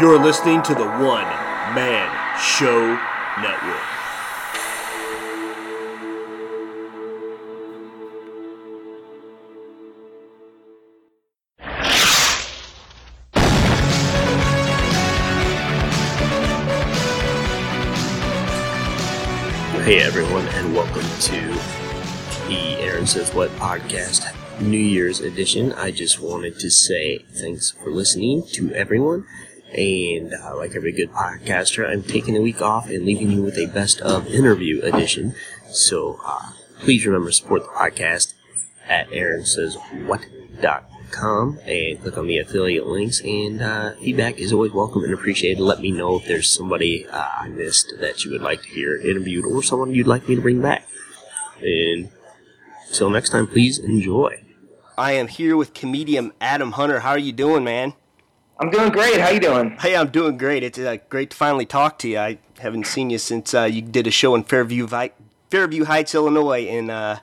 You're 0.00 0.18
listening 0.18 0.62
to 0.62 0.74
the 0.74 0.86
One 0.86 1.26
Man 1.74 2.08
Show 2.40 2.94
Network. 3.38 3.76
Hey 19.84 20.00
everyone, 20.00 20.48
and 20.48 20.74
welcome 20.74 21.02
to 21.02 21.40
the 22.48 22.76
Aaron 22.80 23.06
Says 23.06 23.34
What 23.34 23.50
podcast, 23.56 24.34
New 24.62 24.78
Year's 24.78 25.20
edition. 25.20 25.74
I 25.74 25.90
just 25.90 26.20
wanted 26.20 26.58
to 26.60 26.70
say 26.70 27.18
thanks 27.18 27.72
for 27.72 27.90
listening 27.90 28.44
to 28.52 28.72
everyone. 28.72 29.26
And 29.76 30.34
uh, 30.34 30.56
like 30.56 30.74
every 30.74 30.90
good 30.92 31.12
podcaster, 31.12 31.88
I'm 31.88 32.02
taking 32.02 32.36
a 32.36 32.40
week 32.40 32.60
off 32.60 32.90
and 32.90 33.04
leaving 33.04 33.30
you 33.30 33.42
with 33.42 33.56
a 33.56 33.66
best 33.66 34.00
of 34.00 34.26
interview 34.26 34.82
edition. 34.82 35.36
So 35.70 36.18
uh, 36.24 36.50
please 36.80 37.06
remember 37.06 37.30
to 37.30 37.34
support 37.34 37.62
the 37.62 37.68
podcast 37.68 38.34
at 38.88 39.08
aaronsayswhat.com 39.10 41.58
and 41.66 42.00
click 42.00 42.18
on 42.18 42.26
the 42.26 42.38
affiliate 42.38 42.86
links. 42.86 43.20
And 43.20 43.62
uh, 43.62 43.92
feedback 43.96 44.38
is 44.38 44.52
always 44.52 44.72
welcome 44.72 45.04
and 45.04 45.14
appreciated. 45.14 45.62
Let 45.62 45.80
me 45.80 45.92
know 45.92 46.18
if 46.18 46.26
there's 46.26 46.50
somebody 46.50 47.06
uh, 47.06 47.28
I 47.38 47.48
missed 47.48 47.94
that 48.00 48.24
you 48.24 48.32
would 48.32 48.42
like 48.42 48.62
to 48.62 48.68
hear 48.68 48.96
interviewed 48.96 49.44
or 49.44 49.62
someone 49.62 49.94
you'd 49.94 50.08
like 50.08 50.28
me 50.28 50.34
to 50.34 50.40
bring 50.40 50.60
back. 50.60 50.88
And 51.62 52.10
until 52.88 53.10
next 53.10 53.30
time, 53.30 53.46
please 53.46 53.78
enjoy. 53.78 54.42
I 54.98 55.12
am 55.12 55.28
here 55.28 55.56
with 55.56 55.74
comedian 55.74 56.32
Adam 56.40 56.72
Hunter. 56.72 56.98
How 57.00 57.10
are 57.10 57.18
you 57.18 57.32
doing, 57.32 57.64
man? 57.64 57.94
I'm 58.60 58.68
doing 58.70 58.90
great. 58.90 59.18
How 59.18 59.30
you 59.30 59.40
doing? 59.40 59.70
Hey, 59.80 59.96
I'm 59.96 60.08
doing 60.10 60.36
great. 60.36 60.62
It's 60.62 60.78
uh, 60.78 60.98
great 61.08 61.30
to 61.30 61.36
finally 61.36 61.64
talk 61.64 61.98
to 62.00 62.08
you. 62.08 62.18
I 62.18 62.38
haven't 62.58 62.86
seen 62.86 63.08
you 63.08 63.16
since 63.16 63.54
uh, 63.54 63.62
you 63.62 63.80
did 63.80 64.06
a 64.06 64.10
show 64.10 64.34
in 64.34 64.44
Fairview, 64.44 64.86
Vi- 64.86 65.12
Fairview 65.50 65.84
Heights, 65.84 66.14
Illinois. 66.14 66.66
In 66.66 66.90
uh, 66.90 67.20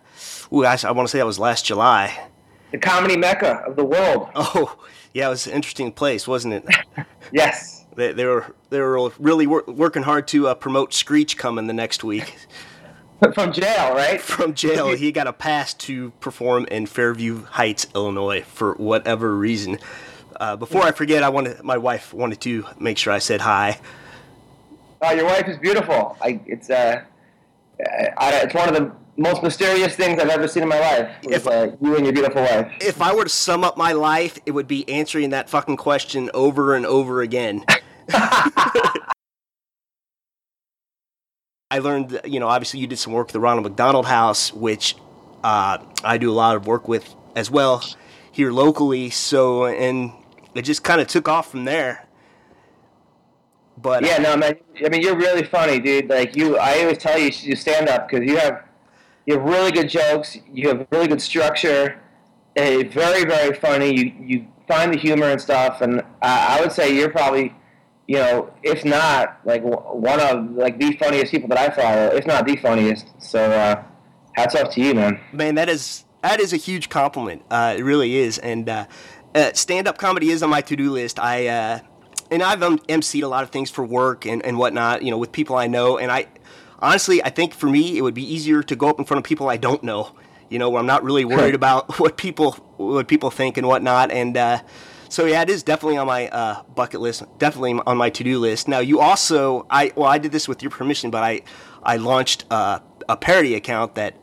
ooh, 0.51 0.65
I, 0.65 0.77
I 0.83 0.91
want 0.91 1.07
to 1.07 1.11
say 1.11 1.19
that 1.19 1.27
was 1.27 1.37
last 1.37 1.63
July. 1.65 2.27
The 2.71 2.79
comedy 2.79 3.17
mecca 3.17 3.63
of 3.67 3.75
the 3.75 3.85
world. 3.85 4.29
Oh, 4.35 4.79
yeah, 5.13 5.27
it 5.27 5.29
was 5.29 5.47
an 5.47 5.53
interesting 5.53 5.91
place, 5.91 6.27
wasn't 6.27 6.55
it? 6.55 6.65
Yes. 7.31 7.85
they, 7.95 8.13
they 8.13 8.25
were 8.25 8.55
they 8.69 8.79
were 8.79 9.11
really 9.19 9.45
wor- 9.47 9.63
working 9.67 10.03
hard 10.03 10.27
to 10.29 10.47
uh, 10.47 10.55
promote 10.55 10.93
Screech 10.93 11.37
coming 11.37 11.67
the 11.67 11.73
next 11.73 12.03
week 12.03 12.35
From 13.33 13.51
jail, 13.51 13.93
right? 13.93 14.21
from 14.21 14.53
jail. 14.53 14.95
He 14.95 15.11
got 15.11 15.27
a 15.27 15.33
pass 15.33 15.73
to 15.73 16.11
perform 16.19 16.65
in 16.71 16.85
Fairview 16.85 17.43
Heights, 17.45 17.87
Illinois, 17.95 18.43
for 18.43 18.73
whatever 18.75 19.35
reason. 19.35 19.77
Uh, 20.39 20.55
before 20.55 20.83
I 20.83 20.91
forget, 20.91 21.23
I 21.23 21.29
wanted 21.29 21.63
my 21.63 21.77
wife 21.77 22.13
wanted 22.13 22.39
to 22.41 22.65
make 22.79 22.97
sure 22.97 23.11
I 23.11 23.17
said 23.19 23.41
hi. 23.41 23.79
Oh, 25.01 25.11
your 25.11 25.25
wife 25.25 25.47
is 25.47 25.57
beautiful. 25.57 26.15
I, 26.21 26.39
it's 26.45 26.69
uh, 26.69 27.03
I, 28.17 28.41
it's 28.43 28.53
one 28.53 28.69
of 28.69 28.75
the 28.75 28.91
most 29.17 29.41
mysterious 29.41 29.95
things 29.95 30.19
I've 30.19 30.29
ever 30.29 30.47
seen 30.47 30.63
in 30.63 30.69
my 30.69 30.79
life. 30.79 31.09
is, 31.23 31.37
If- 31.37 31.47
uh, 31.47 31.71
you 31.81 31.95
and 31.95 32.05
your 32.05 32.13
beautiful 32.13 32.41
wife. 32.43 32.71
If 32.81 33.01
I 33.01 33.15
were 33.15 33.23
to 33.23 33.29
sum 33.29 33.63
up 33.63 33.77
my 33.77 33.93
life, 33.93 34.37
it 34.45 34.51
would 34.51 34.67
be 34.67 34.87
answering 34.87 35.31
that 35.31 35.49
fucking 35.49 35.77
question 35.77 36.29
over 36.35 36.75
and 36.75 36.85
over 36.85 37.21
again. 37.21 37.65
I 41.69 41.79
learned, 41.79 42.21
you 42.25 42.39
know, 42.39 42.47
obviously 42.47 42.79
you 42.79 42.87
did 42.87 42.97
some 42.97 43.11
work 43.13 43.29
at 43.29 43.33
the 43.33 43.39
Ronald 43.39 43.65
McDonald 43.65 44.05
House, 44.05 44.53
which 44.53 44.95
uh, 45.43 45.79
I 46.03 46.17
do 46.17 46.31
a 46.31 46.33
lot 46.33 46.55
of 46.55 46.65
work 46.65 46.87
with 46.87 47.13
as 47.35 47.51
well 47.51 47.83
here 48.31 48.51
locally. 48.51 49.09
So, 49.09 49.65
and 49.65 50.11
it 50.59 50.63
just 50.63 50.83
kind 50.83 51.01
of 51.01 51.07
took 51.07 51.27
off 51.27 51.51
from 51.51 51.65
there. 51.65 52.05
But 53.77 54.03
Yeah, 54.03 54.17
no, 54.17 54.35
man. 54.35 54.55
I 54.83 54.89
mean, 54.89 55.01
you're 55.01 55.17
really 55.17 55.43
funny, 55.43 55.79
dude. 55.79 56.09
Like 56.09 56.35
you, 56.35 56.57
I 56.57 56.79
always 56.81 56.97
tell 56.97 57.17
you, 57.17 57.25
you 57.25 57.31
should 57.31 57.49
do 57.49 57.55
stand 57.55 57.89
up 57.89 58.09
because 58.09 58.27
you 58.27 58.37
have 58.37 58.63
you 59.25 59.35
have 59.35 59.43
really 59.43 59.71
good 59.71 59.89
jokes. 59.89 60.37
You 60.51 60.69
have 60.69 60.87
really 60.91 61.07
good 61.07 61.21
structure. 61.21 61.99
eh, 62.55 62.83
very, 62.89 63.23
very 63.25 63.53
funny. 63.55 63.95
You 63.95 64.13
you 64.19 64.47
find 64.67 64.93
the 64.93 64.97
humor 64.97 65.27
and 65.29 65.39
stuff. 65.39 65.81
And 65.81 65.99
uh, 65.99 66.03
I 66.21 66.59
would 66.61 66.71
say 66.71 66.95
you're 66.95 67.09
probably, 67.09 67.53
you 68.07 68.17
know, 68.17 68.51
if 68.63 68.83
not 68.83 69.39
like 69.45 69.61
one 69.63 70.19
of 70.19 70.51
like 70.51 70.79
the 70.79 70.93
funniest 70.97 71.31
people 71.31 71.49
that 71.49 71.57
I 71.57 71.69
follow, 71.73 72.15
if 72.15 72.25
not 72.25 72.47
the 72.47 72.55
funniest. 72.57 73.09
So 73.21 73.39
uh, 73.39 73.83
hats 74.33 74.55
off 74.55 74.73
to 74.73 74.81
you, 74.81 74.95
man. 74.95 75.19
man, 75.31 75.55
that 75.55 75.69
is 75.69 76.05
that 76.23 76.39
is 76.39 76.51
a 76.51 76.57
huge 76.57 76.89
compliment. 76.89 77.43
Uh, 77.49 77.75
it 77.77 77.83
really 77.83 78.15
is. 78.15 78.37
And 78.39 78.67
uh, 78.67 78.85
uh, 79.35 79.51
stand 79.53 79.87
up 79.87 79.97
comedy 79.97 80.29
is 80.29 80.43
on 80.43 80.49
my 80.49 80.61
to 80.61 80.75
do 80.75 80.91
list. 80.91 81.19
I 81.19 81.47
uh, 81.47 81.79
and 82.31 82.43
I've 82.43 82.63
um, 82.63 82.79
emceed 82.79 83.23
a 83.23 83.27
lot 83.27 83.43
of 83.43 83.49
things 83.49 83.69
for 83.69 83.83
work 83.83 84.25
and, 84.25 84.43
and 84.45 84.57
whatnot. 84.57 85.03
You 85.03 85.11
know, 85.11 85.17
with 85.17 85.31
people 85.31 85.55
I 85.55 85.67
know. 85.67 85.97
And 85.97 86.11
I 86.11 86.27
honestly, 86.79 87.23
I 87.23 87.29
think 87.29 87.53
for 87.53 87.67
me, 87.67 87.97
it 87.97 88.01
would 88.01 88.13
be 88.13 88.23
easier 88.23 88.63
to 88.63 88.75
go 88.75 88.89
up 88.89 88.99
in 88.99 89.05
front 89.05 89.19
of 89.19 89.23
people 89.23 89.49
I 89.49 89.57
don't 89.57 89.83
know. 89.83 90.15
You 90.49 90.59
know, 90.59 90.69
where 90.69 90.79
I'm 90.79 90.85
not 90.85 91.03
really 91.03 91.25
worried 91.25 91.55
about 91.55 91.99
what 91.99 92.17
people 92.17 92.53
what 92.77 93.07
people 93.07 93.29
think 93.29 93.57
and 93.57 93.67
whatnot. 93.67 94.11
And 94.11 94.37
uh, 94.37 94.61
so 95.09 95.25
yeah, 95.25 95.41
it 95.41 95.49
is 95.49 95.63
definitely 95.63 95.97
on 95.97 96.07
my 96.07 96.29
uh, 96.29 96.63
bucket 96.75 97.01
list. 97.01 97.23
Definitely 97.37 97.79
on 97.85 97.97
my 97.97 98.09
to 98.09 98.23
do 98.23 98.39
list. 98.39 98.67
Now, 98.67 98.79
you 98.79 98.99
also, 98.99 99.65
I 99.69 99.91
well, 99.95 100.09
I 100.09 100.17
did 100.17 100.31
this 100.31 100.47
with 100.47 100.61
your 100.61 100.71
permission, 100.71 101.11
but 101.11 101.23
I 101.23 101.41
I 101.83 101.97
launched 101.97 102.45
uh, 102.49 102.79
a 103.07 103.17
parody 103.17 103.55
account 103.55 103.95
that 103.95 104.15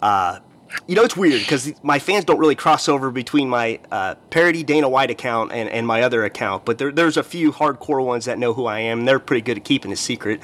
uh, 0.00 0.40
you 0.86 0.94
know, 0.94 1.02
it's 1.02 1.16
weird 1.16 1.40
because 1.40 1.72
my 1.82 1.98
fans 1.98 2.24
don't 2.24 2.38
really 2.38 2.54
cross 2.54 2.88
over 2.88 3.10
between 3.10 3.48
my 3.48 3.80
uh, 3.90 4.14
parody 4.30 4.62
Dana 4.62 4.88
White 4.88 5.10
account 5.10 5.52
and, 5.52 5.68
and 5.68 5.86
my 5.86 6.02
other 6.02 6.24
account, 6.24 6.64
but 6.64 6.78
there, 6.78 6.92
there's 6.92 7.16
a 7.16 7.22
few 7.22 7.52
hardcore 7.52 8.04
ones 8.04 8.24
that 8.26 8.38
know 8.38 8.52
who 8.52 8.66
I 8.66 8.80
am. 8.80 9.04
They're 9.04 9.18
pretty 9.18 9.42
good 9.42 9.56
at 9.56 9.64
keeping 9.64 9.90
it 9.90 9.98
secret. 9.98 10.40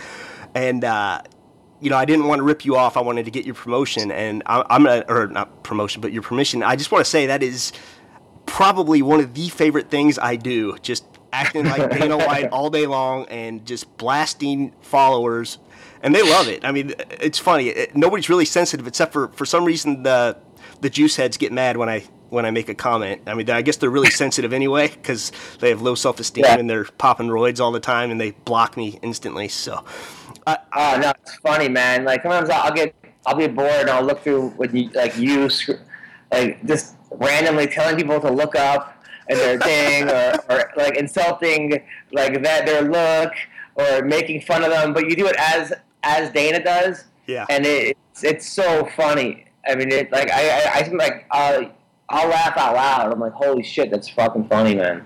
And, 0.55 0.85
uh, 0.85 1.23
you 1.81 1.91
know, 1.91 1.97
I 1.97 2.05
didn't 2.05 2.27
want 2.27 2.39
to 2.39 2.45
rip 2.45 2.65
you 2.65 2.77
off. 2.77 2.97
I 2.97 3.01
wanted 3.01 3.25
to 3.25 3.31
get 3.31 3.45
your 3.45 3.55
promotion, 3.55 4.13
and 4.13 4.43
I, 4.47 4.65
I'm 4.71 4.85
gonna, 4.85 5.05
or 5.09 5.27
not 5.27 5.65
promotion, 5.65 6.01
but 6.01 6.13
your 6.13 6.23
permission. 6.23 6.63
I 6.63 6.77
just 6.77 6.93
want 6.93 7.05
to 7.05 7.11
say 7.11 7.27
that 7.27 7.43
is 7.43 7.73
probably 8.47 9.03
one 9.03 9.21
of 9.21 9.35
the 9.35 9.49
favorite 9.49 9.91
things 9.91 10.19
I 10.19 10.37
do. 10.37 10.77
Just 10.83 11.05
acting 11.33 11.65
like 11.65 11.91
Dana 11.91 12.19
White 12.19 12.49
all 12.53 12.71
day 12.71 12.87
long 12.87 13.27
and 13.27 13.67
just 13.67 13.97
blasting 13.97 14.73
followers, 14.81 15.59
and 16.03 16.15
they 16.15 16.23
love 16.23 16.49
it. 16.49 16.65
I 16.65 16.73
mean, 16.73 16.95
it's 17.11 17.39
funny. 17.39 17.69
It, 17.69 17.97
nobody's 17.97 18.29
really 18.29 18.45
sensitive 18.45 18.87
except 18.87 19.13
for 19.13 19.29
for 19.29 19.47
some 19.47 19.65
reason 19.65 20.03
the 20.03 20.37
the 20.81 20.91
juice 20.91 21.17
heads 21.17 21.37
get 21.37 21.53
mad 21.53 21.77
when 21.77 21.89
I 21.89 22.05
when 22.31 22.47
I 22.47 22.51
make 22.51 22.69
a 22.71 22.75
comment. 22.75 23.23
I 23.27 23.35
mean, 23.35 23.49
I 23.51 23.61
guess 23.63 23.77
they're 23.77 23.91
really 23.91 24.11
sensitive 24.11 24.53
anyway 24.53 24.89
because 24.89 25.33
they 25.61 25.69
have 25.69 25.83
low 25.83 25.95
self 25.95 26.19
esteem 26.19 26.45
Yeah. 26.45 26.59
and 26.59 26.69
they're 26.69 26.85
popping 26.85 27.29
roids 27.29 27.61
all 27.61 27.73
the 27.73 27.81
time 27.81 28.11
and 28.11 28.21
they 28.21 28.31
block 28.31 28.77
me 28.77 28.99
instantly. 29.03 29.49
So. 29.49 29.85
Oh 30.47 30.99
no, 31.01 31.13
it's 31.23 31.37
funny, 31.37 31.69
man. 31.69 32.05
Like 32.05 32.23
sometimes 32.23 32.51
I'll 32.51 32.73
get, 32.73 32.95
I'll 33.27 33.37
be 33.37 33.47
bored 33.47 33.71
and 33.83 33.91
I'll 33.91 34.03
look 34.03 34.23
through 34.23 34.49
what 34.51 34.75
you 34.75 34.89
like 34.91 35.17
you, 35.17 35.49
like 36.33 36.65
just 36.67 36.97
randomly 37.11 37.67
telling 37.69 37.97
people 37.97 38.19
to 38.21 38.31
look 38.31 38.57
up 38.57 39.05
and 39.29 39.39
their 39.39 39.59
thing, 39.61 40.11
or, 40.11 40.35
or 40.49 40.73
like 40.77 40.97
insulting 40.97 41.81
like 42.13 42.43
that 42.43 42.67
their 42.67 42.83
look, 42.83 43.33
or 43.77 44.03
making 44.05 44.41
fun 44.41 44.65
of 44.65 44.71
them. 44.71 44.93
But 44.93 45.09
you 45.09 45.15
do 45.15 45.27
it 45.27 45.37
as 45.39 45.73
as 46.03 46.31
Dana 46.33 46.63
does, 46.63 47.05
Yeah. 47.27 47.47
and 47.51 47.65
it, 47.67 47.97
it's 48.13 48.25
it's 48.25 48.49
so 48.49 48.87
funny. 48.97 49.45
I 49.67 49.75
mean, 49.75 49.91
it 49.93 50.11
like 50.13 50.31
I 50.31 50.49
I, 50.51 50.71
I 50.75 50.83
think, 50.83 50.99
like 50.99 51.27
I'll, 51.31 51.71
I'll 52.09 52.29
laugh 52.29 52.57
out 52.57 52.75
loud. 52.75 53.13
I'm 53.13 53.21
like, 53.21 53.33
holy 53.33 53.63
shit, 53.63 53.91
that's 53.91 54.09
fucking 54.09 54.49
funny, 54.49 54.75
man. 54.75 55.05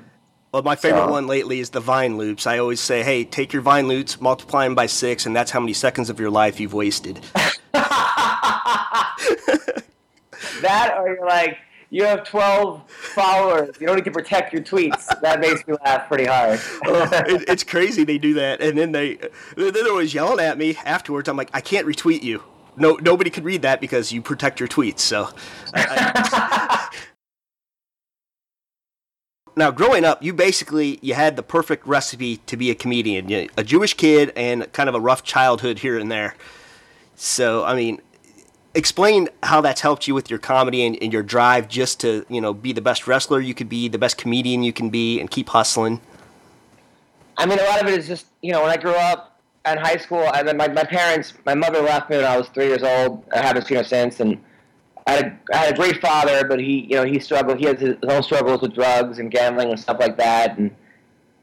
Well, 0.52 0.62
my 0.62 0.76
favorite 0.76 1.00
So- 1.06 1.10
one 1.10 1.26
lately 1.26 1.60
is 1.60 1.70
the 1.70 1.80
Vine 1.80 2.16
loops. 2.16 2.46
I 2.46 2.58
always 2.58 2.80
say, 2.80 3.02
hey, 3.02 3.24
take 3.24 3.52
your 3.52 3.60
Vine 3.62 3.88
loops, 3.88 4.20
multiply 4.20 4.64
them 4.64 4.74
by 4.74 4.86
six, 4.86 5.26
and 5.26 5.36
that's 5.36 5.50
how 5.50 5.60
many 5.60 5.74
seconds 5.74 6.08
of 6.08 6.18
your 6.18 6.30
life 6.30 6.58
you've 6.60 6.72
wasted. 6.74 7.20
That 10.62 10.94
or 10.96 11.08
you're 11.08 11.26
like, 11.26 11.58
you 11.96 12.04
have 12.04 12.24
12 12.24 12.90
followers. 12.90 13.74
You 13.80 13.86
don't 13.86 13.96
need 13.96 14.04
to 14.04 14.10
protect 14.10 14.52
your 14.52 14.62
tweets. 14.62 15.06
That 15.22 15.40
makes 15.40 15.66
me 15.66 15.76
laugh 15.82 16.08
pretty 16.08 16.26
hard. 16.26 16.60
it, 16.82 17.48
it's 17.48 17.64
crazy 17.64 18.04
they 18.04 18.18
do 18.18 18.34
that, 18.34 18.60
and 18.60 18.76
then 18.76 18.92
they 18.92 19.14
then 19.56 19.72
they're 19.72 19.88
always 19.88 20.12
yelling 20.12 20.44
at 20.44 20.58
me 20.58 20.76
afterwards. 20.84 21.26
I'm 21.26 21.38
like, 21.38 21.48
I 21.54 21.62
can't 21.62 21.86
retweet 21.86 22.22
you. 22.22 22.42
No, 22.76 22.96
nobody 22.96 23.30
could 23.30 23.44
read 23.44 23.62
that 23.62 23.80
because 23.80 24.12
you 24.12 24.20
protect 24.20 24.60
your 24.60 24.68
tweets. 24.68 24.98
So, 24.98 25.30
I- 25.72 26.12
I- 26.32 26.96
now 29.56 29.70
growing 29.70 30.04
up, 30.04 30.22
you 30.22 30.34
basically 30.34 30.98
you 31.00 31.14
had 31.14 31.36
the 31.36 31.42
perfect 31.42 31.86
recipe 31.86 32.36
to 32.44 32.58
be 32.58 32.70
a 32.70 32.74
comedian. 32.74 33.30
You, 33.30 33.48
a 33.56 33.64
Jewish 33.64 33.94
kid 33.94 34.34
and 34.36 34.70
kind 34.74 34.90
of 34.90 34.94
a 34.94 35.00
rough 35.00 35.22
childhood 35.22 35.78
here 35.78 35.98
and 35.98 36.12
there. 36.12 36.34
So, 37.14 37.64
I 37.64 37.74
mean, 37.74 38.02
explain 38.76 39.28
how 39.42 39.60
that's 39.60 39.80
helped 39.80 40.06
you 40.06 40.14
with 40.14 40.30
your 40.30 40.38
comedy 40.38 40.86
and, 40.86 40.96
and 41.02 41.12
your 41.12 41.24
drive 41.24 41.66
just 41.68 41.98
to 42.00 42.24
you 42.28 42.40
know 42.40 42.54
be 42.54 42.72
the 42.72 42.80
best 42.80 43.08
wrestler 43.08 43.40
you 43.40 43.54
could 43.54 43.68
be, 43.68 43.88
the 43.88 43.98
best 43.98 44.16
comedian 44.18 44.62
you 44.62 44.72
can 44.72 44.90
be, 44.90 45.18
and 45.18 45.30
keep 45.30 45.48
hustling. 45.48 46.00
I 47.38 47.46
mean, 47.46 47.58
a 47.58 47.64
lot 47.64 47.82
of 47.82 47.88
it 47.88 47.98
is 47.98 48.06
just, 48.06 48.26
you 48.42 48.52
know, 48.52 48.62
when 48.62 48.70
I 48.70 48.76
grew 48.76 48.94
up 48.94 49.40
in 49.70 49.76
high 49.76 49.96
school, 49.98 50.24
and 50.34 50.48
then 50.48 50.56
my, 50.56 50.68
my 50.68 50.84
parents, 50.84 51.34
my 51.44 51.54
mother 51.54 51.82
left 51.82 52.08
me 52.08 52.16
when 52.16 52.24
I 52.24 52.36
was 52.36 52.48
three 52.48 52.66
years 52.66 52.82
old. 52.82 53.24
I 53.34 53.40
haven't 53.40 53.66
seen 53.66 53.76
her 53.76 53.84
since. 53.84 54.20
And 54.20 54.42
I 55.06 55.12
had, 55.12 55.26
a, 55.26 55.38
I 55.54 55.56
had 55.56 55.74
a 55.74 55.76
great 55.76 56.00
father, 56.00 56.46
but 56.48 56.60
he, 56.60 56.86
you 56.90 56.96
know, 56.96 57.04
he 57.04 57.18
struggled. 57.18 57.58
He 57.58 57.66
has 57.66 57.78
his 57.80 57.96
own 58.08 58.22
struggles 58.22 58.62
with 58.62 58.74
drugs 58.74 59.18
and 59.18 59.30
gambling 59.30 59.70
and 59.70 59.78
stuff 59.78 59.98
like 60.00 60.16
that. 60.16 60.56
And 60.56 60.74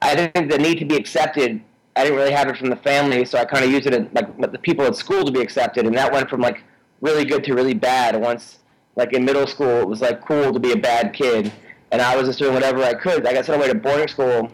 I 0.01 0.15
think 0.15 0.49
the 0.49 0.57
need 0.57 0.79
to 0.79 0.85
be 0.85 0.95
accepted. 0.95 1.61
I 1.95 2.03
didn't 2.03 2.17
really 2.17 2.31
have 2.31 2.47
it 2.47 2.57
from 2.57 2.71
the 2.71 2.75
family, 2.77 3.23
so 3.23 3.37
I 3.37 3.45
kind 3.45 3.63
of 3.63 3.69
used 3.69 3.85
it 3.85 3.93
at, 3.93 4.11
like 4.15 4.51
the 4.51 4.57
people 4.57 4.85
at 4.85 4.95
school 4.95 5.23
to 5.23 5.31
be 5.31 5.41
accepted, 5.41 5.85
and 5.85 5.95
that 5.95 6.11
went 6.11 6.27
from 6.27 6.41
like 6.41 6.63
really 7.03 7.25
good 7.25 7.43
to 7.43 7.53
really 7.53 7.73
bad. 7.75 8.15
Once, 8.19 8.59
like 8.95 9.13
in 9.13 9.23
middle 9.25 9.45
school, 9.45 9.81
it 9.81 9.87
was 9.87 10.01
like 10.01 10.25
cool 10.25 10.51
to 10.53 10.59
be 10.59 10.71
a 10.71 10.77
bad 10.77 11.13
kid, 11.13 11.51
and 11.91 12.01
I 12.01 12.15
was 12.15 12.27
just 12.27 12.39
doing 12.39 12.53
whatever 12.53 12.81
I 12.83 12.93
could. 12.95 13.27
I 13.27 13.33
got 13.33 13.45
sent 13.45 13.57
away 13.59 13.67
to 13.67 13.75
boarding 13.75 14.07
school. 14.07 14.49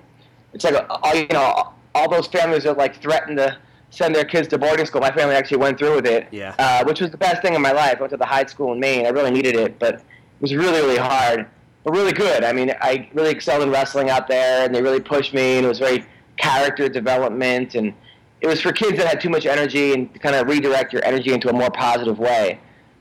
It's 0.54 0.64
like 0.66 0.76
all 0.90 1.16
you 1.16 1.28
know, 1.28 1.72
all 1.96 2.10
those 2.10 2.28
families 2.28 2.64
that 2.64 2.78
like 2.78 3.02
threatened 3.02 3.38
to 3.38 3.58
send 3.92 4.14
their 4.16 4.26
kids 4.26 4.48
to 4.50 4.58
boarding 4.58 4.86
school. 4.86 5.00
My 5.02 5.12
family 5.12 5.36
actually 5.36 5.58
went 5.58 5.78
through 5.80 5.96
with 5.96 6.06
it, 6.08 6.28
Yeah. 6.32 6.54
uh, 6.60 6.84
which 6.84 7.02
was 7.02 7.12
the 7.12 7.18
best 7.18 7.42
thing 7.42 7.54
in 7.54 7.62
my 7.62 7.72
life. 7.72 7.98
I 7.98 8.00
went 8.02 8.12
to 8.12 8.18
the 8.18 8.26
high 8.26 8.46
school 8.46 8.74
in 8.74 8.80
Maine. 8.80 9.06
I 9.06 9.10
really 9.10 9.32
needed 9.32 9.56
it, 9.56 9.80
but 9.80 9.96
it 9.96 10.02
was 10.42 10.54
really, 10.56 10.80
really 10.80 10.98
hard, 10.98 11.48
but 11.84 11.92
really 11.94 12.12
good. 12.14 12.44
I 12.44 12.52
mean, 12.54 12.74
I 12.82 13.10
really 13.14 13.32
excelled 13.32 13.64
in 13.64 13.70
wrestling 13.72 14.10
out 14.10 14.28
there, 14.28 14.66
and 14.66 14.74
they 14.76 14.82
really 14.82 15.00
pushed 15.00 15.34
me, 15.34 15.58
and 15.58 15.66
it 15.66 15.70
was 15.70 15.80
very 15.80 16.06
character 16.38 16.88
development, 16.88 17.74
and 17.76 17.94
it 18.42 18.48
was 18.48 18.62
for 18.62 18.72
kids 18.72 18.98
that 18.98 19.08
had 19.08 19.20
too 19.22 19.30
much 19.30 19.46
energy 19.46 19.94
and 19.94 20.12
to 20.14 20.20
kind 20.20 20.36
of 20.36 20.48
redirect 20.48 20.94
your 20.94 21.04
energy 21.04 21.34
into 21.34 21.50
a 21.50 21.54
more 21.54 21.70
positive 21.70 22.20
way. 22.20 22.60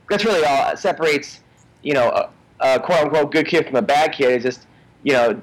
That's 0.09 0.25
really 0.25 0.43
all 0.45 0.71
it 0.71 0.79
separates, 0.79 1.41
you 1.83 1.93
know, 1.93 2.09
a, 2.09 2.29
a 2.75 2.79
quote 2.79 2.99
unquote 3.05 3.31
good 3.31 3.47
kid 3.47 3.65
from 3.67 3.75
a 3.77 3.81
bad 3.81 4.11
kid 4.11 4.31
is 4.37 4.43
just, 4.43 4.67
you 5.03 5.13
know, 5.13 5.41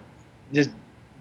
just 0.52 0.70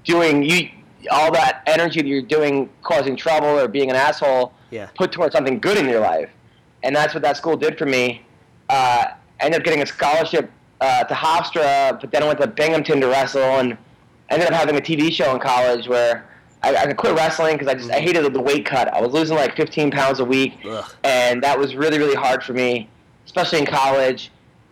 doing 0.03 0.43
you 0.43 0.69
all 1.11 1.31
that 1.31 1.61
energy 1.67 2.01
that 2.01 2.07
you're 2.07 2.21
doing 2.21 2.69
causing 2.81 3.15
trouble 3.15 3.47
or 3.47 3.67
being 3.67 3.89
an 3.91 3.95
asshole 3.95 4.51
Yeah. 4.71 4.87
put 4.95 5.11
towards 5.11 5.33
something 5.35 5.59
good 5.59 5.77
in 5.77 5.87
your 5.87 5.99
life. 5.99 6.29
And 6.83 6.95
that's 6.95 7.13
what 7.13 7.21
that 7.23 7.37
school 7.37 7.55
did 7.55 7.77
for 7.77 7.85
me. 7.85 8.23
Uh, 8.69 9.05
I 9.39 9.43
ended 9.45 9.61
up 9.61 9.65
getting 9.65 9.83
a 9.83 9.85
scholarship 9.85 10.49
uh, 10.81 11.03
to 11.03 11.13
Hofstra, 11.13 11.99
but 12.01 12.11
then 12.11 12.23
I 12.23 12.27
went 12.27 12.39
to 12.41 12.47
Binghamton 12.47 12.99
to 13.01 13.07
wrestle 13.07 13.41
and 13.59 13.77
ended 14.29 14.47
up 14.47 14.53
having 14.55 14.75
a 14.77 14.81
TV 14.81 15.11
show 15.11 15.31
in 15.33 15.39
college 15.39 15.87
where 15.87 16.27
I, 16.65 16.75
I 16.89 16.93
quit 16.93 17.15
wrestling 17.15 17.57
because 17.57 17.67
I 17.67 17.75
just 17.75 17.91
I 17.91 17.99
hated 17.99 18.31
the 18.33 18.41
weight 18.41 18.65
cut. 18.65 18.87
I 18.93 18.99
was 18.99 19.13
losing 19.13 19.37
like 19.37 19.55
15 19.55 19.91
pounds 19.91 20.19
a 20.19 20.25
week, 20.25 20.57
Ugh. 20.65 20.83
and 21.03 21.43
that 21.43 21.57
was 21.57 21.75
really 21.75 21.99
really 21.99 22.15
hard 22.15 22.43
for 22.43 22.53
me, 22.53 22.89
especially 23.25 23.59
in 23.59 23.65
college. 23.65 24.31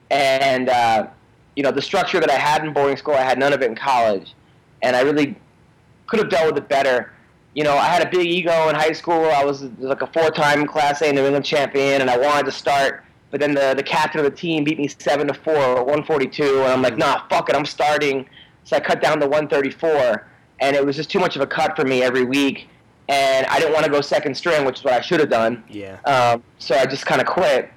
And 0.09 0.69
uh, 0.69 1.07
you 1.55 1.63
know 1.63 1.71
the 1.71 1.81
structure 1.81 2.19
that 2.19 2.31
I 2.31 2.37
had 2.37 2.65
in 2.65 2.73
boarding 2.73 2.97
school, 2.97 3.13
I 3.13 3.21
had 3.21 3.37
none 3.37 3.53
of 3.53 3.61
it 3.61 3.65
in 3.65 3.75
college, 3.75 4.33
and 4.81 4.95
I 4.95 5.01
really 5.01 5.35
could 6.07 6.19
have 6.19 6.29
dealt 6.29 6.47
with 6.53 6.63
it 6.63 6.67
better. 6.67 7.11
You 7.53 7.63
know, 7.63 7.77
I 7.77 7.85
had 7.85 8.05
a 8.05 8.09
big 8.09 8.25
ego 8.25 8.69
in 8.69 8.75
high 8.75 8.93
school. 8.93 9.25
I 9.25 9.45
was 9.45 9.63
like 9.77 10.01
a 10.01 10.07
four-time 10.07 10.65
Class 10.65 11.01
A 11.03 11.11
New 11.11 11.23
England 11.23 11.45
champion, 11.45 12.01
and 12.01 12.09
I 12.09 12.17
wanted 12.17 12.45
to 12.47 12.51
start. 12.51 13.03
But 13.29 13.39
then 13.39 13.53
the, 13.53 13.73
the 13.75 13.83
captain 13.83 14.19
of 14.19 14.25
the 14.25 14.35
team 14.35 14.63
beat 14.63 14.79
me 14.79 14.87
seven 14.87 15.27
to 15.27 15.33
four, 15.35 15.55
or 15.55 15.83
142, 15.83 16.61
and 16.61 16.65
I'm 16.65 16.81
like, 16.81 16.97
nah, 16.97 17.27
fuck 17.29 17.49
it, 17.49 17.55
I'm 17.55 17.65
starting. 17.65 18.27
So 18.63 18.75
I 18.75 18.79
cut 18.79 19.01
down 19.01 19.19
to 19.19 19.27
134, 19.27 20.27
and 20.63 20.75
it 20.75 20.85
was 20.85 20.95
just 20.95 21.11
too 21.11 21.19
much 21.19 21.35
of 21.35 21.41
a 21.41 21.47
cut 21.47 21.75
for 21.75 21.83
me 21.83 22.01
every 22.01 22.23
week. 22.23 22.67
And 23.09 23.45
I 23.47 23.59
didn't 23.59 23.73
want 23.73 23.85
to 23.85 23.91
go 23.91 23.99
second 23.99 24.35
string, 24.35 24.65
which 24.65 24.79
is 24.79 24.83
what 24.83 24.93
I 24.93 25.01
should 25.01 25.19
have 25.19 25.29
done. 25.29 25.63
Yeah. 25.69 25.99
Um, 26.05 26.41
so 26.57 26.73
I 26.75 26.85
just 26.85 27.05
kind 27.05 27.19
of 27.19 27.27
quit 27.27 27.69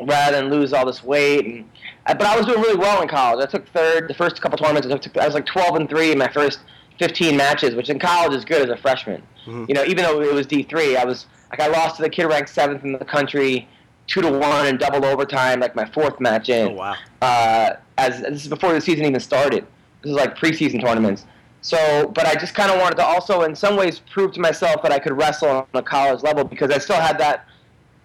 rather 0.00 0.36
than 0.36 0.50
lose 0.50 0.72
all 0.74 0.84
this 0.84 1.02
weight. 1.02 1.46
And 1.46 1.68
I, 2.06 2.12
but 2.12 2.26
I 2.26 2.36
was 2.36 2.44
doing 2.44 2.60
really 2.60 2.76
well 2.76 3.00
in 3.00 3.08
college. 3.08 3.42
I 3.42 3.50
took 3.50 3.66
third 3.68 4.08
the 4.08 4.14
first 4.14 4.40
couple 4.42 4.58
tournaments. 4.58 4.86
I, 4.88 4.98
took, 4.98 5.16
I 5.16 5.24
was 5.24 5.34
like 5.34 5.46
12 5.46 5.76
and 5.76 5.88
three 5.88 6.12
in 6.12 6.18
my 6.18 6.28
first 6.28 6.60
15 6.98 7.34
matches, 7.36 7.74
which 7.74 7.88
in 7.88 7.98
college 7.98 8.34
is 8.34 8.44
good 8.44 8.62
as 8.62 8.68
a 8.68 8.76
freshman. 8.76 9.22
Mm-hmm. 9.46 9.64
You 9.68 9.74
know, 9.74 9.84
even 9.84 10.04
though 10.04 10.20
it 10.20 10.34
was 10.34 10.46
D3, 10.46 10.96
I 10.96 11.04
was 11.06 11.26
like 11.50 11.60
I 11.60 11.68
lost 11.68 11.96
to 11.96 12.02
the 12.02 12.10
kid 12.10 12.26
ranked 12.26 12.50
seventh 12.50 12.84
in 12.84 12.92
the 12.92 13.04
country, 13.04 13.66
two 14.06 14.20
to 14.20 14.30
one 14.30 14.66
in 14.66 14.76
double 14.76 15.04
overtime, 15.06 15.60
like 15.60 15.74
my 15.74 15.86
fourth 15.86 16.20
match 16.20 16.50
in 16.50 16.68
Oh 16.68 16.72
wow. 16.72 16.94
uh, 17.22 17.70
as 17.96 18.20
this 18.20 18.42
is 18.42 18.48
before 18.48 18.74
the 18.74 18.80
season 18.82 19.06
even 19.06 19.20
started. 19.20 19.66
This 20.02 20.10
is 20.10 20.16
like 20.16 20.36
preseason 20.36 20.80
tournaments. 20.82 21.24
So, 21.64 22.12
but 22.14 22.26
I 22.26 22.34
just 22.34 22.54
kind 22.54 22.70
of 22.70 22.78
wanted 22.78 22.96
to 22.96 23.04
also, 23.04 23.40
in 23.40 23.56
some 23.56 23.74
ways, 23.74 23.98
prove 23.98 24.32
to 24.32 24.40
myself 24.40 24.82
that 24.82 24.92
I 24.92 24.98
could 24.98 25.16
wrestle 25.16 25.48
on 25.48 25.66
a 25.72 25.82
college 25.82 26.22
level 26.22 26.44
because 26.44 26.70
I 26.70 26.76
still 26.76 27.00
had 27.00 27.18
that 27.20 27.46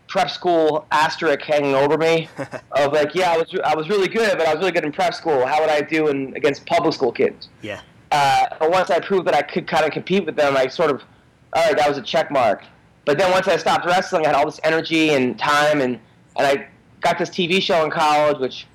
prep 0.07 0.29
school 0.31 0.87
asterisk 0.91 1.41
hanging 1.41 1.75
over 1.75 1.97
me 1.97 2.29
of 2.71 2.93
like, 2.93 3.13
yeah, 3.13 3.33
I 3.33 3.37
was 3.37 3.53
I 3.65 3.75
was 3.75 3.89
really 3.89 4.07
good, 4.07 4.37
but 4.37 4.47
I 4.47 4.53
was 4.53 4.59
really 4.59 4.71
good 4.71 4.85
in 4.85 4.93
prep 4.93 5.13
school. 5.13 5.45
How 5.45 5.59
would 5.59 5.69
I 5.69 5.81
do 5.81 6.07
in 6.07 6.33
against 6.37 6.65
public 6.67 6.93
school 6.93 7.11
kids? 7.11 7.49
Yeah. 7.61 7.81
uh, 8.13 8.45
but 8.59 8.71
once 8.71 8.89
I 8.89 9.01
proved 9.01 9.27
that 9.27 9.35
I 9.35 9.41
could 9.41 9.67
kind 9.67 9.83
of 9.83 9.91
compete 9.91 10.25
with 10.25 10.37
them, 10.37 10.55
I 10.55 10.67
sort 10.67 10.89
of, 10.89 11.03
all 11.51 11.65
right, 11.65 11.75
that 11.75 11.89
was 11.89 11.97
a 11.97 12.01
check 12.01 12.31
mark. 12.31 12.63
But 13.03 13.17
then 13.17 13.29
once 13.29 13.49
I 13.49 13.57
stopped 13.57 13.85
wrestling, 13.85 14.23
I 14.23 14.29
had 14.29 14.35
all 14.35 14.45
this 14.45 14.61
energy 14.63 15.09
and 15.09 15.37
time, 15.37 15.81
and, 15.81 15.99
and 16.37 16.47
I 16.47 16.69
got 17.01 17.19
this 17.19 17.29
TV 17.29 17.61
show 17.61 17.83
in 17.83 17.91
college, 17.91 18.39
which 18.39 18.67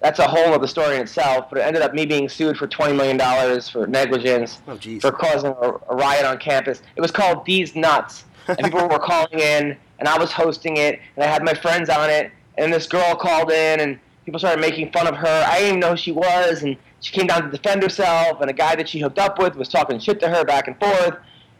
that's 0.00 0.18
a 0.18 0.26
whole 0.26 0.52
other 0.54 0.66
story 0.66 0.96
in 0.96 1.02
itself. 1.02 1.46
But 1.50 1.58
it 1.58 1.62
ended 1.62 1.82
up 1.82 1.94
me 1.94 2.06
being 2.06 2.28
sued 2.28 2.56
for 2.56 2.66
$20 2.66 2.96
million 2.96 3.60
for 3.62 3.86
negligence 3.86 4.60
Oh 4.66 4.78
for 5.00 5.12
causing 5.12 5.50
a, 5.50 5.70
a 5.88 5.94
riot 5.94 6.24
on 6.24 6.38
campus. 6.38 6.82
It 6.96 7.00
was 7.00 7.10
called 7.10 7.44
These 7.44 7.74
Nuts, 7.76 8.24
and 8.48 8.58
people 8.64 8.88
were 8.88 8.98
calling 8.98 9.38
in, 9.38 9.76
and 9.98 10.08
I 10.08 10.18
was 10.18 10.32
hosting 10.32 10.76
it, 10.78 11.00
and 11.16 11.24
I 11.24 11.26
had 11.28 11.44
my 11.44 11.54
friends 11.54 11.88
on 11.88 12.08
it, 12.10 12.32
and 12.58 12.72
this 12.72 12.86
girl 12.86 13.14
called 13.14 13.50
in, 13.50 13.80
and 13.80 13.98
people 14.24 14.38
started 14.38 14.60
making 14.60 14.92
fun 14.92 15.06
of 15.06 15.16
her. 15.16 15.44
I 15.46 15.58
didn't 15.58 15.68
even 15.68 15.80
know 15.80 15.90
who 15.90 15.96
she 15.96 16.12
was, 16.12 16.62
and 16.62 16.76
she 17.00 17.12
came 17.12 17.26
down 17.26 17.42
to 17.44 17.50
defend 17.50 17.82
herself, 17.82 18.40
and 18.40 18.50
a 18.50 18.54
guy 18.54 18.76
that 18.76 18.88
she 18.88 19.00
hooked 19.00 19.18
up 19.18 19.38
with 19.38 19.54
was 19.56 19.68
talking 19.68 19.98
shit 19.98 20.20
to 20.20 20.28
her 20.28 20.44
back 20.44 20.66
and 20.68 20.78
forth, 20.78 21.16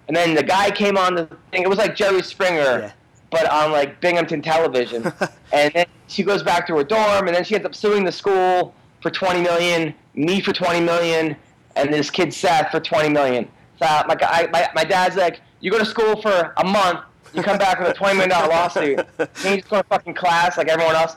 and 0.08 0.16
then 0.16 0.34
the 0.34 0.42
guy 0.42 0.70
came 0.70 0.96
on 0.96 1.14
the 1.14 1.26
thing. 1.50 1.62
It 1.62 1.68
was 1.68 1.78
like 1.78 1.94
Jerry 1.94 2.22
Springer, 2.22 2.60
Yeah. 2.60 2.92
But 3.30 3.48
on 3.50 3.72
like 3.72 4.00
Binghamton 4.00 4.42
television, 4.42 5.12
and 5.52 5.72
then 5.74 5.86
she 6.08 6.22
goes 6.22 6.42
back 6.42 6.66
to 6.66 6.76
her 6.76 6.84
dorm, 6.84 7.26
and 7.26 7.36
then 7.36 7.44
she 7.44 7.54
ends 7.54 7.66
up 7.66 7.74
suing 7.74 8.04
the 8.04 8.12
school 8.12 8.74
for 9.00 9.10
20 9.10 9.42
million, 9.42 9.94
me 10.14 10.40
for 10.40 10.52
20 10.52 10.80
million, 10.80 11.36
and 11.76 11.92
this 11.92 12.10
kid 12.10 12.32
Seth 12.34 12.70
for 12.70 12.80
20 12.80 13.08
million. 13.08 13.48
So 13.78 13.86
my, 14.06 14.48
my, 14.52 14.68
my 14.74 14.84
dad's 14.84 15.16
like, 15.16 15.40
you 15.60 15.70
go 15.70 15.78
to 15.78 15.86
school 15.86 16.20
for 16.20 16.52
a 16.56 16.64
month, 16.64 17.00
you 17.32 17.42
come 17.42 17.58
back 17.58 17.78
with 17.78 17.88
a 17.88 17.94
20 17.94 18.14
million 18.14 18.30
dollar 18.30 18.48
lawsuit. 18.48 18.98
Can 19.16 19.52
you 19.52 19.56
just 19.58 19.70
go 19.70 19.80
to 19.80 19.88
fucking 19.88 20.14
class 20.14 20.58
like 20.58 20.68
everyone 20.68 20.96
else? 20.96 21.16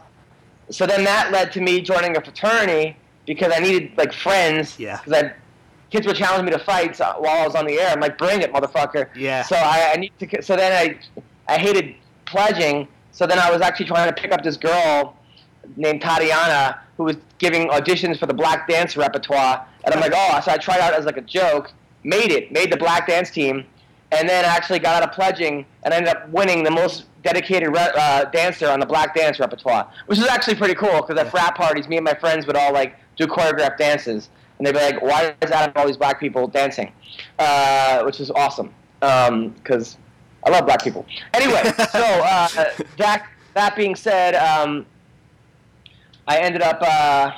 So 0.69 0.85
then 0.85 1.03
that 1.03 1.31
led 1.31 1.51
to 1.53 1.61
me 1.61 1.81
joining 1.81 2.15
a 2.15 2.21
fraternity 2.21 2.95
because 3.25 3.51
I 3.53 3.59
needed 3.59 3.91
like 3.97 4.13
friends. 4.13 4.79
Yeah. 4.79 4.97
Because 4.97 5.23
I 5.23 5.33
kids 5.93 6.07
were 6.07 6.13
challenging 6.13 6.45
me 6.45 6.51
to 6.51 6.59
fights 6.59 6.99
while 6.99 7.27
I 7.27 7.45
was 7.45 7.55
on 7.55 7.67
the 7.67 7.79
air. 7.79 7.89
I'm 7.89 7.99
like, 7.99 8.17
bring 8.17 8.41
it, 8.41 8.51
motherfucker. 8.51 9.09
Yeah. 9.15 9.43
So 9.43 9.55
I, 9.55 9.91
I 9.93 9.97
need 9.97 10.11
to. 10.19 10.41
So 10.41 10.55
then 10.55 10.71
I, 10.71 11.53
I 11.53 11.57
hated 11.57 11.95
pledging. 12.33 12.87
So 13.11 13.27
then 13.27 13.39
I 13.39 13.51
was 13.51 13.61
actually 13.61 13.85
trying 13.85 14.13
to 14.13 14.21
pick 14.21 14.31
up 14.31 14.43
this 14.43 14.57
girl 14.57 15.15
named 15.77 16.01
Tatiana 16.01 16.81
who 16.97 17.03
was 17.03 17.17
giving 17.37 17.69
auditions 17.69 18.19
for 18.19 18.25
the 18.25 18.33
black 18.33 18.67
dance 18.67 18.97
repertoire, 18.97 19.65
and 19.83 19.93
I'm 19.93 20.01
like, 20.01 20.13
oh, 20.15 20.41
so 20.43 20.51
I 20.51 20.57
tried 20.57 20.79
out 20.79 20.93
as 20.93 21.05
like 21.05 21.17
a 21.17 21.21
joke, 21.21 21.71
made 22.03 22.31
it, 22.31 22.51
made 22.51 22.71
the 22.71 22.77
black 22.77 23.07
dance 23.07 23.29
team, 23.31 23.65
and 24.11 24.27
then 24.27 24.45
I 24.45 24.49
actually 24.49 24.79
got 24.79 25.01
out 25.01 25.09
of 25.09 25.15
pledging 25.15 25.65
and 25.83 25.93
ended 25.93 26.09
up 26.15 26.27
winning 26.29 26.63
the 26.63 26.71
most 26.71 27.05
dedicated 27.23 27.69
re- 27.69 27.91
uh, 27.95 28.25
dancer 28.25 28.67
on 28.67 28.79
the 28.79 28.85
black 28.85 29.15
dance 29.15 29.39
repertoire, 29.39 29.89
which 30.07 30.19
is 30.19 30.25
actually 30.25 30.55
pretty 30.55 30.75
cool 30.75 31.01
because 31.01 31.17
at 31.17 31.31
frat 31.31 31.55
parties, 31.55 31.87
me 31.87 31.97
and 31.97 32.03
my 32.03 32.13
friends 32.13 32.45
would 32.47 32.55
all 32.55 32.73
like 32.73 32.95
do 33.15 33.25
choreographed 33.27 33.77
dances, 33.77 34.29
and 34.57 34.65
they'd 34.65 34.73
be 34.73 34.79
like, 34.79 35.01
why 35.01 35.35
is 35.41 35.51
Adam 35.51 35.71
all 35.75 35.87
these 35.87 35.97
black 35.97 36.19
people 36.19 36.47
dancing? 36.47 36.91
Uh, 37.39 38.03
which 38.03 38.19
is 38.19 38.31
awesome 38.31 38.73
because 38.99 39.97
I 40.45 40.49
love 40.49 40.65
black 40.65 40.83
people. 40.83 41.05
Anyway, 41.33 41.63
so 41.91 41.99
uh, 42.03 42.47
that 42.97 43.27
that 43.53 43.75
being 43.75 43.95
said, 43.95 44.35
um, 44.35 44.85
I 46.27 46.37
ended 46.39 46.61
up 46.61 46.79
uh, 46.81 47.31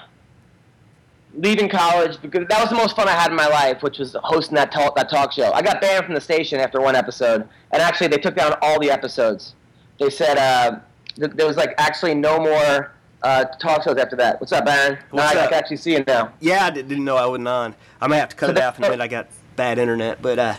leaving 1.34 1.68
college 1.70 2.22
because 2.22 2.48
that 2.48 2.60
was 2.62 2.70
the 2.70 2.76
most 2.76 2.96
fun 2.96 3.08
I 3.08 3.12
had 3.12 3.30
in 3.32 3.36
my 3.36 3.48
life, 3.48 3.82
which 3.84 4.00
was 4.00 4.16
hosting 4.24 4.56
that 4.56 4.72
talk 4.72 4.96
that 4.96 5.10
talk 5.10 5.32
show. 5.32 5.52
I 5.52 5.62
got 5.62 5.82
banned 5.82 6.06
from 6.06 6.14
the 6.16 6.22
station 6.22 6.60
after 6.60 6.82
one 6.82 6.96
episode, 6.96 7.48
and 7.72 7.82
actually 7.82 8.08
they 8.08 8.18
took 8.18 8.36
down 8.36 8.54
all 8.62 8.80
the 8.80 8.90
episodes. 8.92 9.54
They 10.00 10.10
said 10.10 10.38
uh, 10.38 10.80
th- 11.16 11.32
there 11.32 11.48
was 11.48 11.58
like 11.58 11.74
actually 11.78 12.16
no 12.16 12.40
more 12.40 12.92
uh, 13.24 13.46
talk 13.60 13.84
shows 13.84 13.98
after 13.98 14.16
that. 14.18 14.40
What's 14.40 14.52
up, 14.52 14.66
Baron? 14.66 14.98
What's 15.12 15.34
now 15.34 15.40
I 15.42 15.44
up? 15.44 15.50
can 15.52 15.60
actually 15.60 15.78
see 15.78 15.94
you 15.94 16.04
now. 16.08 16.34
Yeah, 16.40 16.66
I 16.66 16.70
didn't 16.70 17.04
know 17.04 17.18
I 17.18 17.26
wasn't 17.26 17.48
on. 17.48 17.76
I 18.02 18.08
might 18.08 18.18
have 18.18 18.30
to 18.30 18.36
cut 18.36 18.48
So 18.48 18.52
it 18.54 18.64
off 18.64 18.78
in 18.78 18.86
a 18.86 18.90
minute. 18.90 19.04
I 19.04 19.08
got 19.08 19.28
bad 19.56 19.78
internet, 19.80 20.22
but 20.22 20.38
uh, 20.40 20.56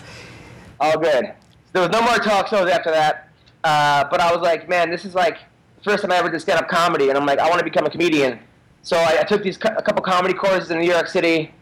All 0.81 0.99
good. 0.99 1.33
There 1.77 1.87
was 1.87 1.93
no 1.93 2.01
more 2.01 2.17
talk 2.17 2.49
shows 2.49 2.71
after 2.71 2.91
that. 2.91 3.29
Uh, 3.63 4.09
but 4.11 4.19
I 4.19 4.33
was 4.33 4.41
like, 4.41 4.67
man, 4.67 4.91
this 4.91 5.05
is 5.05 5.15
like 5.15 5.37
first 5.85 6.01
time 6.01 6.11
I 6.11 6.17
ever 6.17 6.31
did 6.31 6.41
stand 6.41 6.59
up 6.59 6.69
comedy, 6.69 7.11
and 7.11 7.19
I'm 7.19 7.27
like, 7.27 7.39
I 7.39 7.51
want 7.51 7.59
to 7.59 7.65
become 7.65 7.85
a 7.85 7.91
comedian. 7.91 8.39
So 8.81 8.97
I, 8.97 9.19
I 9.21 9.25
took 9.25 9.43
these 9.43 9.59
co- 9.59 9.75
a 9.77 9.83
couple 9.83 10.03
comedy 10.03 10.33
courses 10.33 10.71
in 10.71 10.79
New 10.79 10.91
York 10.91 11.07
City. 11.07 11.53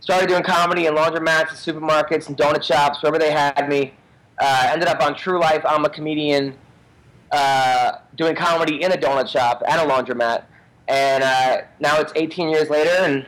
Started 0.00 0.28
doing 0.28 0.42
comedy 0.42 0.86
in 0.86 0.96
laundromats 0.96 1.50
and 1.50 1.56
supermarkets 1.56 2.26
and 2.26 2.36
donut 2.36 2.64
shops, 2.64 3.00
wherever 3.00 3.16
they 3.16 3.30
had 3.30 3.68
me. 3.68 3.94
Uh, 4.40 4.70
ended 4.72 4.88
up 4.88 5.00
on 5.00 5.14
True 5.14 5.38
Life. 5.38 5.64
I'm 5.64 5.84
a 5.84 5.88
comedian, 5.88 6.56
uh, 7.30 7.92
doing 8.16 8.34
comedy 8.34 8.82
in 8.82 8.90
a 8.90 8.96
donut 8.96 9.28
shop 9.28 9.62
and 9.68 9.80
a 9.80 9.84
laundromat. 9.84 10.46
And 10.88 11.22
uh, 11.22 11.58
now 11.78 12.00
it's 12.00 12.12
18 12.16 12.48
years 12.48 12.70
later, 12.70 13.04
and 13.04 13.24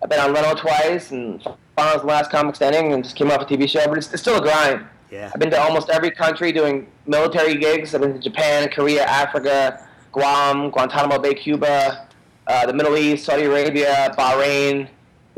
I've 0.00 0.08
been 0.08 0.20
on 0.20 0.32
Leno 0.32 0.54
twice, 0.54 1.10
and 1.10 1.44
I 1.76 1.92
was 1.92 2.02
the 2.02 2.06
last 2.06 2.30
comic 2.30 2.54
standing, 2.54 2.92
and 2.92 3.02
just 3.02 3.16
came 3.16 3.32
off 3.32 3.40
a 3.40 3.46
TV 3.46 3.68
show. 3.68 3.84
But 3.88 3.98
it's, 3.98 4.12
it's 4.12 4.22
still 4.22 4.36
a 4.36 4.40
grind. 4.40 4.86
Yeah. 5.12 5.30
I've 5.32 5.38
been 5.38 5.50
to 5.50 5.60
almost 5.60 5.90
every 5.90 6.10
country 6.10 6.50
doing 6.52 6.88
military 7.06 7.54
gigs. 7.54 7.94
I've 7.94 8.00
been 8.00 8.14
to 8.14 8.18
Japan, 8.18 8.68
Korea, 8.70 9.04
Africa, 9.04 9.86
Guam, 10.10 10.70
Guantanamo 10.70 11.18
Bay, 11.18 11.34
Cuba, 11.34 12.08
uh, 12.46 12.66
the 12.66 12.72
Middle 12.72 12.96
East, 12.96 13.26
Saudi 13.26 13.44
Arabia, 13.44 14.14
Bahrain. 14.18 14.88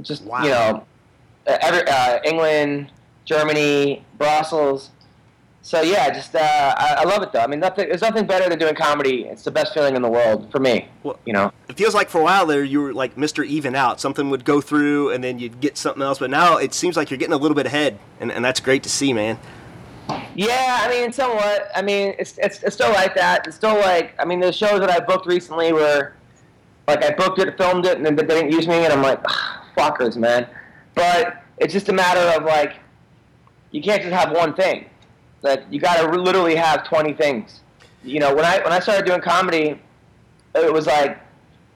Just 0.01 0.23
Wow. 0.25 0.43
you 0.45 0.51
know, 0.51 0.85
uh, 1.47 1.59
every, 1.61 1.83
uh, 1.87 2.19
England, 2.25 2.91
Germany, 3.25 4.05
Brussels. 4.17 4.91
So 5.63 5.81
yeah, 5.81 6.11
just 6.11 6.35
uh, 6.35 6.75
I, 6.77 6.97
I 6.99 7.05
love 7.05 7.23
it 7.23 7.33
though. 7.33 7.41
I 7.41 7.47
mean, 7.47 7.59
nothing. 7.61 7.89
There's 7.89 8.03
nothing 8.03 8.27
better 8.27 8.51
than 8.51 8.59
doing 8.59 8.75
comedy. 8.75 9.25
It's 9.25 9.45
the 9.45 9.51
best 9.51 9.73
feeling 9.73 9.97
in 9.97 10.03
the 10.03 10.11
world 10.11 10.53
for 10.53 10.59
me. 10.61 10.89
Well- 11.03 11.19
you 11.25 11.33
know. 11.33 11.53
It 11.71 11.79
feels 11.79 11.95
like 11.95 12.11
for 12.11 12.21
a 12.21 12.23
while 12.23 12.45
there 12.45 12.63
you 12.63 12.83
were 12.83 12.93
like 12.93 13.17
Mr. 13.17 13.45
Even 13.47 13.75
Out. 13.75 13.99
Something 13.99 14.29
would 14.29 14.45
go 14.45 14.61
through 14.61 15.11
and 15.11 15.25
then 15.25 15.39
you'd 15.39 15.61
get 15.61 15.79
something 15.79 16.03
else. 16.03 16.19
But 16.19 16.29
now 16.31 16.59
it 16.59 16.75
seems 16.75 16.97
like 16.99 17.11
you're 17.11 17.17
getting 17.19 17.33
a 17.33 17.39
little 17.39 17.55
bit 17.55 17.65
ahead, 17.67 17.99
and, 18.21 18.31
and 18.31 18.45
that's 18.45 18.61
great 18.61 18.83
to 18.83 18.91
see, 18.91 19.13
man. 19.15 19.39
Yeah, 20.35 20.79
I 20.81 20.89
mean, 20.89 21.13
somewhat. 21.13 21.71
I 21.75 21.83
mean, 21.83 22.15
it's, 22.19 22.39
it's, 22.39 22.63
it's 22.63 22.75
still 22.75 22.93
like 22.93 23.15
that. 23.15 23.47
It's 23.47 23.57
still 23.57 23.77
like, 23.77 24.15
I 24.19 24.25
mean, 24.25 24.41
the 24.41 24.53
shows 24.53 24.81
that 24.81 24.91
I 24.91 25.01
booked 25.01 25.27
recently 25.27 25.73
were, 25.73 26.13
like, 26.89 27.05
I 27.05 27.11
booked 27.15 27.39
it, 27.39 27.57
filmed 27.57 27.87
it, 27.87 27.97
and 27.97 28.05
then 28.05 28.17
they 28.17 28.25
didn't 28.25 28.51
use 28.51 28.67
me, 28.67 28.85
and 28.85 28.93
I'm 28.93 29.03
like, 29.03 29.23
fuckers, 29.77 30.17
man. 30.17 30.47
But 30.95 31.43
it's 31.59 31.73
just 31.73 31.89
a 31.89 31.93
matter 31.93 32.21
of, 32.37 32.45
like, 32.45 32.75
you 33.71 33.83
can't 33.83 34.03
just 34.03 34.15
have 34.15 34.33
one 34.33 34.55
thing. 34.55 34.87
Like, 35.43 35.65
you 35.71 35.81
got 35.81 36.01
to 36.01 36.21
literally 36.21 36.55
have 36.55 36.85
20 36.85 37.13
things. 37.15 37.61
You 38.03 38.21
know, 38.21 38.35
when 38.35 38.45
I 38.45 38.59
when 38.59 38.73
I 38.73 38.81
started 38.81 39.07
doing 39.07 39.21
comedy, 39.21 39.81
it 40.55 40.73
was 40.73 40.87
like, 40.87 41.19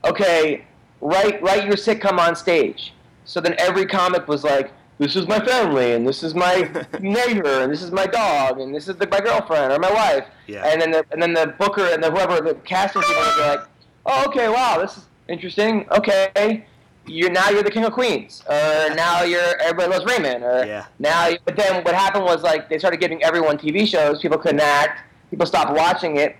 okay, 0.04 0.64
write 1.00 1.42
write 1.42 1.64
your 1.64 1.74
sitcom 1.74 2.18
on 2.18 2.36
stage. 2.36 2.92
So 3.24 3.40
then 3.40 3.54
every 3.58 3.86
comic 3.86 4.28
was 4.28 4.44
like, 4.44 4.72
this 4.98 5.14
is 5.16 5.26
my 5.28 5.38
family, 5.38 5.92
and 5.92 6.06
this 6.06 6.22
is 6.22 6.34
my 6.34 6.68
neighbor, 7.00 7.60
and 7.62 7.72
this 7.72 7.82
is 7.82 7.90
my 7.92 8.06
dog, 8.06 8.58
and 8.60 8.74
this 8.74 8.88
is 8.88 8.96
the, 8.96 9.06
my 9.08 9.20
girlfriend 9.20 9.72
or 9.72 9.78
my 9.78 9.92
wife. 9.92 10.24
Yeah. 10.46 10.64
And 10.66 10.80
then 10.80 10.90
the 10.90 11.04
and 11.12 11.22
then 11.22 11.32
the 11.34 11.54
booker 11.58 11.84
and 11.84 12.02
the 12.02 12.10
whoever 12.10 12.40
the 12.40 12.54
casting 12.54 13.02
people 13.02 13.22
would 13.22 13.34
be 13.36 13.42
like, 13.42 13.60
oh 14.06 14.24
okay, 14.28 14.48
wow, 14.48 14.78
this 14.80 14.96
is 14.96 15.04
interesting. 15.28 15.86
Okay, 15.90 16.64
you're 17.06 17.30
now 17.30 17.48
you're 17.50 17.62
the 17.62 17.70
king 17.70 17.84
of 17.84 17.92
queens, 17.92 18.42
or 18.48 18.94
now 18.94 19.22
you're 19.22 19.56
everybody 19.60 19.90
loves 19.90 20.04
Raymond, 20.04 20.42
or 20.44 20.64
Yeah. 20.66 20.86
now. 20.98 21.30
But 21.44 21.56
then 21.56 21.84
what 21.84 21.94
happened 21.94 22.24
was 22.24 22.42
like 22.42 22.68
they 22.68 22.78
started 22.78 22.98
giving 23.00 23.22
everyone 23.22 23.56
TV 23.58 23.86
shows. 23.86 24.20
People 24.20 24.38
couldn't 24.38 24.60
act. 24.60 25.02
People 25.30 25.46
stopped 25.46 25.72
watching 25.74 26.16
it, 26.16 26.36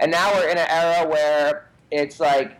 and 0.00 0.10
now 0.10 0.32
we're 0.34 0.48
in 0.48 0.58
an 0.58 0.66
era 0.68 1.08
where 1.08 1.66
it's 1.90 2.18
like, 2.18 2.56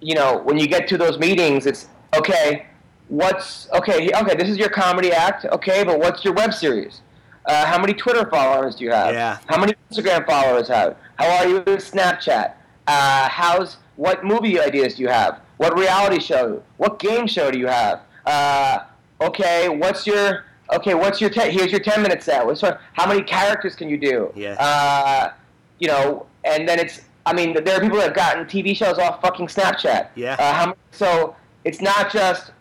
you 0.00 0.14
know, 0.14 0.38
when 0.44 0.58
you 0.58 0.66
get 0.66 0.86
to 0.88 0.98
those 0.98 1.18
meetings, 1.18 1.64
it's 1.64 1.88
okay. 2.16 2.66
What's 3.08 3.70
okay? 3.72 4.10
Okay, 4.14 4.36
this 4.36 4.48
is 4.48 4.58
your 4.58 4.68
comedy 4.68 5.12
act. 5.12 5.46
Okay, 5.46 5.82
but 5.84 5.98
what's 5.98 6.24
your 6.24 6.34
web 6.34 6.52
series? 6.52 7.00
Uh, 7.46 7.64
how 7.64 7.80
many 7.80 7.94
Twitter 7.94 8.28
followers 8.28 8.76
do 8.76 8.84
you 8.84 8.90
have? 8.90 9.14
Yeah. 9.14 9.38
How 9.46 9.58
many 9.58 9.74
Instagram 9.90 10.26
followers 10.26 10.68
have? 10.68 10.96
How 11.16 11.38
are 11.38 11.48
you 11.48 11.54
with 11.56 11.66
Snapchat? 11.66 12.52
Uh, 12.86 13.28
how's 13.28 13.78
what 13.96 14.24
movie 14.24 14.60
ideas 14.60 14.96
do 14.96 15.02
you 15.02 15.08
have? 15.08 15.40
What 15.56 15.78
reality 15.78 16.20
show? 16.20 16.62
What 16.76 16.98
game 16.98 17.26
show 17.26 17.50
do 17.50 17.58
you 17.58 17.66
have? 17.66 18.02
Uh, 18.26 18.80
okay, 19.22 19.70
what's 19.70 20.06
your 20.06 20.44
okay? 20.72 20.92
What's 20.94 21.20
your 21.20 21.30
te- 21.30 21.50
here's 21.50 21.70
your 21.70 21.80
ten 21.80 22.02
minute 22.02 22.22
set. 22.22 22.44
What's 22.44 22.60
how 22.60 23.08
many 23.08 23.22
characters 23.22 23.74
can 23.74 23.88
you 23.88 23.96
do? 23.96 24.30
Yeah. 24.36 24.52
Uh, 24.52 25.32
you 25.78 25.88
know, 25.88 26.26
and 26.44 26.68
then 26.68 26.78
it's 26.78 27.00
I 27.24 27.32
mean 27.32 27.64
there 27.64 27.76
are 27.76 27.80
people 27.80 27.96
that 27.96 28.08
have 28.08 28.14
gotten 28.14 28.44
TV 28.44 28.76
shows 28.76 28.98
off 28.98 29.22
fucking 29.22 29.46
Snapchat. 29.46 30.08
Yeah. 30.14 30.36
Uh, 30.38 30.52
how, 30.52 30.76
so 30.90 31.34
it's 31.64 31.80
not 31.80 32.12
just 32.12 32.52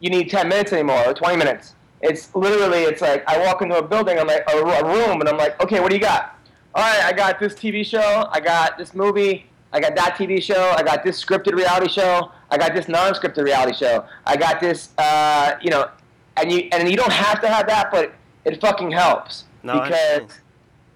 you 0.00 0.10
need 0.10 0.30
10 0.30 0.48
minutes 0.48 0.72
anymore 0.72 1.02
or 1.06 1.14
20 1.14 1.36
minutes. 1.36 1.74
It's 2.02 2.34
literally, 2.34 2.84
it's 2.84 3.02
like 3.02 3.28
I 3.28 3.38
walk 3.44 3.62
into 3.62 3.76
a 3.76 3.82
building, 3.82 4.18
I'm 4.18 4.26
like, 4.26 4.44
a, 4.50 4.56
a 4.56 4.84
room, 4.84 5.20
and 5.20 5.28
I'm 5.28 5.36
like, 5.36 5.60
okay, 5.62 5.80
what 5.80 5.90
do 5.90 5.96
you 5.96 6.00
got? 6.00 6.38
All 6.74 6.82
right, 6.82 7.02
I 7.02 7.12
got 7.12 7.38
this 7.38 7.54
TV 7.54 7.84
show, 7.84 8.26
I 8.30 8.40
got 8.40 8.78
this 8.78 8.94
movie, 8.94 9.46
I 9.72 9.80
got 9.80 9.94
that 9.96 10.16
TV 10.16 10.42
show, 10.42 10.72
I 10.76 10.82
got 10.82 11.04
this 11.04 11.22
scripted 11.22 11.54
reality 11.54 11.88
show, 11.88 12.32
I 12.50 12.58
got 12.58 12.74
this 12.74 12.88
non-scripted 12.88 13.44
reality 13.44 13.76
show, 13.76 14.04
I 14.26 14.36
got 14.36 14.60
this, 14.60 14.90
uh, 14.98 15.56
you 15.60 15.70
know, 15.70 15.88
and 16.36 16.50
you 16.50 16.68
and 16.72 16.88
you 16.88 16.96
don't 16.96 17.12
have 17.12 17.40
to 17.42 17.48
have 17.48 17.66
that, 17.66 17.90
but 17.90 18.14
it 18.44 18.60
fucking 18.60 18.90
helps. 18.90 19.44
No, 19.62 19.80
because 19.80 20.40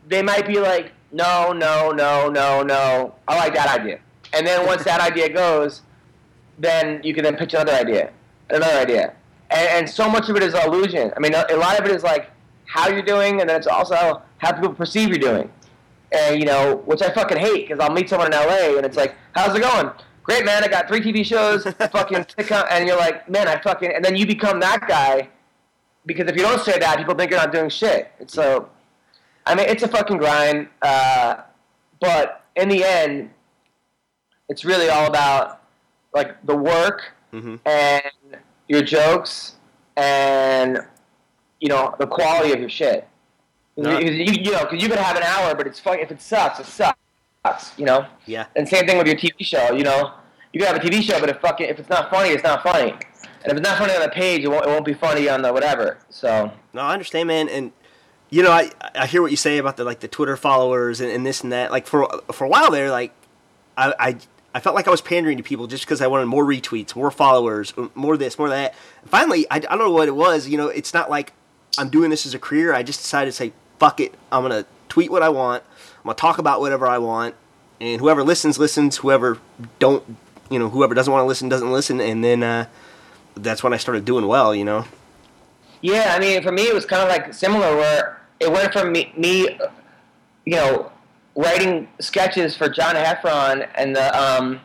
they 0.08 0.22
might 0.22 0.46
be 0.46 0.58
like, 0.58 0.92
no, 1.12 1.52
no, 1.52 1.90
no, 1.90 2.28
no, 2.28 2.62
no, 2.62 3.14
I 3.28 3.36
like 3.36 3.54
that 3.54 3.80
idea, 3.80 4.00
and 4.32 4.46
then 4.46 4.66
once 4.66 4.84
that 4.84 5.00
idea 5.10 5.28
goes, 5.28 5.82
then 6.58 7.00
you 7.04 7.14
can 7.14 7.24
then 7.24 7.36
pitch 7.36 7.54
another 7.54 7.72
idea, 7.72 8.10
another 8.50 8.78
idea, 8.78 9.14
and, 9.50 9.68
and 9.68 9.90
so 9.90 10.08
much 10.08 10.28
of 10.28 10.36
it 10.36 10.42
is 10.42 10.54
illusion. 10.54 11.12
I 11.16 11.20
mean, 11.20 11.34
a, 11.34 11.56
lot 11.56 11.78
of 11.78 11.86
it 11.86 11.92
is 11.92 12.02
like 12.02 12.30
how 12.66 12.88
you're 12.88 13.02
doing, 13.02 13.40
and 13.40 13.48
then 13.48 13.56
it's 13.56 13.66
also 13.66 14.22
how 14.38 14.52
people 14.52 14.72
perceive 14.74 15.08
you're 15.08 15.18
doing, 15.18 15.50
and 16.12 16.38
you 16.38 16.46
know, 16.46 16.76
which 16.86 17.02
I 17.02 17.10
fucking 17.12 17.38
hate 17.38 17.68
because 17.68 17.78
I'll 17.80 17.92
meet 17.94 18.08
someone 18.08 18.32
in 18.32 18.38
LA 18.38 18.76
and 18.76 18.84
it's 18.86 18.96
like, 18.96 19.14
how's 19.34 19.54
it 19.56 19.60
going? 19.60 19.90
Great, 20.22 20.44
man. 20.46 20.64
I 20.64 20.68
got 20.68 20.88
three 20.88 21.00
TV 21.00 21.24
shows, 21.24 21.64
fucking 21.92 22.24
sitcom, 22.24 22.66
and 22.70 22.86
you're 22.88 22.96
like, 22.96 23.28
man, 23.28 23.46
I 23.46 23.60
fucking, 23.60 23.92
and 23.92 24.04
then 24.04 24.16
you 24.16 24.26
become 24.26 24.58
that 24.60 24.86
guy 24.88 25.28
because 26.06 26.28
if 26.28 26.36
you 26.36 26.42
don't 26.42 26.60
say 26.62 26.78
that, 26.78 26.96
people 26.98 27.14
think 27.14 27.30
you're 27.30 27.40
not 27.40 27.52
doing 27.52 27.68
shit. 27.68 28.10
And 28.18 28.30
so, 28.30 28.68
I 29.46 29.54
mean, 29.54 29.66
it's 29.68 29.82
a 29.82 29.88
fucking 29.88 30.16
grind, 30.18 30.68
uh, 30.82 31.36
but 32.00 32.44
in 32.56 32.68
the 32.68 32.84
end, 32.84 33.30
it's 34.48 34.64
really 34.64 34.88
all 34.88 35.06
about 35.06 35.62
like 36.14 36.44
the 36.46 36.56
work 36.56 37.12
Mhm. 37.32 37.58
and 37.66 38.02
your 38.68 38.82
jokes 38.82 39.56
and 39.96 40.78
you 41.60 41.68
know 41.68 41.94
the 41.98 42.06
quality 42.06 42.52
of 42.52 42.60
your 42.60 42.68
shit. 42.68 43.08
No. 43.76 43.98
You, 43.98 44.10
you, 44.10 44.52
know, 44.52 44.62
because 44.62 44.82
you 44.82 44.88
could 44.88 44.98
have 44.98 45.16
an 45.16 45.24
hour, 45.24 45.54
but 45.54 45.66
it's 45.66 45.80
fun. 45.80 45.98
If 45.98 46.12
it 46.12 46.20
sucks, 46.20 46.60
it 46.60 46.66
sucks. 46.66 47.76
You 47.76 47.86
know. 47.86 48.06
Yeah. 48.26 48.46
And 48.56 48.68
same 48.68 48.86
thing 48.86 48.98
with 48.98 49.06
your 49.06 49.16
TV 49.16 49.34
show. 49.40 49.72
You 49.72 49.82
know, 49.82 50.14
you 50.52 50.60
can 50.60 50.72
have 50.72 50.82
a 50.82 50.86
TV 50.86 51.02
show, 51.02 51.18
but 51.20 51.28
if 51.28 51.38
fucking 51.38 51.68
if 51.68 51.78
it's 51.78 51.88
not 51.88 52.10
funny, 52.10 52.30
it's 52.30 52.44
not 52.44 52.62
funny. 52.62 52.92
And 52.92 53.52
if 53.52 53.58
it's 53.58 53.68
not 53.68 53.78
funny 53.78 53.92
on 53.94 54.00
the 54.00 54.08
page, 54.08 54.42
it 54.42 54.48
won't, 54.48 54.64
it 54.64 54.68
won't 54.68 54.86
be 54.86 54.94
funny 54.94 55.28
on 55.28 55.42
the 55.42 55.52
whatever. 55.52 55.98
So 56.08 56.52
No, 56.72 56.80
I 56.80 56.94
understand, 56.94 57.28
man, 57.28 57.48
and 57.48 57.72
you 58.30 58.42
know, 58.42 58.52
I 58.52 58.70
I 58.94 59.06
hear 59.06 59.20
what 59.20 59.30
you 59.30 59.36
say 59.36 59.58
about 59.58 59.76
the 59.76 59.84
like 59.84 60.00
the 60.00 60.08
Twitter 60.08 60.36
followers 60.36 61.00
and, 61.00 61.10
and 61.10 61.26
this 61.26 61.42
and 61.42 61.52
that. 61.52 61.70
Like 61.70 61.86
for 61.86 62.08
for 62.32 62.44
a 62.44 62.48
while 62.48 62.70
there, 62.70 62.90
like 62.90 63.12
I 63.76 63.94
I, 63.98 64.16
I 64.54 64.60
felt 64.60 64.76
like 64.76 64.86
I 64.86 64.90
was 64.90 65.00
pandering 65.00 65.36
to 65.36 65.42
people 65.42 65.66
just 65.66 65.84
because 65.84 66.00
I 66.00 66.06
wanted 66.06 66.26
more 66.26 66.44
retweets, 66.44 66.94
more 66.94 67.10
followers, 67.10 67.74
more 67.94 68.16
this, 68.16 68.38
more 68.38 68.48
that. 68.48 68.74
Finally, 69.04 69.46
I, 69.50 69.56
I 69.56 69.58
don't 69.58 69.78
know 69.78 69.90
what 69.90 70.06
it 70.06 70.14
was. 70.14 70.48
You 70.48 70.56
know, 70.56 70.68
it's 70.68 70.94
not 70.94 71.10
like 71.10 71.32
I'm 71.76 71.88
doing 71.88 72.10
this 72.10 72.24
as 72.24 72.34
a 72.34 72.38
career. 72.38 72.72
I 72.72 72.84
just 72.84 73.00
decided 73.00 73.30
to 73.30 73.32
say, 73.32 73.52
fuck 73.80 73.98
it. 73.98 74.14
I'm 74.30 74.42
gonna 74.42 74.64
tweet 74.88 75.10
what 75.10 75.22
I 75.22 75.28
want. 75.28 75.64
I'm 75.98 76.04
gonna 76.04 76.14
talk 76.14 76.38
about 76.38 76.60
whatever 76.60 76.86
I 76.86 76.98
want, 76.98 77.34
and 77.80 78.00
whoever 78.00 78.22
listens 78.22 78.56
listens. 78.56 78.98
Whoever 78.98 79.38
don't, 79.80 80.04
you 80.48 80.60
know, 80.60 80.68
whoever 80.68 80.94
doesn't 80.94 81.12
want 81.12 81.24
to 81.24 81.26
listen 81.26 81.48
doesn't 81.48 81.72
listen. 81.72 82.00
And 82.00 82.22
then 82.22 82.44
uh, 82.44 82.66
that's 83.34 83.64
when 83.64 83.74
I 83.74 83.76
started 83.76 84.04
doing 84.04 84.28
well. 84.28 84.54
You 84.54 84.64
know. 84.64 84.84
Yeah, 85.80 86.14
I 86.16 86.20
mean, 86.20 86.42
for 86.42 86.52
me, 86.52 86.62
it 86.62 86.74
was 86.74 86.86
kind 86.86 87.02
of 87.02 87.08
like 87.08 87.34
similar, 87.34 87.76
where 87.76 88.20
it 88.38 88.50
went 88.50 88.72
from 88.72 88.92
me, 88.92 89.12
me 89.16 89.58
you 90.46 90.56
know, 90.56 90.92
writing 91.36 91.88
sketches 92.00 92.56
for 92.56 92.68
John 92.68 92.94
Heffron 92.94 93.68
and 93.74 93.94
the 93.94 94.20
um, 94.20 94.60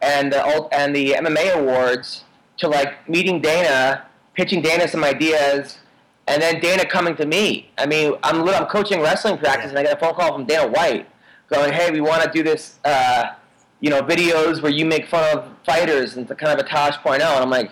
and 0.00 0.32
the 0.32 0.68
and 0.72 0.94
the 0.94 1.12
MMA 1.12 1.54
awards 1.54 2.24
to 2.58 2.68
like 2.68 3.08
meeting 3.08 3.40
Dana, 3.40 4.06
pitching 4.34 4.62
Dana 4.62 4.88
some 4.88 5.04
ideas, 5.04 5.78
and 6.26 6.40
then 6.40 6.60
Dana 6.60 6.84
coming 6.84 7.16
to 7.16 7.26
me. 7.26 7.70
I 7.78 7.86
mean, 7.86 8.14
I'm 8.22 8.48
I'm 8.48 8.66
coaching 8.66 9.00
wrestling 9.00 9.38
practice, 9.38 9.70
and 9.70 9.78
I 9.78 9.82
get 9.82 9.96
a 9.96 10.00
phone 10.00 10.14
call 10.14 10.32
from 10.32 10.44
Dana 10.44 10.68
White 10.68 11.08
going, 11.48 11.72
"Hey, 11.72 11.90
we 11.90 12.00
want 12.00 12.22
to 12.22 12.30
do 12.30 12.42
this." 12.42 12.78
Uh, 12.84 13.34
you 13.80 13.90
know, 13.90 14.00
videos 14.00 14.62
where 14.62 14.72
you 14.72 14.86
make 14.86 15.06
fun 15.06 15.36
of 15.36 15.46
fighters 15.66 16.16
and 16.16 16.30
it's 16.30 16.40
kind 16.40 16.58
of 16.58 16.64
a 16.64 16.66
Tosh.0. 16.66 17.12
And 17.12 17.22
I'm 17.22 17.50
like, 17.50 17.70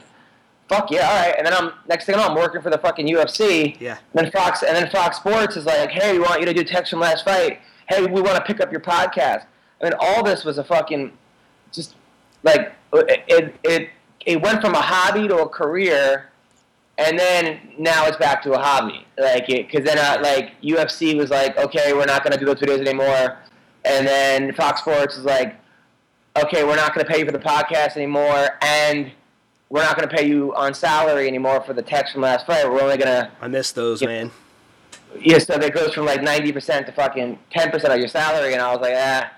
fuck 0.68 0.90
yeah, 0.90 1.08
all 1.08 1.26
right. 1.26 1.34
And 1.38 1.46
then 1.46 1.54
I'm 1.54 1.72
next 1.88 2.04
thing 2.04 2.14
I 2.14 2.18
know, 2.18 2.28
I'm 2.28 2.36
working 2.36 2.60
for 2.60 2.68
the 2.68 2.76
fucking 2.76 3.06
UFC. 3.06 3.80
Yeah. 3.80 3.96
And 4.14 4.26
then 4.26 4.30
Fox 4.30 4.62
and 4.62 4.76
then 4.76 4.90
Fox 4.90 5.16
Sports 5.16 5.56
is 5.56 5.64
like, 5.64 5.90
hey, 5.90 6.12
we 6.12 6.18
want 6.18 6.40
you 6.40 6.46
to 6.46 6.52
do 6.52 6.64
text 6.64 6.90
from 6.90 7.00
last 7.00 7.24
fight. 7.24 7.60
Hey, 7.92 8.06
we 8.06 8.20
want 8.20 8.36
to 8.36 8.42
pick 8.42 8.60
up 8.60 8.72
your 8.72 8.80
podcast. 8.80 9.46
I 9.80 9.84
mean, 9.84 9.92
all 9.98 10.22
this 10.22 10.44
was 10.44 10.58
a 10.58 10.64
fucking 10.64 11.12
just 11.72 11.94
like 12.42 12.72
it 12.92 13.54
it 13.64 13.90
it, 14.26 14.42
went 14.42 14.60
from 14.60 14.74
a 14.74 14.80
hobby 14.80 15.28
to 15.28 15.38
a 15.38 15.48
career. 15.48 16.28
And 16.98 17.18
then 17.18 17.72
now 17.78 18.06
it's 18.06 18.18
back 18.18 18.42
to 18.42 18.52
a 18.52 18.58
hobby, 18.58 19.06
like 19.18 19.48
it, 19.48 19.66
because 19.66 19.84
then 19.84 19.98
uh, 19.98 20.18
like 20.22 20.60
UFC 20.60 21.16
was 21.16 21.30
like, 21.30 21.56
okay, 21.56 21.94
we're 21.94 22.04
not 22.04 22.22
gonna 22.22 22.36
do 22.36 22.44
those 22.44 22.60
videos 22.60 22.80
anymore, 22.80 23.38
and 23.84 24.06
then 24.06 24.52
Fox 24.54 24.82
Sports 24.82 25.16
is 25.16 25.24
like, 25.24 25.56
okay, 26.36 26.64
we're 26.64 26.76
not 26.76 26.94
going 26.94 27.04
to 27.04 27.10
pay 27.10 27.18
you 27.20 27.24
for 27.26 27.32
the 27.32 27.38
podcast 27.38 27.96
anymore, 27.96 28.50
and 28.62 29.10
we're 29.70 29.82
not 29.82 29.96
going 29.96 30.08
to 30.08 30.14
pay 30.14 30.26
you 30.26 30.54
on 30.54 30.74
salary 30.74 31.26
anymore 31.26 31.62
for 31.62 31.72
the 31.72 31.82
text 31.82 32.12
from 32.12 32.22
last 32.22 32.46
fight. 32.46 32.64
We're 32.70 32.80
only 32.82 32.96
going 32.96 33.08
to, 33.08 33.30
I 33.40 33.48
miss 33.48 33.72
those, 33.72 34.02
Yeah. 34.02 34.08
man. 34.08 34.30
Yeah, 35.20 35.38
so 35.38 35.58
that 35.58 35.74
goes 35.74 35.94
from 35.94 36.06
like 36.06 36.20
90% 36.20 36.86
to 36.86 36.92
fucking 36.92 37.38
10% 37.54 37.84
of 37.94 37.98
your 37.98 38.08
salary, 38.08 38.52
and 38.52 38.62
I 38.62 38.72
was 38.72 38.80
like, 38.80 38.94
ah, 38.96 39.32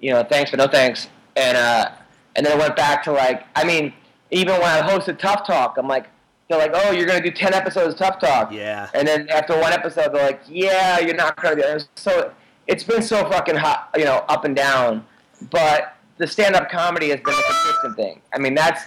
you 0.00 0.10
know, 0.12 0.24
thanks, 0.24 0.50
but 0.50 0.58
no 0.58 0.66
thanks. 0.66 1.08
And, 1.36 1.56
uh, 1.56 1.90
and 2.36 2.44
then 2.44 2.56
it 2.56 2.60
went 2.60 2.76
back 2.76 3.02
to 3.04 3.12
like, 3.12 3.44
I 3.54 3.64
mean, 3.64 3.92
even 4.30 4.54
when 4.54 4.64
I 4.64 4.80
hosted 4.80 5.18
Tough 5.18 5.46
Talk, 5.46 5.76
I'm 5.78 5.88
like, 5.88 6.08
they're 6.48 6.58
like, 6.58 6.72
oh, 6.74 6.90
you're 6.90 7.06
going 7.06 7.22
to 7.22 7.30
do 7.30 7.34
10 7.34 7.54
episodes 7.54 7.94
of 7.94 7.98
Tough 7.98 8.20
Talk. 8.20 8.52
Yeah. 8.52 8.90
And 8.94 9.06
then 9.06 9.28
after 9.30 9.58
one 9.58 9.72
episode, 9.72 10.12
they're 10.12 10.26
like, 10.26 10.42
"Yeah, 10.46 11.00
you're 11.00 11.14
not 11.14 11.40
gonna 11.40 11.56
do 11.56 11.62
it." 11.62 11.88
So 11.94 12.32
it's 12.66 12.84
been 12.84 13.02
so 13.02 13.28
fucking 13.30 13.56
hot, 13.56 13.90
you 13.96 14.04
know, 14.04 14.24
up 14.28 14.44
and 14.44 14.54
down. 14.54 15.06
But 15.50 15.96
the 16.18 16.26
stand-up 16.26 16.70
comedy 16.70 17.10
has 17.10 17.20
been 17.20 17.34
a 17.34 17.42
consistent 17.42 17.96
thing. 17.96 18.20
I 18.32 18.38
mean, 18.38 18.54
that's 18.54 18.84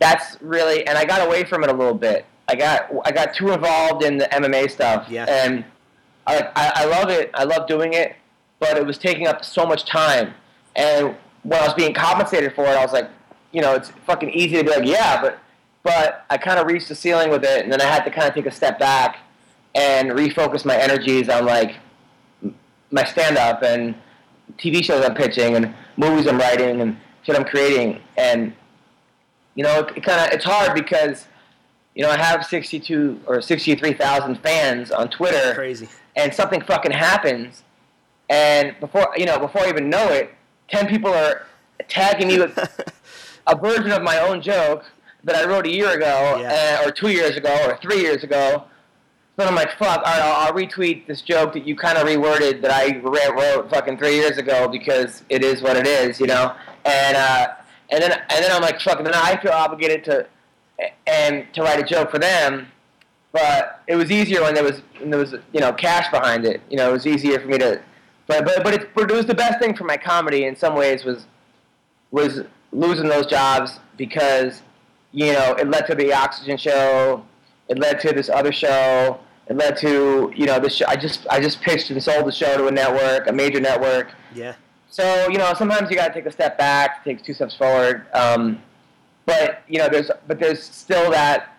that's 0.00 0.36
really 0.40 0.86
and 0.86 0.98
I 0.98 1.04
got 1.04 1.26
away 1.26 1.44
from 1.44 1.62
it 1.62 1.70
a 1.70 1.72
little 1.72 1.94
bit. 1.94 2.26
I 2.48 2.54
got 2.54 2.90
I 3.04 3.12
got 3.12 3.34
too 3.34 3.52
involved 3.52 4.02
in 4.04 4.18
the 4.18 4.24
MMA 4.26 4.70
stuff, 4.70 5.06
Yeah. 5.08 5.26
and 5.28 5.64
I, 6.26 6.48
I 6.54 6.72
I 6.76 6.84
love 6.86 7.08
it. 7.10 7.30
I 7.34 7.44
love 7.44 7.66
doing 7.66 7.94
it, 7.94 8.16
but 8.58 8.76
it 8.76 8.84
was 8.86 8.98
taking 8.98 9.26
up 9.26 9.44
so 9.44 9.64
much 9.66 9.84
time. 9.86 10.34
And 10.76 11.14
when 11.42 11.60
I 11.60 11.64
was 11.64 11.74
being 11.74 11.94
compensated 11.94 12.54
for 12.54 12.64
it, 12.64 12.70
I 12.76 12.82
was 12.84 12.92
like, 12.92 13.08
you 13.52 13.60
know, 13.60 13.74
it's 13.74 13.90
fucking 14.06 14.30
easy 14.30 14.56
to 14.56 14.64
be 14.64 14.70
like, 14.70 14.84
yeah, 14.86 15.20
but 15.22 15.38
but 15.82 16.24
I 16.30 16.38
kind 16.38 16.58
of 16.58 16.66
reached 16.66 16.88
the 16.88 16.94
ceiling 16.94 17.30
with 17.30 17.44
it, 17.44 17.62
and 17.64 17.72
then 17.72 17.80
I 17.80 17.84
had 17.86 18.04
to 18.04 18.10
kind 18.10 18.28
of 18.28 18.34
take 18.34 18.46
a 18.46 18.50
step 18.52 18.78
back 18.78 19.18
and 19.74 20.10
refocus 20.10 20.64
my 20.64 20.76
energies 20.76 21.28
on 21.28 21.46
like 21.46 21.76
my 22.90 23.04
stand 23.04 23.38
up 23.38 23.62
and 23.62 23.94
TV 24.58 24.84
shows 24.84 25.04
I'm 25.04 25.14
pitching 25.14 25.56
and 25.56 25.74
movies 25.96 26.26
I'm 26.26 26.38
writing 26.38 26.80
and 26.82 26.96
shit 27.22 27.34
I'm 27.36 27.44
creating. 27.44 28.00
And 28.18 28.52
you 29.54 29.64
know, 29.64 29.80
it, 29.80 29.96
it 29.96 30.04
kind 30.04 30.20
of 30.20 30.34
it's 30.34 30.44
hard 30.44 30.74
because 30.74 31.26
you 31.94 32.02
know 32.02 32.10
I 32.10 32.16
have 32.16 32.44
62 32.44 33.20
or 33.26 33.40
63,000 33.42 34.36
fans 34.36 34.90
on 34.90 35.08
Twitter, 35.10 35.54
Crazy. 35.54 35.88
and 36.16 36.32
something 36.32 36.60
fucking 36.62 36.92
happens, 36.92 37.62
and 38.30 38.74
before 38.80 39.08
you 39.16 39.26
know, 39.26 39.38
before 39.38 39.62
I 39.62 39.68
even 39.68 39.90
know 39.90 40.08
it, 40.08 40.32
10 40.68 40.86
people 40.88 41.12
are 41.12 41.46
tagging 41.88 42.28
me 42.28 42.38
with 42.38 42.56
a 43.46 43.56
version 43.56 43.90
of 43.92 44.02
my 44.02 44.18
own 44.20 44.40
joke 44.42 44.84
that 45.24 45.36
I 45.36 45.44
wrote 45.48 45.66
a 45.66 45.70
year 45.70 45.90
ago, 45.90 46.38
Yeah. 46.40 46.80
uh, 46.82 46.88
or 46.88 46.90
two 46.92 47.08
years 47.10 47.36
ago, 47.36 47.54
or 47.66 47.76
three 47.78 48.00
years 48.00 48.24
ago. 48.24 48.64
So 49.38 49.46
I'm 49.46 49.54
like, 49.54 49.70
fuck, 49.78 49.98
all 49.98 50.02
right, 50.04 50.20
I'll, 50.20 50.46
I'll 50.48 50.52
retweet 50.52 51.06
this 51.06 51.22
joke 51.22 51.54
that 51.54 51.66
you 51.66 51.74
kind 51.74 51.96
of 51.96 52.06
reworded 52.06 52.60
that 52.62 52.70
I 52.70 52.98
re- 52.98 53.30
wrote 53.34 53.70
fucking 53.70 53.96
three 53.98 54.14
years 54.16 54.36
ago 54.36 54.68
because 54.68 55.22
it 55.30 55.42
is 55.42 55.62
what 55.62 55.76
it 55.76 55.86
is, 55.86 56.20
you 56.20 56.26
know. 56.26 56.54
And 56.84 57.16
uh, 57.16 57.48
and 57.90 58.02
then 58.02 58.12
and 58.12 58.44
then 58.44 58.50
I'm 58.52 58.60
like, 58.62 58.80
fuck, 58.80 58.98
and 58.98 59.06
then 59.06 59.14
I 59.14 59.36
feel 59.40 59.52
obligated 59.52 60.04
to 60.04 60.26
and 61.06 61.46
to 61.54 61.62
write 61.62 61.78
a 61.78 61.84
joke 61.84 62.10
for 62.10 62.18
them. 62.18 62.68
But 63.32 63.82
it 63.86 63.96
was 63.96 64.10
easier 64.10 64.42
when 64.42 64.54
there 64.54 64.64
was 64.64 64.82
when 64.98 65.10
there 65.10 65.18
was 65.18 65.34
you 65.52 65.60
know 65.60 65.72
cash 65.72 66.10
behind 66.10 66.44
it. 66.44 66.60
You 66.70 66.76
know, 66.76 66.90
it 66.90 66.92
was 66.92 67.06
easier 67.06 67.40
for 67.40 67.46
me 67.46 67.58
to. 67.58 67.80
But 68.26 68.44
but 68.44 68.62
but 68.62 68.74
it, 68.74 68.94
but 68.94 69.10
it 69.10 69.14
was 69.14 69.26
the 69.26 69.34
best 69.34 69.58
thing 69.58 69.74
for 69.74 69.84
my 69.84 69.96
comedy 69.96 70.44
in 70.44 70.54
some 70.54 70.74
ways 70.74 71.04
was 71.04 71.26
was 72.10 72.42
losing 72.72 73.08
those 73.08 73.26
jobs 73.26 73.80
because 73.96 74.62
you 75.12 75.32
know 75.32 75.54
it 75.54 75.68
led 75.68 75.86
to 75.86 75.94
the 75.94 76.12
Oxygen 76.12 76.56
show, 76.56 77.24
it 77.68 77.78
led 77.78 78.00
to 78.00 78.12
this 78.12 78.28
other 78.28 78.52
show, 78.52 79.18
it 79.46 79.56
led 79.56 79.76
to 79.78 80.32
you 80.36 80.46
know 80.46 80.58
this. 80.58 80.76
Show. 80.76 80.86
I 80.88 80.96
just 80.96 81.26
I 81.30 81.40
just 81.40 81.60
pitched 81.62 81.90
and 81.90 82.02
sold 82.02 82.26
the 82.26 82.32
show 82.32 82.56
to 82.56 82.66
a 82.66 82.70
network, 82.70 83.28
a 83.28 83.32
major 83.32 83.60
network. 83.60 84.12
Yeah. 84.34 84.54
So 84.90 85.28
you 85.28 85.38
know 85.38 85.52
sometimes 85.54 85.90
you 85.90 85.96
got 85.96 86.08
to 86.08 86.14
take 86.14 86.26
a 86.26 86.32
step 86.32 86.58
back, 86.58 87.04
take 87.04 87.22
two 87.22 87.34
steps 87.34 87.56
forward. 87.56 88.06
Um, 88.14 88.62
but 89.26 89.62
you 89.68 89.78
know 89.78 89.88
there's 89.88 90.10
but 90.26 90.38
there's 90.38 90.62
still 90.62 91.10
that. 91.10 91.58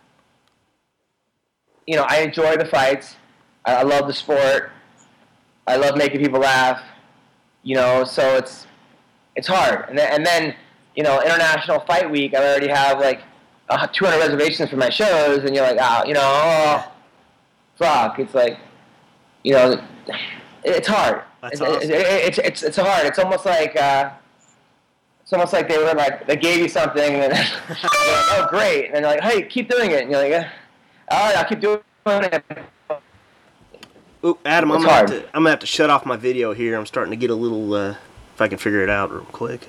You 1.87 1.97
know 1.97 2.05
I 2.07 2.19
enjoy 2.19 2.57
the 2.57 2.65
fights. 2.65 3.15
I, 3.65 3.75
I 3.75 3.81
love 3.83 4.07
the 4.07 4.13
sport. 4.13 4.71
I 5.67 5.77
love 5.77 5.97
making 5.97 6.19
people 6.19 6.39
laugh. 6.39 6.81
You 7.63 7.75
know, 7.75 8.03
so 8.03 8.35
it's 8.35 8.67
it's 9.35 9.47
hard. 9.47 9.85
And 9.89 9.97
then, 9.97 10.11
and 10.13 10.25
then 10.25 10.55
you 10.95 11.03
know, 11.03 11.21
International 11.21 11.79
Fight 11.81 12.09
Week, 12.09 12.33
I 12.35 12.37
already 12.37 12.67
have 12.67 12.99
like 12.99 13.21
uh, 13.69 13.87
200 13.87 14.19
reservations 14.19 14.69
for 14.69 14.77
my 14.77 14.89
shows, 14.89 15.43
and 15.43 15.55
you're 15.55 15.65
like, 15.65 15.77
oh, 15.79 16.03
you 16.05 16.13
know, 16.13 16.21
oh, 16.23 16.91
fuck. 17.75 18.19
It's 18.19 18.33
like, 18.33 18.59
you 19.43 19.53
know, 19.53 19.81
it's 20.63 20.87
hard. 20.87 21.23
That's 21.41 21.53
it's, 21.53 21.61
awesome. 21.61 21.91
it's, 21.91 21.91
it's, 21.91 22.37
it's, 22.37 22.63
it's 22.63 22.77
hard. 22.77 23.05
It's 23.07 23.19
almost 23.19 23.45
like, 23.45 23.75
uh, 23.75 24.11
it's 25.33 25.39
almost 25.39 25.53
like 25.53 25.67
they 25.67 25.79
were 25.79 25.93
like, 25.95 26.27
they 26.27 26.35
gave 26.35 26.59
you 26.59 26.69
something, 26.69 27.15
and 27.15 27.33
like, 27.69 27.79
oh, 27.89 28.47
great. 28.49 28.91
And 28.91 29.03
they're 29.03 29.15
like, 29.15 29.21
hey, 29.21 29.41
keep 29.41 29.67
doing 29.67 29.89
it. 29.89 30.03
And 30.03 30.11
you're 30.11 30.21
like, 30.21 30.29
"Yeah, 30.29 30.49
all 31.09 31.25
right, 31.25 31.37
I'll 31.37 31.45
keep 31.45 31.59
doing 31.59 31.79
it. 32.05 32.43
Ooh, 34.23 34.37
Adam, 34.45 34.71
I'm 34.71 34.81
gonna, 34.81 34.93
have 34.93 35.05
to, 35.07 35.25
I'm 35.27 35.41
gonna 35.41 35.49
have 35.49 35.59
to 35.59 35.65
shut 35.65 35.89
off 35.89 36.05
my 36.05 36.15
video 36.15 36.53
here. 36.53 36.77
I'm 36.77 36.85
starting 36.85 37.11
to 37.11 37.17
get 37.17 37.31
a 37.31 37.35
little, 37.35 37.73
uh, 37.73 37.95
if 38.35 38.41
I 38.41 38.47
can 38.47 38.59
figure 38.59 38.81
it 38.83 38.89
out 38.89 39.11
real 39.11 39.21
quick. 39.25 39.67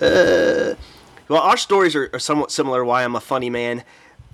Uh, 0.00 0.74
well, 1.28 1.42
our 1.42 1.56
stories 1.56 1.96
are, 1.96 2.08
are 2.12 2.18
somewhat 2.20 2.52
similar. 2.52 2.84
Why 2.84 3.02
I'm 3.02 3.16
a 3.16 3.20
funny 3.20 3.50
man. 3.50 3.82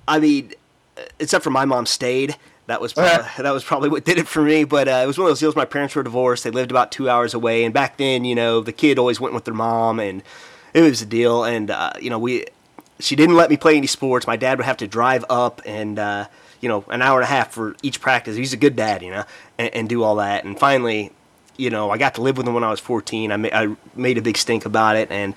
I 0.06 0.20
mean, 0.20 0.52
uh, 0.96 1.02
except 1.18 1.42
for 1.42 1.50
my 1.50 1.64
mom 1.64 1.86
stayed. 1.86 2.36
That 2.68 2.82
was 2.82 2.92
probably, 2.92 3.26
that 3.42 3.50
was 3.50 3.64
probably 3.64 3.88
what 3.88 4.04
did 4.04 4.18
it 4.18 4.28
for 4.28 4.42
me. 4.42 4.64
But 4.64 4.88
uh, 4.88 5.00
it 5.02 5.06
was 5.06 5.18
one 5.18 5.24
of 5.24 5.30
those 5.30 5.40
deals. 5.40 5.56
My 5.56 5.64
parents 5.64 5.94
were 5.94 6.02
divorced. 6.02 6.44
They 6.44 6.50
lived 6.50 6.70
about 6.70 6.92
two 6.92 7.08
hours 7.08 7.34
away, 7.34 7.64
and 7.64 7.72
back 7.74 7.96
then, 7.96 8.24
you 8.24 8.34
know, 8.34 8.60
the 8.60 8.72
kid 8.72 8.98
always 8.98 9.18
went 9.18 9.34
with 9.34 9.44
their 9.44 9.54
mom, 9.54 9.98
and 9.98 10.22
it 10.74 10.82
was 10.82 11.02
a 11.02 11.06
deal. 11.06 11.44
And 11.44 11.70
uh, 11.70 11.94
you 12.00 12.10
know, 12.10 12.18
we 12.18 12.44
she 13.00 13.16
didn't 13.16 13.36
let 13.36 13.48
me 13.50 13.56
play 13.56 13.76
any 13.76 13.86
sports. 13.86 14.26
My 14.26 14.36
dad 14.36 14.58
would 14.58 14.66
have 14.66 14.76
to 14.78 14.86
drive 14.86 15.24
up 15.30 15.62
and 15.64 15.98
uh, 15.98 16.26
you 16.60 16.68
know 16.68 16.84
an 16.88 17.00
hour 17.00 17.18
and 17.18 17.24
a 17.24 17.28
half 17.28 17.52
for 17.52 17.74
each 17.82 18.00
practice. 18.00 18.36
He's 18.36 18.52
a 18.52 18.58
good 18.58 18.76
dad, 18.76 19.02
you 19.02 19.12
know, 19.12 19.24
and, 19.56 19.74
and 19.74 19.88
do 19.88 20.02
all 20.02 20.16
that. 20.16 20.44
And 20.44 20.58
finally, 20.58 21.10
you 21.56 21.70
know, 21.70 21.90
I 21.90 21.96
got 21.96 22.16
to 22.16 22.22
live 22.22 22.36
with 22.36 22.46
him 22.46 22.52
when 22.52 22.64
I 22.64 22.70
was 22.70 22.80
14. 22.80 23.32
I, 23.32 23.36
ma- 23.38 23.48
I 23.50 23.76
made 23.94 24.18
a 24.18 24.22
big 24.22 24.36
stink 24.36 24.66
about 24.66 24.96
it, 24.96 25.10
and 25.10 25.34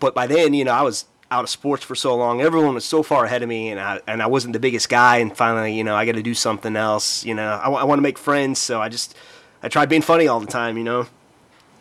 but 0.00 0.14
by 0.14 0.26
then, 0.26 0.52
you 0.52 0.64
know, 0.64 0.72
I 0.72 0.82
was 0.82 1.04
out 1.30 1.44
of 1.44 1.50
sports 1.50 1.84
for 1.84 1.94
so 1.94 2.14
long. 2.16 2.40
Everyone 2.40 2.74
was 2.74 2.84
so 2.84 3.02
far 3.02 3.24
ahead 3.24 3.42
of 3.42 3.48
me, 3.48 3.70
and 3.70 3.80
I 3.80 4.00
and 4.06 4.22
I 4.22 4.26
wasn't 4.26 4.52
the 4.52 4.60
biggest 4.60 4.88
guy. 4.88 5.18
And 5.18 5.36
finally, 5.36 5.74
you 5.74 5.84
know, 5.84 5.94
I 5.94 6.06
got 6.06 6.14
to 6.14 6.22
do 6.22 6.34
something 6.34 6.76
else. 6.76 7.24
You 7.24 7.34
know, 7.34 7.48
I, 7.48 7.84
want 7.84 7.98
to 7.98 8.02
make 8.02 8.18
friends, 8.18 8.58
so 8.58 8.80
I 8.80 8.88
just 8.88 9.16
I 9.62 9.68
tried 9.68 9.88
being 9.88 10.02
funny 10.02 10.28
all 10.28 10.40
the 10.40 10.46
time. 10.46 10.78
You 10.78 10.84
know. 10.84 11.06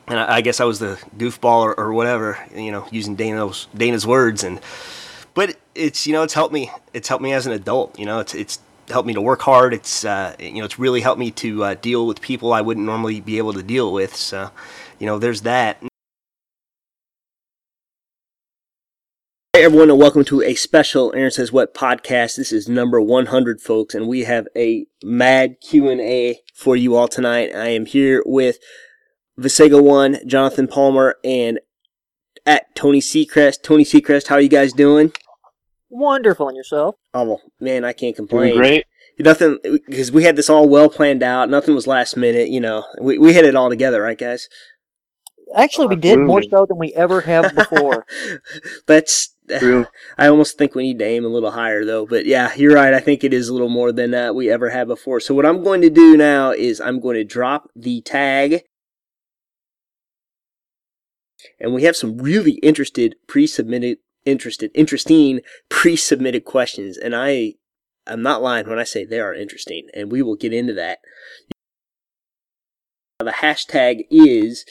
And 0.07 0.19
I, 0.19 0.35
I 0.35 0.41
guess 0.41 0.59
I 0.59 0.65
was 0.65 0.77
the 0.77 1.01
goofball 1.17 1.63
or, 1.63 1.79
or 1.79 1.91
whatever, 1.91 2.37
you 2.55 2.71
know, 2.71 2.87
using 2.91 3.15
Dana's 3.15 3.67
Dana's 3.75 4.05
words, 4.05 4.43
and 4.43 4.61
but 5.35 5.57
it's 5.75 6.07
you 6.07 6.13
know 6.13 6.23
it's 6.23 6.33
helped 6.33 6.53
me 6.53 6.71
it's 6.93 7.07
helped 7.07 7.21
me 7.21 7.33
as 7.33 7.45
an 7.45 7.51
adult 7.51 7.99
you 7.99 8.05
know 8.05 8.19
it's 8.19 8.33
it's 8.33 8.59
helped 8.87 9.05
me 9.05 9.13
to 9.13 9.21
work 9.21 9.41
hard 9.41 9.73
it's 9.73 10.05
uh, 10.05 10.35
you 10.39 10.55
know 10.55 10.65
it's 10.65 10.79
really 10.79 11.01
helped 11.01 11.19
me 11.19 11.29
to 11.31 11.63
uh, 11.63 11.73
deal 11.75 12.07
with 12.07 12.21
people 12.21 12.53
I 12.53 12.61
wouldn't 12.61 12.85
normally 12.85 13.19
be 13.19 13.37
able 13.37 13.53
to 13.53 13.61
deal 13.61 13.91
with 13.91 14.15
so 14.15 14.49
you 14.99 15.05
know 15.05 15.19
there's 15.19 15.41
that 15.41 15.81
Hey 19.55 19.63
everyone, 19.63 19.89
and 19.89 19.97
welcome 19.97 20.25
to 20.25 20.41
a 20.41 20.53
special 20.53 21.13
Aaron 21.15 21.31
Says 21.31 21.49
What 21.49 21.73
podcast. 21.73 22.35
This 22.35 22.51
is 22.51 22.67
number 22.67 22.99
100, 22.99 23.61
folks, 23.61 23.95
and 23.95 24.05
we 24.05 24.25
have 24.25 24.49
a 24.53 24.85
mad 25.01 25.61
Q 25.61 25.87
and 25.87 26.01
A 26.01 26.41
for 26.53 26.75
you 26.75 26.97
all 26.97 27.07
tonight. 27.07 27.55
I 27.55 27.69
am 27.69 27.85
here 27.85 28.21
with 28.25 28.57
Vasego 29.37 29.81
One, 29.81 30.17
Jonathan 30.27 30.67
Palmer, 30.67 31.15
and 31.23 31.61
at 32.45 32.75
Tony 32.75 32.99
Secrest. 32.99 33.63
Tony 33.63 33.85
Secrest, 33.85 34.27
how 34.27 34.35
are 34.35 34.41
you 34.41 34.49
guys 34.49 34.73
doing? 34.73 35.13
Wonderful 35.87 36.49
and 36.49 36.57
yourself. 36.57 36.97
Oh 37.13 37.39
man, 37.61 37.85
I 37.85 37.93
can't 37.93 38.13
complain. 38.13 38.57
great. 38.57 38.83
Nothing 39.19 39.59
because 39.63 40.11
we 40.11 40.25
had 40.25 40.35
this 40.35 40.49
all 40.49 40.67
well 40.67 40.89
planned 40.89 41.23
out. 41.23 41.49
Nothing 41.49 41.75
was 41.75 41.87
last 41.87 42.17
minute. 42.17 42.49
You 42.49 42.59
know, 42.59 42.83
we 42.99 43.17
we 43.17 43.31
had 43.31 43.45
it 43.45 43.55
all 43.55 43.69
together, 43.69 44.01
right, 44.01 44.17
guys? 44.17 44.49
Actually, 45.55 45.87
we 45.87 45.95
did 45.95 46.19
more 46.19 46.43
so 46.43 46.65
than 46.67 46.77
we 46.77 46.93
ever 46.93 47.21
have 47.21 47.55
before. 47.55 48.05
That's. 48.85 49.31
I 50.17 50.27
almost 50.27 50.57
think 50.57 50.75
we 50.75 50.83
need 50.83 50.99
to 50.99 51.05
aim 51.05 51.25
a 51.25 51.29
little 51.29 51.51
higher, 51.51 51.85
though. 51.85 52.05
But 52.05 52.25
yeah, 52.25 52.53
you're 52.55 52.75
right. 52.75 52.93
I 52.93 52.99
think 52.99 53.23
it 53.23 53.33
is 53.33 53.47
a 53.47 53.53
little 53.53 53.69
more 53.69 53.91
than 53.91 54.13
uh, 54.13 54.33
we 54.33 54.49
ever 54.49 54.69
had 54.69 54.87
before. 54.87 55.19
So 55.19 55.33
what 55.33 55.45
I'm 55.45 55.63
going 55.63 55.81
to 55.81 55.89
do 55.89 56.17
now 56.17 56.51
is 56.51 56.81
I'm 56.81 56.99
going 56.99 57.15
to 57.15 57.23
drop 57.23 57.69
the 57.75 58.01
tag, 58.01 58.63
and 61.59 61.73
we 61.73 61.83
have 61.83 61.95
some 61.95 62.17
really 62.17 62.53
interested 62.63 63.15
pre-submitted, 63.27 63.99
interested, 64.25 64.71
interesting 64.73 65.41
pre-submitted 65.69 66.45
questions, 66.45 66.97
and 66.97 67.15
I, 67.15 67.53
I'm 68.07 68.23
not 68.23 68.41
lying 68.41 68.67
when 68.67 68.79
I 68.79 68.83
say 68.83 69.05
they 69.05 69.19
are 69.19 69.33
interesting, 69.33 69.87
and 69.93 70.11
we 70.11 70.21
will 70.21 70.35
get 70.35 70.53
into 70.53 70.73
that. 70.73 70.99
The 73.19 73.31
hashtag 73.31 74.05
is, 74.09 74.65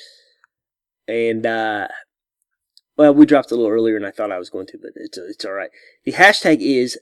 and 1.09 1.47
uh, 1.47 1.89
well, 2.97 3.15
we 3.15 3.27
dropped 3.27 3.51
a 3.51 3.55
little 3.57 3.71
earlier 3.71 3.99
than 3.99 4.07
I 4.07 4.11
thought 4.11 4.33
I 4.33 4.39
was 4.39 4.51
going 4.51 4.67
to, 4.69 4.79
but 4.79 4.93
it's 4.97 5.19
it's 5.19 5.45
all 5.45 5.53
right. 5.53 5.71
The 6.05 6.13
hashtag 6.13 6.59
is 6.61 6.99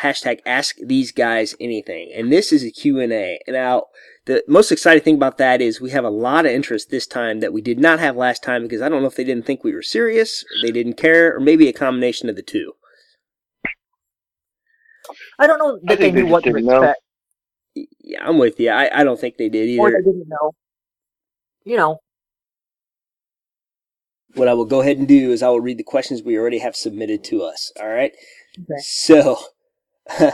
hashtag 0.00 0.40
Ask 0.46 0.76
These 0.82 1.12
Guys 1.12 1.54
Anything, 1.60 2.10
and 2.14 2.32
this 2.32 2.52
is 2.52 2.64
a 2.64 2.70
Q 2.70 2.98
and 3.00 3.12
A. 3.12 3.38
Now, 3.48 3.84
the 4.26 4.42
most 4.48 4.72
exciting 4.72 5.02
thing 5.02 5.14
about 5.16 5.38
that 5.38 5.60
is 5.60 5.80
we 5.80 5.90
have 5.90 6.04
a 6.04 6.10
lot 6.10 6.46
of 6.46 6.52
interest 6.52 6.90
this 6.90 7.06
time 7.06 7.40
that 7.40 7.52
we 7.52 7.60
did 7.60 7.78
not 7.78 7.98
have 8.00 8.16
last 8.16 8.42
time 8.42 8.62
because 8.62 8.80
I 8.80 8.88
don't 8.88 9.02
know 9.02 9.08
if 9.08 9.16
they 9.16 9.24
didn't 9.24 9.44
think 9.46 9.62
we 9.64 9.74
were 9.74 9.82
serious, 9.82 10.42
or 10.44 10.66
they 10.66 10.72
didn't 10.72 10.94
care, 10.96 11.36
or 11.36 11.40
maybe 11.40 11.68
a 11.68 11.72
combination 11.72 12.28
of 12.28 12.36
the 12.36 12.42
two. 12.42 12.72
I 15.38 15.46
don't 15.46 15.58
know 15.58 15.78
that 15.82 15.88
they 15.88 15.96
think 15.96 16.14
they 16.14 16.22
knew 16.22 16.30
what 16.30 16.44
to 16.44 16.52
didn't 16.52 16.66
know. 16.66 16.82
expect, 16.82 17.00
Yeah, 18.00 18.26
I'm 18.26 18.38
with 18.38 18.58
you. 18.60 18.70
I, 18.70 19.00
I 19.00 19.04
don't 19.04 19.20
think 19.20 19.36
they 19.36 19.48
did 19.48 19.68
either 19.68 19.82
or 19.82 19.88
either. 19.88 19.98
they 19.98 20.10
didn't 20.12 20.28
know. 20.28 20.52
You 21.64 21.76
know, 21.76 21.98
What 24.34 24.48
I 24.48 24.54
will 24.54 24.64
go 24.64 24.80
ahead 24.80 24.98
and 24.98 25.06
do 25.06 25.30
is 25.30 25.42
I 25.42 25.48
will 25.48 25.60
read 25.60 25.78
the 25.78 25.84
questions 25.84 26.22
we 26.22 26.38
already 26.38 26.58
have 26.58 26.76
submitted 26.76 27.22
to 27.24 27.42
us. 27.42 27.72
All 27.80 27.88
right. 27.88 28.12
Okay. 28.58 28.80
So, 28.80 29.38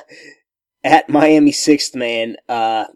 at 0.84 1.08
Miami 1.08 1.52
Sixth 1.52 1.94
Man, 1.94 2.36
uh, 2.48 2.86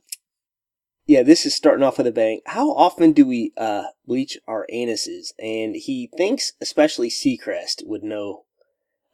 yeah, 1.06 1.22
this 1.22 1.44
is 1.44 1.54
starting 1.54 1.82
off 1.82 1.98
with 1.98 2.06
a 2.06 2.12
bang. 2.12 2.40
How 2.46 2.70
often 2.70 3.12
do 3.12 3.26
we 3.26 3.52
uh, 3.56 3.84
bleach 4.06 4.38
our 4.46 4.66
anuses? 4.72 5.32
And 5.38 5.74
he 5.74 6.08
thinks, 6.16 6.52
especially 6.60 7.10
Secrest 7.10 7.82
would 7.86 8.02
know 8.02 8.44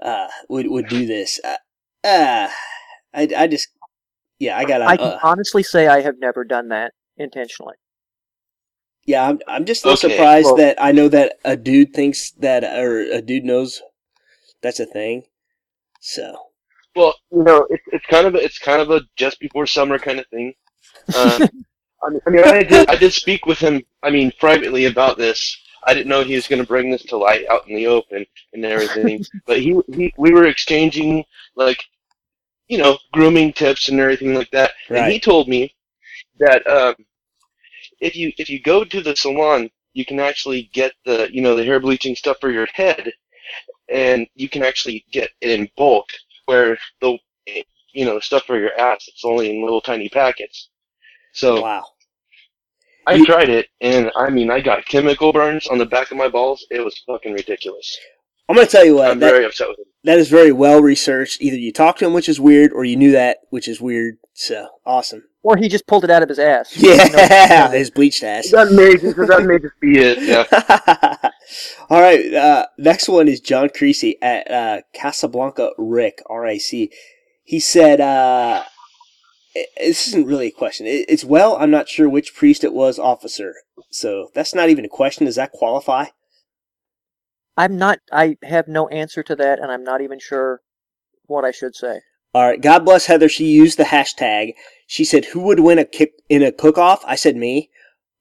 uh, 0.00 0.28
would 0.48 0.68
would 0.68 0.88
do 0.88 1.06
this. 1.06 1.40
Uh, 1.42 1.56
uh 2.04 2.48
I 3.14 3.28
I 3.36 3.46
just 3.46 3.68
yeah 4.38 4.56
I 4.56 4.64
got 4.64 4.78
to. 4.78 4.84
I 4.84 4.96
can 4.96 5.06
uh, 5.06 5.18
honestly 5.22 5.62
say 5.62 5.86
I 5.86 6.02
have 6.02 6.18
never 6.18 6.44
done 6.44 6.68
that 6.68 6.92
intentionally. 7.16 7.76
Yeah 9.08 9.26
I'm 9.26 9.40
I'm 9.48 9.64
just 9.64 9.84
a 9.84 9.88
little 9.88 10.06
Okay, 10.06 10.16
surprised 10.16 10.44
well- 10.44 10.56
that 10.56 10.80
I 10.80 10.92
know 10.92 11.08
that 11.08 11.38
a 11.44 11.56
dude 11.56 11.94
thinks 11.94 12.30
that 12.32 12.62
or 12.62 13.00
a 13.00 13.22
dude 13.22 13.44
knows 13.44 13.82
that's 14.62 14.80
a 14.80 14.86
thing. 14.86 15.24
So 16.00 16.36
Well, 16.94 17.14
you 17.32 17.42
know, 17.42 17.66
it's 17.70 17.84
it's 17.92 18.06
kind 18.06 18.26
of 18.26 18.34
a, 18.34 18.38
it's 18.38 18.58
kind 18.58 18.82
of 18.82 18.90
a 18.90 19.00
just 19.16 19.40
before 19.40 19.66
summer 19.66 19.98
kind 19.98 20.20
of 20.20 20.26
thing. 20.28 20.52
Uh, 21.14 21.40
I 22.04 22.10
mean, 22.10 22.20
I 22.26 22.30
mean, 22.30 22.44
I 22.44 22.62
did 22.62 22.88
I 22.90 22.96
did 22.96 23.12
speak 23.12 23.46
with 23.46 23.58
him. 23.58 23.82
I 24.02 24.10
mean, 24.10 24.30
privately 24.38 24.84
about 24.84 25.16
this. 25.16 25.56
I 25.84 25.94
didn't 25.94 26.08
know 26.08 26.22
he 26.22 26.34
was 26.34 26.46
going 26.46 26.60
to 26.60 26.68
bring 26.68 26.90
this 26.90 27.04
to 27.04 27.16
light 27.16 27.46
out 27.48 27.66
in 27.68 27.74
the 27.74 27.86
open 27.86 28.26
and 28.52 28.64
everything. 28.64 29.24
but 29.46 29.60
he, 29.60 29.80
he 29.94 30.12
we 30.18 30.32
were 30.32 30.46
exchanging 30.46 31.24
like, 31.56 31.82
you 32.68 32.78
know, 32.78 32.98
grooming 33.12 33.52
tips 33.54 33.88
and 33.88 33.98
everything 33.98 34.34
like 34.34 34.50
that. 34.50 34.72
And 34.90 35.10
he 35.10 35.18
told 35.18 35.48
me 35.48 35.74
that 36.40 36.66
um, 36.66 36.94
if 38.00 38.16
you 38.16 38.32
if 38.38 38.48
you 38.48 38.60
go 38.60 38.84
to 38.84 39.00
the 39.00 39.16
salon, 39.16 39.70
you 39.92 40.04
can 40.04 40.20
actually 40.20 40.70
get 40.72 40.92
the 41.04 41.28
you 41.32 41.42
know 41.42 41.54
the 41.54 41.64
hair 41.64 41.80
bleaching 41.80 42.14
stuff 42.14 42.38
for 42.40 42.50
your 42.50 42.66
head, 42.72 43.12
and 43.88 44.26
you 44.34 44.48
can 44.48 44.62
actually 44.62 45.04
get 45.10 45.30
it 45.40 45.58
in 45.58 45.68
bulk. 45.76 46.06
Where 46.46 46.78
the 47.00 47.18
you 47.92 48.04
know 48.04 48.20
stuff 48.20 48.44
for 48.44 48.58
your 48.58 48.78
ass, 48.78 49.08
it's 49.08 49.24
only 49.24 49.50
in 49.50 49.62
little 49.62 49.80
tiny 49.80 50.08
packets. 50.08 50.70
So 51.32 51.62
wow. 51.62 51.84
I 53.06 53.24
tried 53.24 53.48
it, 53.48 53.68
and 53.80 54.10
I 54.16 54.28
mean, 54.28 54.50
I 54.50 54.60
got 54.60 54.84
chemical 54.84 55.32
burns 55.32 55.66
on 55.68 55.78
the 55.78 55.86
back 55.86 56.10
of 56.10 56.18
my 56.18 56.28
balls. 56.28 56.66
It 56.70 56.80
was 56.80 56.98
fucking 57.06 57.32
ridiculous. 57.32 57.98
I'm 58.48 58.56
gonna 58.56 58.66
tell 58.66 58.84
you 58.84 58.94
what 58.96 59.10
I'm 59.10 59.18
that, 59.20 59.30
very 59.30 59.44
upset 59.44 59.68
with 59.68 59.78
him. 59.78 59.84
that 60.04 60.18
is 60.18 60.28
very 60.28 60.52
well 60.52 60.80
researched. 60.80 61.42
Either 61.42 61.56
you 61.56 61.72
talked 61.72 61.98
to 61.98 62.06
him, 62.06 62.14
which 62.14 62.28
is 62.28 62.40
weird, 62.40 62.72
or 62.72 62.84
you 62.84 62.96
knew 62.96 63.12
that, 63.12 63.38
which 63.50 63.68
is 63.68 63.80
weird. 63.80 64.16
So 64.34 64.68
awesome. 64.86 65.24
Or 65.42 65.56
he 65.56 65.68
just 65.68 65.86
pulled 65.86 66.04
it 66.04 66.10
out 66.10 66.22
of 66.22 66.28
his 66.28 66.38
ass. 66.38 66.76
Yeah, 66.76 67.70
his 67.72 67.90
bleached 67.90 68.22
ass. 68.22 68.50
That 68.50 68.72
may 68.72 68.96
that 68.96 69.44
may 69.46 69.58
just 69.58 69.78
be 69.80 69.98
it. 69.98 70.22
Yeah. 70.22 71.30
All 71.90 72.00
right. 72.00 72.34
Uh, 72.34 72.66
next 72.78 73.08
one 73.08 73.28
is 73.28 73.40
John 73.40 73.68
Creasy 73.74 74.16
at 74.20 74.50
uh, 74.50 74.80
Casablanca 74.94 75.70
Rick 75.78 76.20
R 76.28 76.46
I 76.46 76.58
C. 76.58 76.90
He 77.44 77.60
said, 77.60 78.00
uh, 78.00 78.64
"This 79.78 80.08
isn't 80.08 80.26
really 80.26 80.48
a 80.48 80.52
question. 80.52 80.86
It's 80.88 81.24
well, 81.24 81.56
I'm 81.56 81.70
not 81.70 81.88
sure 81.88 82.08
which 82.08 82.34
priest 82.34 82.64
it 82.64 82.74
was, 82.74 82.98
officer. 82.98 83.54
So 83.90 84.28
that's 84.34 84.54
not 84.54 84.68
even 84.68 84.84
a 84.84 84.88
question. 84.88 85.26
Does 85.26 85.36
that 85.36 85.52
qualify? 85.52 86.06
I'm 87.58 87.76
not. 87.76 87.98
I 88.12 88.36
have 88.44 88.68
no 88.68 88.86
answer 88.88 89.22
to 89.24 89.36
that, 89.36 89.58
and 89.58 89.70
I'm 89.70 89.82
not 89.84 90.00
even 90.00 90.18
sure 90.20 90.62
what 91.26 91.44
I 91.44 91.50
should 91.50 91.74
say. 91.74 92.00
All 92.32 92.46
right. 92.48 92.60
God 92.60 92.84
bless 92.84 93.06
Heather. 93.06 93.28
She 93.28 93.46
used 93.46 93.78
the 93.78 93.84
hashtag. 93.84 94.52
She 94.86 95.04
said, 95.04 95.24
"Who 95.26 95.40
would 95.40 95.60
win 95.60 95.78
a 95.78 95.84
kick 95.84 96.12
in 96.28 96.42
a 96.42 96.52
cook-off?" 96.52 97.02
I 97.04 97.16
said, 97.16 97.36
"Me." 97.36 97.68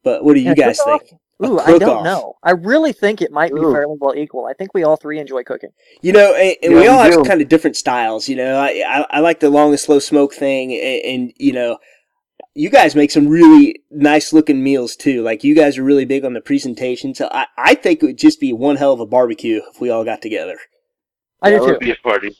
But 0.04 0.24
what 0.26 0.34
do 0.34 0.42
you 0.42 0.52
In 0.52 0.56
guys 0.56 0.80
cook-off? 0.80 1.02
think? 1.08 1.22
Ooh, 1.46 1.60
I 1.60 1.78
don't 1.78 2.04
know. 2.04 2.34
I 2.42 2.52
really 2.52 2.94
think 2.94 3.22
it 3.22 3.32
might 3.32 3.54
be 3.54 3.62
Ooh. 3.62 3.72
fairly 3.72 3.96
well 4.00 4.16
equal. 4.16 4.46
I 4.48 4.54
think 4.54 4.74
we 4.74 4.84
all 4.84 4.96
three 4.96 5.20
enjoy 5.20 5.44
cooking. 5.44 5.70
You 6.02 6.14
know, 6.14 6.34
and, 6.34 6.56
and 6.64 6.74
Yeah, 6.74 6.80
we 6.80 6.88
all 6.88 7.04
we 7.04 7.12
have 7.12 7.26
kind 7.28 7.42
of 7.42 7.48
different 7.48 7.76
styles. 7.76 8.28
You 8.28 8.38
know, 8.38 8.58
I, 8.58 8.84
I 8.88 9.06
I 9.12 9.20
like 9.20 9.40
the 9.40 9.52
long 9.52 9.70
and 9.70 9.80
slow 9.80 10.00
smoke 10.00 10.34
thing, 10.34 10.74
and, 10.74 11.02
and 11.06 11.34
you 11.38 11.54
know, 11.54 11.78
you 12.58 12.72
guys 12.72 12.96
make 12.96 13.12
some 13.12 13.28
really 13.28 13.84
nice 13.92 14.34
looking 14.34 14.64
meals 14.64 14.96
too. 14.96 15.22
Like 15.22 15.44
you 15.44 15.54
guys 15.54 15.78
are 15.78 15.84
really 15.84 16.06
big 16.06 16.26
on 16.26 16.34
the 16.34 16.42
presentation, 16.42 17.14
so 17.14 17.30
I 17.32 17.46
I 17.58 17.76
think 17.76 18.02
it 18.02 18.06
would 18.08 18.18
just 18.18 18.40
be 18.40 18.52
one 18.52 18.78
hell 18.78 18.94
of 18.94 19.00
a 19.00 19.06
barbecue 19.06 19.62
if 19.72 19.80
we 19.80 19.92
all 19.92 20.04
got 20.04 20.22
together. 20.22 20.58
I 21.42 21.52
that 21.52 21.58
It 21.58 21.62
would 21.62 21.80
be 21.80 21.92
a 21.92 21.96
party. 21.96 22.36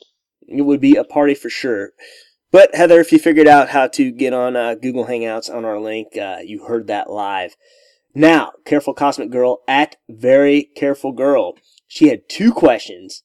It 0.48 0.62
would 0.62 0.80
be 0.80 0.96
a 0.96 1.04
party 1.04 1.34
for 1.34 1.48
sure. 1.48 1.92
But 2.50 2.74
Heather, 2.74 2.98
if 2.98 3.12
you 3.12 3.18
figured 3.18 3.46
out 3.46 3.68
how 3.68 3.86
to 3.88 4.10
get 4.10 4.32
on 4.32 4.56
uh, 4.56 4.74
Google 4.74 5.06
Hangouts 5.06 5.54
on 5.54 5.64
our 5.64 5.78
link, 5.78 6.16
uh, 6.16 6.38
you 6.42 6.64
heard 6.64 6.86
that 6.86 7.10
live. 7.10 7.54
Now, 8.14 8.52
careful 8.64 8.94
cosmic 8.94 9.30
girl 9.30 9.60
at 9.68 9.96
very 10.08 10.70
careful 10.74 11.12
girl. 11.12 11.54
She 11.86 12.08
had 12.08 12.28
two 12.28 12.52
questions. 12.52 13.22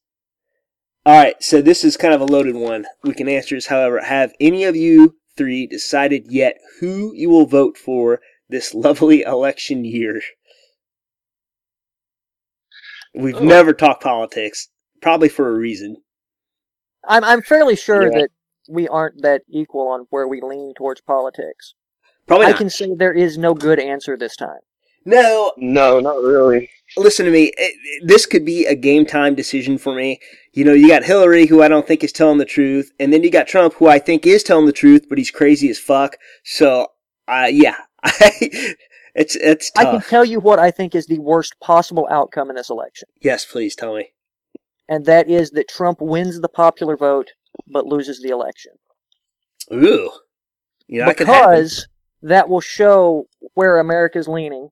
All 1.05 1.17
right, 1.17 1.41
so 1.41 1.61
this 1.61 1.83
is 1.83 1.97
kind 1.97 2.13
of 2.13 2.21
a 2.21 2.25
loaded 2.25 2.55
one. 2.55 2.85
We 3.03 3.13
can 3.13 3.27
answer 3.27 3.55
this, 3.55 3.67
however. 3.67 4.01
Have 4.01 4.33
any 4.39 4.65
of 4.65 4.75
you 4.75 5.15
three 5.35 5.67
decided 5.67 6.31
yet 6.31 6.57
who 6.79 7.13
you 7.15 7.29
will 7.29 7.45
vote 7.45 7.77
for 7.77 8.19
this 8.49 8.73
lovely 8.73 9.21
election 9.21 9.85
year? 9.85 10.21
We've 13.15 13.35
Oh. 13.35 13.43
never 13.43 13.73
talked 13.73 14.03
politics, 14.03 14.69
probably 15.01 15.29
for 15.29 15.49
a 15.49 15.53
reason. 15.57 15.97
I'm 17.07 17.23
I'm 17.23 17.41
fairly 17.41 17.75
sure 17.75 18.03
Yeah. 18.03 18.19
that 18.21 18.29
we 18.69 18.87
aren't 18.87 19.21
that 19.21 19.41
equal 19.49 19.89
on 19.89 20.05
where 20.09 20.27
we 20.27 20.41
lean 20.41 20.73
towards 20.75 21.01
politics. 21.01 21.73
Probably 22.27 22.47
I 22.47 22.51
not. 22.51 22.57
can 22.57 22.69
say 22.69 22.87
there 22.95 23.13
is 23.13 23.37
no 23.37 23.53
good 23.53 23.79
answer 23.79 24.15
this 24.17 24.35
time. 24.35 24.59
No, 25.05 25.51
No, 25.57 25.99
not 25.99 26.21
really. 26.23 26.69
listen 26.95 27.25
to 27.25 27.31
me. 27.31 27.51
It, 27.57 27.75
it- 27.83 28.07
this 28.07 28.25
could 28.25 28.45
be 28.45 28.65
a 28.65 28.73
game 28.75 29.05
time 29.05 29.35
decision 29.35 29.77
for 29.77 29.93
me. 29.93 30.19
You 30.53 30.63
know, 30.63 30.73
you 30.73 30.87
got 30.87 31.03
Hillary, 31.03 31.47
who 31.47 31.63
I 31.63 31.67
don't 31.67 31.87
think 31.87 32.03
is 32.03 32.11
telling 32.11 32.37
the 32.37 32.45
truth, 32.45 32.91
and 32.99 33.11
then 33.11 33.23
you 33.23 33.31
got 33.31 33.47
Trump, 33.47 33.73
who 33.73 33.87
I 33.87 33.97
think 33.97 34.27
is 34.27 34.43
telling 34.43 34.67
the 34.67 34.71
truth, 34.71 35.07
but 35.09 35.17
he's 35.17 35.31
crazy 35.31 35.67
as 35.69 35.79
fuck. 35.79 36.17
So, 36.43 36.89
uh, 37.27 37.49
yeah, 37.51 37.77
it's 39.15 39.35
it's 39.35 39.71
I 39.75 39.85
can 39.85 40.01
tell 40.01 40.23
you 40.23 40.39
what 40.39 40.59
I 40.59 40.69
think 40.69 40.93
is 40.93 41.07
the 41.07 41.17
worst 41.19 41.55
possible 41.59 42.07
outcome 42.11 42.49
in 42.51 42.55
this 42.55 42.69
election, 42.69 43.07
yes, 43.21 43.45
please 43.45 43.75
tell 43.75 43.95
me. 43.95 44.09
and 44.87 45.05
that 45.05 45.27
is 45.27 45.49
that 45.51 45.69
Trump 45.69 46.01
wins 46.01 46.39
the 46.39 46.49
popular 46.49 46.97
vote 46.97 47.31
but 47.67 47.85
loses 47.85 48.21
the 48.21 48.29
election. 48.29 48.73
Ooh, 49.71 50.11
you 50.87 50.99
know, 50.99 51.05
that 51.05 51.17
because 51.17 51.87
that 52.21 52.47
will 52.47 52.61
show 52.61 53.25
where 53.55 53.79
America's 53.79 54.27
leaning, 54.27 54.69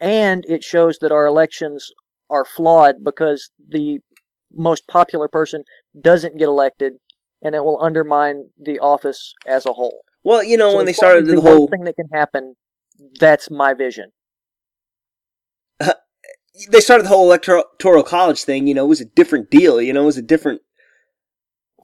and 0.00 0.44
it 0.48 0.64
shows 0.64 0.98
that 0.98 1.12
our 1.12 1.26
elections 1.26 1.92
are 2.30 2.44
flawed 2.44 3.04
because 3.04 3.50
the 3.68 4.00
most 4.52 4.86
popular 4.86 5.28
person 5.28 5.64
doesn't 6.00 6.38
get 6.38 6.48
elected, 6.48 6.94
and 7.42 7.54
it 7.54 7.64
will 7.64 7.82
undermine 7.82 8.50
the 8.60 8.78
office 8.78 9.34
as 9.46 9.66
a 9.66 9.72
whole. 9.72 10.02
Well, 10.24 10.42
you 10.42 10.56
know, 10.56 10.72
So 10.72 10.76
when 10.78 10.86
they 10.86 10.92
started 10.92 11.26
the 11.26 11.40
whole, 11.40 11.68
thing 11.68 11.84
that 11.84 11.96
can 11.96 12.08
happen, 12.12 12.56
that's 13.20 13.50
my 13.50 13.74
vision. 13.74 14.10
they 15.80 16.80
started 16.80 17.04
the 17.04 17.10
whole 17.10 17.26
electoral 17.26 18.02
college 18.02 18.42
thing. 18.42 18.66
You 18.66 18.74
know, 18.74 18.84
it 18.84 18.88
was 18.88 19.00
a 19.00 19.06
different 19.06 19.50
deal. 19.50 19.80
You 19.80 19.92
know, 19.92 20.02
it 20.02 20.06
was 20.06 20.18
a 20.18 20.22
different, 20.22 20.62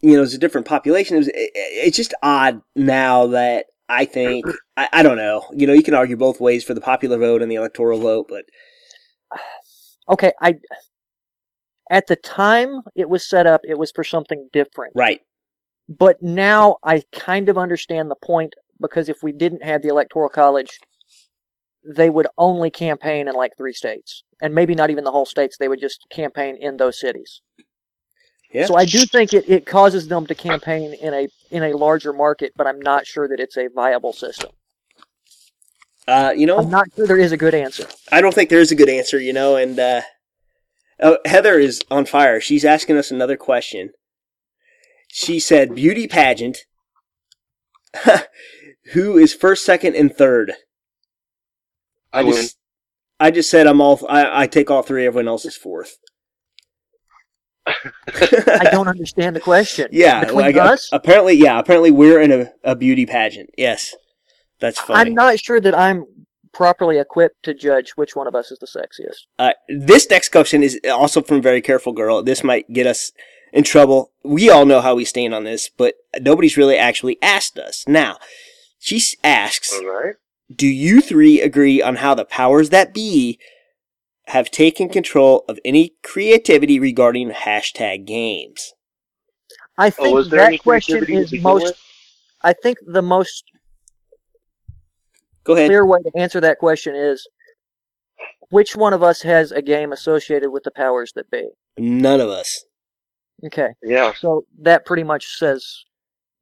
you 0.02 0.12
know, 0.12 0.18
it 0.18 0.22
was 0.22 0.34
a 0.34 0.38
different 0.38 0.66
population. 0.66 1.16
It 1.16 1.20
was, 1.20 1.28
it, 1.28 1.50
it's 1.54 1.96
just 1.96 2.14
odd 2.22 2.62
now 2.74 3.28
that 3.28 3.66
I 3.88 4.06
think 4.06 4.44
I, 4.76 4.88
I 4.92 5.02
don't 5.02 5.18
know. 5.18 5.46
You 5.52 5.66
know, 5.66 5.72
you 5.72 5.82
can 5.82 5.94
argue 5.94 6.16
both 6.16 6.40
ways 6.40 6.64
for 6.64 6.74
the 6.74 6.80
popular 6.80 7.18
vote 7.18 7.42
and 7.42 7.50
the 7.50 7.56
electoral 7.56 8.00
vote, 8.00 8.26
but 8.28 8.44
Okay, 10.08 10.32
I 10.40 10.54
at 11.90 12.06
the 12.06 12.16
time 12.16 12.82
it 12.94 13.08
was 13.08 13.28
set 13.28 13.46
up, 13.46 13.62
it 13.64 13.78
was 13.78 13.92
for 13.92 14.04
something 14.04 14.48
different. 14.52 14.92
right, 14.94 15.20
But 15.88 16.22
now 16.22 16.76
I 16.82 17.02
kind 17.12 17.48
of 17.48 17.58
understand 17.58 18.10
the 18.10 18.16
point 18.16 18.54
because 18.80 19.08
if 19.08 19.22
we 19.22 19.32
didn't 19.32 19.62
have 19.62 19.82
the 19.82 19.88
electoral 19.88 20.28
college, 20.28 20.78
they 21.84 22.10
would 22.10 22.26
only 22.38 22.70
campaign 22.70 23.28
in 23.28 23.34
like 23.34 23.52
three 23.56 23.72
states, 23.72 24.22
and 24.40 24.54
maybe 24.54 24.74
not 24.74 24.90
even 24.90 25.04
the 25.04 25.10
whole 25.10 25.26
states. 25.26 25.56
They 25.58 25.68
would 25.68 25.80
just 25.80 26.06
campaign 26.10 26.56
in 26.60 26.76
those 26.76 27.00
cities. 27.00 27.40
yeah. 28.52 28.66
So 28.66 28.76
I 28.76 28.84
do 28.84 29.04
think 29.06 29.32
it, 29.34 29.48
it 29.48 29.66
causes 29.66 30.08
them 30.08 30.26
to 30.26 30.34
campaign 30.34 30.94
in 30.94 31.14
a 31.14 31.28
in 31.50 31.62
a 31.64 31.76
larger 31.76 32.12
market, 32.12 32.52
but 32.56 32.66
I'm 32.66 32.80
not 32.80 33.06
sure 33.06 33.28
that 33.28 33.40
it's 33.40 33.56
a 33.56 33.68
viable 33.68 34.12
system. 34.12 34.50
uh, 36.06 36.32
you 36.36 36.46
know, 36.46 36.58
I'm 36.58 36.70
not 36.70 36.88
sure 36.94 37.06
there 37.06 37.18
is 37.18 37.32
a 37.32 37.36
good 37.36 37.54
answer. 37.54 37.86
I 38.12 38.20
don't 38.20 38.34
think 38.34 38.50
there's 38.50 38.70
a 38.70 38.76
good 38.76 38.88
answer. 38.88 39.20
You 39.20 39.32
know, 39.32 39.56
and 39.56 39.78
uh, 39.78 40.02
oh, 41.02 41.18
Heather 41.24 41.58
is 41.58 41.82
on 41.90 42.06
fire. 42.06 42.40
She's 42.40 42.64
asking 42.64 42.96
us 42.96 43.10
another 43.10 43.36
question. 43.36 43.90
She 45.08 45.38
said, 45.38 45.74
"Beauty 45.74 46.06
pageant." 46.06 46.58
Who 48.92 49.16
is 49.16 49.34
first, 49.34 49.64
second, 49.64 49.94
and 49.94 50.14
third? 50.14 50.52
I, 52.12 52.20
I 52.20 52.22
win. 52.24 52.32
just, 52.34 52.58
I 53.20 53.30
just 53.30 53.50
said 53.50 53.66
I'm 53.66 53.80
all. 53.80 54.00
I, 54.08 54.42
I 54.42 54.46
take 54.46 54.70
all 54.70 54.82
three. 54.82 55.06
Everyone 55.06 55.28
else 55.28 55.44
is 55.44 55.56
fourth. 55.56 55.96
I 57.66 58.68
don't 58.72 58.88
understand 58.88 59.36
the 59.36 59.40
question. 59.40 59.88
Yeah, 59.92 60.20
between 60.20 60.46
like, 60.46 60.56
uh, 60.56 60.60
us, 60.72 60.88
apparently, 60.92 61.34
yeah, 61.34 61.58
apparently 61.58 61.90
we're 61.90 62.20
in 62.20 62.32
a, 62.32 62.52
a 62.64 62.74
beauty 62.74 63.06
pageant. 63.06 63.50
Yes, 63.56 63.94
that's 64.60 64.80
funny. 64.80 65.10
I'm 65.10 65.14
not 65.14 65.38
sure 65.38 65.60
that 65.60 65.78
I'm 65.78 66.06
properly 66.52 66.98
equipped 66.98 67.42
to 67.44 67.54
judge 67.54 67.90
which 67.92 68.14
one 68.14 68.26
of 68.26 68.34
us 68.34 68.50
is 68.50 68.58
the 68.58 68.66
sexiest. 68.66 69.26
Uh, 69.38 69.52
this 69.68 70.08
next 70.10 70.30
question 70.30 70.62
is 70.62 70.78
also 70.90 71.22
from 71.22 71.40
Very 71.42 71.60
Careful 71.60 71.92
Girl. 71.92 72.22
This 72.22 72.44
might 72.44 72.72
get 72.72 72.86
us 72.86 73.12
in 73.52 73.64
trouble. 73.64 74.12
We 74.24 74.50
all 74.50 74.66
know 74.66 74.80
how 74.80 74.94
we 74.94 75.04
stand 75.04 75.34
on 75.34 75.44
this, 75.44 75.68
but 75.68 75.94
nobody's 76.20 76.56
really 76.56 76.76
actually 76.76 77.18
asked 77.22 77.58
us. 77.58 77.84
Now, 77.88 78.18
she 78.78 79.00
asks, 79.24 79.72
All 79.72 79.86
right. 79.86 80.14
do 80.54 80.66
you 80.66 81.00
three 81.00 81.40
agree 81.40 81.80
on 81.82 81.96
how 81.96 82.14
the 82.14 82.24
powers 82.24 82.70
that 82.70 82.92
be 82.94 83.38
have 84.26 84.50
taken 84.50 84.88
control 84.88 85.44
of 85.48 85.58
any 85.64 85.94
creativity 86.02 86.78
regarding 86.78 87.30
hashtag 87.30 88.06
games? 88.06 88.72
I 89.78 89.88
Oh, 89.88 89.90
think 89.90 90.14
was 90.14 90.30
there 90.30 90.40
any 90.40 90.56
that 90.58 90.62
question 90.62 91.04
is 91.08 91.32
most. 91.42 91.62
with? 91.64 91.78
I 92.42 92.52
think 92.52 92.78
the 92.86 93.02
most 93.02 93.44
Go 95.44 95.54
ahead. 95.54 95.68
clear 95.68 95.84
way 95.86 95.98
to 96.02 96.10
answer 96.20 96.40
that 96.40 96.58
question 96.58 96.94
is 96.94 97.26
which 98.50 98.76
one 98.76 98.92
of 98.92 99.02
us 99.02 99.22
has 99.22 99.50
a 99.52 99.62
game 99.62 99.92
associated 99.92 100.50
with 100.50 100.62
the 100.64 100.70
powers 100.70 101.12
that 101.16 101.30
be? 101.30 101.48
None 101.78 102.20
of 102.20 102.28
us. 102.28 102.64
Okay, 103.44 103.68
Yeah. 103.82 104.12
so 104.14 104.44
that 104.60 104.86
pretty 104.86 105.02
much 105.02 105.26
says 105.38 105.84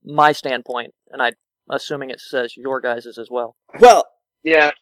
my 0.05 0.33
standpoint, 0.33 0.93
and 1.11 1.23
I'm 1.23 1.33
assuming 1.71 2.11
it 2.11 2.21
says 2.21 2.57
your 2.57 2.81
guys's 2.81 3.17
as 3.17 3.29
well. 3.31 3.57
Well, 3.79 4.05
Yeah. 4.43 4.73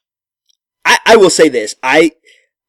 I, 0.85 0.99
I 1.07 1.17
will 1.17 1.31
say 1.31 1.49
this. 1.49 1.75
I 1.83 2.13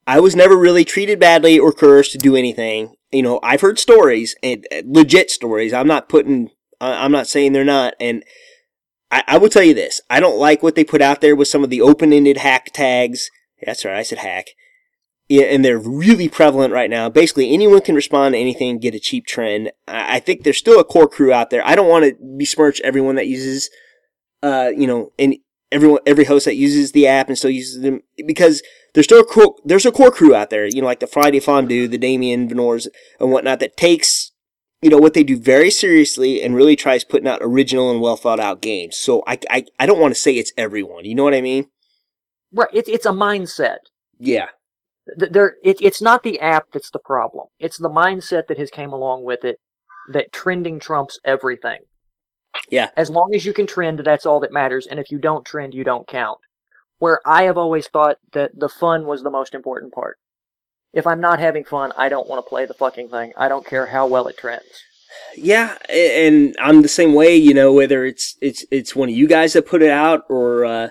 I 0.06 0.20
was 0.20 0.36
never 0.36 0.58
really 0.58 0.84
treated 0.86 1.20
badly 1.20 1.58
or 1.60 1.72
cursed 1.72 2.12
to 2.14 2.18
do 2.18 2.36
anything. 2.36 2.96
You 3.12 3.22
know, 3.24 3.40
I've 3.44 3.62
heard 3.62 3.78
stories 3.80 4.36
and 4.44 4.68
uh, 4.72 4.82
legit 4.86 5.30
stories. 5.32 5.72
I'm 5.74 5.88
not 5.88 6.10
putting. 6.10 6.50
I- 6.82 7.06
I'm 7.06 7.12
not 7.12 7.28
saying 7.28 7.54
they're 7.54 7.64
not. 7.64 7.94
And 8.00 8.24
I, 9.12 9.24
I 9.28 9.38
will 9.38 9.50
tell 9.50 9.64
you 9.64 9.74
this. 9.74 10.02
I 10.10 10.20
don't 10.20 10.38
like 10.38 10.62
what 10.62 10.76
they 10.76 10.84
put 10.84 11.02
out 11.02 11.22
there 11.22 11.36
with 11.36 11.48
some 11.48 11.64
of 11.64 11.70
the 11.70 11.82
open-ended 11.82 12.38
hack 12.38 12.72
tags. 12.74 13.30
That's 13.66 13.84
right. 13.86 13.98
I 13.98 14.04
said 14.04 14.20
hack. 14.20 14.48
Yeah, 15.28 15.44
and 15.44 15.64
they're 15.64 15.80
really 15.80 16.28
prevalent 16.28 16.74
right 16.74 16.90
now. 16.90 17.08
Basically, 17.08 17.54
anyone 17.54 17.82
can 17.82 17.94
respond 17.94 18.34
to 18.34 18.40
anything, 18.40 18.80
get 18.80 18.96
a 18.96 19.00
cheap 19.00 19.28
trend. 19.28 19.72
I, 19.88 20.16
I 20.16 20.20
think 20.20 20.44
there's 20.44 20.58
still 20.58 20.80
a 20.80 20.84
core 20.84 21.08
crew 21.08 21.32
out 21.32 21.52
there. 21.52 21.66
I 21.66 21.76
don't 21.76 21.88
want 21.88 22.06
to 22.06 22.16
besmirch 22.38 22.82
everyone 22.82 23.16
that 23.16 23.28
uses, 23.28 23.70
uh, 24.42 24.72
you 24.76 24.88
know, 24.88 25.12
and 25.20 25.36
everyone, 25.72 26.00
every 26.08 26.26
host 26.26 26.46
that 26.46 26.56
uses 26.56 26.94
the 26.94 27.06
app 27.06 27.28
and 27.28 27.38
still 27.38 27.52
uses 27.52 27.82
them 27.84 28.02
because 28.26 28.64
there's 28.96 29.06
still 29.06 29.22
a 29.22 29.26
core, 29.26 29.56
there's 29.64 29.86
a 29.86 29.92
core 29.92 30.10
crew 30.10 30.34
out 30.34 30.50
there, 30.50 30.66
you 30.66 30.82
know, 30.82 30.88
like 30.88 31.00
the 31.00 31.06
Friday 31.06 31.40
Fondue, 31.40 31.88
the 31.88 32.00
Damien 32.00 32.50
Venors 32.50 32.88
and 33.20 33.32
whatnot 33.32 33.60
that 33.60 33.78
takes, 33.78 34.32
you 34.82 34.90
know, 34.90 34.98
what 34.98 35.14
they 35.14 35.24
do 35.24 35.38
very 35.38 35.70
seriously 35.70 36.42
and 36.42 36.56
really 36.56 36.76
tries 36.76 37.04
putting 37.04 37.28
out 37.28 37.40
original 37.42 37.92
and 37.92 38.02
well 38.02 38.16
thought 38.16 38.40
out 38.40 38.62
games. 38.62 38.96
So 38.96 39.24
I, 39.28 39.40
I, 39.50 39.66
I 39.80 39.86
don't 39.86 40.00
want 40.00 40.14
to 40.14 40.20
say 40.20 40.34
it's 40.34 40.54
everyone. 40.58 41.06
You 41.06 41.16
know 41.16 41.24
what 41.24 41.34
I 41.34 41.42
mean? 41.42 41.68
Right, 42.54 42.70
it's 42.74 42.90
it's 42.90 43.06
a 43.06 43.12
mindset. 43.12 43.78
Yeah. 44.18 44.48
There, 45.18 45.56
it, 45.64 45.82
it's 45.82 46.02
not 46.02 46.24
the 46.24 46.40
app 46.40 46.66
that's 46.72 46.92
the 46.92 47.00
problem. 47.00 47.48
It's 47.60 47.78
the 47.78 47.90
mindset 47.90 48.48
that 48.48 48.58
has 48.58 48.70
came 48.70 48.92
along 48.92 49.24
with 49.24 49.44
it. 49.44 49.58
That 50.14 50.32
trending 50.32 50.80
trumps 50.80 51.20
everything. 51.26 51.80
Yeah. 52.70 52.90
As 52.96 53.10
long 53.10 53.34
as 53.36 53.46
you 53.46 53.54
can 53.54 53.68
trend, 53.68 54.00
that's 54.00 54.26
all 54.26 54.40
that 54.40 54.52
matters. 54.52 54.88
And 54.88 55.00
if 55.00 55.12
you 55.12 55.20
don't 55.20 55.46
trend, 55.46 55.74
you 55.74 55.84
don't 55.84 56.08
count. 56.08 56.40
Where 56.98 57.22
I 57.26 57.44
have 57.44 57.58
always 57.58 57.88
thought 57.88 58.18
that 58.34 58.52
the 58.58 58.70
fun 58.70 59.06
was 59.06 59.24
the 59.24 59.30
most 59.30 59.54
important 59.54 59.94
part. 59.94 60.18
If 60.94 61.06
I'm 61.06 61.22
not 61.22 61.40
having 61.40 61.64
fun, 61.64 61.92
I 61.98 62.10
don't 62.10 62.28
want 62.28 62.44
to 62.44 62.50
play 62.50 62.66
the 62.66 62.74
fucking 62.74 63.10
thing. 63.10 63.34
I 63.38 63.48
don't 63.48 63.66
care 63.66 63.88
how 63.88 64.08
well 64.08 64.28
it 64.28 64.38
trends. 64.38 64.84
Yeah, 65.36 65.78
and 65.88 66.56
I'm 66.60 66.82
the 66.82 66.88
same 66.88 67.14
way. 67.14 67.36
You 67.36 67.54
know, 67.54 67.74
whether 67.74 68.06
it's 68.06 68.36
it's 68.42 68.66
it's 68.72 68.96
one 68.96 69.10
of 69.10 69.16
you 69.16 69.28
guys 69.28 69.54
that 69.54 69.68
put 69.68 69.82
it 69.82 69.92
out, 69.92 70.26
or 70.30 70.66
uh, 70.66 70.90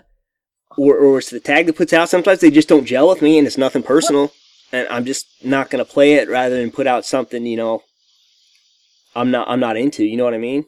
or 0.76 0.96
or 0.96 1.18
it's 1.18 1.30
the 1.30 1.40
tag 1.40 1.66
that 1.66 1.76
puts 1.76 1.92
out. 1.92 2.08
Sometimes 2.08 2.40
they 2.40 2.50
just 2.50 2.68
don't 2.68 2.84
gel 2.84 3.08
with 3.08 3.22
me, 3.22 3.38
and 3.38 3.46
it's 3.46 3.58
nothing 3.58 3.82
personal, 3.82 4.32
and 4.72 4.86
I'm 4.88 5.04
just 5.04 5.26
not 5.44 5.70
gonna 5.70 5.84
play 5.84 6.14
it 6.14 6.28
rather 6.28 6.56
than 6.56 6.70
put 6.70 6.86
out 6.86 7.04
something. 7.04 7.44
You 7.44 7.56
know, 7.56 7.82
I'm 9.14 9.30
not 9.30 9.48
I'm 9.48 9.60
not 9.60 9.76
into. 9.76 10.04
You 10.04 10.16
know 10.16 10.24
what 10.24 10.34
I 10.34 10.38
mean? 10.38 10.66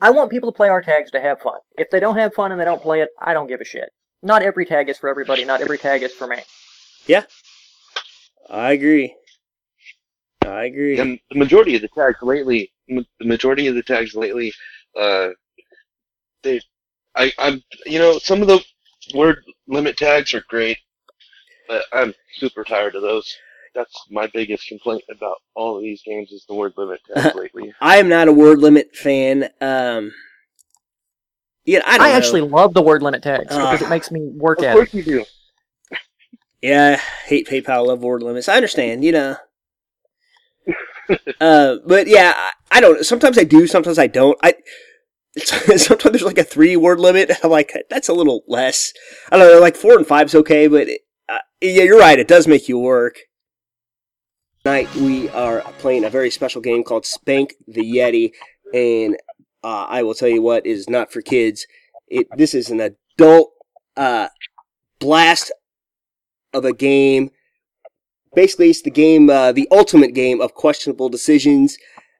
I 0.00 0.10
want 0.10 0.30
people 0.30 0.50
to 0.50 0.56
play 0.56 0.68
our 0.68 0.80
tags 0.80 1.10
to 1.10 1.20
have 1.20 1.40
fun. 1.40 1.58
If 1.76 1.90
they 1.90 2.00
don't 2.00 2.16
have 2.16 2.34
fun 2.34 2.52
and 2.52 2.60
they 2.60 2.64
don't 2.64 2.82
play 2.82 3.00
it, 3.00 3.10
I 3.20 3.34
don't 3.34 3.48
give 3.48 3.60
a 3.60 3.64
shit. 3.64 3.90
Not 4.22 4.42
every 4.42 4.64
tag 4.64 4.88
is 4.88 4.98
for 4.98 5.08
everybody. 5.08 5.44
Not 5.44 5.60
every 5.60 5.78
tag 5.78 6.02
is 6.02 6.12
for 6.12 6.26
me. 6.26 6.38
I 8.50 8.72
agree. 8.72 9.14
I 10.44 10.64
agree. 10.64 10.98
And 10.98 11.18
the 11.30 11.38
majority 11.38 11.76
of 11.76 11.82
the 11.82 11.88
tags 11.88 12.18
lately, 12.22 12.72
the 12.88 13.04
majority 13.20 13.66
of 13.68 13.74
the 13.74 13.82
tags 13.82 14.14
lately, 14.14 14.52
uh, 14.98 15.28
they, 16.42 16.60
I, 17.14 17.32
I'm, 17.38 17.62
you 17.86 17.98
know, 17.98 18.18
some 18.18 18.42
of 18.42 18.48
the 18.48 18.64
word 19.14 19.44
limit 19.68 19.96
tags 19.96 20.34
are 20.34 20.42
great, 20.48 20.78
but 21.68 21.84
I'm 21.92 22.14
super 22.36 22.64
tired 22.64 22.94
of 22.94 23.02
those. 23.02 23.32
That's 23.74 23.94
my 24.10 24.28
biggest 24.34 24.66
complaint 24.66 25.04
about 25.10 25.36
all 25.54 25.76
of 25.76 25.82
these 25.82 26.02
games 26.04 26.32
is 26.32 26.44
the 26.48 26.54
word 26.54 26.72
limit 26.76 27.00
tags 27.14 27.34
lately. 27.36 27.72
I 27.80 27.98
am 27.98 28.08
not 28.08 28.26
a 28.26 28.32
word 28.32 28.58
limit 28.58 28.96
fan. 28.96 29.48
Um, 29.60 30.12
yeah, 31.64 31.82
I 31.86 31.98
don't 31.98 32.06
I, 32.08 32.12
actually 32.12 32.40
love 32.40 32.74
the 32.74 32.82
word 32.82 33.02
limit 33.02 33.22
tags 33.22 33.44
because 33.44 33.82
Ah. 33.82 33.86
it 33.86 33.88
makes 33.90 34.10
me 34.10 34.22
work 34.34 34.58
Of 34.58 34.64
at 34.64 34.68
it. 34.68 34.70
Of 34.72 34.76
course 34.90 34.94
you 34.94 35.02
do. 35.04 35.24
Yeah, 36.62 36.96
I 36.98 37.26
hate 37.26 37.48
PayPal, 37.48 37.86
love 37.86 38.02
word 38.02 38.22
limits. 38.22 38.48
I 38.48 38.56
understand, 38.56 39.02
you 39.04 39.12
know. 39.12 39.36
uh, 41.40 41.76
but 41.86 42.06
yeah, 42.06 42.34
I, 42.36 42.50
I 42.70 42.80
don't. 42.80 43.04
Sometimes 43.04 43.38
I 43.38 43.44
do, 43.44 43.66
sometimes 43.66 43.98
I 43.98 44.06
don't. 44.06 44.38
I 44.42 44.54
sometimes 45.38 46.02
there's 46.02 46.22
like 46.22 46.38
a 46.38 46.44
three 46.44 46.76
word 46.76 47.00
limit. 47.00 47.30
I'm 47.42 47.50
like, 47.50 47.72
that's 47.88 48.08
a 48.08 48.12
little 48.12 48.42
less. 48.46 48.92
I 49.30 49.38
don't 49.38 49.52
know. 49.52 49.60
Like 49.60 49.76
four 49.76 49.96
and 49.96 50.06
five's 50.06 50.34
okay, 50.34 50.66
but 50.66 50.88
it, 50.88 51.00
uh, 51.28 51.38
yeah, 51.60 51.84
you're 51.84 51.98
right. 51.98 52.18
It 52.18 52.28
does 52.28 52.46
make 52.46 52.68
you 52.68 52.78
work. 52.78 53.20
Tonight 54.64 54.94
we 54.96 55.30
are 55.30 55.62
playing 55.78 56.04
a 56.04 56.10
very 56.10 56.30
special 56.30 56.60
game 56.60 56.84
called 56.84 57.06
Spank 57.06 57.54
the 57.66 57.80
Yeti, 57.80 58.32
and 58.74 59.16
uh, 59.64 59.86
I 59.88 60.02
will 60.02 60.14
tell 60.14 60.28
you 60.28 60.42
what 60.42 60.66
is 60.66 60.90
not 60.90 61.10
for 61.10 61.22
kids. 61.22 61.66
It 62.08 62.26
this 62.36 62.54
is 62.54 62.68
an 62.68 62.80
adult 62.80 63.52
uh, 63.96 64.28
blast 64.98 65.52
of 66.52 66.64
a 66.64 66.72
game. 66.72 67.30
Basically, 68.34 68.70
it's 68.70 68.82
the 68.82 68.90
game, 68.90 69.28
uh, 69.28 69.52
the 69.52 69.68
ultimate 69.70 70.14
game 70.14 70.40
of 70.40 70.54
questionable 70.54 71.08
decisions. 71.08 71.76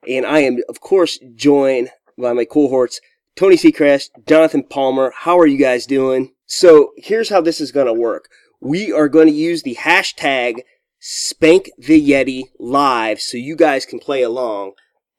And 0.08 0.26
I 0.26 0.40
am, 0.40 0.58
of 0.68 0.80
course, 0.80 1.18
joined 1.34 1.90
by 2.18 2.32
my 2.32 2.44
cohorts, 2.44 3.00
Tony 3.36 3.56
Secrest, 3.56 4.10
Jonathan 4.26 4.64
Palmer. 4.64 5.12
How 5.14 5.38
are 5.38 5.46
you 5.46 5.58
guys 5.58 5.86
doing? 5.86 6.32
So 6.46 6.90
here's 6.96 7.28
how 7.28 7.40
this 7.40 7.60
is 7.60 7.72
going 7.72 7.86
to 7.86 7.92
work. 7.92 8.28
We 8.60 8.92
are 8.92 9.08
going 9.08 9.28
to 9.28 9.32
use 9.32 9.62
the 9.62 9.76
hashtag 9.76 10.60
Spank 10.98 11.70
the 11.78 11.98
Yeti 11.98 12.44
live 12.58 13.20
so 13.20 13.38
you 13.38 13.56
guys 13.56 13.86
can 13.86 13.98
play 13.98 14.22
along. 14.22 14.72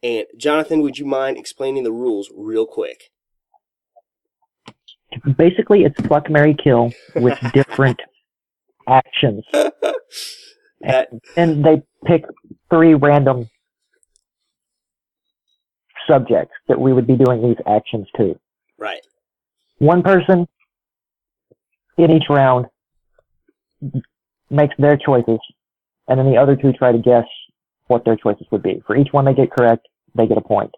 And 0.03 0.25
Jonathan, 0.37 0.81
would 0.81 0.99
you 0.99 1.05
mind 1.05 1.37
explaining 1.37 1.83
the 1.83 1.91
rules 1.91 2.29
real 2.35 2.67
quick? 2.67 3.09
Basically, 5.37 5.83
it's 5.83 5.99
pluck, 6.01 6.29
Mary 6.29 6.55
kill 6.55 6.91
with 7.15 7.37
different 7.53 7.99
actions, 8.87 9.43
That 10.81 11.09
and 11.37 11.63
they 11.63 11.83
pick 12.05 12.23
three 12.69 12.95
random 12.95 13.47
subjects 16.09 16.53
that 16.67 16.79
we 16.79 16.91
would 16.93 17.05
be 17.05 17.15
doing 17.15 17.41
these 17.43 17.57
actions 17.67 18.07
to. 18.17 18.35
right. 18.79 19.01
One 19.77 20.03
person 20.03 20.47
in 21.97 22.11
each 22.11 22.25
round 22.29 22.65
makes 24.49 24.75
their 24.77 24.97
choices, 24.97 25.39
and 26.07 26.19
then 26.19 26.31
the 26.31 26.37
other 26.37 26.55
two 26.55 26.73
try 26.73 26.91
to 26.91 26.97
guess 26.97 27.25
what 27.87 28.05
their 28.05 28.15
choices 28.15 28.47
would 28.51 28.63
be. 28.63 28.81
For 28.85 28.95
each 28.95 29.09
one 29.11 29.25
they 29.25 29.33
get 29.33 29.51
correct, 29.51 29.87
they 30.15 30.27
get 30.27 30.37
a 30.37 30.41
point. 30.41 30.71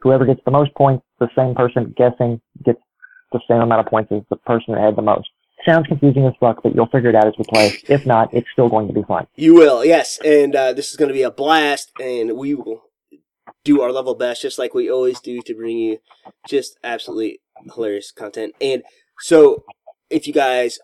Whoever 0.00 0.24
gets 0.26 0.40
the 0.44 0.50
most 0.50 0.74
points, 0.74 1.04
the 1.20 1.28
same 1.36 1.54
person 1.54 1.94
guessing 1.96 2.40
gets 2.64 2.80
the 3.32 3.40
same 3.48 3.60
amount 3.60 3.80
of 3.80 3.86
points 3.86 4.10
as 4.12 4.22
the 4.30 4.36
person 4.36 4.74
that 4.74 4.82
had 4.82 4.96
the 4.96 5.02
most. 5.02 5.28
Sounds 5.66 5.86
confusing 5.86 6.26
as 6.26 6.34
fuck, 6.40 6.62
but 6.62 6.74
you'll 6.74 6.88
figure 6.88 7.10
it 7.10 7.14
out 7.14 7.26
as 7.26 7.34
we 7.38 7.44
play. 7.44 7.78
If 7.88 8.04
not, 8.04 8.34
it's 8.34 8.48
still 8.52 8.68
going 8.68 8.88
to 8.88 8.92
be 8.92 9.02
fun. 9.02 9.26
You 9.36 9.54
will, 9.54 9.84
yes. 9.84 10.18
And 10.24 10.56
uh, 10.56 10.72
this 10.72 10.90
is 10.90 10.96
going 10.96 11.08
to 11.08 11.14
be 11.14 11.22
a 11.22 11.30
blast, 11.30 11.92
and 12.00 12.36
we 12.36 12.54
will 12.54 12.82
do 13.64 13.80
our 13.80 13.92
level 13.92 14.14
best, 14.14 14.42
just 14.42 14.58
like 14.58 14.74
we 14.74 14.90
always 14.90 15.20
do, 15.20 15.40
to 15.42 15.54
bring 15.54 15.78
you 15.78 15.98
just 16.48 16.78
absolutely 16.82 17.40
hilarious 17.74 18.10
content. 18.10 18.54
And 18.60 18.82
so, 19.20 19.64
if 20.10 20.26
you 20.26 20.32
guys 20.32 20.78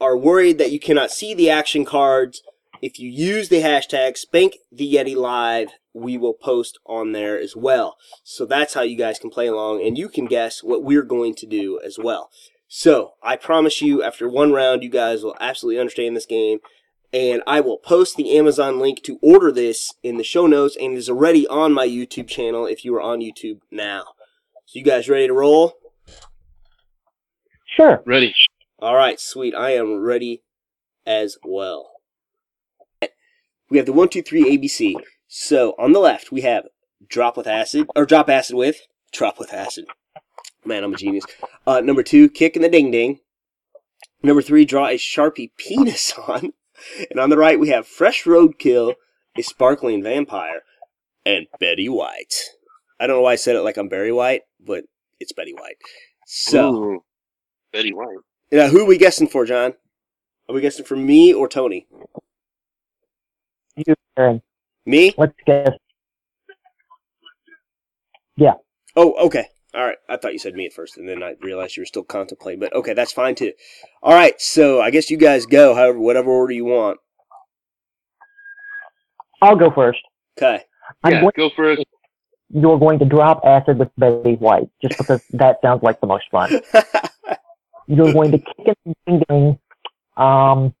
are 0.00 0.16
worried 0.16 0.58
that 0.58 0.72
you 0.72 0.80
cannot 0.80 1.12
see 1.12 1.32
the 1.32 1.48
action 1.48 1.84
cards, 1.84 2.42
if 2.82 2.98
you 2.98 3.08
use 3.08 3.48
the 3.48 3.62
hashtag 3.62 4.16
Spank 4.16 4.56
the 4.70 4.92
Yeti 4.92 5.16
Live, 5.16 5.70
we 5.94 6.18
will 6.18 6.34
post 6.34 6.78
on 6.86 7.12
there 7.12 7.38
as 7.38 7.54
well. 7.54 7.96
So 8.24 8.44
that's 8.44 8.74
how 8.74 8.82
you 8.82 8.98
guys 8.98 9.18
can 9.18 9.30
play 9.30 9.46
along, 9.46 9.86
and 9.86 9.96
you 9.96 10.08
can 10.08 10.26
guess 10.26 10.62
what 10.62 10.82
we're 10.82 11.02
going 11.02 11.34
to 11.36 11.46
do 11.46 11.80
as 11.84 11.98
well. 11.98 12.30
So 12.76 13.12
I 13.22 13.36
promise 13.36 13.80
you, 13.80 14.02
after 14.02 14.28
one 14.28 14.52
round, 14.52 14.82
you 14.82 14.88
guys 14.88 15.22
will 15.22 15.36
absolutely 15.38 15.78
understand 15.78 16.16
this 16.16 16.26
game 16.26 16.58
and 17.12 17.40
I 17.46 17.60
will 17.60 17.78
post 17.78 18.16
the 18.16 18.36
Amazon 18.36 18.80
link 18.80 19.00
to 19.04 19.20
order 19.22 19.52
this 19.52 19.94
in 20.02 20.16
the 20.16 20.24
show 20.24 20.48
notes, 20.48 20.76
and 20.76 20.94
it 20.94 20.96
is 20.96 21.08
already 21.08 21.46
on 21.46 21.72
my 21.72 21.86
YouTube 21.86 22.26
channel 22.26 22.66
if 22.66 22.84
you 22.84 22.92
are 22.96 23.00
on 23.00 23.20
YouTube 23.20 23.60
now. 23.70 24.02
So, 24.66 24.80
you 24.80 24.84
guys 24.84 25.08
ready 25.08 25.28
to 25.28 25.32
roll? 25.32 25.74
Sure. 27.64 28.02
Ready. 28.04 28.34
All 28.80 28.96
right, 28.96 29.20
sweet. 29.20 29.54
I 29.54 29.70
am 29.76 30.00
ready 30.00 30.42
as 31.06 31.38
well. 31.44 31.92
We 33.70 33.76
have 33.76 33.86
the 33.86 33.92
one, 33.92 34.08
two, 34.08 34.22
three 34.22 34.58
ABC. 34.58 34.96
So 35.28 35.76
on 35.78 35.92
the 35.92 36.00
left 36.00 36.32
we 36.32 36.40
have 36.40 36.64
drop 37.08 37.36
with 37.36 37.46
acid 37.46 37.86
or 37.94 38.04
drop 38.04 38.28
acid 38.28 38.56
with 38.56 38.80
drop 39.12 39.38
with 39.38 39.54
acid. 39.54 39.84
Man, 40.64 40.82
I'm 40.84 40.94
a 40.94 40.96
genius. 40.96 41.24
Uh, 41.66 41.80
number 41.80 42.02
two, 42.02 42.28
kick 42.28 42.56
in 42.56 42.62
the 42.62 42.68
ding 42.68 42.90
ding. 42.90 43.20
Number 44.22 44.42
three, 44.42 44.64
draw 44.64 44.86
a 44.86 44.96
sharpie 44.96 45.50
penis 45.58 46.12
on. 46.26 46.52
and 47.10 47.20
on 47.20 47.30
the 47.30 47.36
right 47.38 47.60
we 47.60 47.68
have 47.68 47.86
Fresh 47.86 48.24
Roadkill, 48.24 48.94
a 49.36 49.42
sparkling 49.42 50.02
vampire, 50.02 50.62
and 51.26 51.46
Betty 51.60 51.88
White. 51.88 52.34
I 52.98 53.06
don't 53.06 53.16
know 53.16 53.22
why 53.22 53.32
I 53.32 53.36
said 53.36 53.56
it 53.56 53.62
like 53.62 53.76
I'm 53.76 53.88
Barry 53.88 54.12
White, 54.12 54.42
but 54.64 54.84
it's 55.20 55.32
Betty 55.32 55.52
White. 55.52 55.76
So, 56.26 56.74
Ooh, 56.74 57.04
Betty 57.72 57.92
White. 57.92 58.16
now 58.52 58.68
who 58.68 58.80
are 58.82 58.86
we 58.86 58.98
guessing 58.98 59.28
for, 59.28 59.44
John? 59.44 59.74
Are 60.48 60.54
we 60.54 60.60
guessing 60.60 60.84
for 60.84 60.96
me 60.96 61.32
or 61.34 61.48
Tony? 61.48 61.86
You, 63.76 63.94
Aaron. 64.16 64.42
Me? 64.86 65.14
Let's 65.18 65.32
guess. 65.46 65.70
Yeah. 68.36 68.54
Oh, 68.96 69.14
okay. 69.26 69.48
All 69.74 69.84
right. 69.84 69.98
I 70.08 70.16
thought 70.16 70.32
you 70.32 70.38
said 70.38 70.54
me 70.54 70.66
at 70.66 70.72
first, 70.72 70.96
and 70.96 71.08
then 71.08 71.22
I 71.22 71.34
realized 71.40 71.76
you 71.76 71.80
were 71.80 71.86
still 71.86 72.04
contemplating. 72.04 72.60
But 72.60 72.74
okay, 72.74 72.94
that's 72.94 73.12
fine 73.12 73.34
too. 73.34 73.52
All 74.02 74.14
right. 74.14 74.40
So 74.40 74.80
I 74.80 74.90
guess 74.90 75.10
you 75.10 75.16
guys 75.16 75.46
go, 75.46 75.74
however, 75.74 75.98
whatever 75.98 76.30
order 76.30 76.52
you 76.52 76.64
want. 76.64 76.98
I'll 79.42 79.56
go 79.56 79.70
first. 79.70 80.00
Okay. 80.38 80.62
I'm 81.02 81.12
yeah, 81.12 81.20
going, 81.20 81.32
go 81.36 81.50
first. 81.56 81.82
you're 82.50 82.78
going 82.78 82.98
to 82.98 83.04
drop 83.04 83.42
acid 83.44 83.78
with 83.78 83.88
Betty 83.98 84.34
White, 84.34 84.68
just 84.82 84.98
because 84.98 85.22
that 85.32 85.56
sounds 85.62 85.82
like 85.82 86.00
the 86.00 86.06
most 86.06 86.24
fun. 86.30 86.60
You're 87.86 88.14
going 88.14 88.30
to 88.32 88.38
kick 88.38 88.78
and 88.86 88.94
ding 89.06 89.22
ding, 89.28 89.58
um, 90.16 90.74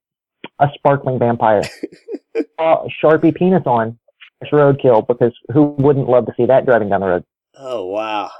a 0.58 0.68
sparkling 0.74 1.18
vampire. 1.18 1.62
uh, 2.58 2.76
Sharpie 3.02 3.34
penis 3.34 3.62
on. 3.66 3.98
It's 4.40 4.50
roadkill 4.50 5.06
because 5.06 5.32
who 5.52 5.74
wouldn't 5.78 6.08
love 6.08 6.24
to 6.26 6.32
see 6.36 6.46
that 6.46 6.64
driving 6.64 6.88
down 6.88 7.00
the 7.00 7.06
road? 7.06 7.24
oh 7.56 7.86
wow. 7.86 8.30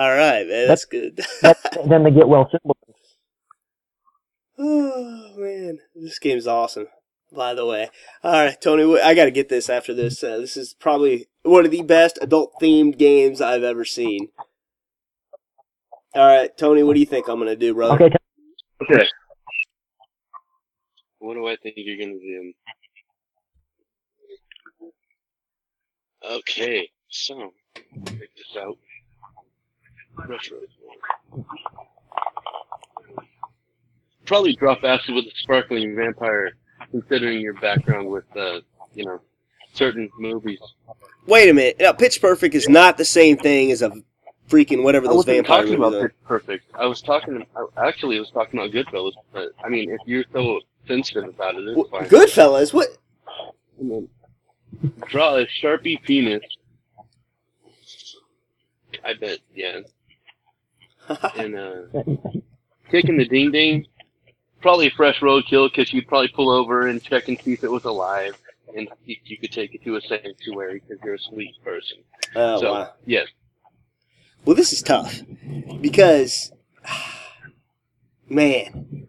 All 0.00 0.08
right, 0.08 0.48
man. 0.48 0.66
That's 0.66 0.86
good. 0.86 1.20
That's, 1.42 1.60
then 1.86 2.04
they 2.04 2.10
get 2.10 2.26
well 2.26 2.48
symbol. 2.50 2.74
oh 4.58 5.34
man, 5.36 5.78
this 5.94 6.18
game's 6.18 6.46
awesome. 6.46 6.86
By 7.30 7.52
the 7.52 7.66
way, 7.66 7.90
all 8.24 8.32
right, 8.32 8.58
Tony, 8.58 8.98
I 8.98 9.12
got 9.12 9.26
to 9.26 9.30
get 9.30 9.50
this 9.50 9.68
after 9.68 9.92
this. 9.92 10.24
Uh, 10.24 10.38
this 10.38 10.56
is 10.56 10.72
probably 10.72 11.28
one 11.42 11.66
of 11.66 11.70
the 11.70 11.82
best 11.82 12.18
adult-themed 12.22 12.96
games 12.96 13.42
I've 13.42 13.62
ever 13.62 13.84
seen. 13.84 14.28
All 16.14 16.26
right, 16.26 16.56
Tony, 16.56 16.82
what 16.82 16.94
do 16.94 17.00
you 17.00 17.06
think 17.06 17.28
I'm 17.28 17.38
gonna 17.38 17.54
do, 17.54 17.74
brother? 17.74 18.02
Okay, 18.02 18.16
Okay. 18.82 19.06
What 21.18 21.34
do 21.34 21.46
I 21.46 21.56
think 21.56 21.74
you're 21.76 21.98
gonna 21.98 22.18
do? 22.18 22.52
Okay, 26.24 26.88
so 27.10 27.52
check 28.06 28.28
this 28.34 28.56
out. 28.58 28.78
Retro. 30.28 30.58
Probably 34.26 34.54
drop 34.54 34.84
acid 34.84 35.14
with 35.14 35.24
a 35.24 35.32
sparkling 35.36 35.96
vampire, 35.96 36.52
considering 36.90 37.40
your 37.40 37.54
background 37.54 38.08
with, 38.08 38.24
uh, 38.36 38.60
you 38.94 39.04
know, 39.04 39.20
certain 39.72 40.08
movies. 40.18 40.60
Wait 41.26 41.48
a 41.48 41.52
minute. 41.52 41.76
Now, 41.80 41.92
Pitch 41.92 42.20
Perfect 42.20 42.54
is 42.54 42.68
not 42.68 42.96
the 42.96 43.04
same 43.04 43.36
thing 43.36 43.72
as 43.72 43.82
a 43.82 43.90
freaking 44.48 44.82
whatever 44.82 45.06
I 45.06 45.08
those 45.08 45.16
wasn't 45.18 45.36
vampire 45.38 45.62
talking 45.62 45.78
movies 45.78 45.88
about 45.88 45.94
are. 45.94 46.08
Pitch 46.08 46.16
Perfect. 46.24 46.64
I 46.74 46.86
was 46.86 47.02
talking. 47.02 47.44
I, 47.56 47.88
actually, 47.88 48.16
I 48.16 48.20
was 48.20 48.30
talking 48.30 48.60
about 48.60 48.72
Goodfellas. 48.72 49.12
But 49.32 49.50
I 49.64 49.68
mean, 49.68 49.90
if 49.90 50.00
you're 50.06 50.24
so 50.32 50.60
sensitive 50.86 51.24
about 51.24 51.56
it, 51.56 51.66
it's 51.66 51.88
Wh- 51.88 51.90
fine. 51.90 52.08
Goodfellas. 52.08 52.72
What? 52.72 52.88
I 53.78 53.82
mean, 53.82 54.08
draw 55.08 55.36
a 55.36 55.46
sharpie 55.46 56.02
penis. 56.02 56.42
I 59.04 59.14
bet, 59.14 59.38
yeah. 59.54 59.80
And 61.36 61.56
uh, 61.56 61.82
kicking 62.90 63.16
the 63.16 63.26
ding 63.26 63.52
ding. 63.52 63.86
Probably 64.60 64.88
a 64.88 64.90
fresh 64.90 65.20
roadkill 65.20 65.70
because 65.70 65.92
you'd 65.92 66.06
probably 66.06 66.28
pull 66.28 66.50
over 66.50 66.86
and 66.86 67.02
check 67.02 67.28
and 67.28 67.40
see 67.40 67.54
if 67.54 67.64
it 67.64 67.70
was 67.70 67.84
alive, 67.84 68.36
and 68.76 68.88
you, 69.06 69.16
you 69.24 69.38
could 69.38 69.52
take 69.52 69.74
it 69.74 69.82
to 69.84 69.96
a 69.96 70.00
sanctuary 70.02 70.82
because 70.86 71.02
you're 71.02 71.14
a 71.14 71.18
sweet 71.18 71.54
person. 71.64 71.98
Oh 72.36 72.60
so 72.60 72.72
wow. 72.72 72.92
yes, 73.06 73.28
Well, 74.44 74.54
this 74.54 74.72
is 74.72 74.82
tough 74.82 75.22
because, 75.80 76.52
man, 78.28 79.08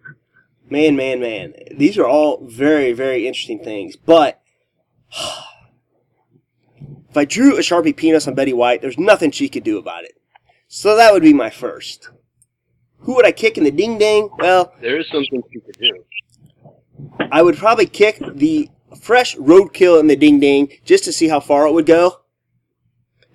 man, 0.70 0.96
man, 0.96 1.20
man. 1.20 1.54
These 1.76 1.98
are 1.98 2.08
all 2.08 2.46
very, 2.48 2.94
very 2.94 3.28
interesting 3.28 3.62
things. 3.62 3.98
But 3.98 4.42
if 5.12 7.18
I 7.18 7.26
drew 7.26 7.58
a 7.58 7.60
sharpie 7.60 7.96
penis 7.96 8.26
on 8.26 8.36
Betty 8.36 8.54
White, 8.54 8.82
there's 8.82 8.98
nothing 8.98 9.32
she 9.32 9.50
could 9.50 9.66
do 9.66 9.78
about 9.78 10.06
it. 10.06 10.14
So 10.74 10.96
that 10.96 11.12
would 11.12 11.22
be 11.22 11.34
my 11.34 11.50
first. 11.50 12.10
Who 13.00 13.16
would 13.16 13.26
I 13.26 13.34
kick 13.34 13.58
in 13.58 13.66
the 13.66 13.72
ding 13.72 13.98
ding? 13.98 14.30
Well, 14.40 14.74
there 14.80 14.98
is 14.98 15.06
something 15.10 15.44
you 15.52 15.60
could 15.60 15.78
do. 15.78 16.06
I 17.30 17.42
would 17.42 17.58
probably 17.58 17.88
kick 17.88 18.22
the 18.36 18.70
fresh 18.98 19.36
roadkill 19.36 20.00
in 20.00 20.08
the 20.08 20.16
ding 20.16 20.40
ding 20.40 20.70
just 20.86 21.04
to 21.04 21.12
see 21.12 21.28
how 21.28 21.42
far 21.42 21.68
it 21.68 21.74
would 21.74 21.86
go. 21.86 22.22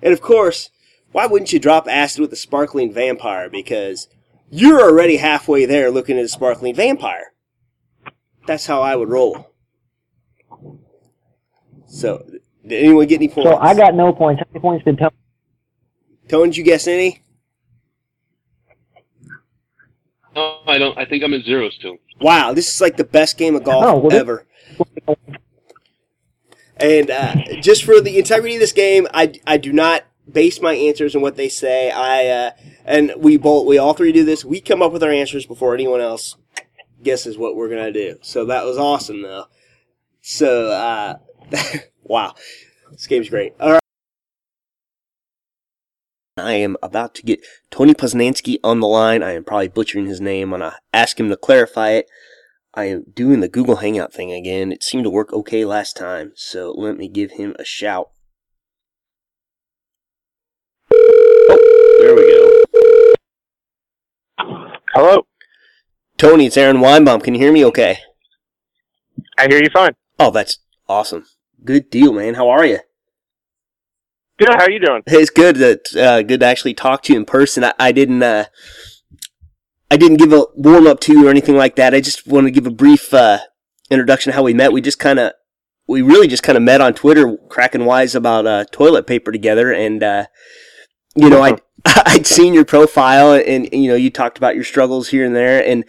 And 0.02 0.14
of 0.14 0.22
course, 0.22 0.70
why 1.12 1.26
wouldn't 1.26 1.52
you 1.52 1.58
drop 1.58 1.86
acid 1.88 2.22
with 2.22 2.32
a 2.32 2.36
sparkling 2.36 2.90
vampire? 2.90 3.50
Because 3.50 4.08
you're 4.48 4.80
already 4.80 5.18
halfway 5.18 5.66
there 5.66 5.90
looking 5.90 6.18
at 6.18 6.24
a 6.24 6.28
sparkling 6.28 6.74
vampire. 6.74 7.34
That's 8.46 8.64
how 8.64 8.80
I 8.80 8.96
would 8.96 9.10
roll. 9.10 9.50
So, 11.86 12.24
did 12.66 12.82
anyone 12.82 13.06
get 13.06 13.16
any 13.16 13.28
points? 13.28 13.50
So 13.50 13.58
I 13.58 13.74
got 13.74 13.94
no 13.94 14.14
points. 14.14 14.40
How 14.40 14.46
many 14.54 14.62
points 14.62 14.86
did 14.86 14.96
Tony? 14.96 15.10
Tony, 16.28 16.48
did 16.48 16.56
you 16.56 16.64
guess 16.64 16.86
any? 16.86 17.20
No, 20.36 20.60
I 20.66 20.76
don't. 20.76 20.96
I 20.98 21.06
think 21.06 21.24
I'm 21.24 21.32
at 21.32 21.44
zero 21.44 21.70
still. 21.70 21.96
Wow, 22.20 22.52
this 22.52 22.72
is 22.72 22.80
like 22.80 22.98
the 22.98 23.04
best 23.04 23.38
game 23.38 23.56
of 23.56 23.64
golf 23.64 23.84
Oh, 23.84 23.98
well, 23.98 24.16
ever. 24.16 24.46
And 26.76 27.10
uh, 27.10 27.34
just 27.62 27.84
for 27.84 28.00
the 28.02 28.18
integrity 28.18 28.54
of 28.54 28.60
this 28.60 28.72
game, 28.72 29.08
I, 29.14 29.32
I 29.46 29.56
do 29.56 29.72
not 29.72 30.04
base 30.30 30.60
my 30.60 30.74
answers 30.74 31.16
on 31.16 31.22
what 31.22 31.36
they 31.36 31.48
say. 31.48 31.90
I 31.90 32.26
uh, 32.26 32.50
and 32.84 33.12
we 33.16 33.38
both 33.38 33.66
we 33.66 33.78
all 33.78 33.94
three 33.94 34.12
do 34.12 34.24
this. 34.24 34.44
We 34.44 34.60
come 34.60 34.82
up 34.82 34.92
with 34.92 35.02
our 35.02 35.10
answers 35.10 35.46
before 35.46 35.74
anyone 35.74 36.02
else 36.02 36.36
guesses 37.02 37.38
what 37.38 37.56
we're 37.56 37.70
gonna 37.70 37.92
do. 37.92 38.18
So 38.22 38.44
that 38.46 38.64
was 38.64 38.76
awesome, 38.76 39.22
though. 39.22 39.46
So 40.20 40.70
uh, 40.70 41.14
wow, 42.02 42.34
this 42.90 43.06
game's 43.06 43.30
great. 43.30 43.54
All 43.58 43.72
right. 43.72 43.80
I 46.38 46.52
am 46.52 46.76
about 46.82 47.14
to 47.14 47.22
get 47.22 47.40
Tony 47.70 47.94
Posnanski 47.94 48.58
on 48.62 48.80
the 48.80 48.86
line. 48.86 49.22
I 49.22 49.32
am 49.32 49.42
probably 49.42 49.68
butchering 49.68 50.04
his 50.04 50.20
name. 50.20 50.52
I'm 50.52 50.60
gonna 50.60 50.76
ask 50.92 51.18
him 51.18 51.30
to 51.30 51.36
clarify 51.36 51.92
it. 51.92 52.10
I 52.74 52.84
am 52.84 53.04
doing 53.14 53.40
the 53.40 53.48
Google 53.48 53.76
Hangout 53.76 54.12
thing 54.12 54.32
again. 54.32 54.70
It 54.70 54.82
seemed 54.82 55.04
to 55.04 55.10
work 55.10 55.32
okay 55.32 55.64
last 55.64 55.96
time, 55.96 56.32
so 56.34 56.74
let 56.76 56.98
me 56.98 57.08
give 57.08 57.32
him 57.32 57.56
a 57.58 57.64
shout. 57.64 58.10
Oh, 60.92 61.96
there 62.00 62.14
we 62.14 62.28
go. 62.28 62.64
Hello. 64.92 65.26
Tony, 66.18 66.46
it's 66.46 66.58
Aaron 66.58 66.78
Weinbaum. 66.78 67.24
Can 67.24 67.32
you 67.32 67.40
hear 67.40 67.52
me 67.52 67.64
okay? 67.64 68.00
I 69.38 69.48
hear 69.48 69.62
you 69.62 69.70
fine. 69.70 69.94
Oh, 70.18 70.30
that's 70.30 70.58
awesome. 70.86 71.24
Good 71.64 71.88
deal, 71.88 72.12
man. 72.12 72.34
How 72.34 72.50
are 72.50 72.66
you? 72.66 72.80
Good. 74.38 74.48
How 74.50 74.64
are 74.64 74.70
you 74.70 74.80
doing? 74.80 75.02
Hey, 75.06 75.22
it's 75.22 75.30
good 75.30 75.56
that 75.56 75.96
uh, 75.96 76.22
good 76.22 76.40
to 76.40 76.46
actually 76.46 76.74
talk 76.74 77.02
to 77.04 77.12
you 77.12 77.18
in 77.18 77.24
person. 77.24 77.64
I, 77.64 77.72
I 77.78 77.92
didn't 77.92 78.22
uh, 78.22 78.44
I 79.90 79.96
didn't 79.96 80.18
give 80.18 80.32
a 80.32 80.44
warm 80.54 80.86
up 80.86 81.00
to 81.00 81.12
you 81.12 81.26
or 81.26 81.30
anything 81.30 81.56
like 81.56 81.76
that. 81.76 81.94
I 81.94 82.02
just 82.02 82.26
want 82.26 82.46
to 82.46 82.50
give 82.50 82.66
a 82.66 82.70
brief 82.70 83.14
uh, 83.14 83.38
introduction 83.90 84.30
of 84.30 84.34
how 84.34 84.42
we 84.42 84.52
met. 84.52 84.72
We 84.72 84.82
just 84.82 84.98
kind 84.98 85.18
of 85.18 85.32
we 85.86 86.02
really 86.02 86.28
just 86.28 86.42
kind 86.42 86.58
of 86.58 86.62
met 86.62 86.82
on 86.82 86.92
Twitter, 86.92 87.38
cracking 87.48 87.86
wise 87.86 88.14
about 88.14 88.46
uh, 88.46 88.64
toilet 88.72 89.06
paper 89.06 89.32
together, 89.32 89.72
and 89.72 90.02
uh, 90.02 90.26
you 91.14 91.30
know 91.30 91.42
I 91.42 91.56
I'd 91.86 92.26
seen 92.26 92.52
your 92.52 92.66
profile, 92.66 93.32
and, 93.32 93.72
and 93.72 93.82
you 93.82 93.88
know 93.88 93.96
you 93.96 94.10
talked 94.10 94.36
about 94.36 94.54
your 94.54 94.64
struggles 94.64 95.08
here 95.08 95.24
and 95.24 95.34
there, 95.34 95.66
and 95.66 95.84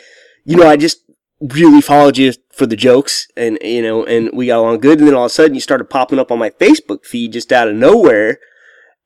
you 0.45 0.55
know 0.55 0.69
I 0.69 0.77
just 0.77 1.03
really 1.41 1.81
followed 1.81 2.17
you 2.17 2.31
for 2.57 2.65
the 2.65 2.75
jokes 2.75 3.27
and 3.37 3.57
you 3.61 3.81
know 3.81 4.03
and 4.05 4.29
we 4.33 4.47
got 4.47 4.59
along 4.59 4.79
good 4.79 4.99
and 4.99 5.07
then 5.07 5.15
all 5.15 5.25
of 5.25 5.31
a 5.31 5.33
sudden 5.33 5.53
you 5.53 5.61
started 5.61 5.85
popping 5.85 6.19
up 6.19 6.31
on 6.31 6.39
my 6.39 6.49
facebook 6.49 7.05
feed 7.05 7.33
just 7.33 7.51
out 7.51 7.67
of 7.67 7.75
nowhere 7.75 8.39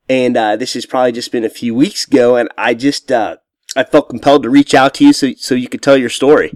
and 0.10 0.36
uh, 0.36 0.56
this 0.56 0.74
has 0.74 0.86
probably 0.86 1.12
just 1.12 1.32
been 1.32 1.44
a 1.44 1.50
few 1.50 1.76
weeks 1.76 2.08
ago 2.08 2.36
and 2.38 2.50
i 2.58 2.74
just 2.74 3.12
uh, 3.12 3.36
i 3.76 3.84
felt 3.84 4.10
compelled 4.10 4.44
to 4.44 4.50
reach 4.50 4.74
out 4.74 4.94
to 4.94 5.06
you 5.06 5.12
so, 5.12 5.34
so 5.38 5.54
you 5.54 5.68
could 5.68 5.82
tell 5.82 5.98
your 5.98 6.10
story 6.10 6.52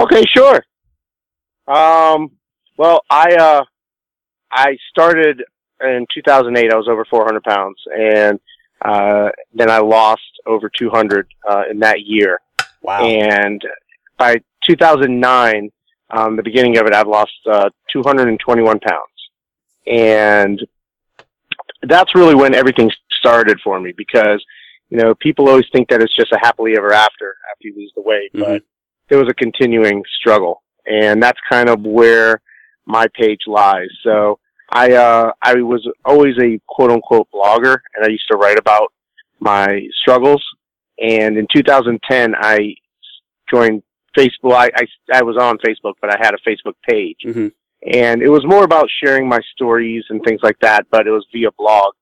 Okay, 0.00 0.24
sure. 0.34 0.64
Um, 1.66 2.30
well, 2.78 3.02
I 3.10 3.34
uh, 3.34 3.64
I 4.50 4.76
started 4.90 5.42
in 5.82 6.06
2008. 6.14 6.72
I 6.72 6.76
was 6.76 6.88
over 6.88 7.04
400 7.04 7.42
pounds, 7.42 7.76
and 7.94 8.40
uh, 8.82 9.28
then 9.52 9.70
I 9.70 9.78
lost 9.78 10.22
over 10.46 10.70
200 10.70 11.26
uh, 11.48 11.64
in 11.70 11.80
that 11.80 12.00
year. 12.00 12.40
wow 12.80 13.04
And 13.04 13.62
by 14.16 14.36
2009, 14.66 15.70
um, 16.10 16.36
the 16.36 16.42
beginning 16.42 16.78
of 16.78 16.86
it, 16.86 16.94
I'd 16.94 17.06
lost 17.06 17.32
uh, 17.50 17.70
221 17.92 18.80
pounds, 18.80 19.00
and 19.86 20.60
that's 21.82 22.14
really 22.14 22.34
when 22.34 22.54
everything 22.54 22.90
started 23.18 23.58
for 23.62 23.80
me 23.80 23.92
because 23.96 24.44
you 24.90 24.98
know 24.98 25.14
people 25.14 25.48
always 25.48 25.66
think 25.72 25.88
that 25.88 26.02
it's 26.02 26.14
just 26.16 26.32
a 26.32 26.38
happily 26.40 26.76
ever 26.76 26.92
after 26.92 27.36
after 27.50 27.68
you 27.68 27.74
lose 27.76 27.92
the 27.94 28.02
weight, 28.02 28.30
but 28.32 28.62
there 29.08 29.18
was 29.18 29.28
a 29.28 29.34
continuing 29.34 30.02
struggle, 30.20 30.62
and 30.86 31.22
that's 31.22 31.38
kind 31.48 31.68
of 31.68 31.82
where 31.82 32.40
my 32.86 33.06
page 33.14 33.40
lies. 33.46 33.88
So 34.02 34.38
I 34.70 34.92
uh, 34.92 35.32
I 35.42 35.54
was 35.56 35.86
always 36.04 36.34
a 36.40 36.60
quote 36.66 36.90
unquote 36.90 37.28
blogger, 37.32 37.78
and 37.94 38.04
I 38.04 38.08
used 38.08 38.28
to 38.30 38.36
write 38.36 38.58
about 38.58 38.92
my 39.40 39.86
struggles. 40.00 40.44
And 41.02 41.38
in 41.38 41.46
2010, 41.52 42.34
I 42.36 42.74
joined 43.50 43.82
Facebook. 44.16 44.54
I, 44.54 44.70
I, 44.74 45.18
I 45.18 45.22
was 45.22 45.36
on 45.36 45.58
Facebook, 45.58 45.94
but 46.00 46.10
I 46.10 46.16
had 46.20 46.34
a 46.34 46.48
Facebook 46.48 46.74
page, 46.88 47.18
hmm 47.24 47.48
and 47.82 48.20
it 48.20 48.28
was 48.28 48.44
more 48.46 48.62
about 48.64 48.90
sharing 49.02 49.26
my 49.26 49.40
stories 49.54 50.04
and 50.10 50.22
things 50.22 50.40
like 50.42 50.58
that. 50.60 50.86
But 50.90 51.06
it 51.06 51.10
was 51.10 51.26
via 51.32 51.50
blog. 51.56 51.94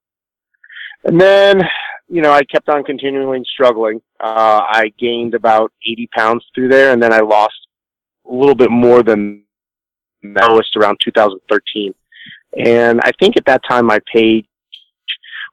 And 1.05 1.21
then, 1.21 1.63
you 2.09 2.21
know, 2.21 2.33
I 2.33 2.43
kept 2.43 2.69
on 2.69 2.83
continually 2.83 3.43
struggling. 3.45 4.01
Uh, 4.19 4.63
I 4.67 4.93
gained 4.99 5.35
about 5.35 5.73
80 5.87 6.09
pounds 6.09 6.45
through 6.55 6.69
there, 6.69 6.93
and 6.93 7.01
then 7.01 7.13
I 7.13 7.21
lost 7.21 7.55
a 8.29 8.35
little 8.35 8.57
bit 8.57 8.71
more 8.71 9.03
than 9.03 9.45
that 10.23 10.51
was 10.51 10.69
around 10.77 10.99
2013. 11.05 11.95
And 12.65 13.01
I 13.05 13.13
think 13.21 13.37
at 13.37 13.45
that 13.47 13.63
time 13.69 13.87
my 13.87 14.01
page 14.13 14.47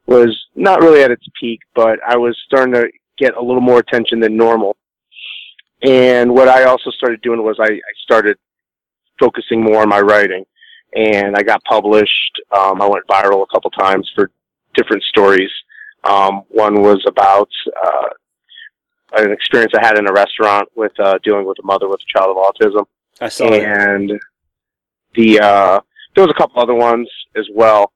was 0.08 0.36
not 0.56 0.82
really 0.82 1.04
at 1.04 1.12
its 1.12 1.26
peak, 1.40 1.60
but 1.74 2.00
I 2.08 2.18
was 2.18 2.38
starting 2.46 2.74
to 2.74 2.88
get 3.18 3.36
a 3.36 3.42
little 3.42 3.62
more 3.62 3.80
attention 3.80 4.20
than 4.20 4.38
normal. 4.38 4.76
And 5.86 6.34
what 6.34 6.48
I 6.48 6.64
also 6.64 6.90
started 6.92 7.22
doing 7.22 7.44
was 7.44 7.58
I, 7.60 7.72
I 7.72 7.94
started 8.04 8.38
focusing 9.20 9.64
more 9.64 9.82
on 9.82 9.90
my 9.90 10.02
writing. 10.02 10.46
And 10.96 11.36
I 11.36 11.44
got 11.44 11.64
published. 11.66 12.42
Um, 12.56 12.82
I 12.82 12.88
went 12.88 13.06
viral 13.08 13.44
a 13.44 13.54
couple 13.54 13.70
times 13.72 14.10
for 14.16 14.32
different 14.74 15.04
stories. 15.04 15.52
Um, 16.04 16.44
one 16.50 16.82
was 16.82 17.04
about 17.08 17.50
uh, 17.86 18.10
an 19.18 19.32
experience 19.32 19.74
I 19.76 19.86
had 19.86 19.98
in 19.98 20.08
a 20.08 20.14
restaurant 20.14 20.70
with 20.76 20.98
uh, 21.00 21.20
dealing 21.24 21.46
with 21.46 21.58
a 21.60 21.66
mother 21.66 21.88
with 21.88 22.00
a 22.02 22.18
child 22.18 22.36
of 22.36 22.44
autism 22.44 22.86
I 23.22 23.30
saw 23.30 23.46
and 23.46 24.12
the 25.16 25.40
uh 25.40 25.80
there 26.16 26.24
was 26.24 26.32
a 26.32 26.38
couple 26.40 26.62
other 26.62 26.74
ones 26.74 27.10
as 27.36 27.48
well 27.54 27.92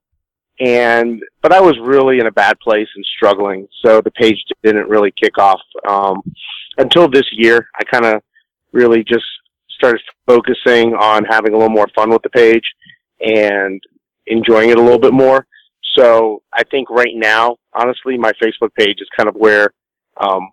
and 0.59 1.21
but 1.41 1.51
i 1.51 1.59
was 1.59 1.77
really 1.79 2.19
in 2.19 2.27
a 2.27 2.31
bad 2.31 2.57
place 2.59 2.87
and 2.95 3.05
struggling 3.17 3.67
so 3.83 4.01
the 4.01 4.11
page 4.11 4.37
didn't 4.63 4.87
really 4.87 5.11
kick 5.11 5.37
off 5.37 5.61
um 5.87 6.21
until 6.77 7.07
this 7.09 7.25
year 7.31 7.67
i 7.79 7.83
kind 7.83 8.05
of 8.05 8.21
really 8.71 9.03
just 9.03 9.25
started 9.69 10.01
focusing 10.27 10.93
on 10.93 11.23
having 11.25 11.53
a 11.53 11.57
little 11.57 11.69
more 11.69 11.87
fun 11.95 12.09
with 12.09 12.21
the 12.21 12.29
page 12.29 12.63
and 13.21 13.81
enjoying 14.27 14.69
it 14.69 14.77
a 14.77 14.81
little 14.81 14.99
bit 14.99 15.13
more 15.13 15.45
so 15.95 16.41
i 16.53 16.63
think 16.65 16.89
right 16.89 17.15
now 17.15 17.55
honestly 17.73 18.17
my 18.17 18.31
facebook 18.41 18.73
page 18.77 18.97
is 18.99 19.07
kind 19.17 19.27
of 19.29 19.35
where 19.35 19.69
um 20.17 20.49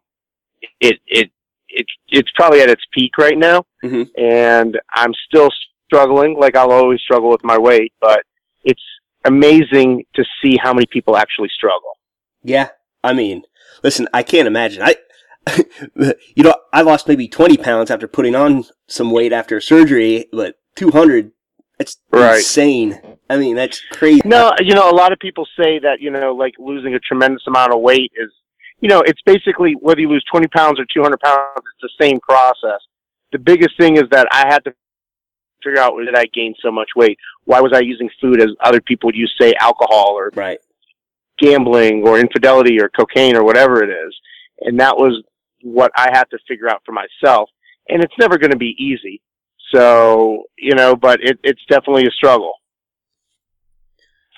it 0.81 0.99
it 1.07 1.31
it 1.69 1.87
it's 2.09 2.31
probably 2.37 2.61
at 2.61 2.71
its 2.71 2.83
peak 2.93 3.19
right 3.19 3.37
now 3.39 3.65
Mhm. 3.85 4.09
and 4.17 4.81
I'm 4.95 5.13
still 5.29 5.51
struggling, 5.85 6.37
like 6.37 6.57
I'll 6.57 6.73
always 6.73 7.01
struggle 7.01 7.29
with 7.31 7.45
my 7.45 7.57
weight, 7.59 7.93
but 8.01 8.23
it's 8.65 8.83
amazing 9.25 10.05
to 10.15 10.25
see 10.43 10.57
how 10.61 10.73
many 10.73 10.87
people 10.87 11.17
actually 11.17 11.51
struggle. 11.55 11.93
Yeah, 12.43 12.69
I 13.05 13.13
mean, 13.13 13.43
listen, 13.85 14.09
I 14.13 14.23
can't 14.25 14.49
imagine. 14.49 14.83
I, 14.83 14.97
you 16.35 16.43
know, 16.43 16.55
I 16.73 16.83
lost 16.83 17.09
maybe 17.09 17.29
20 17.29 17.57
pounds 17.59 17.91
after 17.91 18.09
putting 18.09 18.35
on 18.35 18.65
some 18.89 19.11
weight 19.11 19.33
after 19.33 19.61
surgery, 19.61 20.27
but 20.33 20.57
200, 20.77 21.33
it's 21.79 21.99
Right. 22.11 22.37
insane. 22.39 23.01
I 23.29 23.37
mean, 23.37 23.57
that's 23.57 23.81
crazy. 23.93 24.23
No, 24.25 24.53
you 24.61 24.75
know, 24.75 24.91
a 24.91 24.95
lot 24.95 25.13
of 25.13 25.19
people 25.19 25.47
say 25.59 25.79
that, 25.81 26.01
you 26.01 26.11
know, 26.11 26.35
like 26.35 26.55
losing 26.59 26.95
a 26.95 27.01
tremendous 27.01 27.43
amount 27.47 27.73
of 27.73 27.81
weight 27.81 28.13
is, 28.17 28.31
you 28.81 28.89
know, 28.89 29.01
it's 29.01 29.21
basically 29.23 29.75
whether 29.81 30.01
you 30.01 30.09
lose 30.09 30.25
20 30.31 30.47
pounds 30.49 30.79
or 30.79 30.87
200 30.93 31.19
pounds, 31.21 31.41
it's 31.57 31.83
the 31.99 32.05
same 32.05 32.21
process. 32.21 32.81
The 33.33 33.39
biggest 33.39 33.77
thing 33.79 33.97
is 33.97 34.05
that 34.11 34.29
I 34.33 34.47
had 34.49 34.65
to 34.65 34.75
figure 35.63 35.81
out 35.81 35.95
where 35.95 36.05
did 36.05 36.17
I 36.17 36.27
gain 36.27 36.55
so 36.63 36.71
much 36.71 36.91
weight? 36.95 37.19
Why 37.45 37.61
was 37.61 37.73
I 37.73 37.81
using 37.81 38.09
food 38.21 38.41
as 38.41 38.51
other 38.61 38.81
people 38.81 39.09
would 39.09 39.17
use, 39.17 39.35
say, 39.41 39.55
alcohol 39.61 40.11
or 40.13 40.31
Right. 40.35 40.61
gambling 41.39 42.07
or 42.07 42.19
infidelity 42.19 42.81
or 42.81 42.89
cocaine 42.89 43.37
or 43.37 43.45
whatever 43.45 43.83
it 43.83 43.91
is. 43.91 44.15
And 44.61 44.79
that 44.81 44.97
was 44.97 45.23
what 45.63 45.91
I 45.97 46.09
have 46.13 46.29
to 46.31 46.39
figure 46.47 46.69
out 46.69 46.83
for 46.85 46.93
myself. 46.93 47.51
And 47.89 48.03
it's 48.03 48.15
never 48.19 48.39
going 48.39 48.51
to 48.51 48.57
be 48.57 48.75
easy. 48.79 49.23
So, 49.75 50.45
you 50.59 50.75
know, 50.75 50.97
but 50.97 51.21
it, 51.23 51.39
it's 51.43 51.63
definitely 51.69 52.07
a 52.07 52.11
struggle. 52.11 52.55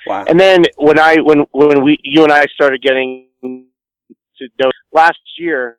Wow. 0.07 0.25
And 0.27 0.39
then 0.39 0.65
when 0.77 0.99
I, 0.99 1.17
when, 1.17 1.45
when 1.53 1.83
we, 1.83 1.99
you 2.03 2.25
and 2.25 2.33
I 2.33 2.47
started 2.55 2.83
getting 2.83 3.27
to 3.43 4.49
know 4.61 4.71
last 4.93 5.19
year, 5.39 5.79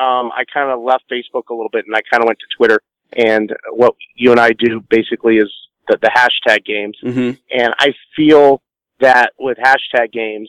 um, 0.00 0.30
I 0.32 0.44
kind 0.52 0.70
of 0.70 0.80
left 0.80 1.04
Facebook 1.10 1.44
a 1.50 1.54
little 1.54 1.68
bit 1.70 1.84
and 1.86 1.94
I 1.94 2.00
kind 2.10 2.22
of 2.22 2.26
went 2.26 2.38
to 2.38 2.56
Twitter. 2.56 2.80
And 3.16 3.54
what 3.72 3.94
you 4.14 4.30
and 4.30 4.40
I 4.40 4.52
do 4.52 4.80
basically 4.88 5.36
is 5.36 5.52
the, 5.88 5.98
the 6.00 6.10
hashtag 6.10 6.64
games. 6.64 6.96
hmm 7.02 7.32
And 7.50 7.74
I 7.78 7.92
feel 8.16 8.62
that 9.00 9.32
with 9.38 9.58
hashtag 9.58 10.12
games, 10.12 10.48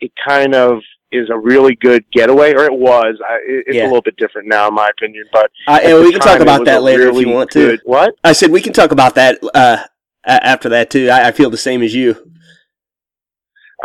it 0.00 0.12
kind 0.26 0.54
of 0.54 0.80
is 1.14 1.30
a 1.30 1.38
really 1.38 1.76
good 1.76 2.04
getaway, 2.12 2.52
or 2.54 2.64
it 2.64 2.72
was. 2.72 3.16
I, 3.26 3.38
it's 3.66 3.76
Yeah. 3.76 3.84
a 3.84 3.86
little 3.86 4.02
bit 4.02 4.16
different 4.16 4.48
now, 4.48 4.68
in 4.68 4.74
my 4.74 4.88
opinion. 4.88 5.24
But 5.32 5.50
Uh, 5.66 5.80
and 5.82 6.00
we 6.04 6.10
can 6.12 6.20
talk 6.20 6.32
time, 6.32 6.40
it 6.40 6.42
about 6.42 6.64
that 6.66 6.82
later 6.82 7.02
if 7.02 7.08
really 7.14 7.26
you 7.28 7.32
want 7.34 7.50
good- 7.50 7.80
to. 7.80 7.86
What? 7.86 8.14
I 8.24 8.32
said 8.32 8.50
we 8.50 8.60
can 8.60 8.72
talk 8.72 8.90
about 8.92 9.14
that 9.14 9.38
uh, 9.54 9.78
after 10.26 10.68
that 10.70 10.90
too. 10.90 11.08
I, 11.08 11.28
I 11.28 11.32
feel 11.32 11.50
the 11.50 11.56
same 11.56 11.82
as 11.82 11.94
you. 11.94 12.16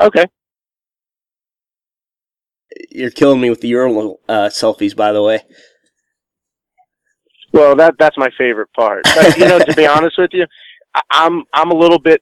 Okay. 0.02 0.26
You're 2.92 3.12
killing 3.12 3.42
me 3.42 3.50
with 3.50 3.62
the 3.62 3.68
urinal 3.68 4.20
uh, 4.30 4.50
selfies, 4.50 4.96
by 4.96 5.12
the 5.12 5.22
way. 5.22 5.42
Well, 7.52 7.76
that 7.78 7.96
that's 7.98 8.18
my 8.18 8.30
favorite 8.38 8.70
part. 8.76 9.04
But 9.16 9.38
you 9.38 9.48
know, 9.48 9.60
to 9.60 9.74
be 9.76 9.86
honest 9.96 10.18
with 10.18 10.30
you, 10.34 10.46
I, 10.96 11.02
I'm 11.12 11.44
I'm 11.54 11.72
a 11.72 11.76
little 11.76 12.00
bit, 12.00 12.22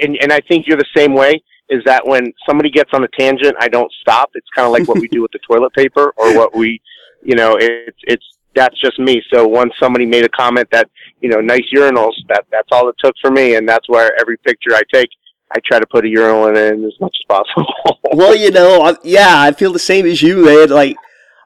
and 0.00 0.16
and 0.20 0.32
I 0.32 0.40
think 0.40 0.66
you're 0.66 0.76
the 0.76 0.84
same 0.96 1.14
way. 1.14 1.42
Is 1.70 1.82
that 1.84 2.06
when 2.06 2.32
somebody 2.46 2.70
gets 2.70 2.90
on 2.94 3.04
a 3.04 3.08
tangent, 3.08 3.54
I 3.60 3.68
don't 3.68 3.92
stop. 4.00 4.30
It's 4.34 4.48
kind 4.54 4.64
of 4.66 4.72
like 4.72 4.88
what 4.88 4.98
we 5.00 5.08
do 5.08 5.20
with 5.22 5.32
the 5.32 5.38
toilet 5.40 5.72
paper, 5.74 6.14
or 6.16 6.34
what 6.36 6.56
we, 6.56 6.80
you 7.22 7.36
know, 7.36 7.56
it's 7.60 7.98
it's 8.04 8.24
that's 8.54 8.78
just 8.80 8.98
me. 8.98 9.22
So 9.32 9.46
once 9.46 9.72
somebody 9.78 10.06
made 10.06 10.24
a 10.24 10.28
comment 10.30 10.68
that 10.72 10.88
you 11.20 11.28
know 11.28 11.40
nice 11.40 11.66
urinals, 11.74 12.14
that 12.28 12.46
that's 12.50 12.68
all 12.72 12.88
it 12.88 12.96
took 12.98 13.14
for 13.20 13.30
me, 13.30 13.56
and 13.56 13.68
that's 13.68 13.88
where 13.88 14.10
every 14.18 14.38
picture 14.38 14.74
I 14.74 14.80
take, 14.92 15.10
I 15.52 15.58
try 15.64 15.78
to 15.78 15.86
put 15.86 16.04
a 16.04 16.08
urinal 16.08 16.46
in 16.48 16.84
as 16.84 16.92
much 17.00 17.16
as 17.20 17.26
possible. 17.28 17.66
Well, 18.14 18.34
you 18.34 18.50
know, 18.50 18.80
I, 18.82 18.96
yeah, 19.04 19.34
I 19.42 19.52
feel 19.52 19.70
the 19.70 19.78
same 19.78 20.06
as 20.06 20.22
you, 20.22 20.42
man. 20.42 20.70
Like, 20.70 20.96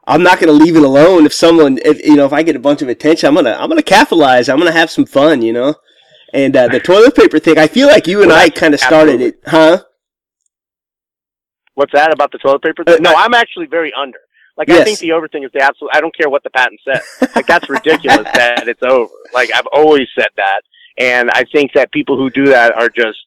I'm 0.07 0.23
not 0.23 0.39
gonna 0.39 0.53
leave 0.53 0.77
it 0.77 0.81
alone. 0.83 1.25
If 1.25 1.33
someone, 1.33 1.77
if 1.83 2.01
you 2.05 2.15
know, 2.15 2.25
if 2.25 2.31
I 2.31 2.41
get 2.41 2.55
a 2.55 2.59
bunch 2.59 2.81
of 2.81 2.87
attention, 2.87 3.27
I'm 3.27 3.35
gonna, 3.35 3.51
I'm 3.59 3.67
gonna 3.67 3.83
capitalize. 3.83 4.47
I'm 4.47 4.57
gonna 4.59 4.71
have 4.71 4.89
some 4.89 5.05
fun, 5.05 5.41
you 5.41 5.51
know. 5.51 5.75
And 6.33 6.55
uh, 6.55 6.69
the 6.69 6.79
toilet 6.91 7.15
paper 7.17 7.37
thing, 7.37 7.57
I 7.57 7.67
feel 7.67 7.87
like 7.87 8.07
you 8.07 8.21
and 8.21 8.29
Well, 8.29 8.39
I 8.39 8.49
kind 8.49 8.73
of 8.73 8.79
started 8.79 9.15
absolutely- 9.21 9.27
it, 9.27 9.39
huh? 9.45 9.83
What's 11.75 11.93
that 11.93 12.13
about 12.13 12.31
the 12.31 12.37
toilet 12.37 12.61
paper? 12.61 12.83
Uh, 12.85 12.97
no, 12.99 13.13
I'm 13.15 13.33
actually 13.33 13.65
very 13.65 13.91
under. 13.93 14.19
Like 14.57 14.67
Yes. 14.67 14.81
I 14.81 14.83
think 14.83 14.99
the 14.99 15.11
over 15.13 15.27
thing 15.27 15.43
is 15.43 15.51
the 15.53 15.61
absolute. 15.61 15.91
I 15.93 16.01
don't 16.01 16.15
care 16.15 16.29
what 16.29 16.43
the 16.43 16.51
patent 16.51 16.79
says. 16.87 17.01
Like 17.35 17.47
that's 17.47 17.69
ridiculous 17.69 18.27
that 18.33 18.67
it's 18.67 18.83
over. 18.83 19.11
Like 19.33 19.49
I've 19.53 19.67
always 19.73 20.07
said 20.17 20.29
that, 20.37 20.61
and 20.97 21.31
I 21.31 21.43
think 21.51 21.73
that 21.73 21.91
people 21.91 22.17
who 22.17 22.29
do 22.29 22.45
that 22.47 22.75
are 22.75 22.89
just 22.89 23.17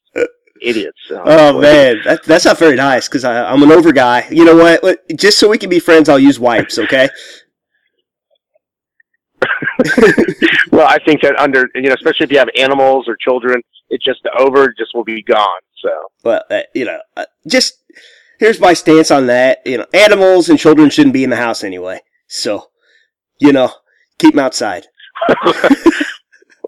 idiots. 0.63 0.99
Oh 1.11 1.61
man, 1.61 2.01
that, 2.05 2.23
that's 2.25 2.45
not 2.45 2.59
very 2.59 2.77
nice 2.77 3.09
because 3.09 3.25
I'm 3.25 3.63
an 3.63 3.73
over 3.73 3.93
guy. 3.93 4.27
You 4.31 4.45
know 4.45 4.57
what? 4.57 5.09
Just 5.17 5.39
so 5.39 5.49
we 5.49 5.59
can 5.59 5.69
be 5.71 5.81
friends, 5.81 6.09
I'll 6.09 6.19
use 6.19 6.39
wipes, 6.39 6.79
okay? 6.79 7.09
Well, 10.73 10.87
I 10.87 10.99
think 11.07 11.23
that 11.23 11.37
under 11.39 11.69
you 11.75 11.83
know, 11.83 11.95
especially 11.95 12.25
if 12.25 12.33
you 12.33 12.39
have 12.39 12.49
animals 12.57 13.09
or 13.09 13.17
children, 13.17 13.63
it 13.89 14.01
just 14.03 14.23
the 14.23 14.31
over 14.39 14.75
just 14.77 14.95
will 14.95 15.05
be 15.05 15.23
gone. 15.23 15.61
So 15.83 15.91
Well, 16.25 16.43
uh, 16.51 16.63
you 16.75 16.85
know, 16.85 16.99
uh, 17.17 17.25
just 17.47 17.75
here's 18.39 18.61
my 18.61 18.73
stance 18.73 19.11
on 19.11 19.27
that. 19.27 19.61
You 19.65 19.79
know, 19.79 19.87
animals 19.93 20.49
and 20.49 20.59
children 20.59 20.91
shouldn't 20.91 21.15
be 21.15 21.25
in 21.25 21.31
the 21.31 21.37
house 21.37 21.65
anyway. 21.65 22.01
So, 22.29 22.71
you 23.39 23.53
know, 23.53 23.73
keep 24.19 24.35
them 24.35 24.45
outside. 24.45 24.87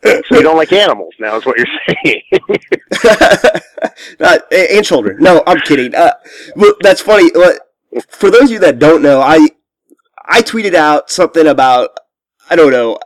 so 0.04 0.22
you 0.30 0.42
don't 0.42 0.56
like 0.56 0.72
animals 0.72 1.14
now, 1.18 1.36
is 1.36 1.46
what 1.46 1.58
you're 1.58 1.66
saying. 2.04 2.22
uh, 4.20 4.38
and 4.50 4.84
children. 4.84 5.16
No, 5.20 5.42
I'm 5.46 5.60
kidding. 5.60 5.94
Uh, 5.94 6.12
well, 6.56 6.74
that's 6.80 7.00
funny. 7.00 7.30
For 8.08 8.30
those 8.30 8.44
of 8.44 8.50
you 8.50 8.58
that 8.60 8.78
don't 8.78 9.02
know, 9.02 9.20
I 9.20 9.48
I 10.26 10.42
tweeted 10.42 10.74
out 10.74 11.10
something 11.10 11.46
about 11.46 11.90
I 12.50 12.56
don't 12.56 12.72
know. 12.72 12.98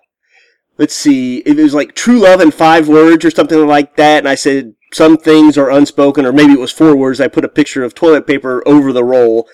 Let's 0.78 0.94
see. 0.94 1.38
It 1.38 1.56
was 1.56 1.74
like 1.74 1.94
true 1.94 2.18
love 2.18 2.40
in 2.40 2.50
five 2.50 2.88
words 2.88 3.24
or 3.24 3.30
something 3.30 3.66
like 3.66 3.96
that, 3.96 4.18
and 4.18 4.28
I 4.28 4.34
said 4.34 4.74
some 4.92 5.16
things 5.16 5.58
are 5.58 5.70
unspoken, 5.70 6.26
or 6.26 6.32
maybe 6.32 6.52
it 6.52 6.60
was 6.60 6.72
four 6.72 6.94
words. 6.96 7.20
I 7.20 7.28
put 7.28 7.44
a 7.44 7.48
picture 7.48 7.82
of 7.82 7.94
toilet 7.94 8.26
paper 8.26 8.62
over 8.66 8.92
the 8.92 9.04
roll. 9.04 9.48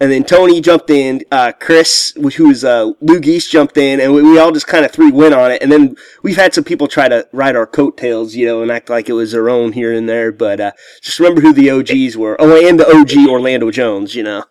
And 0.00 0.10
then 0.10 0.24
Tony 0.24 0.60
jumped 0.60 0.90
in, 0.90 1.22
uh, 1.30 1.52
Chris, 1.60 2.12
who 2.34 2.48
was, 2.48 2.64
uh, 2.64 2.90
Lou 3.00 3.20
Geese 3.20 3.48
jumped 3.48 3.76
in, 3.76 4.00
and 4.00 4.12
we, 4.12 4.20
we 4.20 4.36
all 4.36 4.50
just 4.50 4.66
kind 4.66 4.84
of 4.84 4.90
three 4.90 5.12
went 5.12 5.32
on 5.32 5.52
it. 5.52 5.62
And 5.62 5.70
then 5.70 5.96
we've 6.24 6.36
had 6.36 6.52
some 6.52 6.64
people 6.64 6.88
try 6.88 7.08
to 7.08 7.28
ride 7.32 7.54
our 7.54 7.68
coattails, 7.68 8.34
you 8.34 8.44
know, 8.44 8.62
and 8.62 8.72
act 8.72 8.90
like 8.90 9.08
it 9.08 9.12
was 9.12 9.30
their 9.30 9.48
own 9.48 9.72
here 9.72 9.92
and 9.92 10.08
there. 10.08 10.32
But, 10.32 10.58
uh, 10.58 10.72
just 11.00 11.20
remember 11.20 11.40
who 11.40 11.52
the 11.52 11.70
OGs 11.70 12.16
were. 12.16 12.36
Oh, 12.40 12.68
and 12.68 12.80
the 12.80 12.88
OG 12.88 13.28
Orlando 13.30 13.70
Jones, 13.70 14.16
you 14.16 14.24
know. 14.24 14.44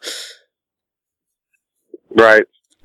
Right. 2.10 2.46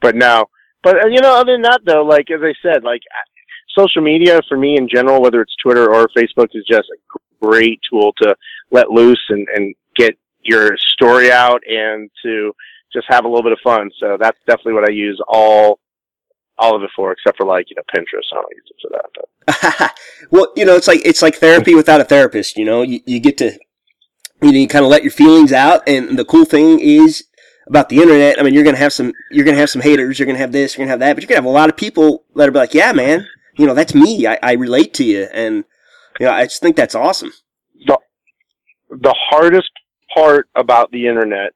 but 0.00 0.14
no, 0.14 0.50
But 0.82 1.04
uh, 1.04 1.08
you 1.08 1.20
know, 1.20 1.34
other 1.34 1.52
than 1.52 1.62
that, 1.62 1.82
though, 1.84 2.02
like 2.02 2.30
as 2.30 2.40
I 2.42 2.54
said, 2.62 2.84
like 2.84 3.02
social 3.78 4.02
media 4.02 4.40
for 4.48 4.56
me 4.56 4.76
in 4.76 4.88
general, 4.88 5.22
whether 5.22 5.40
it's 5.40 5.54
Twitter 5.62 5.92
or 5.92 6.08
Facebook, 6.16 6.48
is 6.54 6.64
just 6.68 6.88
a 6.90 7.18
great 7.44 7.80
tool 7.90 8.12
to 8.22 8.34
let 8.70 8.90
loose 8.90 9.22
and 9.28 9.46
and 9.54 9.74
get 9.96 10.16
your 10.42 10.76
story 10.94 11.30
out 11.30 11.60
and 11.68 12.10
to 12.22 12.52
just 12.92 13.06
have 13.08 13.24
a 13.24 13.28
little 13.28 13.42
bit 13.42 13.52
of 13.52 13.58
fun. 13.62 13.90
So 14.00 14.16
that's 14.18 14.38
definitely 14.46 14.74
what 14.74 14.88
I 14.88 14.92
use 14.92 15.20
all 15.28 15.78
all 16.58 16.76
of 16.76 16.82
it 16.82 16.90
for, 16.94 17.12
except 17.12 17.38
for 17.38 17.46
like 17.46 17.66
you 17.70 17.76
know 17.76 17.82
Pinterest. 17.94 18.32
I 18.32 18.36
don't 18.36 18.46
use 18.54 18.70
it 18.70 18.76
for 18.82 18.90
that. 18.92 19.10
But. 19.14 19.96
well, 20.30 20.52
you 20.56 20.64
know, 20.64 20.76
it's 20.76 20.88
like 20.88 21.00
it's 21.04 21.22
like 21.22 21.36
therapy 21.36 21.74
without 21.74 22.00
a 22.00 22.04
therapist. 22.04 22.56
You 22.56 22.64
know, 22.64 22.82
you, 22.82 23.00
you 23.06 23.20
get 23.20 23.38
to 23.38 23.58
you 24.42 24.52
know 24.52 24.58
you 24.58 24.68
kind 24.68 24.84
of 24.84 24.90
let 24.90 25.02
your 25.02 25.12
feelings 25.12 25.52
out, 25.52 25.82
and 25.86 26.18
the 26.18 26.24
cool 26.24 26.44
thing 26.44 26.80
is 26.80 27.24
about 27.70 27.88
the 27.88 27.96
internet. 27.98 28.38
I 28.38 28.42
mean, 28.42 28.52
you're 28.52 28.64
gonna 28.64 28.76
have 28.76 28.92
some 28.92 29.12
you're 29.30 29.44
gonna 29.44 29.56
have 29.56 29.70
some 29.70 29.80
haters. 29.80 30.18
You're 30.18 30.26
gonna 30.26 30.38
have 30.38 30.52
this. 30.52 30.76
You're 30.76 30.84
gonna 30.84 30.90
have 30.90 31.00
that. 31.00 31.14
But 31.14 31.22
you're 31.22 31.28
gonna 31.28 31.38
have 31.38 31.44
a 31.46 31.48
lot 31.48 31.70
of 31.70 31.76
people 31.76 32.24
that 32.34 32.48
are 32.48 32.52
like, 32.52 32.74
yeah, 32.74 32.92
man, 32.92 33.26
you 33.56 33.66
know, 33.66 33.74
that's 33.74 33.94
me. 33.94 34.26
I, 34.26 34.38
I 34.42 34.52
relate 34.54 34.92
to 34.94 35.04
you, 35.04 35.28
and 35.32 35.64
you 36.18 36.26
know, 36.26 36.32
I 36.32 36.44
just 36.44 36.60
think 36.60 36.76
that's 36.76 36.94
awesome. 36.94 37.32
The 37.86 37.96
the 38.90 39.14
hardest 39.30 39.70
part 40.14 40.48
about 40.56 40.90
the 40.90 41.06
internet 41.06 41.52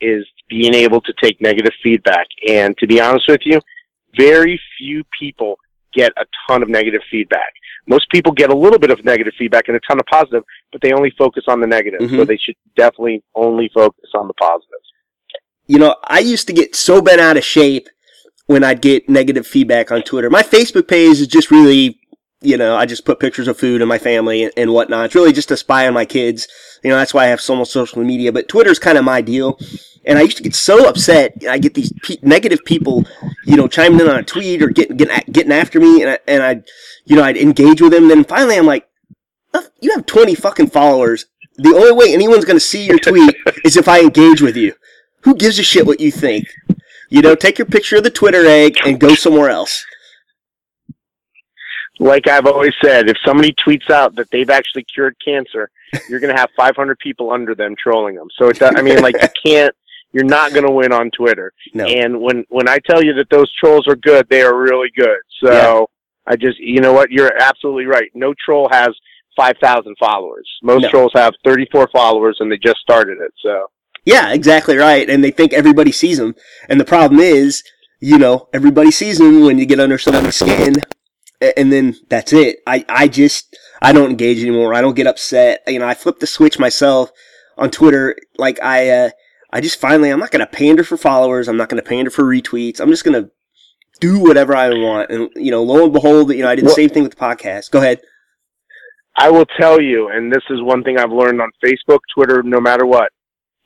is 0.00 0.26
being 0.48 0.74
able 0.74 1.02
to 1.02 1.12
take 1.22 1.40
negative 1.42 1.72
feedback. 1.82 2.26
And 2.48 2.76
to 2.78 2.86
be 2.86 3.00
honest 3.00 3.28
with 3.28 3.42
you, 3.44 3.60
very 4.16 4.58
few 4.78 5.04
people 5.18 5.56
get 5.92 6.10
a 6.16 6.24
ton 6.48 6.62
of 6.62 6.70
negative 6.70 7.02
feedback. 7.10 7.52
Most 7.86 8.08
people 8.10 8.32
get 8.32 8.50
a 8.50 8.56
little 8.56 8.78
bit 8.78 8.90
of 8.90 9.04
negative 9.04 9.34
feedback 9.38 9.68
and 9.68 9.76
a 9.76 9.80
ton 9.80 9.98
of 10.00 10.06
positive, 10.06 10.42
but 10.72 10.80
they 10.80 10.92
only 10.92 11.12
focus 11.18 11.44
on 11.48 11.60
the 11.60 11.66
negative. 11.66 12.00
Mhm. 12.00 12.16
So 12.16 12.24
they 12.24 12.38
should 12.38 12.54
definitely 12.76 13.22
only 13.34 13.68
focus 13.74 14.08
on 14.14 14.26
the 14.26 14.34
positives. 14.34 14.89
You 15.70 15.78
know, 15.78 15.94
I 16.02 16.18
used 16.18 16.48
to 16.48 16.52
get 16.52 16.74
so 16.74 17.00
bent 17.00 17.20
out 17.20 17.36
of 17.36 17.44
shape 17.44 17.88
when 18.46 18.64
I'd 18.64 18.82
get 18.82 19.08
negative 19.08 19.46
feedback 19.46 19.92
on 19.92 20.02
Twitter. 20.02 20.28
My 20.28 20.42
Facebook 20.42 20.88
page 20.88 21.20
is 21.20 21.28
just 21.28 21.52
really, 21.52 21.96
you 22.40 22.56
know, 22.56 22.74
I 22.74 22.86
just 22.86 23.04
put 23.04 23.20
pictures 23.20 23.46
of 23.46 23.56
food 23.56 23.80
and 23.80 23.88
my 23.88 23.96
family 23.96 24.42
and, 24.42 24.52
and 24.56 24.72
whatnot. 24.72 25.04
It's 25.04 25.14
really 25.14 25.32
just 25.32 25.46
to 25.50 25.56
spy 25.56 25.86
on 25.86 25.94
my 25.94 26.04
kids. 26.04 26.48
You 26.82 26.90
know, 26.90 26.96
that's 26.96 27.14
why 27.14 27.22
I 27.22 27.28
have 27.28 27.40
so 27.40 27.54
much 27.54 27.68
social 27.68 28.02
media. 28.02 28.32
But 28.32 28.48
Twitter's 28.48 28.80
kind 28.80 28.98
of 28.98 29.04
my 29.04 29.20
deal. 29.20 29.60
And 30.04 30.18
I 30.18 30.22
used 30.22 30.38
to 30.38 30.42
get 30.42 30.56
so 30.56 30.88
upset. 30.88 31.34
I 31.48 31.58
get 31.58 31.74
these 31.74 31.92
pe- 32.02 32.16
negative 32.20 32.64
people, 32.64 33.04
you 33.44 33.56
know, 33.56 33.68
chiming 33.68 34.00
in 34.00 34.08
on 34.08 34.16
a 34.16 34.24
tweet 34.24 34.62
or 34.62 34.70
getting 34.70 34.96
getting, 34.96 35.32
getting 35.32 35.52
after 35.52 35.78
me, 35.78 36.02
and 36.02 36.10
I, 36.10 36.18
and 36.26 36.42
I, 36.42 36.62
you 37.04 37.14
know, 37.14 37.22
I'd 37.22 37.36
engage 37.36 37.80
with 37.80 37.92
them. 37.92 38.08
Then 38.08 38.24
finally, 38.24 38.56
I'm 38.56 38.66
like, 38.66 38.88
"Uh, 39.54 39.62
you 39.80 39.92
have 39.92 40.06
20 40.06 40.34
fucking 40.34 40.70
followers. 40.70 41.26
The 41.58 41.76
only 41.76 41.92
way 41.92 42.12
anyone's 42.12 42.44
going 42.44 42.56
to 42.56 42.60
see 42.60 42.86
your 42.86 42.98
tweet 42.98 43.36
is 43.64 43.76
if 43.76 43.86
I 43.86 44.00
engage 44.00 44.40
with 44.40 44.56
you. 44.56 44.74
Who 45.22 45.34
gives 45.36 45.58
a 45.58 45.62
shit 45.62 45.86
what 45.86 46.00
you 46.00 46.10
think? 46.10 46.46
You 47.08 47.22
know, 47.22 47.34
take 47.34 47.58
your 47.58 47.66
picture 47.66 47.96
of 47.96 48.04
the 48.04 48.10
Twitter 48.10 48.46
egg 48.46 48.78
and 48.86 48.98
go 49.00 49.14
somewhere 49.14 49.50
else. 49.50 49.84
Like 51.98 52.28
I've 52.28 52.46
always 52.46 52.72
said, 52.82 53.08
if 53.10 53.16
somebody 53.26 53.54
tweets 53.66 53.90
out 53.90 54.14
that 54.16 54.30
they've 54.30 54.48
actually 54.48 54.84
cured 54.84 55.16
cancer, 55.22 55.70
you're 56.08 56.20
going 56.20 56.34
to 56.34 56.40
have 56.40 56.48
500 56.56 56.98
people 56.98 57.30
under 57.30 57.54
them 57.54 57.74
trolling 57.76 58.14
them. 58.14 58.28
So 58.38 58.48
it, 58.48 58.58
does, 58.58 58.72
I 58.76 58.80
mean, 58.80 59.02
like 59.02 59.16
you 59.20 59.28
can't, 59.44 59.74
you're 60.12 60.24
not 60.24 60.52
going 60.52 60.64
to 60.64 60.72
win 60.72 60.92
on 60.92 61.10
Twitter. 61.10 61.52
No. 61.74 61.84
And 61.84 62.20
when 62.20 62.44
when 62.48 62.68
I 62.68 62.78
tell 62.78 63.02
you 63.02 63.12
that 63.14 63.28
those 63.30 63.52
trolls 63.54 63.86
are 63.86 63.96
good, 63.96 64.26
they 64.30 64.42
are 64.42 64.56
really 64.56 64.88
good. 64.96 65.18
So 65.44 65.52
Yeah. 65.52 65.84
I 66.32 66.36
just, 66.36 66.58
you 66.58 66.80
know 66.80 66.92
what, 66.92 67.10
you're 67.10 67.36
absolutely 67.40 67.86
right. 67.86 68.10
No 68.14 68.34
troll 68.44 68.68
has 68.70 68.90
5,000 69.36 69.96
followers. 69.98 70.48
Most 70.62 70.82
No. 70.82 70.88
trolls 70.90 71.12
have 71.14 71.34
34 71.44 71.88
followers, 71.92 72.36
and 72.40 72.50
they 72.50 72.56
just 72.58 72.78
started 72.80 73.18
it. 73.20 73.32
So 73.42 73.66
Yeah, 74.04 74.32
exactly 74.32 74.76
right. 74.76 75.08
And 75.08 75.22
they 75.22 75.30
think 75.30 75.52
everybody 75.52 75.92
sees 75.92 76.18
them. 76.18 76.34
And 76.68 76.80
the 76.80 76.84
problem 76.84 77.20
is, 77.20 77.62
you 78.00 78.18
know, 78.18 78.48
everybody 78.52 78.90
sees 78.90 79.18
them 79.18 79.44
when 79.44 79.58
you 79.58 79.66
get 79.66 79.80
under 79.80 79.98
somebody's 79.98 80.36
skin, 80.36 80.76
and 81.56 81.72
then 81.72 81.96
that's 82.08 82.32
it. 82.32 82.60
I, 82.66 82.84
I 82.88 83.08
just, 83.08 83.56
I 83.82 83.92
don't 83.92 84.10
engage 84.10 84.40
anymore. 84.40 84.74
I 84.74 84.80
don't 84.80 84.96
get 84.96 85.06
upset. 85.06 85.62
You 85.66 85.78
know, 85.78 85.86
I 85.86 85.94
flip 85.94 86.18
the 86.18 86.26
switch 86.26 86.58
myself 86.58 87.10
on 87.58 87.70
Twitter. 87.70 88.16
Like, 88.38 88.62
I, 88.62 88.88
uh, 88.88 89.10
I 89.52 89.60
just 89.60 89.80
finally, 89.80 90.10
I'm 90.10 90.20
not 90.20 90.30
going 90.30 90.40
to 90.40 90.50
pander 90.50 90.84
for 90.84 90.96
followers. 90.96 91.48
I'm 91.48 91.56
not 91.56 91.68
going 91.68 91.82
to 91.82 91.88
pander 91.88 92.10
for 92.10 92.24
retweets. 92.24 92.80
I'm 92.80 92.88
just 92.88 93.04
going 93.04 93.22
to 93.22 93.30
do 94.00 94.18
whatever 94.18 94.56
I 94.56 94.70
want. 94.70 95.10
And, 95.10 95.28
you 95.36 95.50
know, 95.50 95.62
lo 95.62 95.84
and 95.84 95.92
behold, 95.92 96.32
you 96.32 96.42
know, 96.42 96.48
I 96.48 96.54
did 96.54 96.64
the 96.64 96.70
same 96.70 96.88
thing 96.88 97.02
with 97.02 97.14
the 97.14 97.20
podcast. 97.20 97.70
Go 97.70 97.80
ahead. 97.80 98.00
I 99.16 99.28
will 99.30 99.46
tell 99.58 99.80
you, 99.80 100.08
and 100.08 100.32
this 100.32 100.44
is 100.48 100.62
one 100.62 100.82
thing 100.82 100.98
I've 100.98 101.10
learned 101.10 101.42
on 101.42 101.50
Facebook, 101.62 101.98
Twitter, 102.14 102.42
no 102.42 102.60
matter 102.60 102.86
what. 102.86 103.10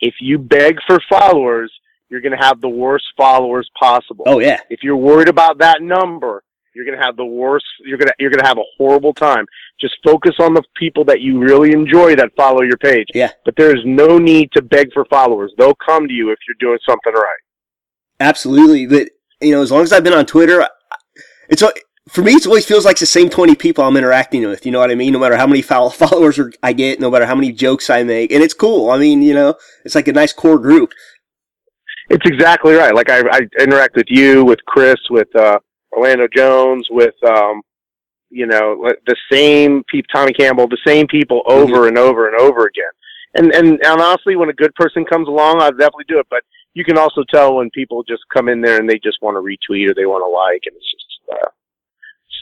If 0.01 0.15
you 0.21 0.39
beg 0.39 0.79
for 0.87 1.01
followers, 1.09 1.73
you're 2.09 2.21
going 2.21 2.37
to 2.39 2.45
have 2.45 2.61
the 2.61 2.69
worst 2.69 3.07
followers 3.17 3.69
possible. 3.79 4.25
Oh, 4.27 4.39
yeah. 4.39 4.61
If 4.71 4.83
you're 4.83 4.97
worried 4.97 5.29
about 5.29 5.59
that 5.59 5.83
number, 5.83 6.43
you're 6.75 6.85
going 6.85 6.99
to 6.99 7.05
have 7.05 7.17
the 7.17 7.25
worst. 7.25 7.65
You're 7.81 7.99
going 7.99 8.09
to 8.09 8.15
you're 8.19 8.31
going 8.31 8.41
to 8.41 8.47
have 8.47 8.59
a 8.59 8.65
horrible 8.77 9.15
time. 9.15 9.47
Just 9.81 9.95
focus 10.05 10.35
on 10.41 10.55
the 10.55 10.63
people 10.77 11.05
that 11.05 11.21
you 11.21 11.39
really 11.39 11.73
enjoy 11.73 12.17
that 12.17 12.31
follow 12.37 12.63
your 12.63 12.77
page. 12.77 13.07
Yeah. 13.15 13.31
But 13.45 13.55
there 13.57 13.75
is 13.75 13.83
no 13.85 14.19
need 14.19 14.51
to 14.53 14.63
beg 14.63 14.93
for 14.93 15.05
followers. 15.07 15.53
They'll 15.57 15.77
come 15.77 16.09
to 16.09 16.13
you 16.13 16.31
if 16.31 16.39
you're 16.47 16.57
doing 16.59 16.79
something 16.87 17.13
right. 17.13 17.39
Absolutely, 18.21 18.87
but 18.87 19.09
you 19.41 19.53
know, 19.53 19.63
as 19.63 19.71
long 19.71 19.83
as 19.83 19.93
I've 19.93 20.05
been 20.05 20.15
on 20.15 20.27
Twitter, 20.27 20.67
it's 21.49 21.63
for 22.09 22.23
me. 22.23 22.33
It 22.33 22.47
always 22.47 22.67
feels 22.67 22.85
like 22.85 22.99
the 22.99 23.07
same 23.07 23.31
twenty 23.31 23.55
people 23.55 23.85
I'm 23.85 23.97
interacting 23.97 24.47
with. 24.47 24.67
You 24.67 24.73
know 24.73 24.81
what 24.81 24.91
I 24.91 24.95
mean? 24.95 25.13
No 25.13 25.19
matter 25.19 25.37
how 25.37 25.47
many 25.47 25.63
followers 25.63 26.41
I 26.63 26.73
get, 26.73 27.01
no 27.01 27.11
matter 27.11 27.27
how 27.27 27.35
many 27.35 27.53
jokes 27.53 27.91
I 27.91 28.03
make, 28.03 28.33
and 28.33 28.43
it's 28.43 28.55
cool. 28.55 28.91
I 28.91 28.99
mean, 28.99 29.23
you 29.23 29.35
know, 29.35 29.55
it's 29.85 29.95
like 29.95 30.09
a 30.09 30.13
nice 30.13 30.33
core 30.33 30.59
group. 30.59 30.93
It's 32.11 32.27
exactly 32.27 32.75
right. 32.75 32.95
Like 32.95 33.11
I, 33.11 33.23
I 33.31 33.41
interact 33.59 33.97
with 33.97 34.07
you, 34.09 34.45
with 34.45 34.59
Chris, 34.67 34.97
with 35.09 35.35
uh, 35.35 35.59
Orlando 35.93 36.29
Jones, 36.35 36.87
with 36.91 37.15
um, 37.27 37.63
you 38.31 38.47
know 38.47 38.91
the 39.07 39.17
same 39.31 39.83
people, 39.89 40.09
Tommy 40.13 40.33
Campbell, 40.33 40.69
the 40.69 40.79
same 40.87 41.07
people 41.07 41.43
over 41.47 41.89
and 41.89 41.97
over 41.97 42.29
and 42.29 42.39
over 42.41 42.67
again. 42.67 42.85
And, 43.37 43.53
and 43.53 43.81
and 43.85 44.01
honestly, 44.01 44.37
when 44.37 44.51
a 44.51 44.55
good 44.55 44.75
person 44.75 45.05
comes 45.05 45.29
along, 45.29 45.61
I'll 45.61 45.73
definitely 45.73 46.05
do 46.09 46.19
it. 46.19 46.27
But 46.29 46.43
you 46.75 46.85
can 46.85 46.99
also 46.99 47.25
tell 47.33 47.55
when 47.57 47.71
people 47.71 48.03
just 48.05 48.23
come 48.33 48.49
in 48.49 48.61
there 48.61 48.79
and 48.79 48.89
they 48.89 48.99
just 48.99 49.23
want 49.23 49.37
to 49.37 49.41
retweet 49.41 49.89
or 49.89 49.95
they 49.95 50.07
want 50.07 50.23
to 50.23 50.29
like, 50.29 50.63
and 50.67 50.77
it's 50.77 50.93
just 50.93 51.41
uh, 51.43 51.49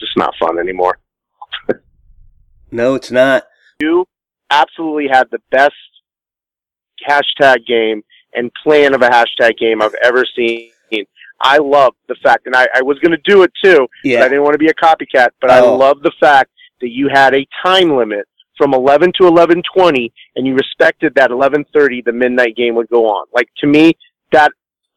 just 0.03 0.17
not 0.17 0.33
fun 0.39 0.59
anymore. 0.59 0.97
No, 2.71 2.95
it's 2.95 3.11
not. 3.11 3.43
you 3.79 4.05
absolutely 4.49 5.07
had 5.07 5.25
the 5.31 5.37
best 5.51 5.75
hashtag 7.07 7.65
game 7.67 8.01
and 8.33 8.51
plan 8.63 8.93
of 8.95 9.01
a 9.01 9.09
hashtag 9.09 9.57
game 9.57 9.81
I've 9.81 9.93
ever 10.03 10.23
seen. 10.35 10.71
I 11.45 11.57
love 11.57 11.93
the 12.07 12.15
fact, 12.23 12.45
and 12.45 12.55
I, 12.55 12.67
I 12.73 12.81
was 12.83 12.97
going 12.99 13.11
to 13.11 13.21
do 13.31 13.43
it 13.43 13.51
too, 13.63 13.85
but 14.19 14.25
I 14.25 14.29
didn't 14.29 14.43
want 14.43 14.53
to 14.53 14.57
be 14.59 14.69
a 14.69 14.73
copycat, 14.73 15.29
but 15.41 15.51
I 15.51 15.59
Oh. 15.59 15.75
love 15.75 16.01
the 16.01 16.13
fact 16.19 16.51
that 16.79 16.89
you 16.89 17.09
had 17.13 17.35
a 17.35 17.45
time 17.65 17.97
limit 17.97 18.25
from 18.57 18.73
11 18.73 19.11
to 19.17 19.23
11:20 19.27 20.11
and 20.35 20.47
you 20.47 20.55
respected 20.55 21.13
that 21.15 21.31
11:30 21.31 22.01
the 22.05 22.11
midnight 22.13 22.55
game 22.55 22.75
would 22.75 22.87
go 22.89 23.05
on. 23.07 23.25
Like 23.33 23.49
to 23.57 23.67
me 23.67 23.93
that 24.31 24.51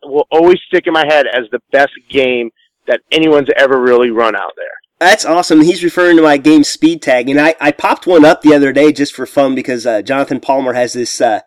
will 0.05 0.27
always 0.31 0.59
stick 0.69 0.87
in 0.87 0.93
my 0.93 1.05
head 1.07 1.27
as 1.27 1.45
the 1.51 1.61
best 1.73 1.93
game 2.11 2.51
that 2.87 3.01
anyone's 3.11 3.49
ever 3.57 3.81
really 3.81 4.11
run 4.11 4.37
out 4.37 4.53
there. 4.57 4.79
That's 4.99 5.25
awesome. 5.25 5.61
He's 5.61 5.85
referring 5.85 6.17
to 6.17 6.23
my 6.23 6.39
game 6.39 6.65
speed 6.65 7.03
tag, 7.03 7.29
and 7.29 7.41
I, 7.41 7.55
I 7.61 7.73
popped 7.73 8.07
one 8.07 8.25
up 8.25 8.43
the 8.43 8.55
other 8.55 8.73
day 8.73 8.93
just 8.93 9.15
for 9.15 9.27
fun 9.27 9.55
because 9.55 9.87
uh, 9.87 10.03
Jonathan 10.03 10.41
Palmer 10.41 10.73
has 10.73 10.95
this. 10.95 11.21
Uh, 11.21 11.41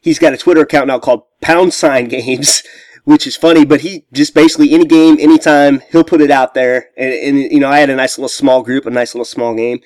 he's 0.00 0.18
got 0.18 0.32
a 0.32 0.38
Twitter 0.38 0.62
account 0.62 0.86
now 0.86 0.98
called 0.98 1.24
Pound 1.42 1.74
Sign 1.74 2.06
Games, 2.08 2.62
which 3.04 3.26
is 3.26 3.36
funny. 3.36 3.64
But 3.64 3.82
he 3.82 4.06
just 4.12 4.34
basically 4.34 4.72
any 4.72 4.86
game, 4.86 5.18
anytime, 5.20 5.80
he'll 5.90 6.04
put 6.04 6.22
it 6.22 6.30
out 6.30 6.54
there. 6.54 6.90
And, 6.96 7.12
and 7.12 7.52
you 7.52 7.60
know, 7.60 7.68
I 7.68 7.80
had 7.80 7.90
a 7.90 7.96
nice 7.96 8.16
little 8.16 8.28
small 8.28 8.62
group, 8.62 8.86
a 8.86 8.90
nice 8.90 9.14
little 9.14 9.24
small 9.26 9.54
game. 9.54 9.80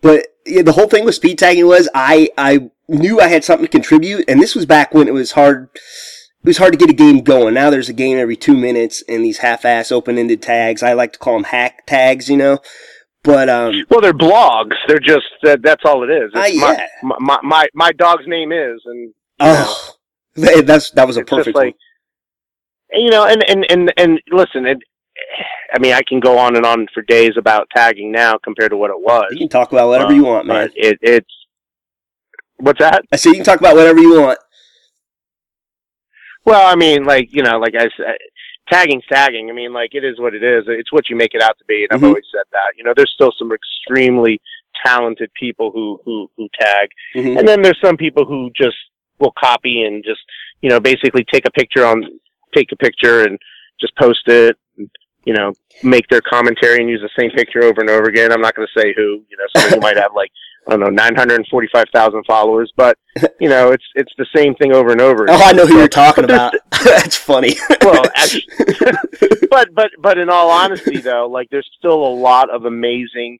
But 0.00 0.26
yeah, 0.44 0.62
the 0.62 0.72
whole 0.72 0.88
thing 0.88 1.04
with 1.04 1.14
speed 1.14 1.38
tagging 1.38 1.66
was 1.66 1.88
I 1.94 2.28
I 2.36 2.70
knew 2.88 3.20
I 3.20 3.28
had 3.28 3.44
something 3.44 3.66
to 3.66 3.70
contribute, 3.70 4.24
and 4.28 4.40
this 4.40 4.54
was 4.54 4.66
back 4.66 4.92
when 4.92 5.08
it 5.08 5.14
was 5.14 5.32
hard. 5.32 5.68
It 6.44 6.48
was 6.48 6.58
hard 6.58 6.74
to 6.74 6.78
get 6.78 6.90
a 6.90 6.94
game 6.94 7.22
going. 7.22 7.54
Now 7.54 7.70
there's 7.70 7.88
a 7.88 7.94
game 7.94 8.18
every 8.18 8.36
two 8.36 8.54
minutes, 8.54 9.02
and 9.08 9.24
these 9.24 9.38
half-ass 9.38 9.90
open-ended 9.90 10.42
tags. 10.42 10.82
I 10.82 10.92
like 10.92 11.14
to 11.14 11.18
call 11.18 11.32
them 11.32 11.44
hack 11.44 11.86
tags, 11.86 12.28
you 12.28 12.36
know. 12.36 12.58
But 13.22 13.48
um, 13.48 13.72
Well, 13.88 14.02
they're 14.02 14.12
blogs. 14.12 14.74
They're 14.86 14.98
just 14.98 15.24
that, 15.42 15.62
that's 15.62 15.80
all 15.86 16.04
it 16.04 16.12
is. 16.12 16.30
Ah, 16.34 16.44
yeah. 16.44 16.86
my, 17.02 17.16
my 17.18 17.38
my 17.42 17.66
my 17.72 17.92
dog's 17.92 18.26
name 18.26 18.52
is, 18.52 18.82
and 18.84 19.14
oh, 19.40 19.94
that's 20.34 20.90
that 20.90 21.06
was 21.06 21.16
a 21.16 21.24
perfect 21.24 21.56
like- 21.56 21.74
know, 22.92 22.98
you 23.00 23.10
know, 23.10 23.24
and 23.24 23.42
and 23.48 23.64
and 23.70 23.92
and 23.96 24.20
listen, 24.30 24.66
it, 24.66 24.76
I 25.72 25.78
mean, 25.78 25.94
I 25.94 26.02
can 26.06 26.20
go 26.20 26.36
on 26.36 26.56
and 26.56 26.66
on 26.66 26.86
for 26.92 27.02
days 27.04 27.32
about 27.38 27.68
tagging 27.74 28.12
now 28.12 28.36
compared 28.36 28.72
to 28.72 28.76
what 28.76 28.90
it 28.90 29.00
was. 29.00 29.28
You 29.30 29.38
can 29.38 29.48
talk 29.48 29.72
about 29.72 29.88
whatever 29.88 30.12
Uh, 30.12 30.16
you 30.16 30.24
want, 30.24 30.46
man. 30.46 30.68
It 30.74 30.98
it's 31.00 31.46
what's 32.56 32.80
that? 32.80 33.02
I 33.10 33.16
said 33.16 33.30
you 33.30 33.36
can 33.36 33.44
talk 33.44 33.60
about 33.60 33.76
whatever 33.76 33.98
you 34.00 34.20
want. 34.20 34.38
Well, 36.44 36.66
I 36.66 36.74
mean, 36.76 37.04
like 37.04 37.28
you 37.32 37.42
know, 37.42 37.58
like 37.58 37.74
I 37.74 37.88
said, 37.96 38.16
tagging's 38.68 39.04
tagging. 39.10 39.50
I 39.50 39.52
mean, 39.52 39.72
like 39.72 39.94
it 39.94 40.04
is 40.04 40.18
what 40.20 40.34
it 40.34 40.42
is. 40.42 40.64
It's 40.68 40.92
what 40.92 41.08
you 41.08 41.16
make 41.16 41.34
it 41.34 41.42
out 41.42 41.58
to 41.58 41.64
be, 41.66 41.84
and 41.84 41.92
I've 41.92 42.00
Mhm. 42.00 42.08
always 42.08 42.24
said 42.32 42.44
that. 42.52 42.76
You 42.76 42.84
know, 42.84 42.92
there's 42.94 43.12
still 43.12 43.32
some 43.38 43.52
extremely 43.52 44.40
talented 44.84 45.32
people 45.34 45.70
who 45.70 46.00
who 46.04 46.30
who 46.36 46.48
tag, 46.58 46.90
Mhm. 47.14 47.38
and 47.38 47.48
then 47.48 47.62
there's 47.62 47.80
some 47.80 47.96
people 47.96 48.24
who 48.24 48.50
just 48.54 48.76
will 49.18 49.32
copy 49.38 49.82
and 49.82 50.04
just 50.04 50.20
you 50.60 50.68
know 50.68 50.80
basically 50.80 51.24
take 51.24 51.46
a 51.46 51.50
picture 51.50 51.84
on 51.86 52.04
take 52.54 52.70
a 52.72 52.76
picture 52.76 53.22
and 53.24 53.38
just 53.80 53.94
post 53.96 54.28
it. 54.28 54.56
And, 54.78 54.90
you 55.24 55.32
know, 55.32 55.54
make 55.82 56.06
their 56.08 56.20
commentary 56.20 56.80
and 56.80 56.90
use 56.90 57.00
the 57.00 57.08
same 57.18 57.30
picture 57.30 57.62
over 57.64 57.80
and 57.80 57.88
over 57.88 58.04
again. 58.10 58.30
I'm 58.30 58.42
not 58.42 58.54
going 58.54 58.68
to 58.72 58.78
say 58.80 58.92
who, 58.94 59.22
you 59.30 59.36
know, 59.38 59.44
somebody 59.56 59.76
who 59.76 59.80
might 59.80 59.96
have 59.96 60.12
like, 60.14 60.30
I 60.66 60.72
don't 60.72 60.80
know, 60.80 60.88
945,000 60.90 62.24
followers, 62.26 62.72
but, 62.76 62.96
you 63.38 63.48
know, 63.48 63.72
it's, 63.72 63.84
it's 63.94 64.12
the 64.16 64.26
same 64.34 64.54
thing 64.54 64.72
over 64.72 64.92
and 64.92 65.00
over. 65.00 65.26
Oh, 65.28 65.42
I 65.42 65.52
know 65.52 65.66
who 65.66 65.76
you're 65.78 65.88
talking 65.88 66.24
about. 66.30 66.54
That's 66.84 67.16
funny. 67.16 67.54
well, 67.82 68.04
actually, 68.14 68.44
but 69.50 69.68
but 69.74 69.90
but 70.00 70.18
in 70.18 70.28
all 70.30 70.50
honesty, 70.50 71.00
though, 71.00 71.28
like 71.28 71.48
there's 71.50 71.68
still 71.78 72.04
a 72.04 72.14
lot 72.14 72.48
of 72.50 72.64
amazing 72.64 73.38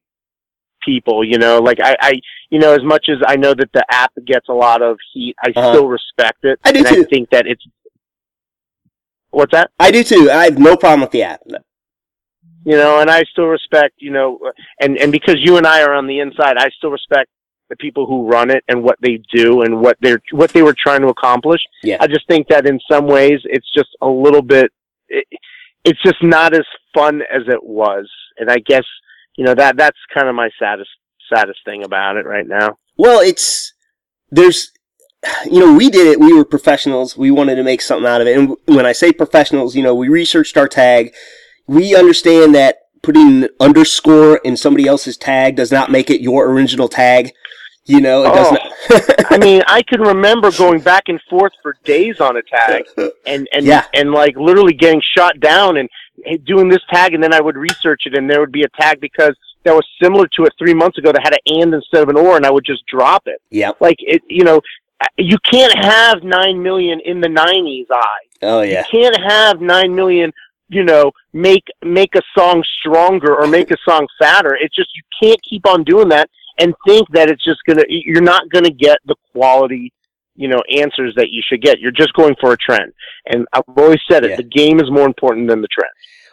people. 0.82 1.24
You 1.24 1.38
know, 1.38 1.58
like 1.60 1.78
I, 1.80 1.96
I, 2.00 2.12
you 2.50 2.58
know, 2.58 2.72
as 2.74 2.82
much 2.82 3.06
as 3.08 3.18
I 3.26 3.36
know 3.36 3.54
that 3.54 3.70
the 3.72 3.84
app 3.90 4.12
gets 4.26 4.48
a 4.48 4.52
lot 4.54 4.82
of 4.82 4.98
heat, 5.12 5.34
I 5.42 5.50
Uh-huh. 5.50 5.72
still 5.72 5.88
respect 5.88 6.38
it. 6.44 6.58
I 6.64 6.72
do 6.72 6.78
and 6.80 6.88
too. 6.88 7.00
I 7.02 7.04
think 7.04 7.30
that 7.30 7.46
it's 7.46 7.64
what's 9.30 9.52
that? 9.52 9.70
I 9.78 9.90
do 9.90 10.02
too. 10.04 10.30
I 10.30 10.44
have 10.44 10.58
no 10.58 10.76
problem 10.76 11.00
with 11.02 11.10
the 11.10 11.22
app. 11.22 11.40
You 12.64 12.76
know, 12.76 13.00
and 13.00 13.10
I 13.10 13.22
still 13.30 13.46
respect. 13.46 13.94
You 13.98 14.12
know, 14.12 14.38
and 14.80 14.98
and 14.98 15.12
because 15.12 15.36
you 15.38 15.56
and 15.56 15.66
I 15.66 15.82
are 15.82 15.94
on 15.94 16.06
the 16.06 16.20
inside, 16.20 16.56
I 16.58 16.70
still 16.76 16.90
respect 16.90 17.30
the 17.70 17.76
people 17.76 18.06
who 18.06 18.28
run 18.28 18.50
it 18.50 18.62
and 18.68 18.82
what 18.82 18.98
they 19.00 19.20
do 19.32 19.62
and 19.62 19.80
what 19.80 19.96
they're 20.00 20.20
what 20.32 20.50
they 20.52 20.62
were 20.62 20.76
trying 20.78 21.00
to 21.00 21.08
accomplish. 21.08 21.60
Yeah. 21.82 21.98
I 22.00 22.06
just 22.06 22.26
think 22.28 22.48
that 22.48 22.66
in 22.66 22.78
some 22.90 23.06
ways 23.06 23.40
it's 23.44 23.70
just 23.72 23.88
a 24.02 24.08
little 24.08 24.42
bit 24.42 24.70
it, 25.08 25.26
it's 25.84 26.02
just 26.02 26.22
not 26.22 26.54
as 26.54 26.64
fun 26.94 27.22
as 27.22 27.42
it 27.48 27.62
was. 27.62 28.10
And 28.38 28.50
I 28.50 28.58
guess, 28.58 28.84
you 29.36 29.44
know, 29.44 29.54
that 29.54 29.76
that's 29.76 29.98
kind 30.12 30.28
of 30.28 30.34
my 30.34 30.50
saddest 30.58 30.90
saddest 31.32 31.60
thing 31.64 31.84
about 31.84 32.16
it 32.16 32.26
right 32.26 32.46
now. 32.46 32.78
Well, 32.96 33.20
it's 33.20 33.72
there's 34.30 34.70
you 35.46 35.60
know 35.60 35.72
we 35.72 35.90
did 35.90 36.06
it. 36.06 36.20
We 36.20 36.34
were 36.34 36.44
professionals. 36.44 37.16
We 37.16 37.30
wanted 37.30 37.56
to 37.56 37.62
make 37.62 37.80
something 37.80 38.06
out 38.06 38.20
of 38.20 38.26
it. 38.26 38.38
And 38.38 38.56
when 38.66 38.86
I 38.86 38.92
say 38.92 39.12
professionals, 39.12 39.74
you 39.74 39.82
know, 39.82 39.94
we 39.94 40.08
researched 40.08 40.56
our 40.56 40.68
tag. 40.68 41.14
We 41.66 41.94
understand 41.96 42.54
that 42.54 42.78
putting 43.02 43.44
an 43.44 43.48
underscore 43.60 44.38
in 44.38 44.56
somebody 44.56 44.86
else's 44.86 45.16
tag 45.16 45.56
does 45.56 45.70
not 45.72 45.90
make 45.90 46.10
it 46.10 46.20
your 46.20 46.50
original 46.50 46.88
tag. 46.88 47.32
You 47.86 48.00
know, 48.00 48.22
it 48.24 48.28
does 48.34 48.52
not. 48.52 48.60
Oh. 48.90 49.14
I 49.30 49.36
mean, 49.38 49.62
I 49.66 49.82
can 49.82 50.00
remember 50.00 50.50
going 50.52 50.80
back 50.80 51.04
and 51.08 51.20
forth 51.28 51.52
for 51.62 51.76
days 51.84 52.18
on 52.18 52.36
a 52.38 52.42
tag 52.42 52.84
and 53.26 53.46
and 53.52 53.66
Yeah. 53.66 53.84
and 53.92 54.10
like 54.12 54.36
literally 54.36 54.72
getting 54.72 55.02
shot 55.16 55.38
down 55.40 55.76
and 55.76 55.88
doing 56.44 56.68
this 56.70 56.80
tag 56.90 57.12
and 57.12 57.22
then 57.22 57.34
I 57.34 57.40
would 57.40 57.56
research 57.56 58.02
it 58.06 58.16
and 58.16 58.28
there 58.30 58.40
would 58.40 58.52
be 58.52 58.62
a 58.62 58.68
tag 58.80 59.00
because 59.00 59.36
that 59.64 59.74
was 59.74 59.86
similar 60.02 60.26
to 60.36 60.44
it 60.44 60.52
3 60.58 60.72
months 60.74 60.96
ago 60.96 61.12
that 61.12 61.20
had 61.22 61.34
an 61.34 61.60
and 61.62 61.74
instead 61.74 62.02
of 62.02 62.08
an 62.08 62.16
or 62.16 62.36
and 62.36 62.46
I 62.46 62.50
would 62.50 62.64
just 62.64 62.86
drop 62.86 63.24
it. 63.26 63.42
yeah. 63.50 63.72
Like 63.80 63.96
it 63.98 64.22
you 64.30 64.44
know, 64.44 64.62
you 65.18 65.36
can't 65.50 65.74
have 65.84 66.22
9 66.22 66.62
million 66.62 67.00
in 67.00 67.20
the 67.20 67.28
90s 67.28 67.86
eye. 67.90 68.06
Oh 68.42 68.62
yeah. 68.62 68.84
You 68.92 69.00
can't 69.02 69.20
have 69.30 69.60
9 69.60 69.94
million 69.94 70.32
you 70.74 70.84
know 70.84 71.10
make 71.32 71.64
make 71.82 72.14
a 72.14 72.22
song 72.36 72.62
stronger 72.80 73.34
or 73.40 73.46
make 73.46 73.70
a 73.70 73.76
song 73.88 74.06
fatter 74.20 74.56
it's 74.60 74.74
just 74.74 74.90
you 74.94 75.02
can't 75.22 75.40
keep 75.42 75.66
on 75.66 75.84
doing 75.84 76.08
that 76.08 76.28
and 76.58 76.74
think 76.86 77.08
that 77.10 77.30
it's 77.30 77.44
just 77.44 77.60
gonna 77.66 77.84
you're 77.88 78.22
not 78.22 78.48
gonna 78.50 78.70
get 78.70 78.98
the 79.06 79.16
quality 79.32 79.92
you 80.36 80.48
know 80.48 80.60
answers 80.76 81.14
that 81.16 81.30
you 81.30 81.42
should 81.46 81.62
get 81.62 81.78
you're 81.78 81.90
just 81.92 82.12
going 82.14 82.34
for 82.40 82.52
a 82.52 82.56
trend 82.56 82.92
and 83.26 83.46
i've 83.52 83.62
always 83.76 84.00
said 84.10 84.24
it 84.24 84.30
Yeah. 84.30 84.36
the 84.36 84.42
game 84.60 84.80
is 84.80 84.90
more 84.90 85.06
important 85.06 85.48
than 85.48 85.60
the 85.62 85.68
trend 85.68 85.90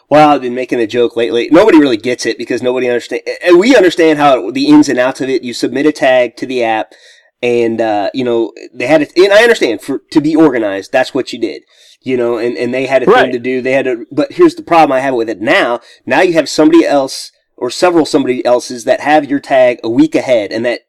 Well, 0.10 0.30
I've 0.32 0.42
been 0.42 0.56
making 0.56 0.82
a 0.82 0.88
joke 0.88 1.16
lately. 1.16 1.48
Nobody 1.52 1.80
really 1.80 1.96
gets 2.10 2.26
it 2.26 2.38
because 2.38 2.62
nobody 2.62 2.89
understand. 2.89 3.22
And 3.46 3.58
we 3.58 3.78
understand 3.78 4.20
how 4.20 4.52
the 4.52 4.68
ins 4.68 4.89
and 4.89 5.00
outs 5.00 5.22
of 5.22 5.30
it. 5.30 5.42
You 5.48 5.54
submit 5.54 5.86
a 5.86 5.94
tag 5.94 6.36
to 6.36 6.46
the 6.46 6.60
app, 6.66 6.88
and 7.42 7.80
uh, 7.80 8.10
you 8.14 8.26
know 8.26 8.52
they 8.74 8.88
had 8.88 9.02
it. 9.02 9.14
And 9.16 9.32
I 9.32 9.42
understand 9.44 9.82
for 9.82 10.00
to 10.12 10.20
be 10.20 10.36
organized. 10.36 10.92
That's 10.92 11.14
what 11.14 11.32
you 11.32 11.39
did. 11.39 11.64
You 12.04 12.18
know, 12.18 12.38
and, 12.38 12.58
and 12.58 12.74
they 12.74 12.88
had 12.88 13.04
a 13.04 13.06
thing 13.06 13.32
to 13.32 13.39
do. 13.39 13.62
They 13.62 13.74
had 13.74 13.86
to. 13.86 14.06
But 14.12 14.34
here's 14.34 14.56
the 14.56 14.64
problem 14.64 14.91
I 14.91 15.02
have 15.02 15.14
with 15.14 15.30
it 15.30 15.39
now. 15.39 15.82
Now 16.06 16.22
you 16.22 16.34
have 16.34 16.49
somebody 16.49 16.86
else 16.86 17.32
or 17.56 17.70
several 17.70 18.06
somebody 18.06 18.43
else's 18.43 18.86
that 18.86 19.02
have 19.02 19.30
your 19.30 19.39
tag 19.39 19.80
a 19.84 19.89
week 19.89 20.16
ahead, 20.16 20.52
and 20.52 20.66
that 20.66 20.82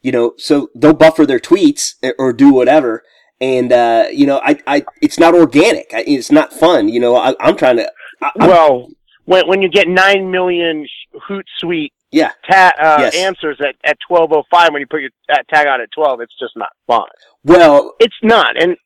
you 0.00 0.10
know, 0.12 0.32
so 0.38 0.68
they'll 0.74 0.94
buffer 0.94 1.26
their 1.26 1.40
tweets 1.40 1.94
or 2.18 2.32
do 2.32 2.52
whatever. 2.52 3.02
And 3.40 3.72
uh, 3.72 4.06
you 4.10 4.26
know, 4.26 4.40
I, 4.42 4.58
I, 4.66 4.84
it's 5.02 5.18
not 5.18 5.34
organic. 5.34 5.92
I, 5.92 6.04
it's 6.06 6.32
not 6.32 6.52
fun. 6.52 6.88
You 6.88 7.00
know, 7.00 7.16
I, 7.16 7.34
I'm 7.40 7.56
trying 7.56 7.76
to. 7.76 7.92
I, 8.22 8.30
well 8.36 8.88
when 9.28 9.46
when 9.46 9.62
you 9.62 9.68
get 9.68 9.86
9 9.86 10.30
million 10.30 10.86
sh- 10.86 11.16
hootsuite 11.28 11.92
yeah. 12.10 12.32
ta- 12.50 12.72
uh, 12.80 12.96
Yes. 13.00 13.14
answers 13.14 13.60
at 13.60 13.76
at 13.84 13.98
1205 14.08 14.72
when 14.72 14.80
you 14.80 14.86
put 14.86 15.02
your 15.02 15.10
tag 15.50 15.66
on 15.66 15.80
at 15.80 15.90
12 15.92 16.22
it's 16.22 16.38
just 16.40 16.56
not 16.56 16.70
fun 16.86 17.06
Well, 17.44 17.94
it's 18.00 18.16
not 18.22 18.60
and 18.60 18.76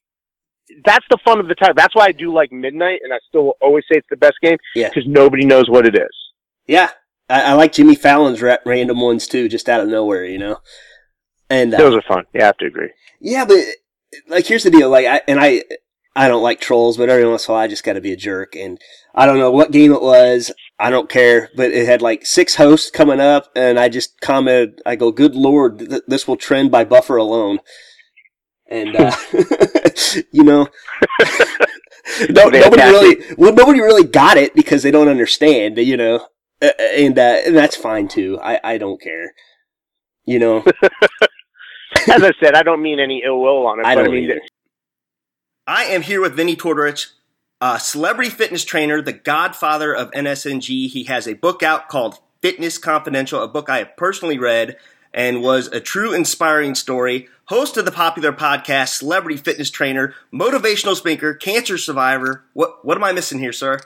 that's 0.84 1.04
the 1.10 1.18
fun 1.24 1.38
of 1.40 1.48
the 1.48 1.54
tag 1.54 1.74
that's 1.76 1.94
why 1.94 2.06
i 2.06 2.12
do 2.12 2.32
like 2.32 2.50
midnight 2.52 3.00
and 3.04 3.12
i 3.12 3.18
still 3.28 3.54
always 3.60 3.84
say 3.90 3.98
it's 3.98 4.06
the 4.10 4.16
best 4.16 4.34
game 4.42 4.56
Yeah. 4.74 4.88
because 4.88 5.04
nobody 5.06 5.44
knows 5.44 5.68
what 5.68 5.86
it 5.86 5.94
is 5.96 6.10
yeah, 6.66 6.90
I, 7.28 7.42
I 7.42 7.52
like 7.54 7.72
Jimmy 7.72 7.96
Fallon's 7.96 8.40
ra- 8.40 8.58
random 8.64 9.00
ones 9.00 9.26
too, 9.26 9.48
just 9.48 9.68
out 9.68 9.80
of 9.80 9.88
nowhere, 9.88 10.24
you 10.24 10.38
know. 10.38 10.58
And 11.50 11.74
uh, 11.74 11.78
those 11.78 11.94
are 11.96 12.02
fun 12.02 12.24
Yeah, 12.32 12.42
I 12.42 12.46
have 12.46 12.56
to 12.58 12.66
agree 12.66 12.90
yeah, 13.20 13.44
but 13.44 13.58
like 14.28 14.46
here's 14.46 14.62
the 14.64 14.70
deal, 14.70 14.88
like 14.90 15.06
I 15.06 15.20
and 15.26 15.40
I, 15.40 15.64
I 16.14 16.28
don't 16.28 16.42
like 16.42 16.60
trolls, 16.60 16.96
but 16.96 17.08
every 17.08 17.26
once 17.26 17.46
in 17.46 17.50
a 17.50 17.54
while 17.54 17.62
I 17.64 17.68
just 17.68 17.84
got 17.84 17.94
to 17.94 18.00
be 18.00 18.12
a 18.12 18.16
jerk, 18.16 18.54
and 18.54 18.78
I 19.14 19.24
don't 19.26 19.38
know 19.38 19.50
what 19.50 19.70
game 19.72 19.92
it 19.92 20.02
was. 20.02 20.52
I 20.78 20.90
don't 20.90 21.08
care, 21.08 21.48
but 21.56 21.70
it 21.70 21.86
had 21.86 22.02
like 22.02 22.26
six 22.26 22.56
hosts 22.56 22.90
coming 22.90 23.18
up, 23.20 23.50
and 23.56 23.78
I 23.80 23.88
just 23.88 24.20
commented, 24.20 24.82
I 24.84 24.96
go, 24.96 25.10
"Good 25.10 25.34
lord, 25.34 25.78
th- 25.78 26.02
this 26.06 26.28
will 26.28 26.36
trend 26.36 26.70
by 26.70 26.84
buffer 26.84 27.16
alone." 27.16 27.60
And 28.72 28.96
uh, 28.96 29.12
you 30.32 30.42
know, 30.42 30.66
no, 32.30 32.48
nobody 32.48 32.82
really, 32.82 33.24
well, 33.36 33.52
nobody 33.52 33.80
really 33.80 34.04
got 34.04 34.38
it 34.38 34.54
because 34.54 34.82
they 34.82 34.90
don't 34.90 35.08
understand, 35.08 35.76
you 35.78 35.96
know, 35.96 36.26
uh, 36.62 36.70
and 36.78 37.18
uh, 37.18 37.42
and 37.46 37.56
that's 37.56 37.76
fine 37.76 38.08
too. 38.08 38.38
I 38.42 38.60
I 38.64 38.78
don't 38.78 39.00
care, 39.00 39.34
you 40.24 40.38
know. 40.38 40.64
as 42.08 42.22
i 42.22 42.32
said 42.42 42.54
i 42.54 42.62
don't 42.62 42.80
mean 42.82 42.98
any 42.98 43.22
ill 43.24 43.38
will 43.38 43.66
on 43.66 43.78
it 43.78 43.84
I 43.84 43.94
don't 43.94 44.06
i 44.06 44.08
mean 44.08 44.24
either. 44.24 44.40
I 45.66 45.84
am 45.84 46.02
here 46.02 46.20
with 46.20 46.34
Vinnie 46.34 46.56
Tortorich, 46.56 47.08
a 47.60 47.78
celebrity 47.78 48.30
fitness 48.30 48.64
trainer, 48.64 49.00
the 49.00 49.12
godfather 49.12 49.94
of 49.94 50.10
NSNG. 50.10 50.88
He 50.88 51.04
has 51.04 51.28
a 51.28 51.34
book 51.34 51.62
out 51.62 51.88
called 51.88 52.18
Fitness 52.40 52.78
Confidential, 52.78 53.40
a 53.40 53.46
book 53.46 53.68
I 53.70 53.78
have 53.78 53.96
personally 53.96 54.38
read 54.38 54.76
and 55.14 55.42
was 55.42 55.68
a 55.68 55.80
true 55.80 56.12
inspiring 56.12 56.74
story. 56.74 57.28
Host 57.46 57.76
of 57.76 57.84
the 57.84 57.92
popular 57.92 58.32
podcast, 58.32 58.96
celebrity 58.96 59.36
fitness 59.36 59.70
trainer, 59.70 60.14
motivational 60.32 60.96
speaker, 60.96 61.34
cancer 61.34 61.76
survivor. 61.76 62.44
What 62.54 62.84
what 62.84 62.96
am 62.96 63.04
I 63.04 63.12
missing 63.12 63.38
here, 63.38 63.52
sir? 63.52 63.80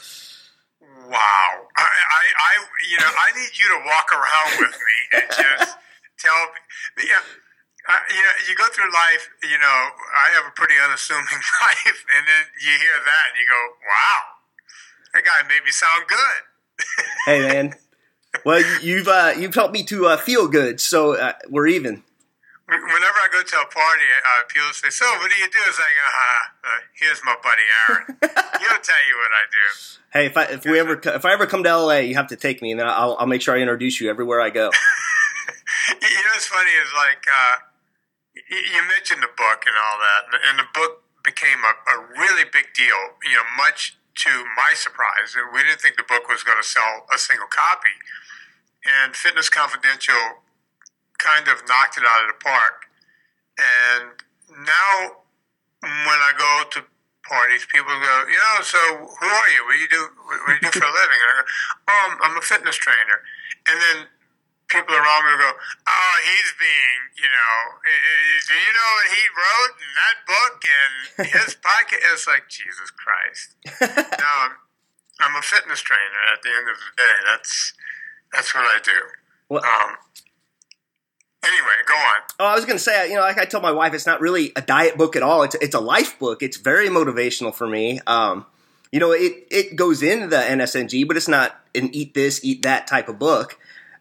Wow. 0.81 1.67
I, 1.77 1.83
I, 1.83 2.23
I, 2.41 2.53
you 2.91 2.99
know, 2.99 3.11
I 3.11 3.29
need 3.37 3.53
you 3.53 3.69
to 3.77 3.81
walk 3.85 4.09
around 4.13 4.51
with 4.61 4.75
me 4.75 4.99
and 5.21 5.27
just 5.29 5.77
tell 6.19 6.41
me. 6.97 7.05
Yeah, 7.05 7.21
uh, 7.89 8.01
you 8.11 8.23
know, 8.23 8.35
you 8.49 8.55
go 8.57 8.67
through 8.73 8.91
life. 8.91 9.29
You 9.43 9.59
know, 9.59 9.79
I 10.17 10.35
have 10.35 10.47
a 10.49 10.55
pretty 10.55 10.75
unassuming 10.83 11.25
life, 11.63 12.01
and 12.17 12.27
then 12.27 12.45
you 12.63 12.73
hear 12.73 12.99
that, 12.99 13.25
and 13.31 13.37
you 13.39 13.47
go, 13.47 13.63
"Wow, 13.85 14.21
that 15.15 15.25
guy 15.25 15.47
made 15.49 15.65
me 15.65 15.71
sound 15.71 16.05
good." 16.09 16.41
Hey 17.27 17.41
man. 17.41 17.75
Well, 18.45 18.63
you've 18.83 19.09
uh, 19.09 19.33
you've 19.39 19.55
helped 19.55 19.73
me 19.75 19.83
to 19.85 20.07
uh, 20.07 20.17
feel 20.17 20.49
good, 20.49 20.81
so 20.81 21.17
uh, 21.17 21.33
we're 21.49 21.67
even. 21.69 22.03
Whenever 22.69 23.19
I 23.23 23.29
go 23.33 23.43
to 23.45 23.57
a 23.61 23.67
party, 23.67 24.03
uh, 24.27 24.43
people 24.49 24.69
say, 24.73 24.91
"So, 24.91 25.07
what 25.19 25.31
do 25.31 25.37
you 25.37 25.49
do?" 25.51 25.59
It's 25.69 25.79
like, 25.79 25.87
uh, 26.05 26.69
uh, 26.69 26.71
"Here's 26.95 27.21
my 27.25 27.37
buddy 27.43 27.63
Aaron. 27.89 28.19
He'll 28.61 28.81
tell 28.83 29.03
you 29.09 29.17
what 29.17 29.31
I 29.33 29.45
do." 29.51 29.67
Hey, 30.13 30.27
if 30.27 30.37
I 30.37 30.45
if 30.45 30.65
we 30.65 30.79
ever 30.81 31.01
if 31.05 31.25
I 31.25 31.33
ever 31.33 31.47
come 31.47 31.63
to 31.63 31.77
LA, 31.77 31.99
you 31.99 32.15
have 32.17 32.27
to 32.29 32.37
take 32.37 32.61
me, 32.63 32.73
and 32.73 32.81
then 32.81 32.89
I'll 32.89 33.17
I'll 33.21 33.27
make 33.27 33.43
sure 33.43 33.55
I 33.55 33.61
introduce 33.61 34.01
you 34.01 34.11
everywhere 34.11 34.41
I 34.41 34.51
go. 34.51 34.71
You 35.89 35.95
know 36.27 36.33
what's 36.35 36.47
funny 36.51 36.71
is 36.83 36.91
like 36.99 37.23
uh, 37.31 37.57
you 38.51 38.83
mentioned 38.91 39.23
the 39.23 39.31
book 39.39 39.63
and 39.67 39.77
all 39.79 39.99
that, 40.03 40.23
and- 40.35 40.43
and 40.51 40.59
the 40.59 40.69
book 40.75 41.03
became 41.23 41.63
a, 41.63 41.73
a 41.95 41.97
really 42.19 42.43
big 42.51 42.75
deal. 42.75 42.99
You 43.23 43.39
know, 43.39 43.47
much 43.57 43.97
to 44.27 44.31
my 44.57 44.75
surprise, 44.75 45.37
we 45.55 45.63
didn't 45.63 45.81
think 45.81 45.97
the 45.97 46.03
book 46.09 46.29
was 46.29 46.43
going 46.43 46.59
to 46.59 46.67
sell 46.67 47.07
a 47.15 47.19
single 47.19 47.47
copy, 47.47 47.95
and 48.87 49.17
Fitness 49.17 49.49
Confidential 49.49 50.47
kind 51.19 51.49
of 51.49 51.63
knocked 51.67 51.99
it 51.99 52.05
out 52.07 52.23
of 52.23 52.29
the 52.35 52.41
park. 52.43 52.87
And 53.59 54.15
now, 54.63 55.25
when 55.83 56.21
I 56.23 56.33
go 56.37 56.69
to 56.79 56.87
parties, 57.27 57.67
people 57.67 57.91
go, 57.99 58.15
you 58.31 58.39
know, 58.39 58.63
so 58.63 58.79
who 59.03 59.27
are 59.27 59.51
you? 59.51 59.61
What 59.67 59.75
do 59.75 59.81
you 59.81 59.91
do? 59.91 60.03
What 60.23 60.47
do 60.47 60.53
you 60.55 60.65
do 60.71 60.73
for 60.79 60.87
a 60.87 60.95
living? 60.95 61.19
And 61.19 61.29
I 61.31 61.35
go, 61.41 61.47
oh, 61.89 62.01
I'm, 62.07 62.15
I'm 62.23 62.37
a 62.39 62.45
fitness 62.45 62.77
trainer. 62.77 63.19
And 63.67 63.77
then 63.83 63.99
people 64.69 64.95
around 64.95 65.23
me 65.27 65.35
will 65.35 65.45
go, 65.51 65.53
oh, 65.57 66.15
he's 66.23 66.53
being, 66.59 67.01
you 67.19 67.31
know, 67.31 67.55
do 67.83 68.55
you 68.55 68.73
know 68.75 68.91
what 68.95 69.09
he 69.11 69.23
wrote 69.35 69.75
in 69.79 69.91
that 69.95 70.17
book 70.27 70.57
and 70.63 70.95
his 71.27 71.55
pocket? 71.67 71.99
It's 72.13 72.27
like, 72.27 72.47
Jesus 72.49 72.91
Christ. 72.95 73.57
no, 74.21 74.31
I'm, 74.47 74.55
I'm 75.23 75.37
a 75.39 75.43
fitness 75.43 75.81
trainer 75.81 76.23
at 76.31 76.43
the 76.43 76.51
end 76.51 76.67
of 76.69 76.77
the 76.79 76.93
day. 76.95 77.17
That's, 77.27 77.75
that's 78.33 78.55
what 78.55 78.65
I 78.65 78.79
do. 78.83 78.93
Well- 79.49 79.65
Um, 79.65 79.97
anyway, 81.45 81.77
go 81.87 81.95
on. 81.95 82.21
Oh, 82.41 82.47
I 82.47 82.55
was 82.55 82.65
gonna 82.65 82.79
say, 82.79 83.09
you 83.09 83.15
know, 83.15 83.23
like 83.23 83.39
I 83.39 83.45
told 83.45 83.63
my 83.63 83.73
wife, 83.73 83.95
it's 83.95 84.07
not 84.07 84.21
really 84.21 84.53
a 84.57 84.63
diet 84.63 84.97
book 84.97 85.17
at 85.17 85.23
all. 85.23 85.43
It's 85.43 85.55
it's 85.57 85.75
a 85.75 85.81
life 85.81 86.19
book. 86.19 86.43
It's 86.43 86.57
very 86.57 86.89
motivational 86.89 87.55
for 87.55 87.67
me. 87.67 88.01
Um, 88.07 88.47
you 88.93 89.01
know, 89.01 89.13
it 89.13 89.47
it 89.51 89.77
goes 89.77 90.03
into 90.03 90.27
the 90.29 90.37
NSNG, 90.39 91.07
but 91.07 91.17
it's 91.17 91.29
not 91.29 91.61
an 91.75 91.95
eat 91.95 92.15
this, 92.15 92.41
eat 92.45 92.63
that 92.63 92.87
type 92.87 93.09
of 93.09 93.19
book. 93.19 93.59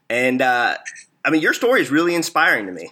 And 0.09 0.41
uh, 0.41 0.77
I 1.23 1.29
mean, 1.29 1.41
your 1.41 1.53
story 1.53 1.81
is 1.81 1.89
really 1.91 2.15
inspiring 2.15 2.65
to 2.67 2.71
me. 2.71 2.91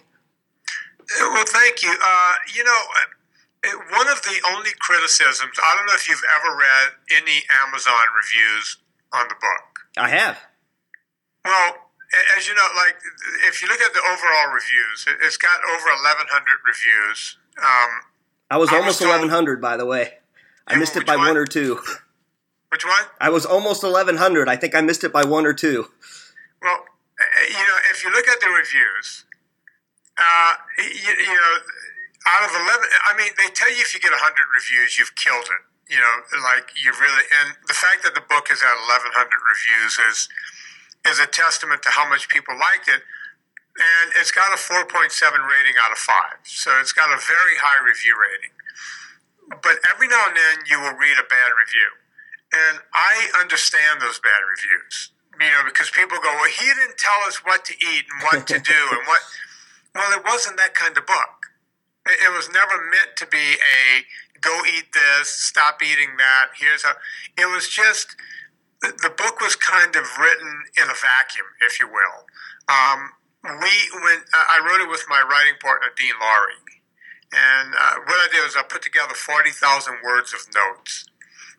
Well, 1.20 1.44
thank 1.46 1.82
you. 1.82 1.90
Uh, 1.90 2.32
you 2.54 2.64
know, 2.64 2.80
uh, 2.96 3.70
one 3.96 4.08
of 4.08 4.22
the 4.22 4.40
only 4.52 4.70
criticisms, 4.80 5.52
I 5.62 5.74
don't 5.76 5.86
know 5.86 5.92
if 5.94 6.08
you've 6.08 6.22
ever 6.38 6.56
read 6.56 6.92
any 7.22 7.42
Amazon 7.66 8.00
reviews 8.16 8.78
on 9.12 9.26
the 9.28 9.34
book. 9.34 9.80
I 9.96 10.08
have. 10.08 10.38
Well, 11.44 11.74
as 12.36 12.48
you 12.48 12.54
know, 12.54 12.68
like 12.76 12.96
if 13.46 13.60
you 13.62 13.68
look 13.68 13.80
at 13.80 13.92
the 13.92 14.00
overall 14.00 14.52
reviews, 14.52 15.06
it's 15.22 15.36
got 15.36 15.58
over 15.64 15.88
1,100 15.88 16.28
reviews. 16.66 17.36
Um, 17.58 17.90
I 18.50 18.56
was 18.56 18.70
I 18.70 18.76
almost 18.76 19.00
was 19.00 19.08
told- 19.08 19.20
1100, 19.20 19.60
by 19.60 19.76
the 19.76 19.86
way. 19.86 20.18
I 20.66 20.76
missed 20.76 20.96
it 20.96 21.04
by 21.06 21.16
one? 21.16 21.28
one 21.28 21.36
or 21.36 21.44
two. 21.44 21.80
which 22.70 22.84
one? 22.86 23.04
I 23.20 23.28
was 23.28 23.44
almost 23.44 23.82
1100. 23.82 24.48
I 24.48 24.56
think 24.56 24.74
I 24.74 24.80
missed 24.80 25.04
it 25.04 25.12
by 25.12 25.24
one 25.24 25.44
or 25.44 25.52
two. 25.52 25.90
Well, 26.62 26.84
you 27.48 27.52
know, 27.68 27.78
if 27.90 28.02
you 28.02 28.10
look 28.10 28.26
at 28.26 28.40
the 28.40 28.48
reviews, 28.48 29.24
uh, 30.16 30.54
you, 30.78 31.12
you 31.20 31.34
know, 31.36 31.54
out 32.26 32.48
of 32.48 32.56
11, 32.56 32.88
I 33.04 33.12
mean, 33.20 33.28
they 33.36 33.52
tell 33.52 33.68
you 33.68 33.82
if 33.84 33.92
you 33.92 34.00
get 34.00 34.12
100 34.12 34.32
reviews, 34.56 34.98
you've 34.98 35.14
killed 35.14 35.44
it. 35.44 35.92
You 35.92 36.00
know, 36.00 36.40
like 36.48 36.72
you 36.80 36.90
really, 36.96 37.24
and 37.44 37.52
the 37.68 37.76
fact 37.76 38.00
that 38.08 38.14
the 38.16 38.24
book 38.24 38.48
is 38.50 38.62
at 38.64 38.72
1,100 38.88 39.12
reviews 39.20 40.00
is 40.08 40.28
is 41.06 41.20
a 41.20 41.26
testament 41.26 41.82
to 41.84 41.90
how 41.90 42.08
much 42.08 42.28
people 42.28 42.54
liked 42.56 42.88
it. 42.88 43.02
And 43.74 44.12
it's 44.16 44.30
got 44.30 44.54
a 44.54 44.60
4.7 44.60 44.86
rating 44.88 45.76
out 45.82 45.90
of 45.90 45.98
5. 45.98 46.14
So 46.44 46.70
it's 46.80 46.92
got 46.92 47.10
a 47.10 47.18
very 47.18 47.58
high 47.58 47.82
review 47.82 48.14
rating. 48.14 48.54
But 49.62 49.82
every 49.92 50.08
now 50.08 50.24
and 50.28 50.36
then 50.36 50.64
you 50.70 50.80
will 50.80 50.94
read 50.94 51.18
a 51.18 51.26
bad 51.26 51.50
review. 51.52 51.90
And 52.54 52.78
I 52.94 53.28
understand 53.40 54.00
those 54.00 54.20
bad 54.20 54.40
reviews. 54.46 55.10
You 55.40 55.50
know, 55.50 55.66
because 55.66 55.90
people 55.90 56.16
go, 56.22 56.30
well, 56.30 56.50
he 56.50 56.66
didn't 56.66 56.96
tell 56.96 57.26
us 57.26 57.42
what 57.44 57.64
to 57.66 57.74
eat 57.74 58.06
and 58.06 58.22
what 58.22 58.46
to 58.48 58.58
do 58.58 58.80
and 58.92 59.06
what. 59.06 59.20
Well, 59.94 60.10
it 60.18 60.24
wasn't 60.24 60.56
that 60.56 60.74
kind 60.74 60.98
of 60.98 61.06
book. 61.06 61.54
It 62.04 62.18
it 62.26 62.34
was 62.34 62.50
never 62.50 62.82
meant 62.82 63.14
to 63.14 63.26
be 63.28 63.54
a 63.62 64.02
go 64.40 64.50
eat 64.76 64.92
this, 64.92 65.28
stop 65.28 65.80
eating 65.82 66.16
that. 66.18 66.50
Here's 66.58 66.82
how. 66.82 66.94
It 67.38 67.46
was 67.46 67.68
just 67.68 68.16
the, 68.84 69.08
the 69.08 69.12
book 69.16 69.40
was 69.40 69.56
kind 69.56 69.96
of 69.96 70.04
written 70.20 70.68
in 70.76 70.84
a 70.84 70.96
vacuum, 70.96 71.48
if 71.64 71.80
you 71.80 71.88
will. 71.88 72.28
Um, 72.68 73.16
we 73.44 73.72
when 74.04 74.20
I 74.32 74.60
wrote 74.60 74.84
it 74.84 74.88
with 74.92 75.04
my 75.08 75.24
writing 75.24 75.56
partner 75.60 75.88
Dean 75.96 76.16
Lorey, 76.20 76.60
and 77.32 77.72
uh, 77.72 78.04
what 78.04 78.20
I 78.20 78.28
did 78.32 78.44
was 78.44 78.56
I 78.56 78.62
put 78.62 78.84
together 78.84 79.16
forty 79.16 79.50
thousand 79.50 80.04
words 80.04 80.32
of 80.36 80.44
notes. 80.52 81.08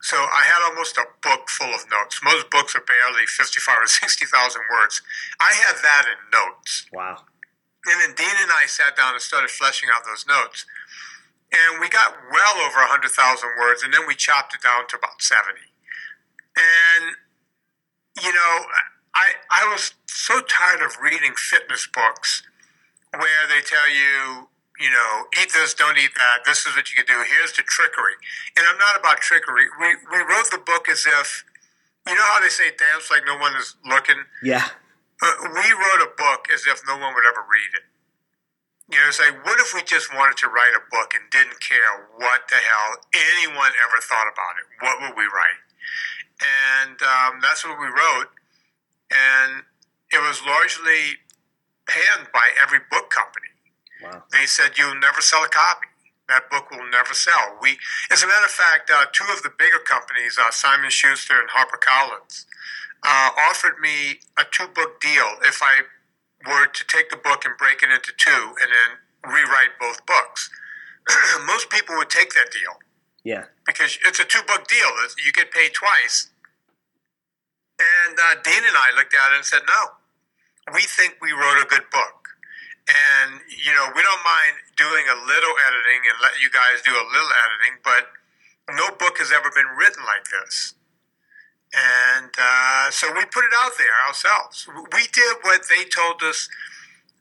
So 0.02 0.18
I 0.18 0.46
had 0.46 0.62
almost 0.70 0.98
a 0.98 1.06
book 1.26 1.50
full 1.50 1.74
of 1.74 1.90
notes. 1.90 2.22
Most 2.22 2.50
books 2.54 2.76
are 2.78 2.86
barely 2.86 3.26
fifty-five 3.26 3.82
or 3.82 3.90
sixty 3.90 4.26
thousand 4.26 4.62
words. 4.70 5.02
I 5.40 5.54
had 5.66 5.82
that 5.82 6.06
in 6.06 6.18
notes. 6.30 6.86
Wow. 6.94 7.26
And 7.86 8.02
then 8.02 8.18
Dean 8.18 8.38
and 8.42 8.50
I 8.50 8.66
sat 8.66 8.98
down 8.98 9.14
and 9.14 9.22
started 9.22 9.50
fleshing 9.50 9.90
out 9.94 10.06
those 10.06 10.26
notes. 10.26 10.66
And 11.54 11.80
we 11.80 11.88
got 11.88 12.18
well 12.34 12.58
over 12.66 12.82
100,000 12.82 13.06
words, 13.62 13.84
and 13.84 13.94
then 13.94 14.10
we 14.10 14.16
chopped 14.16 14.56
it 14.56 14.66
down 14.66 14.90
to 14.90 14.98
about 14.98 15.22
70. 15.22 15.54
And, 16.56 17.16
you 18.24 18.34
know, 18.34 18.54
I, 19.14 19.28
I 19.52 19.68
was 19.72 19.94
so 20.08 20.42
tired 20.42 20.82
of 20.82 20.98
reading 21.02 21.34
fitness 21.36 21.88
books 21.88 22.44
where 23.12 23.48
they 23.48 23.62
tell 23.62 23.90
you, 23.90 24.48
you 24.80 24.92
know, 24.92 25.28
eat 25.40 25.52
this, 25.54 25.74
don't 25.74 25.98
eat 25.98 26.12
that, 26.16 26.44
this 26.46 26.66
is 26.66 26.76
what 26.76 26.92
you 26.92 26.98
can 27.00 27.08
do, 27.08 27.24
here's 27.24 27.54
the 27.56 27.64
trickery. 27.64 28.20
And 28.58 28.68
I'm 28.68 28.78
not 28.78 29.00
about 29.00 29.24
trickery. 29.24 29.68
We, 29.80 29.96
we 30.12 30.20
wrote 30.24 30.52
the 30.52 30.60
book 30.60 30.90
as 30.90 31.06
if, 31.08 31.46
you 32.08 32.14
know 32.14 32.28
how 32.36 32.40
they 32.40 32.52
say 32.52 32.70
dance 32.76 33.10
like 33.10 33.24
no 33.26 33.38
one 33.38 33.56
is 33.56 33.76
looking? 33.88 34.20
Yeah. 34.44 34.68
Uh, 35.24 35.32
we 35.48 35.68
wrote 35.72 36.04
a 36.04 36.12
book 36.18 36.52
as 36.54 36.68
if 36.68 36.84
no 36.86 37.00
one 37.00 37.16
would 37.16 37.24
ever 37.24 37.42
read 37.48 37.72
it. 37.74 37.88
You 38.92 39.00
know, 39.02 39.08
it's 39.08 39.18
like, 39.18 39.34
what 39.48 39.58
if 39.60 39.74
we 39.74 39.82
just 39.82 40.14
wanted 40.14 40.38
to 40.44 40.48
write 40.48 40.76
a 40.78 40.84
book 40.92 41.16
and 41.18 41.26
didn't 41.32 41.58
care 41.58 42.06
what 42.20 42.46
the 42.52 42.60
hell 42.60 43.02
anyone 43.16 43.72
ever 43.82 43.98
thought 44.04 44.30
about 44.30 44.60
it? 44.62 44.68
What 44.84 45.02
would 45.02 45.18
we 45.18 45.26
write? 45.26 45.62
And 46.42 46.98
um, 47.02 47.40
that's 47.42 47.64
what 47.64 47.80
we 47.80 47.88
wrote. 47.88 48.30
And 49.12 49.64
it 50.12 50.20
was 50.20 50.42
largely 50.46 51.20
panned 51.88 52.28
by 52.34 52.52
every 52.62 52.80
book 52.92 53.10
company. 53.10 53.52
Wow. 54.04 54.24
They 54.32 54.46
said, 54.46 54.78
you'll 54.78 55.00
never 55.00 55.22
sell 55.22 55.44
a 55.44 55.48
copy. 55.48 55.88
That 56.28 56.50
book 56.50 56.72
will 56.72 56.90
never 56.90 57.14
sell. 57.14 57.58
We, 57.62 57.78
as 58.12 58.24
a 58.24 58.28
matter 58.28 58.46
of 58.46 58.52
fact, 58.52 58.90
uh, 58.90 59.06
two 59.14 59.26
of 59.32 59.44
the 59.44 59.52
bigger 59.58 59.78
companies, 59.78 60.40
uh, 60.42 60.50
Simon 60.50 60.90
Schuster 60.90 61.36
and 61.40 61.50
HarperCollins, 61.50 62.46
uh, 63.04 63.30
offered 63.48 63.80
me 63.80 64.20
a 64.38 64.44
two 64.50 64.68
book 64.68 65.00
deal 65.00 65.38
if 65.44 65.62
I 65.62 65.86
were 66.50 66.66
to 66.66 66.84
take 66.88 67.12
the 67.12 67.18
book 67.18 67.46
and 67.46 67.56
break 67.58 67.84
it 67.84 67.92
into 67.92 68.12
two 68.18 68.56
and 68.60 68.70
then 68.74 69.32
rewrite 69.32 69.78
both 69.80 70.04
books. 70.06 70.50
Most 71.46 71.70
people 71.70 71.96
would 71.98 72.10
take 72.10 72.34
that 72.34 72.52
deal 72.52 72.80
Yeah. 73.26 73.50
because 73.66 73.98
it's 74.06 74.22
a 74.22 74.24
two 74.24 74.46
book 74.46 74.68
deal. 74.70 74.94
You 75.26 75.34
get 75.34 75.50
paid 75.50 75.74
twice. 75.74 76.30
And 77.82 78.16
uh, 78.16 78.40
Dean 78.46 78.62
and 78.62 78.78
I 78.78 78.96
looked 78.96 79.14
at 79.14 79.34
it 79.34 79.36
and 79.36 79.44
said, 79.44 79.66
no, 79.68 79.98
we 80.72 80.82
think 80.86 81.18
we 81.22 81.34
wrote 81.34 81.60
a 81.60 81.66
good 81.66 81.90
book. 81.92 82.30
And, 82.86 83.42
you 83.50 83.74
know, 83.74 83.90
we 83.98 84.06
don't 84.06 84.24
mind 84.24 84.62
doing 84.78 85.10
a 85.10 85.18
little 85.18 85.56
editing 85.66 86.06
and 86.06 86.16
let 86.22 86.38
you 86.38 86.54
guys 86.54 86.86
do 86.86 86.94
a 86.94 87.02
little 87.02 87.34
editing, 87.50 87.82
but 87.84 88.14
no 88.78 88.94
book 88.96 89.18
has 89.18 89.34
ever 89.34 89.50
been 89.50 89.74
written 89.76 90.06
like 90.06 90.30
this. 90.30 90.76
And 91.74 92.30
uh, 92.38 92.92
so 92.92 93.12
we 93.12 93.26
put 93.26 93.44
it 93.44 93.58
out 93.58 93.74
there 93.78 93.92
ourselves. 94.08 94.70
We 94.94 95.10
did 95.12 95.42
what 95.42 95.66
they 95.68 95.84
told 95.90 96.22
us. 96.22 96.48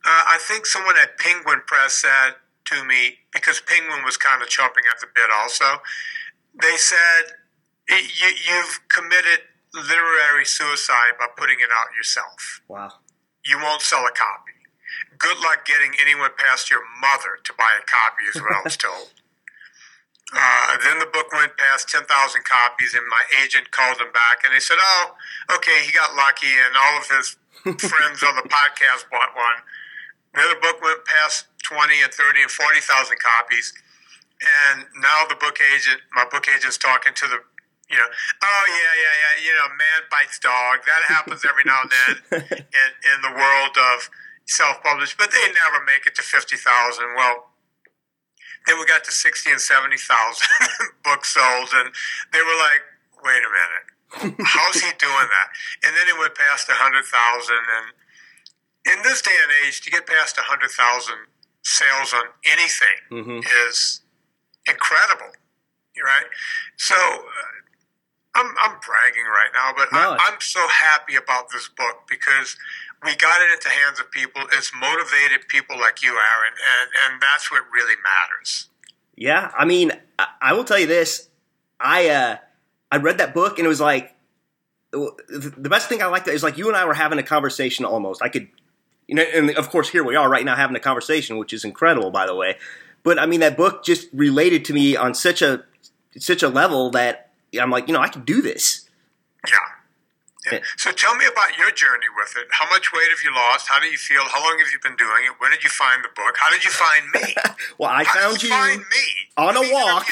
Uh, 0.05 0.37
I 0.37 0.39
think 0.39 0.67
someone 0.67 0.97
at 1.01 1.19
Penguin 1.19 1.63
Press 1.67 1.95
said 2.05 2.37
to 2.67 2.85
me, 2.85 3.19
because 3.33 3.61
Penguin 3.61 4.05
was 4.05 4.17
kind 4.17 4.43
of 4.43 4.49
chomping 4.49 4.89
at 4.91 5.01
the 5.01 5.07
bit 5.15 5.31
also, 5.33 5.83
they 6.55 6.77
said, 6.77 7.37
you, 7.89 8.31
You've 8.49 8.81
committed 8.89 9.45
literary 9.75 10.45
suicide 10.45 11.19
by 11.19 11.27
putting 11.37 11.59
it 11.61 11.69
out 11.75 11.95
yourself. 11.97 12.63
Wow. 12.69 12.93
You 13.45 13.59
won't 13.59 13.83
sell 13.83 14.07
a 14.07 14.15
copy. 14.15 14.53
Good 15.19 15.39
luck 15.39 15.67
getting 15.67 15.93
anyone 16.01 16.31
past 16.39 16.71
your 16.71 16.81
mother 17.01 17.39
to 17.43 17.53
buy 17.59 17.75
a 17.79 17.85
copy, 17.85 18.25
is 18.25 18.41
what 18.41 18.55
I 18.55 18.61
was 18.65 18.77
told. 18.81 19.11
Uh, 20.33 20.79
then 20.83 20.99
the 20.99 21.07
book 21.07 21.31
went 21.33 21.57
past 21.57 21.89
10,000 21.89 22.09
copies, 22.45 22.95
and 22.95 23.05
my 23.07 23.23
agent 23.45 23.71
called 23.71 23.99
him 23.99 24.11
back, 24.13 24.43
and 24.43 24.55
they 24.55 24.61
said, 24.61 24.79
Oh, 24.81 25.15
okay, 25.55 25.85
he 25.85 25.93
got 25.93 26.17
lucky, 26.17 26.51
and 26.51 26.75
all 26.75 26.99
of 26.99 27.07
his 27.07 27.37
friends 27.91 28.23
on 28.23 28.35
the 28.37 28.49
podcast 28.49 29.11
bought 29.11 29.37
one. 29.37 29.61
Then 30.35 30.49
the 30.49 30.59
book 30.61 30.83
went 30.83 31.05
past 31.05 31.47
20 31.65 32.03
and 32.03 32.13
30 32.13 32.43
and 32.43 32.51
40,000 32.51 33.17
copies, 33.19 33.73
and 34.45 34.85
now 35.01 35.25
the 35.29 35.37
book 35.37 35.59
agent, 35.73 36.01
my 36.13 36.25
book 36.29 36.47
agent's 36.49 36.77
talking 36.77 37.15
to 37.15 37.27
the, 37.27 37.39
you 37.89 37.97
know, 37.97 38.09
oh, 38.09 38.65
yeah, 38.69 38.95
yeah, 39.01 39.15
yeah, 39.23 39.35
you 39.41 39.53
know, 39.57 39.69
man 39.73 40.01
bites 40.11 40.39
dog. 40.39 40.85
That 40.85 41.03
happens 41.09 41.45
every 41.45 41.65
now 41.65 41.81
and 41.81 41.93
then 41.93 42.15
in, 42.61 42.89
in 43.09 43.19
the 43.23 43.33
world 43.33 43.75
of 43.95 44.11
self 44.47 44.83
published, 44.83 45.17
but 45.17 45.31
they 45.33 45.45
never 45.49 45.81
make 45.85 46.05
it 46.07 46.15
to 46.17 46.23
50,000. 46.23 46.61
Well, 47.17 47.55
then 48.67 48.81
we 48.81 48.87
got 48.87 49.05
to 49.05 49.13
60 49.13 49.51
and 49.53 49.61
70,000 49.61 49.97
books 51.05 51.35
sold, 51.35 51.69
and 51.73 51.93
they 52.33 52.41
were 52.41 52.59
like, 52.59 52.83
wait 53.25 53.41
a 53.41 53.53
minute, 53.53 53.87
how's 54.45 54.81
he 54.81 54.91
doing 55.01 55.29
that? 55.33 55.49
And 55.85 55.97
then 55.97 56.09
it 56.09 56.19
went 56.19 56.35
past 56.35 56.69
100,000. 56.69 57.01
And 57.57 57.87
in 58.97 59.03
this 59.03 59.23
day 59.23 59.37
and 59.43 59.53
age, 59.65 59.81
to 59.83 59.91
get 59.91 60.07
past 60.07 60.37
100,000 60.37 60.69
sales 61.65 62.13
on 62.15 62.25
anything 62.45 62.99
hmm 63.25 63.41
is 63.69 64.01
incredible, 64.69 65.33
right? 66.03 66.27
So 66.77 66.95
uh, 66.95 67.55
I'm, 68.35 68.47
I'm 68.61 68.79
bragging 68.81 69.27
right 69.29 69.51
now, 69.53 69.73
but 69.77 69.93
No, 69.93 69.99
I, 69.99 70.19
I'm 70.21 70.41
so 70.41 70.67
happy 70.69 71.17
about 71.17 71.51
this 71.51 71.69
book 71.69 72.07
because 72.09 72.57
we 73.05 73.15
got 73.17 73.41
it 73.43 73.53
into 73.53 73.69
hands 73.69 74.01
of 74.01 74.11
people. 74.11 74.43
It's 74.53 74.73
motivated 74.75 75.49
people 75.49 75.79
like 75.79 76.03
you, 76.03 76.11
Aaron, 76.11 76.55
and, 76.55 76.91
and 77.05 77.23
that's 77.23 77.51
what 77.51 77.63
really 77.73 77.95
matters. 78.03 78.69
Yeah. 79.17 79.51
I 79.57 79.65
mean, 79.65 79.93
I, 80.19 80.27
I 80.41 80.53
will 80.55 80.65
tell 80.65 80.79
you 80.79 80.87
this. 80.87 81.29
I 81.79 82.09
uh, 82.09 82.37
I 82.91 82.97
read 82.97 83.19
that 83.19 83.35
book 83.35 83.59
and 83.59 83.67
it 83.67 83.69
was 83.69 83.81
like 83.81 84.15
the 84.93 85.69
best 85.69 85.89
thing 85.89 86.03
I 86.03 86.07
liked 86.07 86.29
is 86.29 86.43
like 86.43 86.57
you 86.57 86.69
and 86.69 86.77
I 86.77 86.85
were 86.85 86.95
having 86.95 87.19
a 87.19 87.23
conversation 87.23 87.85
almost. 87.85 88.23
I 88.23 88.29
could, 88.29 88.49
you 89.07 89.15
know, 89.15 89.23
and 89.23 89.51
of 89.57 89.71
course 89.71 89.91
here 89.91 90.05
we 90.05 90.17
are 90.17 90.29
right 90.29 90.45
now 90.45 90.57
having 90.57 90.77
a 90.77 90.81
conversation, 90.81 91.37
which 91.39 91.53
is 91.53 91.65
incredible, 91.65 92.11
by 92.11 92.27
the 92.27 92.35
way. 92.35 92.57
But 93.03 93.19
I 93.19 93.27
mean, 93.27 93.41
that 93.41 93.57
book 93.57 93.85
just 93.85 94.09
related 94.13 94.65
to 94.67 94.73
me 94.73 94.97
on 94.97 95.15
such 95.15 95.43
a 95.43 95.65
such 96.19 96.43
a 96.43 96.49
level 96.49 96.91
that 96.91 97.31
I'm 97.61 97.71
like, 97.71 97.87
you 97.89 97.95
know, 97.95 98.01
I 98.01 98.09
can 98.09 98.25
do 98.25 98.41
this. 98.41 98.89
Yeah. 99.47 100.53
yeah. 100.53 100.59
So 100.77 100.91
tell 100.91 101.15
me 101.17 101.25
about 101.27 101.57
your 101.59 101.71
journey 101.71 102.07
with 102.17 102.35
it. 102.37 102.47
How 102.51 102.69
much 102.71 102.93
weight 102.93 103.09
have 103.11 103.19
you 103.23 103.35
lost? 103.35 103.69
How 103.69 103.79
do 103.81 103.87
you 103.89 103.99
feel? 103.99 104.23
How 104.25 104.41
long 104.41 104.59
have 104.59 104.69
you 104.73 104.79
been 104.83 104.97
doing 104.97 105.25
it? 105.27 105.33
When 105.39 105.51
did 105.51 105.63
you 105.63 105.71
find 105.71 106.03
the 106.03 106.09
book? 106.17 106.37
How 106.39 106.51
did 106.51 106.65
you 106.65 106.71
find 106.71 107.05
me? 107.15 107.35
Well, 107.79 107.91
I 107.91 108.05
How 108.05 108.21
found 108.21 108.43
you 108.43 108.49
find 108.51 108.79
me? 108.79 108.85
on 109.37 109.57
a 109.57 109.73
walk. 109.73 110.07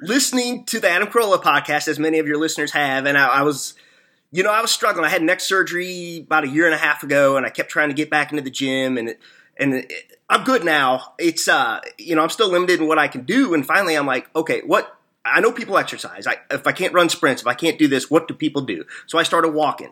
listening 0.00 0.64
to 0.66 0.80
the 0.80 0.88
Adam 0.90 1.08
Carolla 1.08 1.40
podcast, 1.42 1.86
as 1.88 1.98
many 1.98 2.18
of 2.18 2.26
your 2.26 2.38
listeners 2.38 2.72
have, 2.72 3.06
and 3.06 3.16
I, 3.16 3.26
I 3.26 3.42
was, 3.42 3.74
you 4.34 4.42
know, 4.42 4.50
I 4.50 4.60
was 4.60 4.72
struggling. 4.72 5.04
I 5.04 5.10
had 5.10 5.22
neck 5.22 5.40
surgery 5.40 6.24
about 6.26 6.42
a 6.42 6.48
year 6.48 6.66
and 6.66 6.74
a 6.74 6.78
half 6.78 7.04
ago, 7.04 7.36
and 7.36 7.46
I 7.46 7.50
kept 7.50 7.70
trying 7.70 7.88
to 7.90 7.94
get 7.94 8.10
back 8.10 8.32
into 8.32 8.42
the 8.42 8.50
gym, 8.50 8.98
and 8.98 9.10
it, 9.10 9.20
and 9.56 9.74
it, 9.74 9.92
I'm 10.28 10.42
good 10.42 10.64
now. 10.64 11.14
It's, 11.20 11.46
uh, 11.46 11.80
you 11.98 12.16
know, 12.16 12.22
I'm 12.22 12.30
still 12.30 12.50
limited 12.50 12.80
in 12.80 12.88
what 12.88 12.98
I 12.98 13.06
can 13.06 13.22
do, 13.22 13.54
and 13.54 13.64
finally, 13.64 13.94
I'm 13.94 14.06
like, 14.06 14.28
okay, 14.34 14.62
what? 14.66 14.98
I 15.24 15.40
know 15.40 15.52
people 15.52 15.78
exercise. 15.78 16.26
I, 16.26 16.38
if 16.50 16.66
I 16.66 16.72
can't 16.72 16.92
run 16.92 17.08
sprints, 17.08 17.42
if 17.42 17.46
I 17.46 17.54
can't 17.54 17.78
do 17.78 17.86
this, 17.86 18.10
what 18.10 18.26
do 18.26 18.34
people 18.34 18.62
do? 18.62 18.84
So 19.06 19.18
I 19.18 19.22
started 19.22 19.54
walking. 19.54 19.90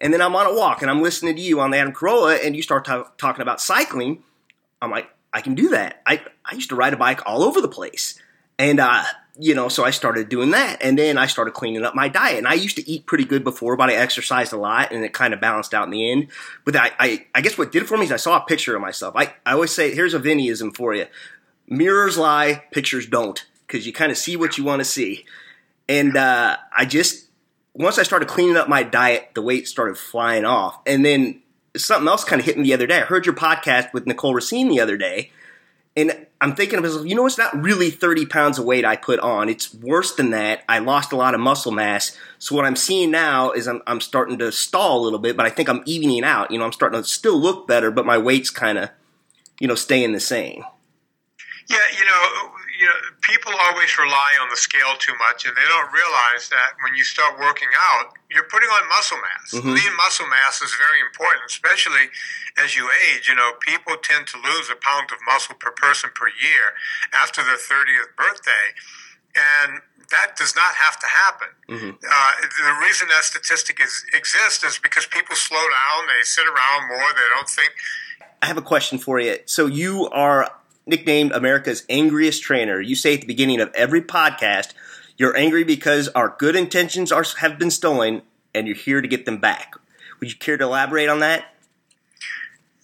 And 0.00 0.14
then 0.14 0.22
I'm 0.22 0.34
on 0.34 0.46
a 0.46 0.54
walk 0.54 0.82
and 0.82 0.90
I'm 0.90 1.02
listening 1.02 1.36
to 1.36 1.42
you 1.42 1.60
on 1.60 1.70
the 1.70 1.76
Adam 1.78 1.92
Carolla 1.92 2.44
and 2.44 2.56
you 2.56 2.62
start 2.62 2.84
t- 2.84 3.02
talking 3.18 3.42
about 3.42 3.60
cycling. 3.60 4.24
I'm 4.82 4.90
like, 4.90 5.08
I 5.32 5.42
can 5.42 5.54
do 5.54 5.68
that. 5.70 6.02
I, 6.06 6.22
I 6.44 6.54
used 6.54 6.70
to 6.70 6.76
ride 6.76 6.92
a 6.92 6.96
bike 6.96 7.20
all 7.24 7.44
over 7.44 7.60
the 7.60 7.68
place. 7.68 8.20
And, 8.58 8.80
uh, 8.80 9.04
you 9.38 9.54
know, 9.54 9.68
so 9.68 9.84
I 9.84 9.90
started 9.90 10.28
doing 10.28 10.50
that. 10.50 10.82
And 10.82 10.98
then 10.98 11.16
I 11.16 11.26
started 11.26 11.54
cleaning 11.54 11.84
up 11.84 11.94
my 11.94 12.08
diet. 12.08 12.38
And 12.38 12.48
I 12.48 12.54
used 12.54 12.76
to 12.76 12.90
eat 12.90 13.06
pretty 13.06 13.24
good 13.24 13.44
before, 13.44 13.76
but 13.76 13.88
I 13.88 13.94
exercised 13.94 14.52
a 14.52 14.56
lot 14.56 14.92
and 14.92 15.04
it 15.04 15.12
kind 15.12 15.32
of 15.32 15.40
balanced 15.40 15.74
out 15.74 15.84
in 15.84 15.90
the 15.90 16.10
end. 16.10 16.28
But 16.64 16.76
I, 16.76 16.90
I, 16.98 17.26
I 17.34 17.40
guess 17.40 17.56
what 17.56 17.70
did 17.70 17.82
it 17.82 17.86
for 17.86 17.96
me 17.96 18.04
is 18.04 18.12
I 18.12 18.16
saw 18.16 18.36
a 18.36 18.44
picture 18.46 18.74
of 18.74 18.82
myself. 18.82 19.14
I, 19.16 19.34
I 19.46 19.52
always 19.52 19.70
say, 19.70 19.94
here's 19.94 20.14
a 20.14 20.20
Vinnyism 20.20 20.76
for 20.76 20.94
you. 20.94 21.06
Mirrors 21.68 22.18
lie, 22.18 22.64
pictures 22.72 23.06
don't, 23.06 23.44
because 23.66 23.86
you 23.86 23.92
kind 23.92 24.10
of 24.10 24.18
see 24.18 24.36
what 24.36 24.58
you 24.58 24.64
want 24.64 24.80
to 24.80 24.84
see. 24.84 25.24
And, 25.88 26.16
uh, 26.16 26.56
I 26.76 26.84
just, 26.84 27.28
once 27.74 27.98
I 27.98 28.02
started 28.02 28.28
cleaning 28.28 28.56
up 28.56 28.68
my 28.68 28.82
diet, 28.82 29.30
the 29.34 29.42
weight 29.42 29.68
started 29.68 29.96
flying 29.96 30.44
off. 30.44 30.80
And 30.86 31.04
then 31.04 31.42
something 31.76 32.08
else 32.08 32.24
kind 32.24 32.40
of 32.40 32.46
hit 32.46 32.56
me 32.56 32.64
the 32.64 32.74
other 32.74 32.86
day. 32.86 32.98
I 32.98 33.04
heard 33.04 33.26
your 33.26 33.34
podcast 33.34 33.92
with 33.92 34.06
Nicole 34.06 34.34
Racine 34.34 34.68
the 34.68 34.80
other 34.80 34.96
day, 34.96 35.30
and 35.96 36.26
I'm 36.40 36.54
thinking 36.54 36.78
of 36.78 36.84
myself, 36.84 37.04
you 37.06 37.16
know, 37.16 37.26
it's 37.26 37.38
not 37.38 37.60
really 37.60 37.90
30 37.90 38.26
pounds 38.26 38.58
of 38.58 38.64
weight 38.64 38.84
I 38.84 38.94
put 38.94 39.18
on. 39.18 39.48
It's 39.48 39.74
worse 39.74 40.14
than 40.14 40.30
that. 40.30 40.62
I 40.68 40.78
lost 40.78 41.10
a 41.12 41.16
lot 41.16 41.34
of 41.34 41.40
muscle 41.40 41.72
mass. 41.72 42.16
So 42.38 42.54
what 42.54 42.64
I'm 42.64 42.76
seeing 42.76 43.10
now 43.10 43.50
is 43.50 43.66
I'm, 43.66 43.82
I'm 43.88 44.00
starting 44.00 44.38
to 44.38 44.52
stall 44.52 45.00
a 45.00 45.02
little 45.02 45.18
bit, 45.18 45.36
but 45.36 45.46
I 45.46 45.50
think 45.50 45.68
I'm 45.68 45.82
evening 45.84 46.22
out. 46.22 46.52
You 46.52 46.58
know, 46.58 46.64
I'm 46.64 46.72
starting 46.72 47.02
to 47.02 47.08
still 47.08 47.36
look 47.38 47.66
better, 47.66 47.90
but 47.90 48.06
my 48.06 48.18
weight's 48.18 48.50
kind 48.50 48.78
of, 48.78 48.90
you 49.58 49.66
know, 49.66 49.74
staying 49.74 50.12
the 50.12 50.20
same. 50.20 50.62
Yeah, 51.68 51.76
you 51.98 52.04
know, 52.04 52.22
you 52.32 52.44
know, 52.44 52.57
people 53.28 53.52
always 53.68 53.92
rely 53.98 54.32
on 54.40 54.48
the 54.48 54.56
scale 54.56 54.96
too 54.98 55.12
much, 55.18 55.44
and 55.44 55.54
they 55.54 55.68
don't 55.68 55.92
realize 55.92 56.48
that 56.48 56.72
when 56.82 56.96
you 56.96 57.04
start 57.04 57.38
working 57.38 57.68
out, 57.92 58.16
you're 58.30 58.48
putting 58.48 58.68
on 58.70 58.88
muscle 58.88 59.18
mass. 59.20 59.52
Mhm. 59.52 59.74
Lean 59.76 59.94
muscle 59.96 60.26
mass 60.26 60.62
is 60.62 60.72
very 60.74 61.00
important, 61.00 61.44
especially 61.44 62.10
as 62.56 62.74
you 62.74 62.90
age. 62.90 63.28
You 63.28 63.34
know, 63.34 63.52
people 63.60 63.96
tend 63.98 64.26
to 64.28 64.38
lose 64.38 64.70
a 64.70 64.76
pound 64.76 65.12
of 65.12 65.18
muscle 65.26 65.54
per 65.56 65.70
person 65.70 66.10
per 66.14 66.28
year 66.28 66.74
after 67.12 67.42
their 67.42 67.58
30th 67.58 68.16
birthday, 68.16 68.74
and 69.36 69.82
that 70.10 70.36
does 70.36 70.56
not 70.56 70.74
have 70.76 70.98
to 70.98 71.06
happen. 71.06 71.48
Mhm. 71.68 71.98
Uh, 72.10 72.34
the 72.40 72.72
reason 72.80 73.08
that 73.08 73.24
statistic 73.24 73.78
is, 73.78 74.06
exists 74.14 74.64
is 74.64 74.78
because 74.78 75.04
people 75.04 75.36
slow 75.36 75.68
down, 75.68 76.06
they 76.06 76.22
sit 76.22 76.46
around 76.46 76.88
more, 76.88 77.12
they 77.12 77.28
don't 77.34 77.50
think. 77.50 77.74
I 78.40 78.46
have 78.46 78.56
a 78.56 78.62
question 78.62 78.98
for 78.98 79.20
you. 79.20 79.40
So 79.44 79.66
you 79.66 80.08
are 80.10 80.50
nicknamed 80.88 81.32
America's 81.32 81.84
angriest 81.88 82.42
trainer. 82.42 82.80
You 82.80 82.94
say 82.96 83.14
at 83.14 83.20
the 83.20 83.26
beginning 83.26 83.60
of 83.60 83.70
every 83.74 84.02
podcast, 84.02 84.72
you're 85.16 85.36
angry 85.36 85.64
because 85.64 86.08
our 86.08 86.34
good 86.38 86.56
intentions 86.56 87.12
are 87.12 87.24
have 87.38 87.58
been 87.58 87.70
stolen, 87.70 88.22
and 88.54 88.66
you're 88.66 88.76
here 88.76 89.00
to 89.00 89.08
get 89.08 89.24
them 89.26 89.38
back. 89.38 89.74
Would 90.20 90.30
you 90.30 90.38
care 90.38 90.56
to 90.56 90.64
elaborate 90.64 91.08
on 91.08 91.20
that? 91.20 91.54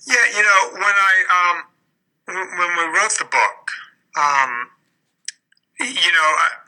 Yeah, 0.07 0.17
you 0.37 0.43
know, 0.43 0.71
when 0.75 0.83
I 0.83 1.15
um, 1.35 1.65
when 2.27 2.77
we 2.77 2.99
wrote 2.99 3.17
the 3.19 3.25
book, 3.25 3.71
um, 4.17 4.69
you 5.81 6.13
know, 6.13 6.31
I- 6.39 6.61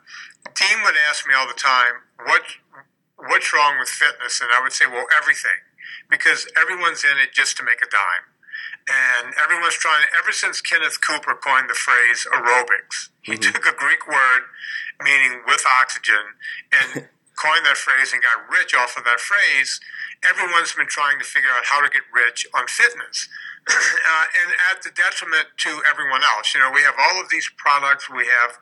Dean 0.55 0.81
would 0.83 0.95
ask 1.09 1.27
me 1.27 1.35
all 1.35 1.47
the 1.47 1.53
time, 1.53 2.01
"What 2.25 2.41
what's 3.17 3.53
wrong 3.53 3.77
with 3.79 3.89
fitness?" 3.89 4.41
And 4.41 4.49
I 4.51 4.59
would 4.61 4.73
say, 4.73 4.87
"Well, 4.87 5.05
everything," 5.15 5.59
because 6.09 6.47
everyone's 6.59 7.03
in 7.03 7.17
it 7.19 7.31
just 7.33 7.57
to 7.57 7.63
make 7.63 7.81
a 7.83 7.89
dime, 7.89 8.25
and 8.87 9.33
everyone's 9.41 9.75
trying. 9.75 10.05
Ever 10.17 10.31
since 10.31 10.61
Kenneth 10.61 10.99
Cooper 11.01 11.35
coined 11.35 11.69
the 11.69 11.75
phrase 11.75 12.27
aerobics, 12.33 13.09
he 13.21 13.37
took 13.37 13.65
a 13.65 13.75
Greek 13.75 14.07
word 14.07 14.47
meaning 15.03 15.41
with 15.45 15.63
oxygen 15.79 16.37
and 16.73 17.07
coined 17.37 17.65
that 17.65 17.77
phrase 17.77 18.13
and 18.13 18.21
got 18.21 18.49
rich 18.49 18.73
off 18.73 18.97
of 18.97 19.03
that 19.05 19.19
phrase. 19.19 19.79
Everyone's 20.25 20.73
been 20.73 20.89
trying 20.89 21.19
to 21.19 21.25
figure 21.25 21.49
out 21.53 21.65
how 21.65 21.81
to 21.81 21.89
get 21.89 22.01
rich 22.09 22.47
on 22.55 22.65
fitness. 22.67 23.29
uh, 23.69 24.25
and 24.41 24.49
at 24.71 24.81
the 24.81 24.89
detriment 24.89 25.45
to 25.57 25.83
everyone 25.85 26.23
else. 26.23 26.55
You 26.55 26.61
know, 26.61 26.71
we 26.71 26.81
have 26.81 26.95
all 26.97 27.21
of 27.21 27.29
these 27.29 27.49
products. 27.57 28.09
We 28.09 28.25
have 28.25 28.57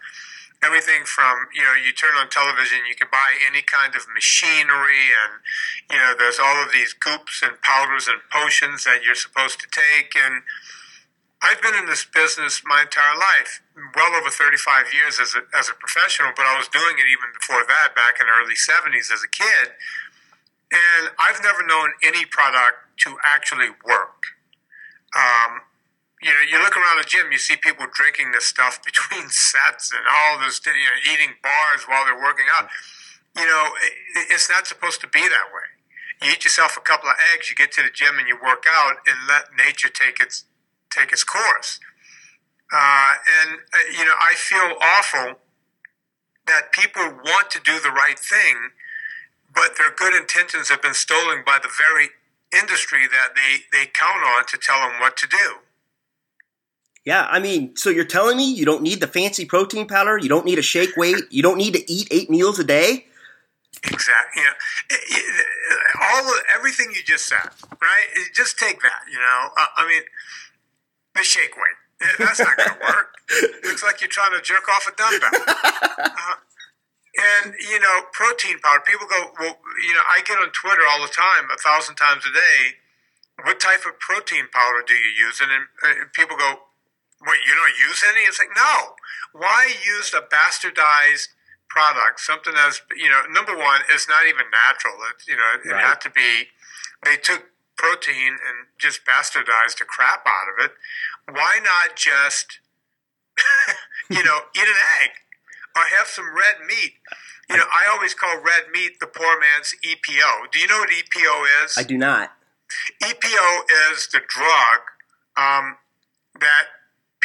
everything 0.64 1.03
from, 1.06 1.47
you 1.53 1.64
know, 1.64 1.76
you 1.76 1.91
turn 1.91 2.16
on 2.16 2.30
television, 2.30 2.80
you 2.88 2.95
can 2.95 3.08
buy 3.12 3.38
any 3.47 3.62
kind 3.62 3.95
of 3.95 4.06
machinery, 4.14 5.12
and, 5.26 5.41
you 5.91 5.97
know, 5.97 6.14
there's 6.18 6.39
all 6.39 6.64
of 6.64 6.72
these 6.72 6.93
goops 6.93 7.41
and 7.43 7.60
powders 7.62 8.08
and 8.08 8.20
potions 8.32 8.84
that 8.84 9.03
you're 9.03 9.18
supposed 9.18 9.60
to 9.60 9.68
take. 9.72 10.16
And 10.16 10.43
I've 11.41 11.62
been 11.62 11.76
in 11.76 11.86
this 11.86 12.06
business 12.06 12.62
my 12.66 12.82
entire 12.82 13.18
life, 13.18 13.62
well 13.95 14.14
over 14.16 14.30
35 14.30 14.93
years 14.93 15.20
as 15.20 15.36
a, 15.36 15.43
as 15.58 15.70
a 15.70 15.76
professional, 15.76 16.32
but 16.36 16.45
I 16.45 16.58
was 16.58 16.68
doing 16.68 16.97
it 16.97 17.08
even 17.12 17.30
before 17.38 17.62
that, 17.68 17.93
back 17.93 18.18
in 18.20 18.26
the 18.26 18.34
early 18.34 18.58
70s 18.58 19.14
as 19.14 19.22
a 19.22 19.30
kid. 19.30 19.76
And 20.72 21.14
I've 21.20 21.41
never 21.43 21.62
known 21.66 21.93
any 22.03 22.26
product 22.26 22.97
to 23.06 23.18
actually 23.24 23.70
work. 23.86 24.36
Um, 25.16 25.62
you 26.22 26.30
know, 26.30 26.43
you 26.49 26.61
look 26.61 26.76
around 26.78 26.97
the 26.97 27.07
gym, 27.07 27.32
you 27.32 27.38
see 27.38 27.55
people 27.55 27.86
drinking 27.93 28.32
this 28.32 28.45
stuff 28.45 28.80
between 28.86 29.30
sets 29.30 29.91
and 29.91 30.01
all 30.07 30.39
this, 30.39 30.61
you 30.66 30.72
know, 30.72 31.13
eating 31.13 31.36
bars 31.43 31.84
while 31.88 32.05
they're 32.05 32.22
working 32.22 32.45
out. 32.57 32.70
You 33.36 33.45
know, 33.45 33.68
it's 34.32 34.49
not 34.49 34.66
supposed 34.66 35.01
to 35.01 35.07
be 35.07 35.20
that 35.20 35.47
way. 35.51 35.68
You 36.24 36.32
eat 36.32 36.45
yourself 36.45 36.78
a 36.78 36.82
couple 36.82 37.09
of 37.09 37.16
eggs, 37.34 37.49
you 37.49 37.55
get 37.55 37.74
to 37.74 37.84
the 37.84 37.89
gym 37.91 38.18
and 38.18 38.28
you 38.28 38.38
work 38.41 38.63
out, 38.70 39.03
and 39.05 39.28
let 39.28 39.51
nature 39.57 39.89
take 39.89 40.22
its 40.22 40.45
take 40.89 41.11
its 41.11 41.26
course. 41.26 41.80
Uh, 42.72 43.16
and 43.43 43.59
uh, 43.74 43.78
you 43.91 44.05
know, 44.05 44.16
I 44.22 44.34
feel 44.36 44.74
awful 44.80 45.39
that 46.47 46.72
people 46.72 47.03
want 47.03 47.49
to 47.51 47.59
do 47.59 47.80
the 47.80 47.91
right 47.91 48.18
thing, 48.18 48.72
but 49.53 49.78
their 49.78 49.91
good 49.91 50.13
intentions 50.13 50.70
have 50.70 50.82
been 50.82 50.93
stolen 50.93 51.43
by 51.45 51.59
the 51.61 51.70
very 51.70 52.09
industry 52.53 53.07
that 53.07 53.36
they, 53.36 53.66
they 53.72 53.86
count 53.86 54.24
on 54.24 54.45
to 54.45 54.57
tell 54.57 54.80
them 54.80 54.99
what 54.99 55.18
to 55.18 55.28
do. 55.28 55.64
Yeah, 57.06 57.28
I 57.30 57.39
mean, 57.39 57.76
so 57.76 57.91
you're 57.91 58.03
telling 58.03 58.36
me 58.36 58.51
you 58.51 58.66
don't 58.66 58.82
need 58.82 58.99
the 58.99 59.08
fancy 59.08 59.45
protein 59.45 59.88
powder, 59.88 60.18
you 60.18 60.28
don't 60.28 60.45
need 60.45 60.58
a 60.58 60.64
shake 60.64 60.97
weight, 60.97 61.22
you 61.30 61.43
don't 61.43 61.58
need 61.58 61.74
to 61.74 61.91
eat 61.91 62.08
eight 62.10 62.32
meals 62.32 62.58
a 62.58 62.64
day? 62.64 63.06
Exactly. 63.84 64.41
You 64.41 64.47
know, 64.47 65.45
all 66.01 66.28
of, 66.28 66.43
everything 66.56 66.88
you 66.95 67.03
just 67.06 67.28
said, 67.28 67.45
right? 67.80 68.08
Just 68.34 68.58
take 68.58 68.82
that. 68.82 69.01
You 69.12 69.20
know, 69.20 69.49
uh, 69.56 69.66
I 69.78 69.88
mean, 69.88 70.01
the 71.14 71.24
shake 71.24 71.56
weight. 71.56 72.18
That's 72.20 72.39
not 72.39 72.58
going 72.58 72.70
to 72.70 72.80
work. 72.82 73.16
Looks 73.64 73.84
like 73.84 74.01
you're 74.01 74.10
trying 74.10 74.34
to 74.34 74.41
jerk 74.41 74.68
off 74.70 74.88
a 74.88 74.95
dumbbell. 74.95 75.30
Uh, 75.97 76.36
and 77.43 77.53
you 77.60 77.80
know, 77.80 78.01
protein 78.12 78.60
powder. 78.60 78.82
People 78.86 79.08
go, 79.08 79.32
well, 79.39 79.58
you 79.88 79.93
know, 79.93 80.01
I 80.10 80.22
get 80.26 80.38
on 80.38 80.49
Twitter 80.51 80.82
all 80.89 81.01
the 81.01 81.14
time, 81.14 81.47
a 81.53 81.58
thousand 81.58 81.95
times 81.95 82.26
a 82.26 82.34
day. 82.34 82.78
What 83.43 83.60
type 83.60 83.86
of 83.86 83.99
protein 83.99 84.47
powder 84.51 84.84
do 84.86 84.93
you 84.93 85.26
use? 85.26 85.39
And 85.41 85.51
then 85.51 85.62
uh, 85.84 86.06
people 86.14 86.38
go, 86.38 86.60
what, 87.26 87.38
you 87.45 87.53
don't 87.55 87.76
use 87.89 88.03
any? 88.07 88.21
It's 88.21 88.39
like, 88.39 88.53
no. 88.55 88.95
Why 89.34 89.73
use 89.86 90.13
a 90.13 90.21
bastardized 90.21 91.30
product, 91.69 92.21
something 92.21 92.53
that's, 92.53 92.82
you 92.95 93.09
know, 93.09 93.23
number 93.30 93.55
one, 93.57 93.82
it's 93.91 94.07
not 94.07 94.26
even 94.26 94.45
natural. 94.53 94.95
It, 95.11 95.28
you 95.28 95.36
know, 95.36 95.59
it 95.65 95.67
Right. 95.73 95.84
had 95.84 95.99
to 96.01 96.09
be, 96.09 96.47
they 97.03 97.17
took 97.17 97.45
protein 97.78 98.38
and 98.39 98.67
just 98.80 99.03
bastardized 99.05 99.80
the 99.80 99.86
crap 99.86 100.26
out 100.26 100.47
of 100.55 100.63
it. 100.65 100.71
Why 101.30 101.59
not 101.61 101.95
just, 101.97 102.59
you 104.09 104.23
know, 104.23 104.39
eat 104.55 104.63
an 104.63 104.82
egg 105.03 105.11
or 105.76 105.84
have 105.97 106.07
some 106.07 106.34
red 106.34 106.65
meat? 106.65 106.93
You 107.49 107.57
know, 107.57 107.65
I 107.71 107.88
always 107.91 108.13
call 108.13 108.38
red 108.38 108.71
meat 108.73 108.99
the 108.99 109.07
poor 109.07 109.39
man's 109.39 109.76
EPO. 109.86 110.51
Do 110.51 110.59
you 110.59 110.67
know 110.67 110.80
what 110.80 110.89
EPO 110.89 111.65
is? 111.65 111.78
I 111.78 111.84
do 111.84 111.97
not. 111.97 112.32
EPO 113.03 113.61
is 113.91 114.07
the 114.11 114.21
drug 114.28 114.80
um, 115.38 115.78
that 116.39 116.65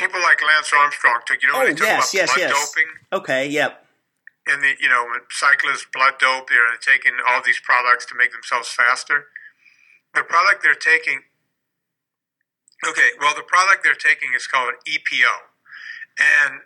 people 0.00 0.20
like 0.20 0.40
Lance 0.42 0.72
Armstrong 0.72 1.20
took. 1.26 1.42
You 1.42 1.52
know, 1.52 1.60
Oh, 1.60 1.64
they 1.66 1.74
talk 1.74 1.86
yes, 1.86 2.12
about 2.12 2.14
yes, 2.14 2.28
blood 2.34 2.40
yes. 2.40 2.52
doping 2.74 2.90
Okay, 3.12 3.42
yep. 3.48 3.84
and 4.46 4.62
the 4.62 4.74
you 4.80 4.88
know 4.88 5.04
cyclists 5.30 5.86
blood 5.92 6.14
dope. 6.18 6.48
They're 6.48 6.76
taking 6.80 7.12
all 7.28 7.42
these 7.44 7.60
products 7.60 8.06
to 8.06 8.14
make 8.16 8.32
themselves 8.32 8.68
faster. 8.68 9.26
The 10.14 10.22
product 10.24 10.62
they're 10.62 10.74
taking. 10.74 11.22
Okay, 12.86 13.10
well, 13.20 13.34
the 13.36 13.42
product 13.44 13.84
they're 13.84 13.94
taking 13.94 14.32
is 14.34 14.46
called 14.46 14.72
EPO, 14.88 15.34
and 16.18 16.60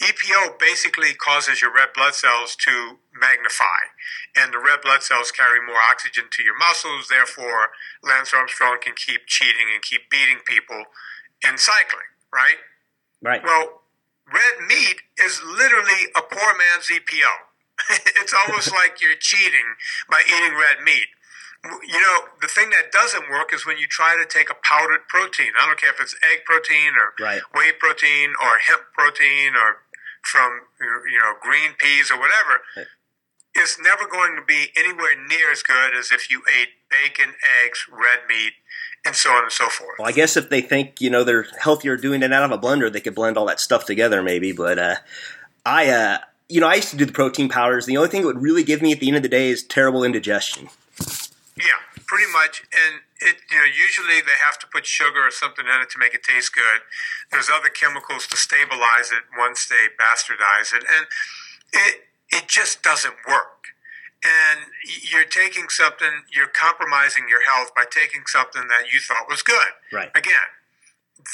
EPO 0.00 0.58
basically 0.58 1.14
causes 1.14 1.60
your 1.60 1.74
red 1.74 1.88
blood 1.94 2.14
cells 2.14 2.54
to 2.56 2.98
magnify, 3.12 3.90
and 4.36 4.52
the 4.52 4.58
red 4.58 4.80
blood 4.82 5.02
cells 5.02 5.30
carry 5.32 5.58
more 5.64 5.82
oxygen 5.90 6.24
to 6.30 6.42
your 6.44 6.56
muscles. 6.56 7.08
Therefore, 7.08 7.70
Lance 8.04 8.32
Armstrong 8.32 8.78
can 8.80 8.94
keep 8.94 9.26
cheating 9.26 9.66
and 9.74 9.82
keep 9.82 10.08
beating 10.10 10.38
people 10.46 10.84
in 11.46 11.58
cycling, 11.58 12.11
right? 12.32 12.58
Right. 13.22 13.42
Well, 13.44 13.82
red 14.32 14.66
meat 14.66 14.96
is 15.20 15.40
literally 15.44 16.10
a 16.16 16.22
poor 16.22 16.52
man's 16.56 16.88
EPO. 16.90 17.32
it's 18.18 18.34
almost 18.34 18.72
like 18.80 19.00
you're 19.00 19.16
cheating 19.18 19.76
by 20.10 20.22
eating 20.26 20.56
red 20.58 20.82
meat. 20.84 21.06
You 21.86 22.00
know, 22.00 22.18
the 22.40 22.48
thing 22.48 22.70
that 22.70 22.90
doesn't 22.90 23.30
work 23.30 23.54
is 23.54 23.64
when 23.64 23.78
you 23.78 23.86
try 23.86 24.16
to 24.18 24.26
take 24.26 24.50
a 24.50 24.58
powdered 24.66 25.06
protein. 25.06 25.52
I 25.60 25.66
don't 25.66 25.78
care 25.78 25.90
if 25.90 26.00
it's 26.00 26.16
egg 26.32 26.42
protein 26.44 26.94
or 26.98 27.14
Right. 27.22 27.40
whey 27.54 27.70
protein 27.78 28.34
or 28.42 28.58
hemp 28.58 28.82
protein 28.98 29.54
or 29.54 29.78
from 30.22 30.62
you 31.10 31.18
know 31.18 31.34
green 31.40 31.74
peas 31.78 32.10
or 32.10 32.18
whatever. 32.18 32.62
Right. 32.76 32.86
It's 33.54 33.78
never 33.78 34.08
going 34.10 34.34
to 34.34 34.42
be 34.42 34.72
anywhere 34.76 35.14
near 35.14 35.52
as 35.52 35.62
good 35.62 35.94
as 35.94 36.10
if 36.10 36.30
you 36.30 36.42
ate 36.50 36.81
bacon, 36.92 37.34
eggs, 37.64 37.86
red 37.90 38.20
meat, 38.28 38.52
and 39.04 39.16
so 39.16 39.30
on 39.30 39.44
and 39.44 39.52
so 39.52 39.68
forth. 39.68 39.98
Well, 39.98 40.08
I 40.08 40.12
guess 40.12 40.36
if 40.36 40.50
they 40.50 40.60
think 40.60 41.00
you 41.00 41.10
know 41.10 41.24
they're 41.24 41.46
healthier 41.58 41.96
doing 41.96 42.22
it 42.22 42.32
out 42.32 42.44
of 42.44 42.52
a 42.52 42.58
blender, 42.58 42.92
they 42.92 43.00
could 43.00 43.14
blend 43.14 43.36
all 43.36 43.46
that 43.46 43.60
stuff 43.60 43.84
together, 43.84 44.22
maybe. 44.22 44.52
But 44.52 44.78
uh, 44.78 44.96
I, 45.66 45.88
uh, 45.88 46.18
you 46.48 46.60
know, 46.60 46.68
I 46.68 46.74
used 46.74 46.90
to 46.90 46.96
do 46.96 47.04
the 47.04 47.12
protein 47.12 47.48
powders. 47.48 47.86
The 47.86 47.96
only 47.96 48.08
thing 48.08 48.22
it 48.22 48.26
would 48.26 48.42
really 48.42 48.64
give 48.64 48.82
me 48.82 48.92
at 48.92 49.00
the 49.00 49.08
end 49.08 49.16
of 49.16 49.22
the 49.22 49.28
day 49.28 49.48
is 49.48 49.62
terrible 49.62 50.04
indigestion. 50.04 50.68
Yeah, 51.56 51.80
pretty 52.06 52.30
much. 52.32 52.62
And 52.72 53.00
it, 53.20 53.36
you 53.50 53.58
know, 53.58 53.64
usually 53.64 54.20
they 54.20 54.38
have 54.44 54.58
to 54.60 54.66
put 54.66 54.86
sugar 54.86 55.26
or 55.26 55.30
something 55.30 55.64
in 55.64 55.80
it 55.80 55.90
to 55.90 55.98
make 55.98 56.14
it 56.14 56.22
taste 56.22 56.54
good. 56.54 56.82
There's 57.30 57.48
other 57.48 57.68
chemicals 57.68 58.26
to 58.28 58.36
stabilize 58.36 59.10
it 59.10 59.24
once 59.38 59.66
they 59.66 59.88
bastardize 59.98 60.74
it, 60.74 60.84
and 60.88 61.06
it 61.72 62.04
it 62.30 62.48
just 62.48 62.82
doesn't 62.82 63.14
work. 63.28 63.61
And 64.24 64.60
you're 65.10 65.24
taking 65.24 65.68
something, 65.68 66.22
you're 66.34 66.46
compromising 66.46 67.28
your 67.28 67.42
health 67.42 67.74
by 67.74 67.84
taking 67.90 68.22
something 68.26 68.68
that 68.68 68.92
you 68.92 69.00
thought 69.00 69.26
was 69.28 69.42
good. 69.42 69.66
Right. 69.92 70.10
Again, 70.14 70.48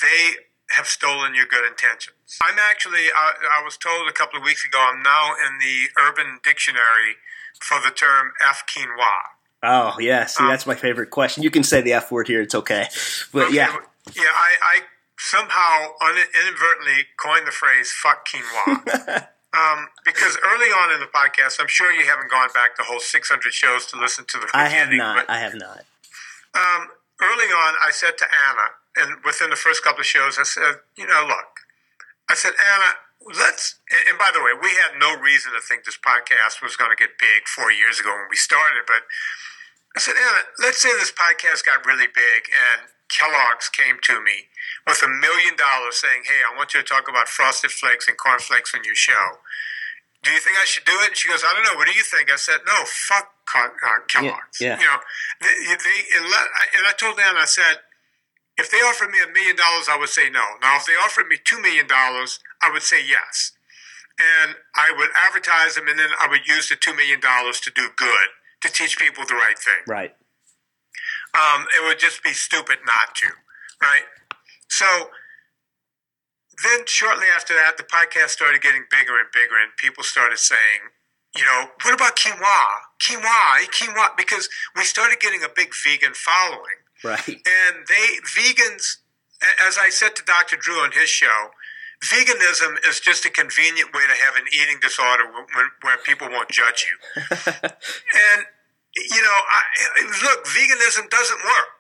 they 0.03 0.41
have 0.77 0.87
stolen 0.87 1.35
your 1.35 1.47
good 1.47 1.67
intentions. 1.67 2.17
I'm 2.43 2.59
actually, 2.59 3.13
I, 3.15 3.61
I 3.61 3.65
was 3.65 3.77
told 3.77 4.09
a 4.09 4.13
couple 4.13 4.39
of 4.39 4.45
weeks 4.45 4.65
ago, 4.65 4.79
I'm 4.79 5.03
now 5.03 5.33
in 5.35 5.59
the 5.59 5.89
Urban 6.01 6.41
Dictionary 6.43 7.17
for 7.61 7.79
the 7.85 7.91
term 7.91 8.33
F 8.47 8.65
quinoa. 8.67 9.39
Oh 9.63 9.99
yeah, 9.99 10.27
see 10.27 10.45
Um, 10.45 10.51
that's 10.51 10.67
my 10.67 10.75
favorite 10.77 11.11
question. 11.11 11.43
You 11.43 11.51
can 11.51 11.65
say 11.65 11.81
the 11.81 11.93
F 11.95 12.13
word 12.13 12.29
here; 12.29 12.41
it's 12.41 12.55
okay. 12.55 12.87
But 13.33 13.47
Okay, 13.47 13.57
yeah, 13.57 13.77
yeah, 14.15 14.23
I, 14.23 14.55
I 14.63 14.81
somehow 15.19 15.95
un- 16.01 16.29
inadvertently 16.41 17.07
coined 17.17 17.45
the 17.45 17.51
phrase 17.51 17.91
"fuck 17.91 18.27
quinoa." 18.29 19.29
um, 19.57 19.89
because 20.05 20.37
early 20.45 20.69
on 20.69 20.93
in 20.93 21.01
the 21.01 21.09
podcast, 21.09 21.57
I'm 21.61 21.69
sure 21.69 21.93
you 21.93 22.05
haven't 22.05 22.31
gone 22.31 22.49
back 22.53 22.77
the 22.77 22.85
whole 22.85 23.01
600 23.01 23.53
shows 23.53 23.87
to 23.87 23.99
listen 23.99 24.25
to 24.29 24.39
the 24.39 24.49
I 24.53 24.69
have 24.69 24.91
not. 24.91 25.25
but, 25.25 25.31
I 25.31 25.41
have 25.41 25.55
not. 25.55 25.85
um, 26.55 26.89
early 27.21 27.49
on, 27.49 27.75
I 27.81 27.91
said 27.91 28.19
to 28.19 28.27
Anna, 28.29 28.77
and 28.97 29.25
within 29.25 29.51
the 29.51 29.57
first 29.57 29.83
couple 29.83 30.01
of 30.01 30.07
shows, 30.07 30.39
I 30.39 30.45
said, 30.45 30.85
you 30.97 31.07
know, 31.07 31.25
look, 31.27 31.65
I 32.29 32.35
said, 32.35 32.53
Anna, 32.61 32.93
let's, 33.41 33.81
and, 33.89 34.13
and 34.13 34.19
by 34.19 34.31
the 34.35 34.41
way, 34.41 34.53
we 34.53 34.69
had 34.85 35.01
no 35.01 35.17
reason 35.17 35.53
to 35.57 35.61
think 35.65 35.85
this 35.85 35.97
podcast 35.97 36.61
was 36.61 36.77
going 36.77 36.91
to 36.93 36.99
get 36.99 37.17
big 37.17 37.49
four 37.49 37.73
years 37.73 37.99
ago 37.99 38.13
when 38.13 38.29
we 38.29 38.37
started, 38.37 38.85
but 38.87 39.09
I 39.97 40.01
said, 40.01 40.15
Anna, 40.15 40.45
let's 40.61 40.83
say 40.83 40.93
this 40.93 41.11
podcast 41.11 41.65
got 41.65 41.87
really 41.87 42.07
big 42.07 42.53
and 42.53 42.93
Kellogg's 43.09 43.69
came 43.69 43.97
to 44.05 44.21
me 44.23 44.53
with 44.87 45.03
a 45.03 45.09
million 45.09 45.57
dollars 45.57 45.97
saying, 46.01 46.25
hey, 46.25 46.41
I 46.45 46.57
want 46.57 46.75
you 46.75 46.81
to 46.81 46.87
talk 46.87 47.09
about 47.09 47.29
frosted 47.29 47.71
flakes 47.71 48.09
and 48.09 48.17
cornflakes 48.17 48.75
on 48.75 48.85
your 48.85 48.95
show. 48.95 49.41
Do 50.23 50.31
you 50.31 50.41
think 50.41 50.57
I 50.61 50.65
should 50.65 50.85
do 50.85 50.97
it? 51.05 51.15
And 51.15 51.17
she 51.17 51.29
goes, 51.29 51.45
I 51.45 51.55
don't 51.55 51.65
know. 51.65 51.79
What 51.79 51.87
do 51.87 51.95
you 51.95 52.03
think? 52.03 52.31
I 52.31 52.37
said, 52.37 52.61
no, 52.67 52.85
fuck 52.85 53.33
uh, 53.55 53.69
Kellogg's. 54.09 54.61
yeah. 54.61 54.79
You 54.79 54.85
know, 54.85 54.99
they, 55.41 55.55
they, 55.73 55.99
and, 56.19 56.85
I 56.87 56.93
told 56.99 57.17
them, 57.17 57.37
I 57.37 57.47
said, 57.47 57.81
if 58.59 58.71
they 58.71 58.79
offered 58.79 59.11
me 59.11 59.19
a 59.23 59.31
million 59.33 59.57
dollars, 59.57 59.87
I 59.89 59.97
would 59.97 60.09
say 60.09 60.29
no. 60.29 60.43
Now, 60.61 60.77
if 60.77 60.87
they 60.87 60.95
offered 60.95 61.29
me 61.29 61.37
two 61.45 61.61
million 61.63 61.87
dollars, 61.87 62.41
I 62.61 62.71
would 62.71 62.83
say 62.83 62.99
yes. 63.07 63.53
And 64.19 64.57
I 64.75 64.93
would 64.99 65.11
advertise 65.15 65.77
them, 65.77 65.87
and 65.87 65.97
then 65.99 66.11
I 66.21 66.27
would 66.29 66.47
use 66.47 66.69
the 66.69 66.75
two 66.75 66.95
million 66.95 67.21
dollars 67.21 67.61
to 67.61 67.71
do 67.71 67.89
good, 67.97 68.29
to 68.63 68.69
teach 68.69 68.99
people 68.99 69.25
the 69.25 69.35
right 69.35 69.57
thing. 69.57 69.87
Right. 69.87 70.17
Um, 71.35 71.67
it 71.77 71.87
would 71.87 71.99
just 71.99 72.23
be 72.23 72.33
stupid 72.33 72.79
not 72.87 73.15
to, 73.17 73.27
right? 73.83 74.03
So 74.69 74.87
then, 76.65 76.87
shortly 76.87 77.27
after 77.35 77.55
that, 77.55 77.77
the 77.77 77.85
podcast 77.85 78.31
started 78.31 78.63
getting 78.63 78.85
bigger 78.91 79.19
and 79.19 79.29
bigger, 79.33 79.55
and 79.63 79.71
people 79.77 80.03
started 80.03 80.39
saying, 80.39 80.91
you 81.37 81.45
know, 81.45 81.67
what 81.85 81.95
about 81.95 82.17
quinoa? 82.17 82.65
Quinoa, 83.01 83.69
quinoa, 83.71 84.17
because 84.17 84.49
we 84.75 84.83
started 84.83 85.21
getting 85.21 85.43
a 85.45 85.49
big 85.55 85.73
vegan 85.85 86.15
following. 86.15 86.83
Right. 87.05 87.29
And 87.29 87.87
they, 87.87 88.19
vegans, 88.27 88.99
as 89.67 89.79
I 89.79 89.91
said 89.91 90.17
to 90.17 90.25
Dr. 90.25 90.57
Drew 90.57 90.77
on 90.77 90.91
his 90.93 91.09
show, 91.09 91.51
veganism 92.03 92.77
is 92.89 92.99
just 92.99 93.25
a 93.25 93.31
convenient 93.31 93.93
way 93.95 94.03
to 94.03 94.25
have 94.25 94.37
an 94.37 94.45
eating 94.53 94.79
disorder 94.81 95.25
where 95.83 95.99
people 95.99 96.29
won't 96.29 96.49
judge 96.49 96.87
you. 96.89 97.23
and, 97.63 98.47
you 99.11 99.23
know, 99.23 99.39
I, 99.49 99.61
look, 100.25 100.47
veganism 100.47 101.09
doesn't 101.11 101.43
work. 101.45 101.79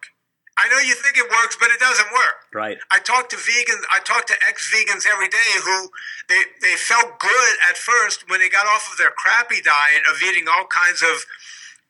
I 0.58 0.66
know 0.66 0.82
you 0.82 0.94
think 0.98 1.14
it 1.14 1.30
works, 1.30 1.54
but 1.54 1.70
it 1.70 1.78
doesn't 1.78 2.10
work. 2.10 2.50
Right. 2.52 2.78
I 2.90 2.98
talk 2.98 3.30
to 3.30 3.38
vegans. 3.38 3.86
I 3.94 4.02
talk 4.02 4.26
to 4.26 4.34
ex-vegans 4.48 5.06
every 5.06 5.30
day 5.30 5.50
who 5.62 5.90
they 6.28 6.42
they 6.60 6.74
felt 6.74 7.18
good 7.22 7.54
at 7.70 7.78
first 7.78 8.28
when 8.28 8.40
they 8.42 8.50
got 8.50 8.66
off 8.66 8.90
of 8.90 8.98
their 8.98 9.14
crappy 9.14 9.62
diet 9.62 10.02
of 10.10 10.18
eating 10.18 10.50
all 10.50 10.66
kinds 10.66 11.00
of, 11.06 11.22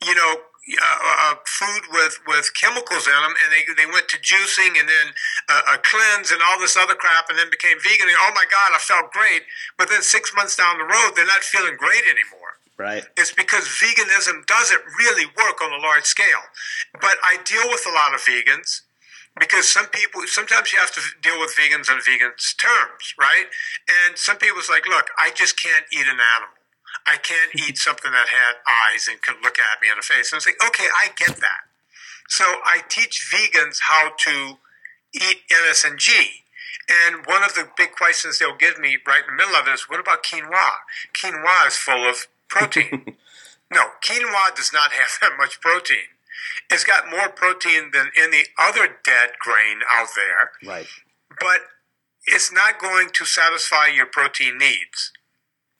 you 0.04 0.14
know, 0.14 0.44
uh, 0.68 1.32
uh, 1.32 1.34
food 1.48 1.88
with 1.96 2.20
with 2.28 2.52
chemicals 2.60 3.08
in 3.08 3.16
them, 3.16 3.32
and 3.40 3.48
they 3.48 3.64
they 3.72 3.88
went 3.88 4.04
to 4.12 4.20
juicing 4.20 4.76
and 4.76 4.84
then 4.84 5.06
uh, 5.48 5.72
a 5.72 5.78
cleanse 5.80 6.28
and 6.28 6.44
all 6.44 6.60
this 6.60 6.76
other 6.76 6.94
crap, 6.94 7.32
and 7.32 7.38
then 7.40 7.48
became 7.48 7.80
vegan. 7.80 8.04
And 8.04 8.20
oh 8.20 8.36
my 8.36 8.44
God, 8.52 8.76
I 8.76 8.80
felt 8.84 9.16
great. 9.16 9.48
But 9.80 9.88
then 9.88 10.04
six 10.04 10.36
months 10.36 10.60
down 10.60 10.76
the 10.76 10.84
road, 10.84 11.16
they're 11.16 11.24
not 11.24 11.40
feeling 11.40 11.80
great 11.80 12.04
anymore 12.04 12.37
Right. 12.78 13.02
is 13.18 13.32
because 13.32 13.66
veganism 13.66 14.46
doesn't 14.46 14.82
really 14.98 15.26
work 15.26 15.60
on 15.60 15.72
a 15.72 15.82
large 15.82 16.04
scale. 16.04 16.46
But 16.92 17.16
I 17.24 17.38
deal 17.44 17.66
with 17.66 17.84
a 17.88 17.92
lot 17.92 18.14
of 18.14 18.20
vegans 18.20 18.82
because 19.38 19.66
some 19.68 19.86
people, 19.86 20.22
sometimes 20.26 20.72
you 20.72 20.78
have 20.78 20.92
to 20.94 21.00
deal 21.20 21.40
with 21.40 21.54
vegans 21.58 21.90
on 21.90 21.98
vegans' 21.98 22.56
terms, 22.56 23.14
right? 23.18 23.46
And 24.06 24.16
some 24.16 24.36
people's 24.36 24.70
like, 24.70 24.86
look, 24.86 25.10
I 25.18 25.30
just 25.34 25.60
can't 25.60 25.84
eat 25.92 26.06
an 26.06 26.22
animal. 26.22 26.54
I 27.06 27.16
can't 27.16 27.50
eat 27.68 27.78
something 27.86 28.12
that 28.12 28.28
had 28.28 28.62
eyes 28.66 29.08
and 29.10 29.20
could 29.22 29.42
look 29.42 29.58
at 29.58 29.82
me 29.82 29.90
in 29.90 29.96
the 29.96 30.02
face. 30.02 30.30
And 30.30 30.36
I 30.36 30.38
was 30.38 30.46
like, 30.46 30.62
okay, 30.64 30.86
I 30.86 31.10
get 31.16 31.36
that. 31.36 31.66
So 32.28 32.44
I 32.44 32.82
teach 32.88 33.26
vegans 33.32 33.80
how 33.88 34.12
to 34.24 34.58
eat 35.14 35.42
NSNG. 35.50 36.44
And 36.88 37.26
one 37.26 37.42
of 37.42 37.54
the 37.54 37.68
big 37.76 37.92
questions 37.92 38.38
they'll 38.38 38.56
give 38.56 38.78
me 38.78 38.96
right 39.06 39.22
in 39.28 39.36
the 39.36 39.42
middle 39.42 39.56
of 39.56 39.66
it 39.66 39.74
is, 39.74 39.88
what 39.88 40.00
about 40.00 40.22
quinoa? 40.22 40.84
Quinoa 41.14 41.66
is 41.66 41.76
full 41.76 42.08
of 42.08 42.28
protein. 42.48 43.16
no, 43.72 43.82
quinoa 44.04 44.54
does 44.56 44.72
not 44.72 44.92
have 44.92 45.10
that 45.20 45.32
much 45.38 45.60
protein. 45.60 46.08
It's 46.70 46.84
got 46.84 47.10
more 47.10 47.28
protein 47.28 47.90
than 47.92 48.10
any 48.18 48.42
other 48.58 48.88
dead 49.04 49.30
grain 49.38 49.80
out 49.90 50.08
there, 50.14 50.70
Right. 50.70 50.86
but 51.40 51.60
it's 52.26 52.52
not 52.52 52.78
going 52.78 53.08
to 53.14 53.24
satisfy 53.24 53.86
your 53.86 54.06
protein 54.06 54.58
needs. 54.58 55.12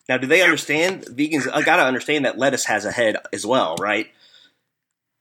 Now, 0.08 0.16
do 0.16 0.26
they 0.26 0.40
understand 0.42 1.04
vegans? 1.04 1.46
I 1.52 1.60
gotta 1.62 1.82
understand 1.84 2.24
that 2.24 2.38
lettuce 2.38 2.64
has 2.64 2.84
a 2.86 2.92
head 2.92 3.16
as 3.32 3.44
well, 3.44 3.76
right? 3.78 4.10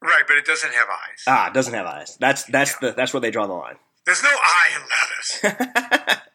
Right, 0.00 0.22
but 0.26 0.36
it 0.38 0.46
doesn't 0.46 0.72
have 0.72 0.88
eyes. 0.88 1.24
Ah, 1.26 1.48
it 1.48 1.54
doesn't 1.54 1.74
have 1.74 1.84
eyes. 1.86 2.16
That's 2.18 2.44
that's 2.44 2.76
the 2.78 2.92
that's 2.92 3.12
where 3.12 3.20
they 3.20 3.30
draw 3.30 3.46
the 3.46 3.52
line. 3.52 3.76
There's 4.06 4.22
no 4.22 4.30
eye 4.30 4.68
in 4.76 5.52
lettuce. 5.52 6.18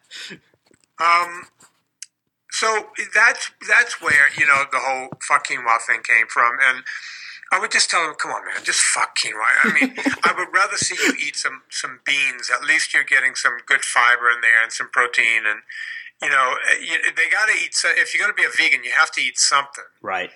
Um, 1.00 1.46
so 2.54 2.86
that's 3.12 3.50
that's 3.66 4.00
where 4.00 4.30
you 4.38 4.46
know 4.46 4.62
the 4.70 4.78
whole 4.78 5.08
fuck 5.26 5.48
quinoa 5.48 5.82
thing 5.82 6.02
came 6.04 6.28
from, 6.28 6.58
and 6.62 6.84
I 7.50 7.58
would 7.58 7.72
just 7.72 7.90
tell 7.90 8.06
them, 8.06 8.14
"Come 8.14 8.30
on, 8.30 8.46
man, 8.46 8.62
just 8.62 8.80
fuck 8.80 9.18
quinoa." 9.18 9.42
I 9.64 9.72
mean, 9.74 9.94
I 10.22 10.32
would 10.38 10.54
rather 10.54 10.76
see 10.76 10.94
you 10.94 11.14
eat 11.18 11.34
some 11.34 11.62
some 11.68 11.98
beans. 12.06 12.50
At 12.54 12.64
least 12.64 12.94
you're 12.94 13.02
getting 13.02 13.34
some 13.34 13.58
good 13.66 13.82
fiber 13.82 14.30
in 14.30 14.40
there 14.40 14.62
and 14.62 14.70
some 14.70 14.88
protein, 14.88 15.42
and 15.50 15.66
you 16.22 16.30
know 16.30 16.54
eh, 16.70 16.78
you, 16.80 16.98
they 17.16 17.28
got 17.28 17.46
to 17.46 17.54
eat. 17.54 17.74
So, 17.74 17.88
if 17.90 18.14
you're 18.14 18.22
going 18.22 18.34
to 18.34 18.40
be 18.40 18.46
a 18.46 18.54
vegan, 18.54 18.84
you 18.84 18.92
have 18.96 19.10
to 19.12 19.20
eat 19.20 19.36
something. 19.36 19.90
Right. 20.00 20.30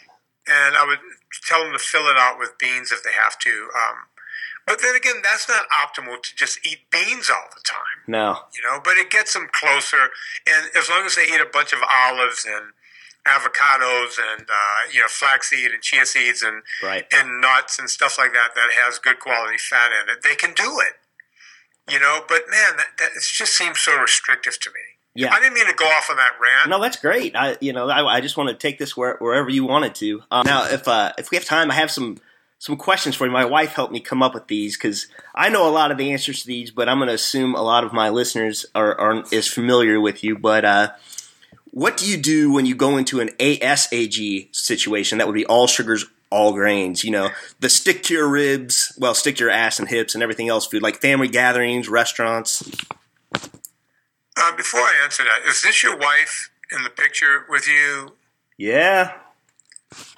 And 0.49 0.75
I 0.75 0.85
would 0.85 0.99
tell 1.47 1.63
them 1.63 1.73
to 1.73 1.79
fill 1.79 2.09
it 2.09 2.17
out 2.19 2.41
with 2.41 2.59
beans 2.59 2.91
if 2.91 3.05
they 3.05 3.13
have 3.13 3.39
to. 3.39 3.51
Um, 3.51 4.11
but 4.69 4.81
then 4.83 4.95
again, 4.95 5.17
that's 5.23 5.49
not 5.49 5.65
optimal 5.71 6.23
to 6.23 6.37
just 6.37 6.59
eat 6.67 6.79
beans 6.93 7.29
all 7.31 7.49
the 7.55 7.61
time 7.65 8.05
No. 8.07 8.39
you 8.55 8.63
know, 8.63 8.79
but 8.85 8.97
it 8.97 9.11
gets 9.11 9.33
them 9.33 9.49
closer. 9.53 10.11
And 10.47 10.71
as 10.77 10.89
long 10.89 11.05
as 11.07 11.17
they 11.17 11.25
eat 11.25 11.41
a 11.41 11.49
bunch 11.53 11.73
of 11.73 11.81
olives 11.89 12.47
and 12.49 12.73
avocados 13.27 14.17
and 14.33 14.43
uh, 14.49 14.81
you 14.93 15.01
know 15.01 15.07
flaxseed 15.09 15.71
and 15.73 15.83
chia 15.83 16.07
seeds 16.07 16.43
and 16.43 16.63
Right. 16.83 17.07
and 17.13 17.41
nuts 17.41 17.79
and 17.79 17.91
stuff 17.91 18.17
like 18.19 18.33
that 18.33 18.55
that 18.55 18.71
has 18.85 18.99
good 18.99 19.19
quality 19.21 19.59
fat 19.59 19.91
in 20.03 20.09
it, 20.09 20.23
they 20.23 20.35
can 20.35 20.55
do 20.55 20.81
it. 20.81 20.95
You 21.93 21.99
know, 21.99 22.21
but 22.29 22.43
man, 22.51 22.77
that, 22.77 22.87
that 22.99 23.11
it 23.17 23.23
just 23.23 23.57
seems 23.57 23.79
so 23.81 23.99
restrictive 23.99 24.59
to 24.61 24.71
me. 24.71 24.81
Yeah. 25.15 25.33
I 25.33 25.41
didn't 25.41 25.55
mean 25.55 25.67
to 25.67 25.75
go 25.75 25.87
off 25.87 26.11
on 26.11 26.17
that 26.17 26.33
rant. 26.41 26.69
No, 26.69 26.81
that's 26.81 26.99
great. 26.99 27.35
I, 27.35 27.57
you 27.61 27.73
know, 27.73 27.89
I, 27.89 28.17
I 28.17 28.21
just 28.21 28.37
want 28.37 28.51
to 28.51 28.55
take 28.55 28.79
this 28.79 28.97
where, 28.97 29.17
wherever 29.17 29.49
you 29.51 29.65
wanted 29.65 29.95
to. 29.97 30.23
Um, 30.31 30.47
now, 30.47 30.67
if 30.69 30.87
uh, 30.87 31.13
if 31.19 31.31
we 31.31 31.37
have 31.39 31.45
time, 31.47 31.71
I 31.71 31.75
have 31.75 31.91
some 31.91 32.19
some 32.59 32.77
questions 32.77 33.15
for 33.15 33.25
you. 33.25 33.33
My 33.33 33.45
wife 33.45 33.73
helped 33.73 33.93
me 33.93 34.01
come 34.01 34.23
up 34.23 34.35
with 34.35 34.49
these 34.49 34.77
because 34.77 35.07
I 35.35 35.49
know 35.49 35.69
a 35.69 35.71
lot 35.71 35.91
of 35.91 35.99
the 35.99 36.11
answers 36.13 36.43
to 36.43 36.47
these, 36.47 36.71
but 36.71 36.89
I'm 36.89 36.99
going 36.99 37.09
to 37.09 37.15
assume 37.15 37.55
a 37.55 37.63
lot 37.63 37.85
of 37.85 37.93
my 37.93 38.09
listeners 38.09 38.67
are, 38.75 38.99
aren't 38.99 39.33
as 39.33 39.47
familiar 39.47 40.01
with 40.01 40.25
you. 40.25 40.37
But 40.37 40.65
uh, 40.65 40.91
what 41.71 41.97
do 41.97 42.05
you 42.05 42.17
do 42.17 42.53
when 42.53 42.67
you 42.67 42.75
go 42.75 42.97
into 42.97 43.21
an 43.21 43.29
ASAG 43.39 44.55
situation? 44.55 45.19
That 45.19 45.29
would 45.29 45.35
be 45.35 45.47
all 45.47 45.69
sugars, 45.69 46.05
all 46.31 46.53
grains. 46.53 47.05
You 47.05 47.13
know, 47.13 47.31
the 47.61 47.69
stick 47.69 48.03
to 48.05 48.15
your 48.15 48.29
ribs, 48.29 48.93
well, 48.99 49.15
stick 49.15 49.37
to 49.37 49.45
your 49.45 49.53
ass 49.53 49.79
and 49.79 49.89
hips 49.89 50.15
and 50.15 50.23
everything 50.23 50.49
else 50.49 50.67
food, 50.67 50.83
like 50.83 51.01
family 51.01 51.29
gatherings, 51.29 51.89
restaurants. 51.89 52.69
Uh, 54.37 54.57
before 54.57 54.81
I 54.81 55.01
answer 55.05 55.23
that, 55.23 55.49
is 55.49 55.63
this 55.63 55.83
your 55.83 55.97
wife 55.97 56.51
in 56.77 56.83
the 56.83 56.91
picture 56.91 57.45
with 57.49 57.69
you? 57.69 58.17
Yeah. 58.57 59.13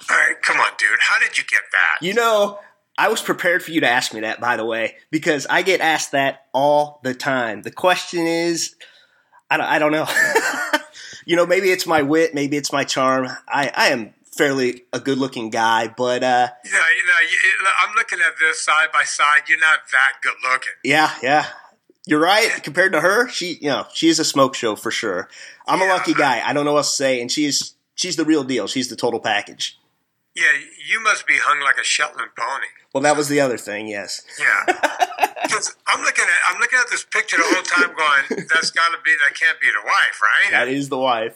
All 0.09 0.17
right, 0.17 0.35
come 0.41 0.57
on, 0.57 0.69
dude. 0.77 0.89
How 0.99 1.19
did 1.19 1.37
you 1.37 1.43
get 1.43 1.61
that? 1.71 2.05
You 2.05 2.13
know, 2.13 2.59
I 2.97 3.07
was 3.07 3.21
prepared 3.21 3.63
for 3.63 3.71
you 3.71 3.81
to 3.81 3.89
ask 3.89 4.13
me 4.13 4.21
that, 4.21 4.41
by 4.41 4.57
the 4.57 4.65
way, 4.65 4.95
because 5.09 5.47
I 5.49 5.61
get 5.61 5.79
asked 5.81 6.11
that 6.11 6.45
all 6.53 6.99
the 7.03 7.13
time. 7.13 7.61
The 7.61 7.71
question 7.71 8.25
is, 8.27 8.75
I 9.49 9.57
don't, 9.57 9.65
I 9.67 9.79
don't 9.79 9.91
know. 9.91 10.07
you 11.25 11.35
know, 11.35 11.45
maybe 11.45 11.69
it's 11.69 11.87
my 11.87 12.01
wit, 12.01 12.33
maybe 12.33 12.57
it's 12.57 12.73
my 12.73 12.83
charm. 12.83 13.27
I, 13.47 13.71
I 13.73 13.87
am 13.87 14.13
fairly 14.35 14.83
a 14.91 14.99
good 14.99 15.17
looking 15.17 15.49
guy, 15.49 15.87
but 15.87 16.23
uh, 16.23 16.49
Yeah, 16.65 16.71
you 16.71 17.05
know, 17.07 17.13
you, 17.21 17.37
I'm 17.81 17.95
looking 17.95 18.19
at 18.19 18.33
this 18.39 18.61
side 18.61 18.87
by 18.91 19.03
side. 19.03 19.43
You're 19.47 19.59
not 19.59 19.79
that 19.91 20.13
good 20.21 20.35
looking. 20.43 20.73
yeah, 20.83 21.13
yeah. 21.23 21.45
You're 22.07 22.19
right. 22.19 22.63
Compared 22.63 22.93
to 22.93 22.99
her, 23.01 23.29
she, 23.29 23.59
you 23.61 23.69
know, 23.69 23.85
she 23.93 24.09
is 24.09 24.19
a 24.19 24.25
smoke 24.25 24.55
show 24.55 24.75
for 24.75 24.89
sure. 24.89 25.29
I'm 25.67 25.81
a 25.81 25.85
lucky 25.85 26.15
guy. 26.15 26.41
I 26.43 26.51
don't 26.51 26.65
know 26.65 26.73
what 26.73 26.79
else 26.79 26.89
to 26.89 26.95
say, 26.95 27.21
and 27.21 27.31
she's 27.31 27.75
she's 28.01 28.15
the 28.15 28.25
real 28.25 28.43
deal. 28.43 28.67
She's 28.67 28.89
the 28.89 28.95
total 28.95 29.19
package. 29.19 29.77
Yeah, 30.35 30.51
you 30.89 31.01
must 31.03 31.27
be 31.27 31.35
hung 31.37 31.61
like 31.61 31.77
a 31.77 31.83
Shetland 31.83 32.31
pony. 32.37 32.67
Well, 32.93 33.03
that 33.03 33.17
was 33.17 33.27
the 33.27 33.39
other 33.41 33.57
thing. 33.57 33.87
Yes. 33.87 34.21
Yeah. 34.39 34.63
I'm 35.87 36.01
looking 36.03 36.23
at 36.23 36.53
I'm 36.53 36.59
looking 36.59 36.79
at 36.79 36.89
this 36.89 37.03
picture 37.03 37.37
the 37.37 37.43
whole 37.43 37.63
time, 37.63 37.93
going, 37.95 38.45
"That's 38.53 38.71
got 38.71 38.89
to 38.91 38.97
be 39.03 39.11
that 39.25 39.37
can't 39.37 39.59
be 39.59 39.67
the 39.67 39.85
wife, 39.85 40.21
right?" 40.21 40.51
That 40.51 40.67
is 40.69 40.87
the 40.89 40.97
wife. 40.97 41.35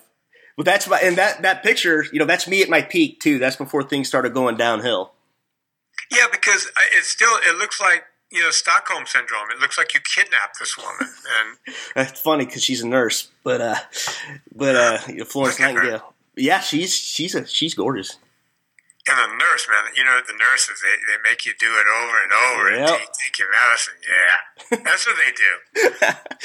But 0.56 0.66
that's 0.66 0.88
my 0.88 1.00
and 1.00 1.18
that 1.18 1.42
that 1.42 1.64
picture, 1.64 2.06
you 2.14 2.20
know, 2.20 2.26
that's 2.26 2.48
me 2.48 2.62
at 2.62 2.70
my 2.70 2.82
peak 2.82 3.20
too. 3.20 3.38
That's 3.40 3.58
before 3.58 3.84
things 3.84 4.08
started 4.08 4.34
going 4.34 4.56
downhill. 4.56 5.12
Yeah, 6.12 6.28
because 6.32 6.72
I- 6.78 6.88
it's 6.94 7.10
still 7.10 7.36
it 7.46 7.58
looks 7.58 7.82
like 7.82 8.06
you 8.32 8.42
know 8.42 8.52
Stockholm 8.52 9.06
syndrome. 9.06 9.52
It 9.52 9.60
looks 9.60 9.78
like 9.78 9.94
you 9.94 10.00
kidnapped 10.00 10.58
this 10.60 10.78
woman, 10.78 10.96
and 11.02 11.76
That's 11.96 12.20
funny 12.22 12.46
because 12.46 12.64
she's 12.64 12.82
a 12.82 12.88
nurse, 12.88 13.30
but 13.44 13.60
uh, 13.60 13.76
but 14.56 14.76
uh, 14.76 14.98
Florence 15.26 15.60
Look 15.60 15.68
at 15.70 15.76
her. 15.76 15.82
Nightingale. 15.84 16.14
Yeah, 16.38 16.60
she's 16.60 16.94
she's 16.96 17.36
a 17.36 17.46
she's 17.48 17.74
gorgeous. 17.74 18.18
and 19.08 19.18
the 19.18 19.38
nurse, 19.38 19.68
man. 19.70 19.94
You 19.96 20.04
know 20.04 20.20
the 20.28 20.34
nurses 20.34 20.82
they, 20.82 20.96
they 21.08 21.22
make 21.30 21.46
you 21.46 21.54
do 21.60 21.68
it 21.68 21.86
over 21.88 22.18
and 22.24 22.32
over 22.34 22.72
Yep. 22.72 22.80
and 22.80 22.88
take, 23.00 23.12
take 23.24 23.40
your 23.40 23.48
medicine. 23.52 23.94
Yeah, 24.10 24.84
that's 24.84 25.06
what 25.08 25.16
they 25.16 25.32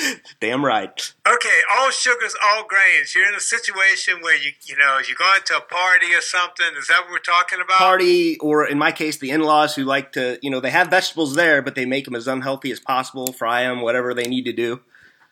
do. 0.06 0.14
Damn 0.40 0.64
right. 0.64 1.14
Okay, 1.26 1.58
all 1.78 1.90
sugars, 1.90 2.34
all 2.44 2.64
grains. 2.68 3.14
You're 3.14 3.28
in 3.28 3.34
a 3.34 3.40
situation 3.40 4.20
where 4.22 4.36
you 4.36 4.52
you 4.64 4.76
know 4.76 4.98
you're 5.06 5.16
going 5.16 5.40
to 5.46 5.56
a 5.56 5.60
party 5.60 6.14
or 6.14 6.20
something. 6.20 6.66
Is 6.78 6.86
that 6.88 7.02
what 7.04 7.10
we're 7.12 7.18
talking 7.18 7.60
about? 7.64 7.78
Party, 7.78 8.38
or 8.38 8.66
in 8.66 8.78
my 8.78 8.92
case, 8.92 9.18
the 9.18 9.30
in-laws 9.30 9.74
who 9.74 9.84
like 9.84 10.12
to, 10.12 10.38
you 10.42 10.50
know, 10.50 10.60
they 10.60 10.70
have 10.70 10.88
vegetables 10.88 11.34
there, 11.34 11.62
but 11.62 11.74
they 11.74 11.84
make 11.86 12.04
them 12.04 12.14
as 12.14 12.28
unhealthy 12.28 12.70
as 12.70 12.80
possible, 12.80 13.32
fry 13.32 13.62
them, 13.62 13.80
whatever 13.82 14.14
they 14.14 14.24
need 14.28 14.44
to 14.44 14.52
do. 14.52 14.80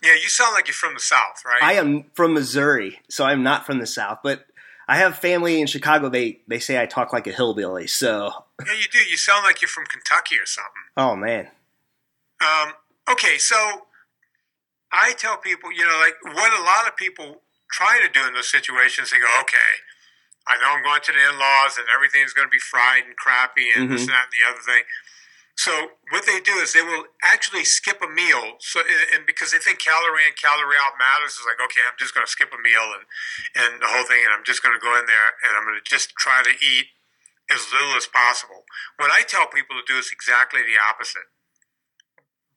Yeah, 0.02 0.14
you 0.14 0.28
sound 0.28 0.54
like 0.54 0.68
you're 0.68 0.74
from 0.74 0.94
the 0.94 1.00
south, 1.00 1.42
right? 1.44 1.60
I 1.60 1.72
am 1.72 2.04
from 2.14 2.32
Missouri, 2.32 3.00
so 3.10 3.24
I'm 3.24 3.42
not 3.42 3.66
from 3.66 3.80
the 3.80 3.86
South, 3.86 4.18
but 4.22 4.46
I 4.88 4.96
have 4.96 5.18
family 5.18 5.60
in 5.60 5.66
Chicago. 5.66 6.08
They 6.08 6.40
they 6.48 6.58
say 6.58 6.80
I 6.80 6.86
talk 6.86 7.12
like 7.12 7.26
a 7.26 7.32
hillbilly. 7.32 7.86
So, 7.86 8.32
yeah, 8.66 8.72
you 8.72 8.88
do. 8.90 8.98
You 8.98 9.16
sound 9.16 9.44
like 9.44 9.60
you're 9.60 9.68
from 9.68 9.84
Kentucky 9.84 10.36
or 10.36 10.46
something. 10.46 10.86
oh 10.96 11.14
man, 11.14 11.48
Um, 12.40 12.72
okay, 13.10 13.36
so 13.38 13.86
I 14.90 15.12
tell 15.12 15.36
people, 15.36 15.70
you 15.72 15.84
know, 15.84 15.98
like 16.00 16.16
what 16.34 16.52
a 16.58 16.62
lot 16.62 16.88
of 16.88 16.96
people 16.96 17.42
try 17.70 18.00
to 18.00 18.08
do 18.08 18.26
in 18.26 18.32
those 18.34 18.50
situations, 18.50 19.10
they 19.10 19.18
go, 19.18 19.28
okay, 19.42 19.84
I 20.46 20.56
know 20.56 20.72
I'm 20.72 20.82
going 20.82 21.02
to 21.04 21.12
the 21.12 21.20
in-laws 21.28 21.76
and 21.76 21.86
everything's 21.94 22.32
going 22.32 22.48
to 22.48 22.50
be 22.50 22.58
fried 22.58 23.04
and 23.04 23.14
crappy 23.16 23.68
and 23.76 23.90
this 23.90 24.02
and 24.02 24.10
that 24.10 24.32
and 24.32 24.32
the 24.32 24.48
other 24.48 24.64
thing. 24.64 24.84
So 25.58 25.98
what 26.14 26.22
they 26.22 26.38
do 26.38 26.62
is 26.62 26.70
they 26.70 26.86
will 26.86 27.10
actually 27.18 27.66
skip 27.66 27.98
a 27.98 28.06
meal. 28.06 28.62
So 28.62 28.78
and 29.10 29.26
because 29.26 29.50
they 29.50 29.58
think 29.58 29.82
calorie 29.82 30.30
in, 30.30 30.38
calorie 30.38 30.78
out 30.78 30.94
matters, 30.94 31.34
it's 31.34 31.42
like 31.42 31.58
okay, 31.58 31.82
I'm 31.82 31.98
just 31.98 32.14
going 32.14 32.22
to 32.22 32.30
skip 32.30 32.54
a 32.54 32.60
meal 32.62 32.94
and 32.94 33.02
and 33.58 33.82
the 33.82 33.90
whole 33.90 34.06
thing, 34.06 34.22
and 34.22 34.30
I'm 34.30 34.46
just 34.46 34.62
going 34.62 34.78
to 34.78 34.82
go 34.82 34.94
in 34.94 35.10
there 35.10 35.34
and 35.42 35.58
I'm 35.58 35.66
going 35.66 35.78
to 35.78 35.82
just 35.82 36.14
try 36.14 36.46
to 36.46 36.54
eat 36.62 36.94
as 37.50 37.66
little 37.74 37.98
as 37.98 38.06
possible. 38.06 38.62
What 39.02 39.10
I 39.10 39.26
tell 39.26 39.50
people 39.50 39.74
to 39.74 39.82
do 39.82 39.98
is 39.98 40.14
exactly 40.14 40.62
the 40.62 40.78
opposite 40.78 41.26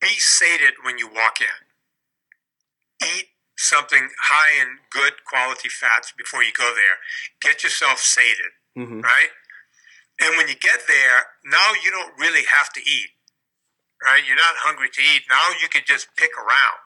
be 0.01 0.17
sated 0.17 0.73
when 0.83 0.97
you 0.97 1.07
walk 1.07 1.39
in. 1.39 1.59
Eat 3.01 3.29
something 3.55 4.09
high 4.29 4.61
in 4.61 4.77
good 4.89 5.23
quality 5.25 5.69
fats 5.69 6.11
before 6.17 6.43
you 6.43 6.51
go 6.57 6.73
there. 6.73 6.97
Get 7.39 7.63
yourself 7.63 7.99
sated, 7.99 8.53
hmm 8.75 9.01
right? 9.01 9.29
And 10.21 10.37
when 10.37 10.47
you 10.47 10.55
get 10.55 10.85
there, 10.87 11.25
now 11.43 11.73
you 11.83 11.89
don't 11.89 12.13
really 12.17 12.45
have 12.45 12.71
to 12.73 12.79
eat, 12.79 13.09
right? 14.03 14.21
You're 14.25 14.37
not 14.37 14.61
hungry 14.61 14.89
to 14.93 15.01
eat. 15.01 15.23
Now 15.29 15.49
you 15.61 15.67
can 15.67 15.81
just 15.85 16.09
pick 16.15 16.31
around. 16.37 16.85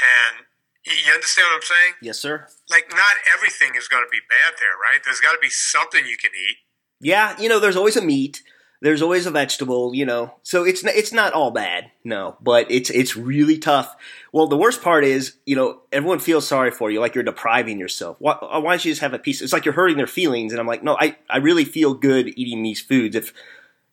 And 0.00 0.46
you 0.86 1.12
understand 1.12 1.48
what 1.50 1.56
I'm 1.56 1.62
saying? 1.62 1.92
yes, 2.00 2.18
sir. 2.18 2.46
Like, 2.70 2.90
not 2.90 3.16
everything 3.34 3.74
is 3.76 3.88
going 3.88 4.04
to 4.04 4.10
be 4.10 4.20
bad 4.28 4.54
there, 4.58 4.76
right? 4.80 5.00
There's 5.04 5.20
got 5.20 5.32
to 5.32 5.38
be 5.40 5.50
something 5.50 6.06
you 6.06 6.16
can 6.16 6.30
eat. 6.30 6.56
Yeah, 7.00 7.38
you 7.38 7.48
know, 7.48 7.58
there's 7.58 7.76
always 7.76 7.96
a 7.96 8.02
meat. 8.02 8.42
There's 8.82 9.02
always 9.02 9.26
a 9.26 9.30
vegetable, 9.30 9.94
you 9.94 10.04
know. 10.04 10.34
So 10.42 10.64
it's 10.64 10.84
it's 10.84 11.12
not 11.12 11.32
all 11.32 11.50
bad, 11.50 11.90
no, 12.04 12.36
but 12.42 12.70
it's 12.70 12.90
it's 12.90 13.16
really 13.16 13.58
tough. 13.58 13.96
Well, 14.36 14.48
the 14.48 14.56
worst 14.58 14.82
part 14.82 15.02
is, 15.02 15.38
you 15.46 15.56
know, 15.56 15.80
everyone 15.90 16.18
feels 16.18 16.46
sorry 16.46 16.70
for 16.70 16.90
you, 16.90 17.00
like 17.00 17.14
you're 17.14 17.24
depriving 17.24 17.78
yourself. 17.78 18.18
Why, 18.18 18.32
uh, 18.32 18.60
why 18.60 18.72
don't 18.72 18.84
you 18.84 18.90
just 18.90 19.00
have 19.00 19.14
a 19.14 19.18
piece? 19.18 19.40
It's 19.40 19.50
like 19.50 19.64
you're 19.64 19.72
hurting 19.72 19.96
their 19.96 20.06
feelings, 20.06 20.52
and 20.52 20.60
I'm 20.60 20.66
like, 20.66 20.82
no, 20.82 20.94
I 21.00 21.16
I 21.30 21.38
really 21.38 21.64
feel 21.64 21.94
good 21.94 22.28
eating 22.36 22.62
these 22.62 22.82
foods. 22.82 23.16
If 23.16 23.32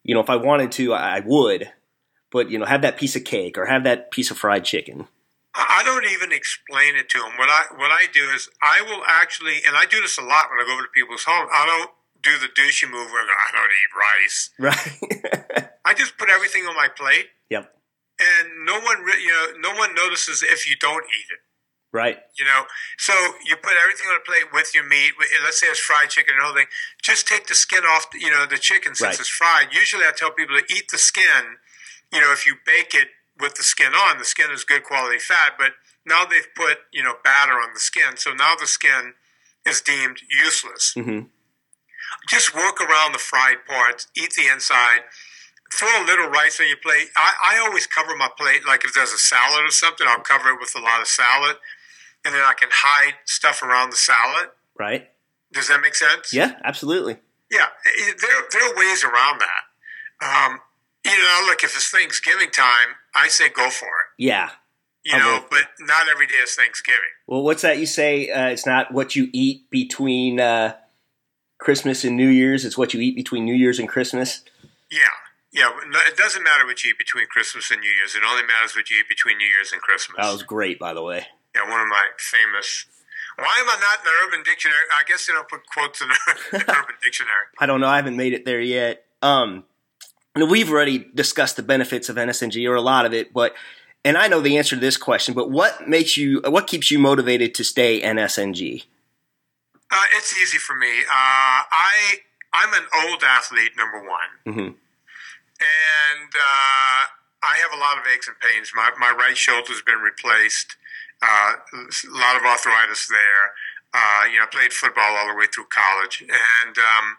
you 0.03 0.13
know, 0.13 0.19
if 0.19 0.29
I 0.29 0.35
wanted 0.35 0.73
to, 0.73 0.91
I, 0.91 1.15
I 1.15 1.19
would, 1.21 1.71
but 2.29 2.51
you 2.51 2.59
know, 2.59 2.65
have 2.65 2.81
that 2.81 2.97
piece 2.97 3.15
of 3.15 3.23
cake 3.23 3.57
or 3.57 3.67
have 3.67 3.85
that 3.85 4.11
piece 4.11 4.31
of 4.31 4.37
fried 4.37 4.65
chicken. 4.65 5.07
I 5.55 5.81
don't 5.85 6.03
even 6.11 6.33
explain 6.33 6.97
it 6.97 7.07
to 7.11 7.19
them. 7.19 7.31
What 7.37 7.47
I 7.47 7.63
what 7.77 7.91
I 7.91 8.07
do 8.11 8.29
is 8.35 8.49
I 8.61 8.81
will 8.81 9.01
actually, 9.07 9.61
and 9.65 9.77
I 9.77 9.85
do 9.85 10.01
this 10.01 10.17
a 10.17 10.23
lot 10.23 10.47
when 10.49 10.59
I 10.59 10.65
go 10.67 10.73
over 10.73 10.81
to 10.81 10.89
people's 10.93 11.23
homes. 11.23 11.49
I 11.53 11.65
don't 11.65 11.91
do 12.21 12.37
the 12.37 12.47
douchey 12.47 12.91
move 12.91 13.09
where 13.11 13.23
I 13.23 13.27
go, 13.27 13.33
I 13.47 13.51
don't 13.55 13.71
eat 13.79 13.95
rice. 14.19 14.49
Right? 14.59 15.69
I 15.85 15.93
just 15.93 16.17
put 16.17 16.27
everything 16.29 16.65
on 16.65 16.75
my 16.75 16.89
plate, 16.89 17.27
yep. 17.49 17.73
And 18.19 18.65
no 18.65 18.79
one, 18.79 19.01
re- 19.01 19.21
you 19.21 19.29
know, 19.29 19.71
no 19.71 19.77
one 19.77 19.93
notices 19.95 20.43
if 20.43 20.69
you 20.69 20.75
don't 20.79 21.03
eat 21.05 21.31
it. 21.33 21.39
Right. 21.91 22.17
You 22.39 22.45
know, 22.45 22.63
so 22.97 23.13
you 23.45 23.55
put 23.55 23.73
everything 23.81 24.07
on 24.09 24.17
a 24.17 24.25
plate 24.25 24.51
with 24.51 24.73
your 24.73 24.83
meat. 24.83 25.11
Let's 25.43 25.59
say 25.59 25.67
it's 25.67 25.79
fried 25.79 26.09
chicken 26.09 26.33
and 26.33 26.41
the 26.41 26.45
whole 26.45 26.55
thing. 26.55 26.65
Just 27.01 27.27
take 27.27 27.45
the 27.45 27.53
skin 27.53 27.83
off, 27.83 28.07
you 28.19 28.31
know, 28.31 28.47
the 28.47 28.57
chicken 28.57 28.95
since 28.95 29.01
Right. 29.01 29.19
it's 29.19 29.29
fried. 29.29 29.67
Usually, 29.71 30.03
I 30.05 30.11
tell 30.15 30.31
people 30.31 30.57
to 30.57 30.73
eat 30.73 30.89
the 30.91 30.97
skin. 30.97 31.57
You 32.11 32.19
know, 32.21 32.31
if 32.31 32.47
you 32.47 32.55
bake 32.65 32.95
it 32.95 33.09
with 33.39 33.55
the 33.55 33.63
skin 33.63 33.93
on, 33.93 34.17
the 34.17 34.25
skin 34.25 34.49
is 34.51 34.63
good 34.63 34.83
quality 34.83 35.19
fat. 35.19 35.53
But 35.57 35.73
now 36.05 36.25
they've 36.25 36.47
put 36.55 36.79
you 36.91 37.03
know 37.03 37.13
batter 37.23 37.53
on 37.53 37.73
the 37.75 37.79
skin, 37.79 38.17
so 38.17 38.33
now 38.33 38.55
the 38.59 38.65
skin 38.67 39.13
is 39.65 39.79
deemed 39.79 40.17
useless. 40.29 40.93
hmm 40.95 41.21
Just 42.27 42.55
work 42.55 42.81
around 42.81 43.11
the 43.13 43.19
fried 43.19 43.65
parts. 43.67 44.07
Eat 44.15 44.33
the 44.33 44.47
inside. 44.51 45.01
Throw 45.75 45.89
a 46.03 46.05
little 46.05 46.27
rice 46.29 46.59
on 46.59 46.67
your 46.67 46.77
plate. 46.77 47.07
I, 47.15 47.55
I 47.55 47.65
always 47.65 47.87
cover 47.87 48.15
my 48.15 48.29
plate, 48.37 48.61
like 48.67 48.85
if 48.85 48.93
there's 48.93 49.11
a 49.11 49.17
salad 49.17 49.65
or 49.65 49.71
something, 49.71 50.05
I'll 50.07 50.19
cover 50.19 50.49
it 50.49 50.59
with 50.59 50.73
a 50.75 50.79
lot 50.79 51.01
of 51.01 51.07
salad, 51.07 51.55
and 52.23 52.33
then 52.33 52.41
I 52.41 52.53
can 52.53 52.69
hide 52.71 53.15
stuff 53.25 53.63
around 53.63 53.91
the 53.91 53.97
salad. 53.97 54.49
Right. 54.77 55.09
Does 55.51 55.67
that 55.69 55.81
make 55.81 55.95
sense? 55.95 56.33
Yeah. 56.33 56.59
Absolutely. 56.63 57.17
Yeah, 57.51 57.67
there 58.19 58.41
there 58.51 58.71
are 58.71 58.75
ways 58.75 59.03
around 59.03 59.39
that. 59.39 60.25
Um, 60.25 60.59
you 61.05 61.11
know, 61.11 61.45
look, 61.45 61.63
if 61.63 61.75
it's 61.75 61.89
Thanksgiving 61.89 62.49
time, 62.49 62.95
I 63.13 63.27
say 63.27 63.49
go 63.49 63.69
for 63.69 63.85
it. 63.85 64.05
Yeah. 64.17 64.49
You 65.03 65.17
know, 65.17 65.43
with 65.51 65.67
but 65.77 65.85
not 65.85 66.07
every 66.07 66.27
day 66.27 66.35
is 66.43 66.55
Thanksgiving. 66.55 67.01
Well, 67.27 67.43
what's 67.43 67.61
that 67.61 67.77
you 67.77 67.85
say? 67.85 68.29
Uh, 68.31 68.47
it's 68.47 68.65
not 68.65 68.93
what 68.93 69.15
you 69.15 69.27
eat 69.33 69.69
between 69.69 70.39
uh, 70.39 70.75
Christmas 71.59 72.05
and 72.05 72.15
New 72.15 72.29
Year's. 72.29 72.63
It's 72.63 72.77
what 72.77 72.93
you 72.93 73.01
eat 73.01 73.15
between 73.15 73.43
New 73.43 73.53
Year's 73.53 73.79
and 73.79 73.89
Christmas. 73.89 74.43
Yeah, 74.89 74.99
yeah. 75.53 75.69
It 76.07 76.17
doesn't 76.17 76.43
matter 76.43 76.65
what 76.65 76.83
you 76.83 76.89
eat 76.91 76.97
between 76.97 77.27
Christmas 77.27 77.71
and 77.71 77.79
New 77.79 77.89
Year's. 77.89 78.15
It 78.15 78.23
only 78.27 78.43
matters 78.43 78.75
what 78.75 78.89
you 78.89 78.97
eat 78.99 79.07
between 79.07 79.37
New 79.37 79.47
Year's 79.47 79.71
and 79.71 79.81
Christmas. 79.81 80.17
That 80.17 80.31
was 80.31 80.43
great, 80.43 80.79
by 80.79 80.93
the 80.93 81.01
way. 81.03 81.25
yeah, 81.55 81.69
one 81.69 81.79
of 81.79 81.87
my 81.87 82.07
famous. 82.17 82.85
Why 83.37 83.57
am 83.61 83.69
I 83.69 83.77
not 83.79 83.99
in 83.99 84.05
the 84.05 84.27
Urban 84.27 84.43
Dictionary? 84.43 84.79
I 84.91 85.03
guess 85.07 85.25
they 85.25 85.33
don't 85.33 85.47
put 85.47 85.61
quotes 85.67 86.01
in 86.01 86.07
the 86.09 86.17
Urban 86.53 86.95
Dictionary. 87.01 87.31
I 87.59 87.65
don't 87.65 87.79
know. 87.79 87.87
I 87.87 87.95
haven't 87.95 88.17
made 88.17 88.33
it 88.33 88.45
there 88.45 88.61
yet. 88.61 89.05
Um, 89.21 89.63
we've 90.35 90.69
already 90.69 90.99
discussed 91.15 91.55
the 91.55 91.63
benefits 91.63 92.09
of 92.09 92.17
NSNG 92.17 92.67
or 92.69 92.75
a 92.75 92.81
lot 92.81 93.05
of 93.05 93.13
it, 93.13 93.33
but 93.33 93.55
and 94.05 94.17
I 94.17 94.27
know 94.27 94.41
the 94.41 94.57
answer 94.57 94.75
to 94.75 94.79
this 94.81 94.97
question. 94.97 95.33
But 95.33 95.49
what 95.49 95.87
makes 95.87 96.17
you? 96.17 96.41
What 96.45 96.67
keeps 96.67 96.91
you 96.91 96.99
motivated 96.99 97.55
to 97.55 97.63
stay 97.63 98.01
NSNG? 98.01 98.83
Uh, 99.89 100.03
it's 100.17 100.37
easy 100.39 100.57
for 100.57 100.75
me. 100.75 100.99
Uh, 101.01 101.05
I 101.71 102.17
I'm 102.53 102.73
an 102.73 102.83
old 103.07 103.23
athlete, 103.23 103.71
number 103.77 104.03
one. 104.07 104.53
hmm 104.55 104.69
and 105.63 106.29
uh, 106.35 107.01
I 107.43 107.55
have 107.63 107.71
a 107.73 107.79
lot 107.79 107.97
of 107.97 108.03
aches 108.13 108.27
and 108.27 108.39
pains. 108.39 108.71
My 108.75 108.91
my 108.99 109.11
right 109.11 109.37
shoulder's 109.37 109.81
been 109.81 109.99
replaced. 109.99 110.75
Uh, 111.21 111.53
a 111.73 112.17
lot 112.17 112.35
of 112.35 112.43
arthritis 112.43 113.07
there. 113.07 113.45
Uh, 113.93 114.25
you 114.31 114.37
know, 114.37 114.43
I 114.43 114.47
played 114.51 114.73
football 114.73 115.15
all 115.15 115.27
the 115.27 115.35
way 115.35 115.45
through 115.47 115.65
college, 115.69 116.21
and 116.21 116.75
um, 116.77 117.17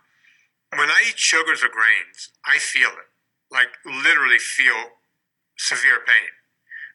when 0.78 0.90
I 0.90 0.98
eat 1.08 1.18
sugars 1.18 1.62
or 1.64 1.68
grains, 1.68 2.30
I 2.44 2.58
feel 2.58 2.90
it. 2.90 3.08
Like 3.50 3.68
literally 3.86 4.38
feel 4.38 4.98
severe 5.56 6.00
pain. 6.06 6.30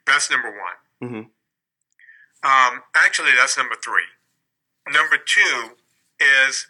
That's 0.06 0.30
number 0.30 0.50
one. 0.52 0.78
Mhm. 1.10 1.30
Um, 2.44 2.84
actually, 2.96 3.32
that's 3.38 3.58
number 3.58 3.76
three. 3.76 4.08
Number 4.92 5.18
two 5.18 5.78
is 6.20 6.68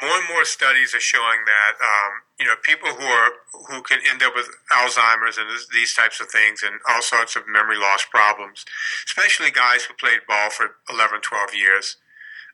more 0.00 0.18
and 0.18 0.28
more 0.28 0.44
studies 0.44 0.94
are 0.94 1.00
showing 1.00 1.46
that 1.46 1.74
um, 1.78 2.12
you 2.40 2.46
know 2.46 2.56
people 2.62 2.88
who 2.88 3.06
are 3.06 3.30
who 3.70 3.82
can 3.82 4.00
end 4.10 4.22
up 4.22 4.34
with 4.34 4.50
Alzheimer's 4.72 5.38
and 5.38 5.46
these 5.72 5.94
types 5.94 6.20
of 6.20 6.28
things 6.30 6.62
and 6.62 6.80
all 6.88 7.02
sorts 7.02 7.36
of 7.36 7.46
memory 7.46 7.78
loss 7.78 8.04
problems, 8.10 8.64
especially 9.06 9.50
guys 9.50 9.84
who 9.84 9.94
played 9.94 10.26
ball 10.26 10.50
for 10.50 10.76
11, 10.90 11.20
12 11.22 11.54
years. 11.54 11.96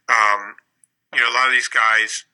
Um, 0.08 0.56
you 1.14 1.20
know, 1.20 1.30
a 1.30 1.34
lot 1.34 1.48
of 1.48 1.52
these 1.52 1.68
guys 1.68 2.24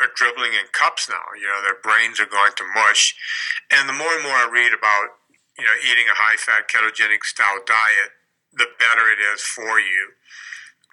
are 0.00 0.10
dribbling 0.16 0.52
in 0.52 0.72
cups 0.72 1.08
now. 1.08 1.22
You 1.38 1.46
know, 1.46 1.60
their 1.62 1.78
brains 1.78 2.18
are 2.18 2.30
going 2.30 2.52
to 2.56 2.64
mush, 2.74 3.14
and 3.70 3.88
the 3.88 3.92
more 3.92 4.14
and 4.14 4.24
more 4.24 4.40
I 4.40 4.48
read 4.50 4.72
about 4.72 5.20
you 5.58 5.64
know 5.64 5.76
eating 5.84 6.08
a 6.08 6.16
high 6.16 6.40
fat 6.40 6.66
ketogenic 6.66 7.28
style 7.28 7.60
diet, 7.66 8.16
the 8.52 8.72
better 8.80 9.04
it 9.12 9.20
is 9.20 9.42
for 9.42 9.78
you. 9.78 10.16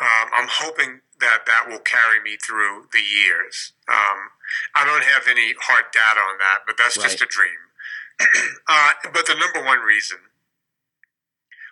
Um, 0.01 0.27
I'm 0.35 0.49
hoping 0.49 1.01
that 1.19 1.45
that 1.45 1.69
will 1.69 1.79
carry 1.85 2.19
me 2.25 2.35
through 2.35 2.89
the 2.91 2.99
years. 3.05 3.73
Um, 3.87 4.33
I 4.73 4.83
don't 4.83 5.03
have 5.05 5.29
any 5.29 5.53
hard 5.61 5.85
data 5.93 6.19
on 6.19 6.37
that, 6.41 6.65
but 6.65 6.75
that's 6.75 6.97
just 6.97 7.21
a 7.21 7.27
dream. 7.29 7.61
uh, 8.67 8.91
but 9.13 9.25
the 9.27 9.35
number 9.37 9.63
one 9.63 9.79
reason 9.79 10.17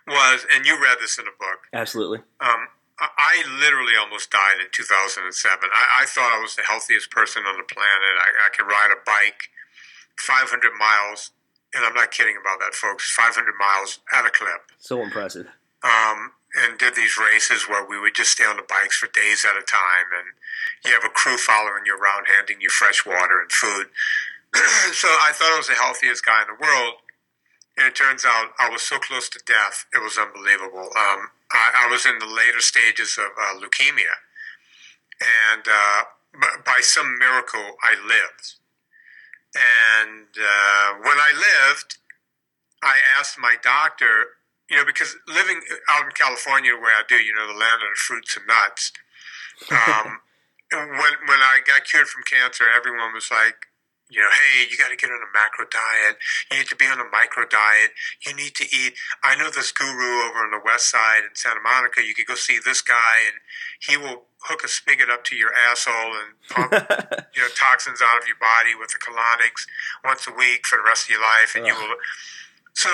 was, 0.08 0.46
and 0.54 0.66
you 0.66 0.80
read 0.82 0.98
this 1.02 1.18
in 1.18 1.26
a 1.26 1.36
book, 1.38 1.66
Absolutely. 1.74 2.20
um, 2.40 2.70
I- 3.00 3.10
I 3.18 3.60
literally 3.60 3.96
almost 3.96 4.30
died 4.30 4.60
in 4.60 4.68
2007. 4.72 5.70
I, 5.74 6.04
I 6.04 6.06
thought 6.06 6.32
I 6.34 6.40
was 6.40 6.56
the 6.56 6.64
healthiest 6.64 7.10
person 7.12 7.44
on 7.46 7.58
the 7.58 7.64
planet. 7.64 8.14
I, 8.20 8.30
I 8.46 8.50
could 8.56 8.68
ride 8.68 8.90
a 8.94 9.00
bike 9.06 9.50
500 10.18 10.72
miles, 10.78 11.32
and 11.74 11.86
I'm 11.86 11.94
not 11.94 12.12
kidding 12.12 12.36
about 12.40 12.60
that, 12.60 12.74
folks. 12.74 13.10
500 13.12 13.54
miles 13.58 14.00
at 14.14 14.26
a 14.26 14.30
clip. 14.30 14.70
So 14.78 15.02
impressive. 15.02 15.48
Um, 15.84 16.32
and 16.56 16.78
did 16.78 16.96
these 16.96 17.18
races 17.18 17.70
where 17.70 17.86
we 17.86 18.00
would 18.00 18.16
just 18.16 18.32
stay 18.32 18.46
on 18.46 18.58
the 18.58 18.66
bikes 18.68 18.98
for 18.98 19.08
days 19.08 19.46
at 19.46 19.58
a 19.58 19.66
time, 19.66 20.10
and 20.18 20.34
you 20.86 20.92
have 20.92 21.06
a 21.06 21.14
crew 21.14 21.38
following 21.38 21.86
you 21.86 21.98
around, 21.98 22.26
handing 22.26 22.62
you 22.62 22.70
fresh 22.70 23.06
water 23.06 23.40
and 23.42 23.52
food. 23.52 23.88
so 24.94 25.08
I 25.08 25.32
thought 25.34 25.54
I 25.54 25.58
was 25.58 25.68
the 25.68 25.76
healthiest 25.76 26.26
guy 26.26 26.42
in 26.42 26.48
the 26.48 26.62
world, 26.62 26.96
and 27.78 27.88
it 27.88 27.96
turns 27.96 28.26
out 28.26 28.54
I 28.60 28.70
was 28.70 28.82
so 28.82 28.98
close 28.98 29.30
to 29.30 29.40
death, 29.46 29.86
it 29.94 30.02
was 30.02 30.18
unbelievable. 30.18 30.90
Um, 30.98 31.30
I, 31.52 31.86
I 31.86 31.88
was 31.90 32.06
in 32.06 32.18
the 32.20 32.26
later 32.26 32.60
stages 32.62 33.18
of 33.18 33.30
uh, 33.38 33.60
leukemia, 33.62 34.18
and 35.54 35.64
uh, 35.68 36.04
by 36.66 36.80
some 36.82 37.18
miracle, 37.18 37.78
I 37.84 37.94
lived. 37.94 38.56
And 39.56 40.30
uh, 40.38 40.94
when 41.02 41.18
I 41.18 41.32
lived, 41.34 41.98
I 42.84 42.98
asked 43.18 43.38
my 43.40 43.56
doctor, 43.62 44.39
you 44.70 44.78
know, 44.78 44.86
because 44.86 45.16
living 45.28 45.60
out 45.90 46.06
in 46.06 46.12
California 46.12 46.74
where 46.74 46.96
I 46.96 47.04
do, 47.08 47.16
you 47.16 47.34
know, 47.34 47.48
the 47.48 47.58
land 47.58 47.82
of 47.82 47.90
the 47.90 48.00
fruits 48.00 48.38
and 48.38 48.46
nuts. 48.48 48.92
Um, 49.72 50.22
when 50.72 51.14
when 51.26 51.42
I 51.42 51.60
got 51.66 51.86
cured 51.86 52.08
from 52.08 52.24
cancer, 52.24 52.66
everyone 52.70 53.14
was 53.14 53.30
like, 53.32 53.70
you 54.10 54.20
know, 54.20 54.30
hey, 54.30 54.66
you 54.70 54.78
got 54.78 54.90
to 54.90 54.98
get 54.98 55.10
on 55.10 55.22
a 55.22 55.32
macro 55.34 55.66
diet. 55.70 56.18
You 56.50 56.58
need 56.58 56.68
to 56.68 56.76
be 56.76 56.86
on 56.86 57.00
a 57.00 57.06
micro 57.12 57.46
diet. 57.46 57.94
You 58.26 58.36
need 58.36 58.56
to 58.56 58.66
eat. 58.66 58.94
I 59.24 59.36
know 59.36 59.50
this 59.50 59.72
guru 59.72 60.26
over 60.26 60.42
on 60.42 60.52
the 60.52 60.62
west 60.66 60.90
side 60.90 61.22
in 61.30 61.36
Santa 61.36 61.62
Monica. 61.62 62.02
You 62.02 62.16
could 62.16 62.26
go 62.26 62.34
see 62.34 62.58
this 62.58 62.82
guy, 62.82 63.30
and 63.30 63.38
he 63.80 63.98
will 63.98 64.26
hook 64.42 64.64
a 64.64 64.68
spigot 64.68 65.10
up 65.10 65.24
to 65.26 65.36
your 65.36 65.54
asshole 65.54 66.14
and 66.18 66.34
pump, 66.50 66.74
you 67.36 67.42
know, 67.42 67.50
toxins 67.54 68.02
out 68.02 68.22
of 68.22 68.28
your 68.28 68.42
body 68.42 68.74
with 68.74 68.90
the 68.90 69.00
colonics 69.00 69.70
once 70.04 70.26
a 70.26 70.34
week 70.34 70.66
for 70.66 70.78
the 70.78 70.84
rest 70.84 71.06
of 71.06 71.12
your 71.12 71.22
life, 71.22 71.54
and 71.56 71.68
you 71.68 71.76
will. 71.76 71.96
So, 72.74 72.90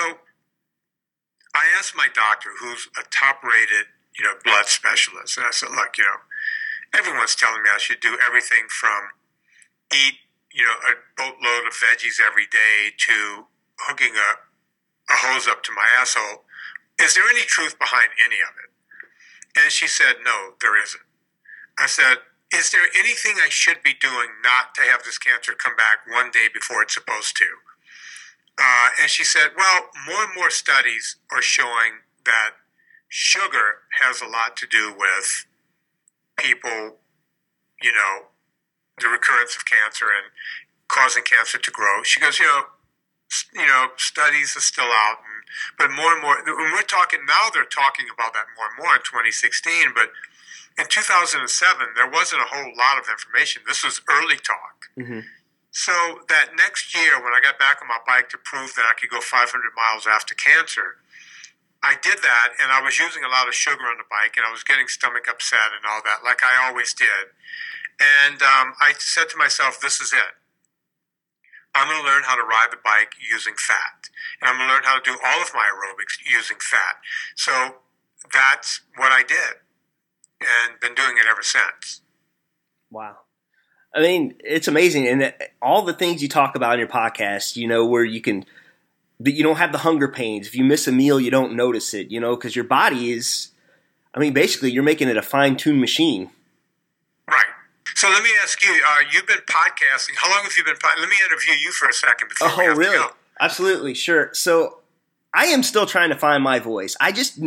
I 1.56 1.72
asked 1.78 1.96
my 1.96 2.08
doctor, 2.12 2.50
who's 2.60 2.88
a 3.00 3.04
top-rated, 3.08 3.88
you 4.18 4.24
know, 4.24 4.36
blood 4.44 4.66
specialist, 4.66 5.38
and 5.38 5.46
I 5.46 5.50
said, 5.50 5.70
look, 5.72 5.96
you 5.96 6.04
know, 6.04 6.20
everyone's 6.92 7.34
telling 7.34 7.62
me 7.62 7.70
I 7.72 7.80
should 7.80 8.00
do 8.00 8.18
everything 8.20 8.68
from 8.68 9.16
eat, 9.88 10.20
you 10.52 10.64
know, 10.64 10.76
a 10.84 11.00
boatload 11.16 11.64
of 11.64 11.72
veggies 11.72 12.20
every 12.20 12.44
day 12.44 12.92
to 13.08 13.48
hooking 13.88 14.12
a 14.16 14.36
hose 15.08 15.48
up 15.48 15.62
to 15.64 15.72
my 15.72 15.86
asshole. 15.98 16.44
Is 17.00 17.14
there 17.14 17.24
any 17.30 17.42
truth 17.42 17.78
behind 17.78 18.08
any 18.20 18.40
of 18.44 18.52
it? 18.60 18.70
And 19.58 19.72
she 19.72 19.86
said, 19.86 20.16
no, 20.24 20.60
there 20.60 20.76
isn't. 20.82 21.02
I 21.78 21.86
said, 21.86 22.18
is 22.52 22.70
there 22.70 22.88
anything 22.98 23.36
I 23.42 23.48
should 23.48 23.82
be 23.82 23.94
doing 23.94 24.28
not 24.42 24.74
to 24.76 24.82
have 24.82 25.02
this 25.04 25.18
cancer 25.18 25.52
come 25.52 25.76
back 25.76 26.04
one 26.08 26.30
day 26.30 26.48
before 26.52 26.82
it's 26.82 26.94
supposed 26.94 27.36
to? 27.36 27.48
Uh, 28.58 28.88
and 29.02 29.10
she 29.10 29.22
said, 29.24 29.50
well, 29.56 29.90
more 30.06 30.24
and 30.24 30.34
more 30.34 30.50
studies 30.50 31.16
are 31.30 31.42
showing 31.42 32.00
that 32.24 32.52
sugar 33.08 33.82
has 34.00 34.20
a 34.22 34.26
lot 34.26 34.56
to 34.56 34.66
do 34.66 34.94
with 34.96 35.46
people, 36.38 36.96
you 37.82 37.92
know, 37.92 38.26
the 39.00 39.08
recurrence 39.08 39.54
of 39.56 39.64
cancer 39.66 40.06
and 40.06 40.32
causing 40.88 41.22
cancer 41.22 41.58
to 41.58 41.70
grow. 41.70 42.02
She 42.02 42.20
goes, 42.20 42.38
you 42.38 42.46
know, 42.46 42.62
you 43.54 43.66
know, 43.66 43.88
studies 43.96 44.56
are 44.56 44.60
still 44.60 44.86
out, 44.88 45.18
and, 45.18 45.42
but 45.76 45.90
more 45.90 46.12
and 46.14 46.22
more. 46.22 46.36
When 46.44 46.72
we're 46.72 46.82
talking 46.82 47.20
now, 47.26 47.48
they're 47.52 47.64
talking 47.64 48.06
about 48.12 48.32
that 48.34 48.46
more 48.56 48.66
and 48.70 48.78
more 48.78 48.94
in 48.94 49.02
2016. 49.02 49.92
But 49.94 50.10
in 50.78 50.86
2007, 50.88 51.86
there 51.96 52.08
wasn't 52.08 52.42
a 52.42 52.44
whole 52.46 52.70
lot 52.76 52.98
of 52.98 53.08
information. 53.10 53.62
This 53.66 53.84
was 53.84 54.00
early 54.08 54.36
talk. 54.36 54.88
Mhm. 54.96 55.24
So 55.76 56.24
that 56.32 56.56
next 56.56 56.96
year, 56.96 57.20
when 57.20 57.36
I 57.36 57.40
got 57.44 57.60
back 57.60 57.84
on 57.84 57.86
my 57.86 58.00
bike 58.08 58.32
to 58.32 58.40
prove 58.40 58.72
that 58.80 58.88
I 58.88 58.96
could 58.96 59.12
go 59.12 59.20
500 59.20 59.44
miles 59.76 60.08
after 60.08 60.32
cancer, 60.32 60.96
I 61.84 62.00
did 62.00 62.16
that, 62.24 62.48
and 62.56 62.72
I 62.72 62.80
was 62.80 62.96
using 62.96 63.20
a 63.20 63.28
lot 63.28 63.44
of 63.44 63.52
sugar 63.52 63.84
on 63.84 64.00
the 64.00 64.08
bike, 64.08 64.40
and 64.40 64.46
I 64.48 64.50
was 64.50 64.64
getting 64.64 64.88
stomach 64.88 65.28
upset 65.28 65.76
and 65.76 65.84
all 65.84 66.00
that, 66.00 66.24
like 66.24 66.40
I 66.40 66.64
always 66.64 66.96
did. 66.96 67.28
And 68.00 68.40
um, 68.40 68.72
I 68.80 68.96
said 68.96 69.28
to 69.28 69.36
myself, 69.36 69.76
"This 69.78 70.00
is 70.00 70.16
it. 70.16 70.32
I'm 71.76 71.92
going 71.92 72.00
to 72.00 72.08
learn 72.08 72.24
how 72.24 72.40
to 72.40 72.48
ride 72.48 72.72
the 72.72 72.80
bike 72.80 73.12
using 73.20 73.54
fat, 73.60 74.08
and 74.40 74.48
I'm 74.48 74.56
going 74.56 74.72
to 74.72 74.74
learn 74.80 74.88
how 74.88 74.96
to 74.96 75.04
do 75.04 75.20
all 75.20 75.44
of 75.44 75.52
my 75.52 75.68
aerobics 75.68 76.16
using 76.24 76.56
fat." 76.56 77.04
So 77.36 77.84
that's 78.32 78.80
what 78.96 79.12
I 79.12 79.20
did, 79.22 79.60
and 80.40 80.80
been 80.80 80.96
doing 80.96 81.20
it 81.20 81.28
ever 81.28 81.44
since. 81.44 82.00
Wow. 82.90 83.25
I 83.96 84.00
mean, 84.02 84.34
it's 84.44 84.68
amazing. 84.68 85.08
And 85.08 85.32
all 85.62 85.82
the 85.82 85.94
things 85.94 86.22
you 86.22 86.28
talk 86.28 86.54
about 86.54 86.74
in 86.74 86.78
your 86.80 86.88
podcast, 86.88 87.56
you 87.56 87.66
know, 87.66 87.86
where 87.86 88.04
you 88.04 88.20
can, 88.20 88.44
that 89.20 89.32
you 89.32 89.42
don't 89.42 89.56
have 89.56 89.72
the 89.72 89.78
hunger 89.78 90.06
pains. 90.08 90.46
If 90.46 90.54
you 90.54 90.64
miss 90.64 90.86
a 90.86 90.92
meal, 90.92 91.18
you 91.18 91.30
don't 91.30 91.54
notice 91.56 91.94
it, 91.94 92.10
you 92.10 92.20
know, 92.20 92.36
because 92.36 92.54
your 92.54 92.66
body 92.66 93.12
is, 93.12 93.48
I 94.14 94.18
mean, 94.20 94.34
basically, 94.34 94.70
you're 94.70 94.82
making 94.82 95.08
it 95.08 95.16
a 95.16 95.22
fine 95.22 95.56
tuned 95.56 95.80
machine. 95.80 96.30
Right. 97.26 97.44
So 97.94 98.08
let 98.10 98.22
me 98.22 98.28
ask 98.42 98.62
you: 98.62 98.70
uh, 98.86 98.98
You've 99.12 99.26
been 99.26 99.38
podcasting. 99.48 100.16
How 100.16 100.30
long 100.30 100.42
have 100.44 100.52
you 100.56 100.64
been? 100.64 100.76
pod- 100.76 100.98
Let 101.00 101.08
me 101.08 101.16
interview 101.26 101.54
you 101.54 101.70
for 101.72 101.88
a 101.88 101.92
second 101.92 102.28
before 102.28 102.48
we 102.48 102.54
Oh, 102.64 102.68
have 102.68 102.76
really? 102.78 102.96
to 102.98 103.02
go. 103.04 103.10
Absolutely, 103.40 103.94
sure. 103.94 104.30
So 104.34 104.80
I 105.32 105.46
am 105.46 105.62
still 105.62 105.86
trying 105.86 106.10
to 106.10 106.16
find 106.16 106.42
my 106.42 106.58
voice. 106.58 106.96
I 107.00 107.12
just, 107.12 107.38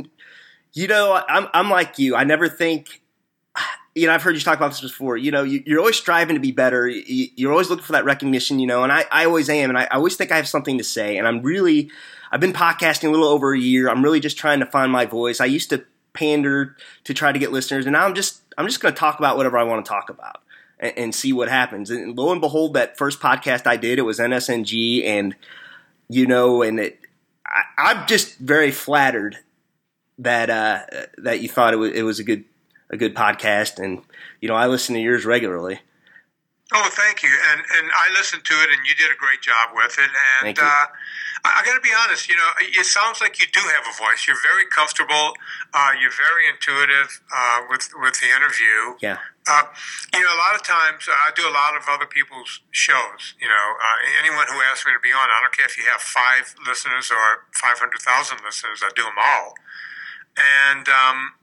you 0.74 0.88
know, 0.88 1.22
I'm 1.30 1.48
I'm 1.54 1.70
like 1.70 2.00
you. 2.00 2.16
I 2.16 2.24
never 2.24 2.48
think, 2.50 2.99
you 3.95 4.07
know, 4.07 4.14
I've 4.14 4.24
heard 4.24 4.36
you 4.36 4.41
talk 4.41 4.57
about 4.57 4.72
this 4.72 4.82
before. 4.82 5.18
You 5.18 5.32
know, 5.32 5.44
you, 5.44 5.64
you're 5.66 5.80
always 5.80 5.98
striving 5.98 6.36
to 6.36 6.40
be 6.40 6.52
better. 6.52 6.88
You, 6.88 7.28
you're 7.36 7.52
always 7.52 7.70
looking 7.70 7.86
for 7.86 7.94
that 7.94 8.06
recognition. 8.06 8.60
You 8.60 8.68
know, 8.68 8.84
and 8.84 8.91
I, 8.91 9.06
I 9.11 9.26
always 9.26 9.49
am, 9.49 9.70
and 9.70 9.78
I, 9.78 9.84
I 9.86 9.95
always 9.95 10.16
think 10.16 10.32
I 10.32 10.36
have 10.36 10.48
something 10.48 10.78
to 10.78 10.84
say. 10.84 11.18
And 11.18 11.28
I'm 11.28 11.41
really, 11.41 11.90
I've 12.32 12.40
been 12.40 12.53
podcasting 12.53 13.07
a 13.07 13.11
little 13.11 13.28
over 13.28 13.53
a 13.53 13.60
year. 13.60 13.90
I'm 13.90 14.03
really 14.03 14.20
just 14.20 14.38
trying 14.38 14.60
to 14.60 14.66
find 14.66 14.91
my 14.91 15.06
voice. 15.06 15.41
I 15.41 15.45
used 15.45 15.70
to 15.72 15.84
pander 16.14 16.76
to 17.06 17.14
try 17.14 17.32
to 17.32 17.40
get 17.40 17.52
listeners, 17.52 17.86
and 17.86 17.94
now 17.94 18.06
I'm 18.06 18.16
just 18.16 18.41
I'm 18.57 18.68
just 18.68 18.80
going 18.80 18.94
to 18.94 18.99
talk 18.99 19.20
about 19.20 19.38
whatever 19.38 19.57
I 19.57 19.64
want 19.64 19.86
to 19.86 19.90
talk 19.90 20.10
about 20.10 20.41
and, 20.80 20.98
and 20.98 21.16
see 21.16 21.34
what 21.34 21.49
happens. 21.49 21.90
And 21.90 22.18
lo 22.18 22.32
and 22.32 22.41
behold, 22.41 22.76
that 22.76 22.98
first 22.98 23.20
podcast 23.20 23.68
I 23.68 23.78
did, 23.78 23.99
it 23.99 24.03
was 24.03 24.20
NSNG, 24.20 25.06
and 25.06 25.36
you 26.10 26.28
know, 26.28 26.61
and 26.61 26.80
it, 26.80 26.99
I, 27.45 27.61
I'm 27.78 28.07
just 28.07 28.38
very 28.38 28.72
flattered 28.72 29.38
that 30.20 30.49
uh, 30.49 30.82
that 31.18 31.41
you 31.41 31.49
thought 31.49 31.74
it 31.74 31.78
was 31.78 31.91
it 31.94 32.03
was 32.03 32.20
a 32.20 32.24
good 32.24 32.45
a 32.90 32.98
good 32.98 33.16
podcast, 33.16 33.78
and 33.78 34.02
you 34.41 34.48
know, 34.48 34.56
I 34.56 34.68
listen 34.68 34.95
to 34.95 35.02
yours 35.02 35.26
regularly. 35.26 35.80
Oh, 36.72 36.88
thank 36.91 37.24
you. 37.24 37.30
And 37.52 37.61
and 37.78 37.90
I 37.90 38.14
listened 38.14 38.45
to 38.45 38.53
it, 38.61 38.70
and 38.70 38.86
you 38.86 38.94
did 38.95 39.11
a 39.11 39.18
great 39.18 39.41
job 39.41 39.70
with 39.74 39.98
it. 39.98 40.11
And 40.45 40.53
uh, 40.60 40.86
I, 41.44 41.61
I 41.61 41.66
got 41.66 41.74
to 41.74 41.82
be 41.82 41.90
honest. 42.06 42.30
You 42.30 42.38
know, 42.38 42.49
it 42.61 42.86
sounds 42.86 43.22
like 43.22 43.40
you 43.41 43.48
do 43.52 43.60
have 43.60 43.86
a 43.90 43.95
voice. 43.98 44.28
You're 44.28 44.38
very 44.45 44.70
comfortable. 44.70 45.34
Uh, 45.74 45.98
you're 45.99 46.14
very 46.14 46.45
intuitive 46.45 47.22
uh, 47.34 47.66
with 47.70 47.90
with 47.98 48.22
the 48.22 48.30
interview. 48.30 49.02
Yeah, 49.02 49.18
Uh, 49.49 49.66
you 50.14 50.22
know, 50.22 50.30
a 50.30 50.38
lot 50.38 50.53
of 50.53 50.61
times 50.61 51.10
uh, 51.10 51.26
I 51.26 51.34
do 51.34 51.41
a 51.41 51.49
lot 51.49 51.74
of 51.74 51.90
other 51.90 52.06
people's 52.06 52.61
shows. 52.70 53.34
You 53.41 53.49
know, 53.49 53.66
uh, 53.82 54.22
anyone 54.22 54.45
who 54.45 54.61
asks 54.70 54.86
me 54.86 54.94
to 54.94 55.02
be 55.02 55.10
on, 55.10 55.26
I 55.26 55.41
don't 55.41 55.56
care 55.57 55.66
if 55.66 55.74
you 55.74 55.90
have 55.90 56.02
five 56.06 56.53
listeners 56.70 57.10
or 57.10 57.49
five 57.57 57.82
hundred 57.82 58.06
thousand 58.06 58.45
listeners. 58.45 58.86
I 58.86 58.94
do 58.94 59.02
them 59.10 59.18
all, 59.18 59.57
and 60.38 60.86
um, 60.86 61.34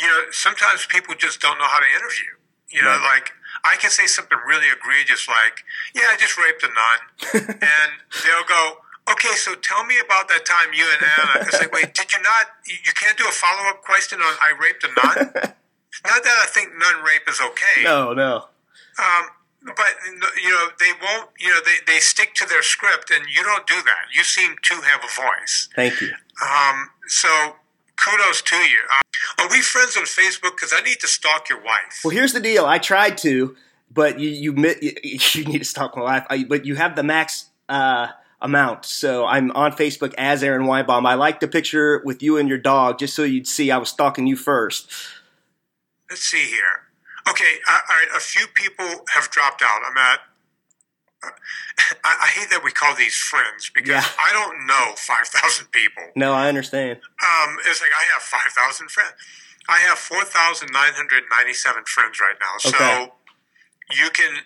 you 0.00 0.06
know, 0.06 0.24
sometimes 0.30 0.86
people 0.86 1.14
just 1.14 1.40
don't 1.40 1.58
know 1.58 1.66
how 1.68 1.80
to 1.80 1.86
interview. 1.86 2.32
You 2.70 2.82
know, 2.82 2.90
Right. 2.90 3.16
like 3.22 3.32
I 3.64 3.76
can 3.76 3.90
say 3.90 4.06
something 4.06 4.38
really 4.46 4.68
egregious, 4.68 5.26
like, 5.28 5.64
"Yeah, 5.94 6.08
I 6.10 6.16
just 6.16 6.36
raped 6.36 6.62
a 6.64 6.68
nun," 6.68 7.00
and 7.62 7.90
they'll 8.24 8.44
go, 8.44 8.82
"Okay, 9.08 9.34
so 9.36 9.54
tell 9.54 9.84
me 9.84 9.98
about 9.98 10.28
that 10.28 10.44
time 10.44 10.72
you 10.74 10.84
and 10.84 11.02
Anna." 11.18 11.46
It's 11.46 11.58
like, 11.60 11.72
wait, 11.72 11.94
did 11.94 12.12
you 12.12 12.20
not? 12.22 12.46
You 12.66 12.92
can't 12.94 13.16
do 13.16 13.26
a 13.26 13.30
follow 13.32 13.68
up 13.70 13.82
question 13.82 14.20
on 14.20 14.34
"I 14.40 14.52
raped 14.60 14.84
a 14.84 14.88
nun." 14.88 15.16
not 16.06 16.22
that 16.24 16.36
I 16.42 16.46
think 16.48 16.72
nun 16.76 17.02
rape 17.04 17.28
is 17.28 17.40
okay. 17.40 17.82
No, 17.84 18.12
no. 18.12 18.48
Um, 18.98 19.28
but 19.64 19.92
you 20.42 20.50
know 20.50 20.68
they 20.80 20.92
won't. 21.00 21.30
You 21.38 21.48
know 21.54 21.60
they, 21.64 21.92
they 21.92 21.98
stick 22.00 22.34
to 22.34 22.46
their 22.46 22.62
script, 22.62 23.10
and 23.12 23.24
you 23.28 23.42
don't 23.44 23.66
do 23.66 23.76
that. 23.76 24.04
You 24.12 24.24
seem 24.24 24.56
to 24.62 24.74
have 24.82 25.00
a 25.04 25.08
voice. 25.22 25.68
Thank 25.74 26.00
you. 26.00 26.12
Um, 26.42 26.90
so 27.06 27.56
kudos 27.96 28.42
to 28.42 28.56
you. 28.56 28.80
Um, 28.92 29.00
are 29.38 29.48
we 29.50 29.60
friends 29.60 29.96
on 29.96 30.04
Facebook? 30.04 30.56
Because 30.56 30.72
I 30.76 30.82
need 30.82 31.00
to 31.00 31.08
stalk 31.08 31.48
your 31.48 31.60
wife. 31.60 32.00
Well, 32.04 32.12
here's 32.12 32.32
the 32.32 32.40
deal. 32.40 32.64
I 32.64 32.78
tried 32.78 33.18
to, 33.18 33.56
but 33.90 34.18
you 34.18 34.30
you 34.30 34.52
you 35.02 35.44
need 35.44 35.58
to 35.58 35.64
stalk 35.64 35.96
my 35.96 36.02
life. 36.02 36.26
I, 36.30 36.44
but 36.44 36.64
you 36.64 36.74
have 36.76 36.96
the 36.96 37.02
max 37.02 37.46
uh, 37.68 38.08
amount, 38.40 38.84
so 38.84 39.26
I'm 39.26 39.50
on 39.52 39.72
Facebook 39.72 40.14
as 40.16 40.42
Aaron 40.42 40.66
Weinbaum. 40.66 41.06
I 41.06 41.14
liked 41.14 41.40
the 41.40 41.48
picture 41.48 42.02
with 42.04 42.22
you 42.22 42.38
and 42.38 42.48
your 42.48 42.58
dog, 42.58 42.98
just 42.98 43.14
so 43.14 43.22
you'd 43.22 43.46
see 43.46 43.70
I 43.70 43.78
was 43.78 43.90
stalking 43.90 44.26
you 44.26 44.36
first. 44.36 44.90
Let's 46.08 46.22
see 46.22 46.44
here. 46.44 46.86
Okay, 47.28 47.56
uh, 47.68 47.72
all 47.72 47.96
right. 47.96 48.08
A 48.16 48.20
few 48.20 48.46
people 48.46 48.86
have 49.14 49.30
dropped 49.30 49.62
out. 49.62 49.80
I'm 49.84 49.96
at. 49.96 50.20
I, 51.22 51.30
I 52.04 52.26
hate 52.28 52.50
that 52.50 52.62
we 52.64 52.70
call 52.72 52.94
these 52.94 53.16
friends 53.16 53.70
because 53.74 53.88
Yeah. 53.90 54.04
I 54.18 54.32
don't 54.32 54.66
know 54.66 54.94
five 54.96 55.26
thousand 55.26 55.70
people. 55.72 56.04
No, 56.14 56.32
I 56.32 56.48
understand. 56.48 56.98
Um, 57.22 57.56
it's 57.66 57.80
like 57.80 57.90
I 57.98 58.04
have 58.14 58.22
five 58.22 58.52
thousand 58.52 58.90
friends. 58.90 59.12
I 59.68 59.78
have 59.78 59.98
four 59.98 60.24
thousand 60.24 60.70
nine 60.72 60.92
hundred 60.94 61.24
ninety-seven 61.30 61.84
friends 61.86 62.20
right 62.20 62.36
now. 62.40 62.56
Okay. 62.70 62.78
So 62.78 63.12
you 64.02 64.10
can 64.10 64.42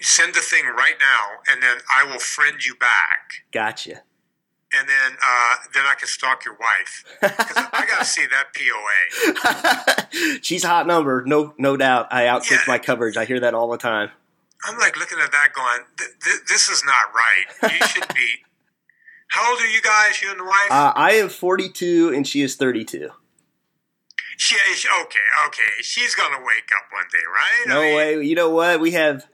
send 0.00 0.34
the 0.34 0.40
thing 0.40 0.64
right 0.66 0.94
now, 1.00 1.40
and 1.52 1.62
then 1.62 1.76
I 1.94 2.04
will 2.04 2.18
friend 2.20 2.64
you 2.64 2.74
back, 2.76 3.44
Gotcha. 3.52 4.02
and 4.72 4.88
then 4.88 5.12
uh, 5.22 5.54
then 5.74 5.84
I 5.86 5.94
can 5.98 6.06
stalk 6.08 6.44
your 6.44 6.56
wife 6.60 7.04
because 7.20 7.56
I 7.72 7.84
got 7.86 7.98
to 8.00 8.04
see 8.04 8.24
that 8.26 8.54
POA. 8.54 10.38
She's 10.42 10.64
a 10.64 10.68
hot 10.68 10.86
number, 10.86 11.24
no 11.26 11.54
no 11.58 11.76
doubt. 11.76 12.08
I 12.12 12.22
outkicked 12.24 12.50
Yeah. 12.50 12.58
my 12.68 12.78
coverage. 12.78 13.16
I 13.16 13.24
hear 13.24 13.40
that 13.40 13.54
all 13.54 13.68
the 13.70 13.78
time. 13.78 14.10
I'm 14.64 14.78
like 14.78 14.98
looking 14.98 15.18
at 15.22 15.30
that, 15.32 15.48
going, 15.54 15.80
th- 15.98 16.10
th- 16.22 16.40
"This 16.48 16.68
is 16.68 16.82
not 16.84 17.14
right. 17.14 17.72
You 17.80 17.86
should 17.88 18.14
be." 18.14 18.26
How 19.28 19.50
old 19.50 19.60
are 19.60 19.66
you 19.66 19.82
guys? 19.82 20.20
You 20.22 20.30
and 20.30 20.40
the 20.40 20.44
wife? 20.44 20.70
Uh, 20.70 20.92
I 20.94 21.12
am 21.12 21.28
42 21.28 22.12
and 22.14 22.26
she 22.26 22.40
is 22.42 22.54
32. 22.56 23.08
she, 24.36 24.56
she- 24.74 24.88
okay, 25.02 25.18
okay. 25.46 25.62
She's 25.82 26.14
gonna 26.14 26.38
wake 26.38 26.70
up 26.76 26.92
one 26.92 27.04
day, 27.10 27.18
right? 27.32 27.66
I 27.66 27.68
No 27.74 27.80
mean, 27.82 27.96
way. 27.96 28.22
You 28.26 28.34
know 28.36 28.50
what? 28.50 28.80
We 28.80 28.92
have 28.92 29.26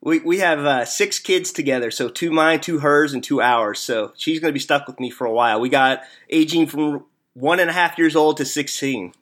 we 0.00 0.20
we 0.20 0.38
have 0.38 0.60
uh, 0.60 0.84
six 0.84 1.18
kids 1.18 1.52
together. 1.52 1.90
So 1.90 2.08
two 2.08 2.30
mine, 2.30 2.60
two 2.60 2.78
hers, 2.80 3.12
and 3.12 3.22
two 3.22 3.40
ours. 3.42 3.80
So 3.80 4.12
she's 4.16 4.40
going 4.40 4.50
to 4.50 4.54
be 4.54 4.60
stuck 4.60 4.86
with 4.86 4.98
me 5.00 5.10
for 5.10 5.26
a 5.26 5.32
while. 5.32 5.60
We 5.60 5.68
got 5.68 6.00
aging 6.30 6.66
from 6.66 7.04
one 7.34 7.58
and 7.60 7.68
a 7.70 7.72
half 7.72 7.98
years 7.98 8.14
old 8.16 8.36
to 8.38 8.44
16. 8.44 9.12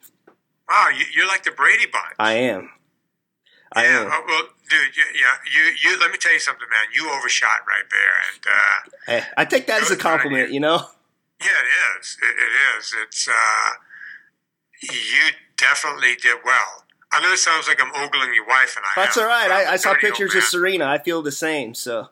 Wow, 0.69 0.89
you, 0.97 1.05
you're 1.15 1.27
like 1.27 1.43
the 1.43 1.51
Brady 1.51 1.85
Bunch. 1.91 2.15
I 2.19 2.33
am. 2.33 2.69
I 3.73 3.85
yeah, 3.85 4.01
am. 4.01 4.09
well, 4.27 4.43
dude, 4.69 4.95
you, 4.95 5.03
yeah, 5.15 5.35
you, 5.53 5.75
you. 5.83 5.99
Let 5.99 6.11
me 6.11 6.17
tell 6.17 6.33
you 6.33 6.39
something, 6.39 6.67
man. 6.69 6.87
You 6.93 7.11
overshot 7.11 7.61
right 7.67 7.89
there, 7.89 8.15
and 8.31 8.43
uh, 8.47 9.21
Hey, 9.21 9.27
I 9.37 9.45
take 9.45 9.67
that 9.67 9.81
as 9.81 9.91
a 9.91 9.97
compliment. 9.97 10.51
You 10.51 10.59
know. 10.59 10.87
yeah, 11.41 11.47
it 11.47 11.99
is. 11.99 12.17
It, 12.21 12.25
it 12.25 12.77
is. 12.79 12.95
It's. 13.03 13.27
Uh, 13.27 13.69
you 14.81 15.31
definitely 15.57 16.15
did 16.21 16.37
well. 16.43 16.83
I 17.11 17.21
know 17.21 17.31
it 17.31 17.37
sounds 17.37 17.67
like 17.67 17.79
I'm 17.81 17.91
ogling 17.91 18.33
your 18.33 18.45
wife, 18.47 18.75
and 18.75 18.85
I. 18.85 19.03
That's 19.03 19.17
am. 19.17 19.23
all 19.23 19.29
right. 19.29 19.51
I, 19.51 19.73
I 19.73 19.75
saw 19.75 19.93
pictures 19.93 20.33
of 20.35 20.43
Serena. 20.43 20.85
I 20.85 20.97
feel 20.97 21.21
the 21.21 21.31
same. 21.31 21.73
So 21.75 22.09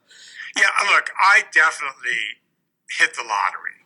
Yeah, 0.56 0.64
look, 0.94 1.10
I 1.20 1.44
definitely 1.54 2.40
hit 3.00 3.16
the 3.16 3.24
lottery. 3.24 3.82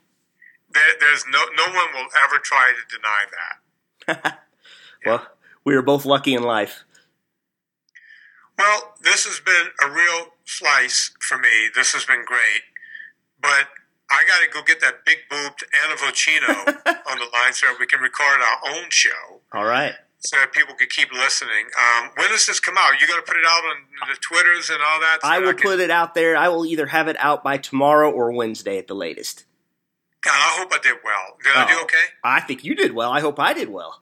There, 0.72 0.84
there's 1.00 1.26
no 1.32 1.40
no 1.56 1.74
one 1.74 1.88
will 1.94 2.10
ever 2.26 2.40
try 2.44 2.74
to 2.74 2.98
deny 2.98 4.24
that. 4.26 4.40
well, 5.06 5.26
we 5.64 5.74
were 5.74 5.82
both 5.82 6.06
lucky 6.06 6.34
in 6.34 6.44
life. 6.44 6.84
Well, 8.58 8.94
this 9.02 9.26
has 9.26 9.40
been 9.40 9.68
a 9.84 9.92
real 9.94 10.28
slice 10.46 11.12
for 11.20 11.38
me. 11.38 11.70
This 11.76 11.94
has 11.94 12.06
been 12.06 12.24
great, 12.26 12.64
but 13.42 13.68
I 14.10 14.24
got 14.28 14.40
to 14.44 14.50
go 14.54 14.64
get 14.66 14.80
that 14.82 15.04
big 15.06 15.18
boobed 15.30 15.64
Anna 15.84 15.96
Vocino 15.96 16.68
on 17.12 17.18
the 17.20 17.26
line 17.34 17.54
so 17.54 17.68
we 17.80 17.86
can 17.86 18.00
record 18.02 18.40
our 18.42 18.72
own 18.76 18.90
show. 18.90 19.42
All 19.54 19.66
right. 19.66 19.94
So 20.20 20.38
that 20.38 20.54
people 20.54 20.74
could 20.76 20.90
keep 20.90 21.12
listening. 21.14 21.66
Um, 21.78 22.10
when 22.16 22.30
does 22.30 22.46
this 22.48 22.60
come 22.60 22.76
out? 22.80 23.00
You 23.00 23.08
going 23.08 23.20
to 23.20 23.26
put 23.26 23.38
it 23.38 23.44
out 23.48 23.64
on 23.66 24.10
the 24.10 24.16
Twitters 24.22 24.70
and 24.70 24.80
all 24.82 25.00
that? 25.00 25.20
so 25.22 25.28
I 25.28 25.40
will 25.40 25.54
can- 25.54 25.70
put 25.72 25.80
it 25.80 25.92
out 25.92 26.16
there. 26.16 26.36
I 26.36 26.48
will 26.48 26.66
either 26.66 26.88
have 26.88 27.08
it 27.08 27.18
out 27.20 27.44
by 27.44 27.58
tomorrow 27.58 28.10
or 28.10 28.32
Wednesday 28.32 28.78
at 28.80 28.88
the 28.88 28.96
latest. 28.96 29.46
God, 30.22 30.32
I 30.34 30.58
hope 30.60 30.74
I 30.74 30.80
did 30.82 30.96
well. 31.04 31.38
Did 31.44 31.54
I 31.56 31.68
do 31.68 31.76
Oh. 31.80 31.84
okay? 31.84 32.04
I 32.24 32.42
think 32.42 32.64
you 32.64 32.74
did 32.74 32.94
well. 32.94 33.12
I 33.12 33.20
hope 33.20 33.40
I 33.40 33.54
did 33.54 33.70
well. 33.70 34.02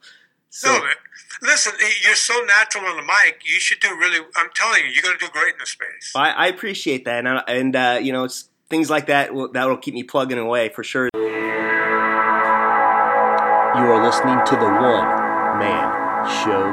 So 0.56 0.72
no, 0.72 0.78
man. 0.84 0.94
listen, 1.42 1.72
you're 2.04 2.14
so 2.14 2.32
natural 2.44 2.84
on 2.86 2.96
the 2.96 3.02
mic. 3.02 3.40
You 3.44 3.58
should 3.58 3.80
do 3.80 3.88
really. 3.98 4.24
I'm 4.36 4.48
telling 4.54 4.84
you, 4.84 4.90
you're 4.92 5.02
going 5.02 5.18
to 5.18 5.24
do 5.26 5.30
great 5.32 5.54
in 5.54 5.58
the 5.58 5.66
space. 5.66 6.12
I, 6.14 6.30
I 6.30 6.46
appreciate 6.46 7.04
that, 7.06 7.26
and, 7.26 7.38
I- 7.40 7.44
and 7.48 7.74
uh, 7.74 7.98
you 8.00 8.12
know, 8.12 8.22
it's 8.22 8.48
things 8.70 8.88
like 8.88 9.06
that 9.06 9.34
will, 9.34 9.50
that 9.50 9.66
will 9.68 9.76
keep 9.76 9.94
me 9.94 10.04
plugging 10.04 10.38
away 10.38 10.68
for 10.68 10.84
sure. 10.84 11.08
You 13.74 13.80
are 13.90 14.04
listening 14.06 14.38
to 14.46 14.54
the 14.54 14.70
One 14.70 15.58
Man 15.58 15.90
Show 16.44 16.62
Network. 16.62 16.63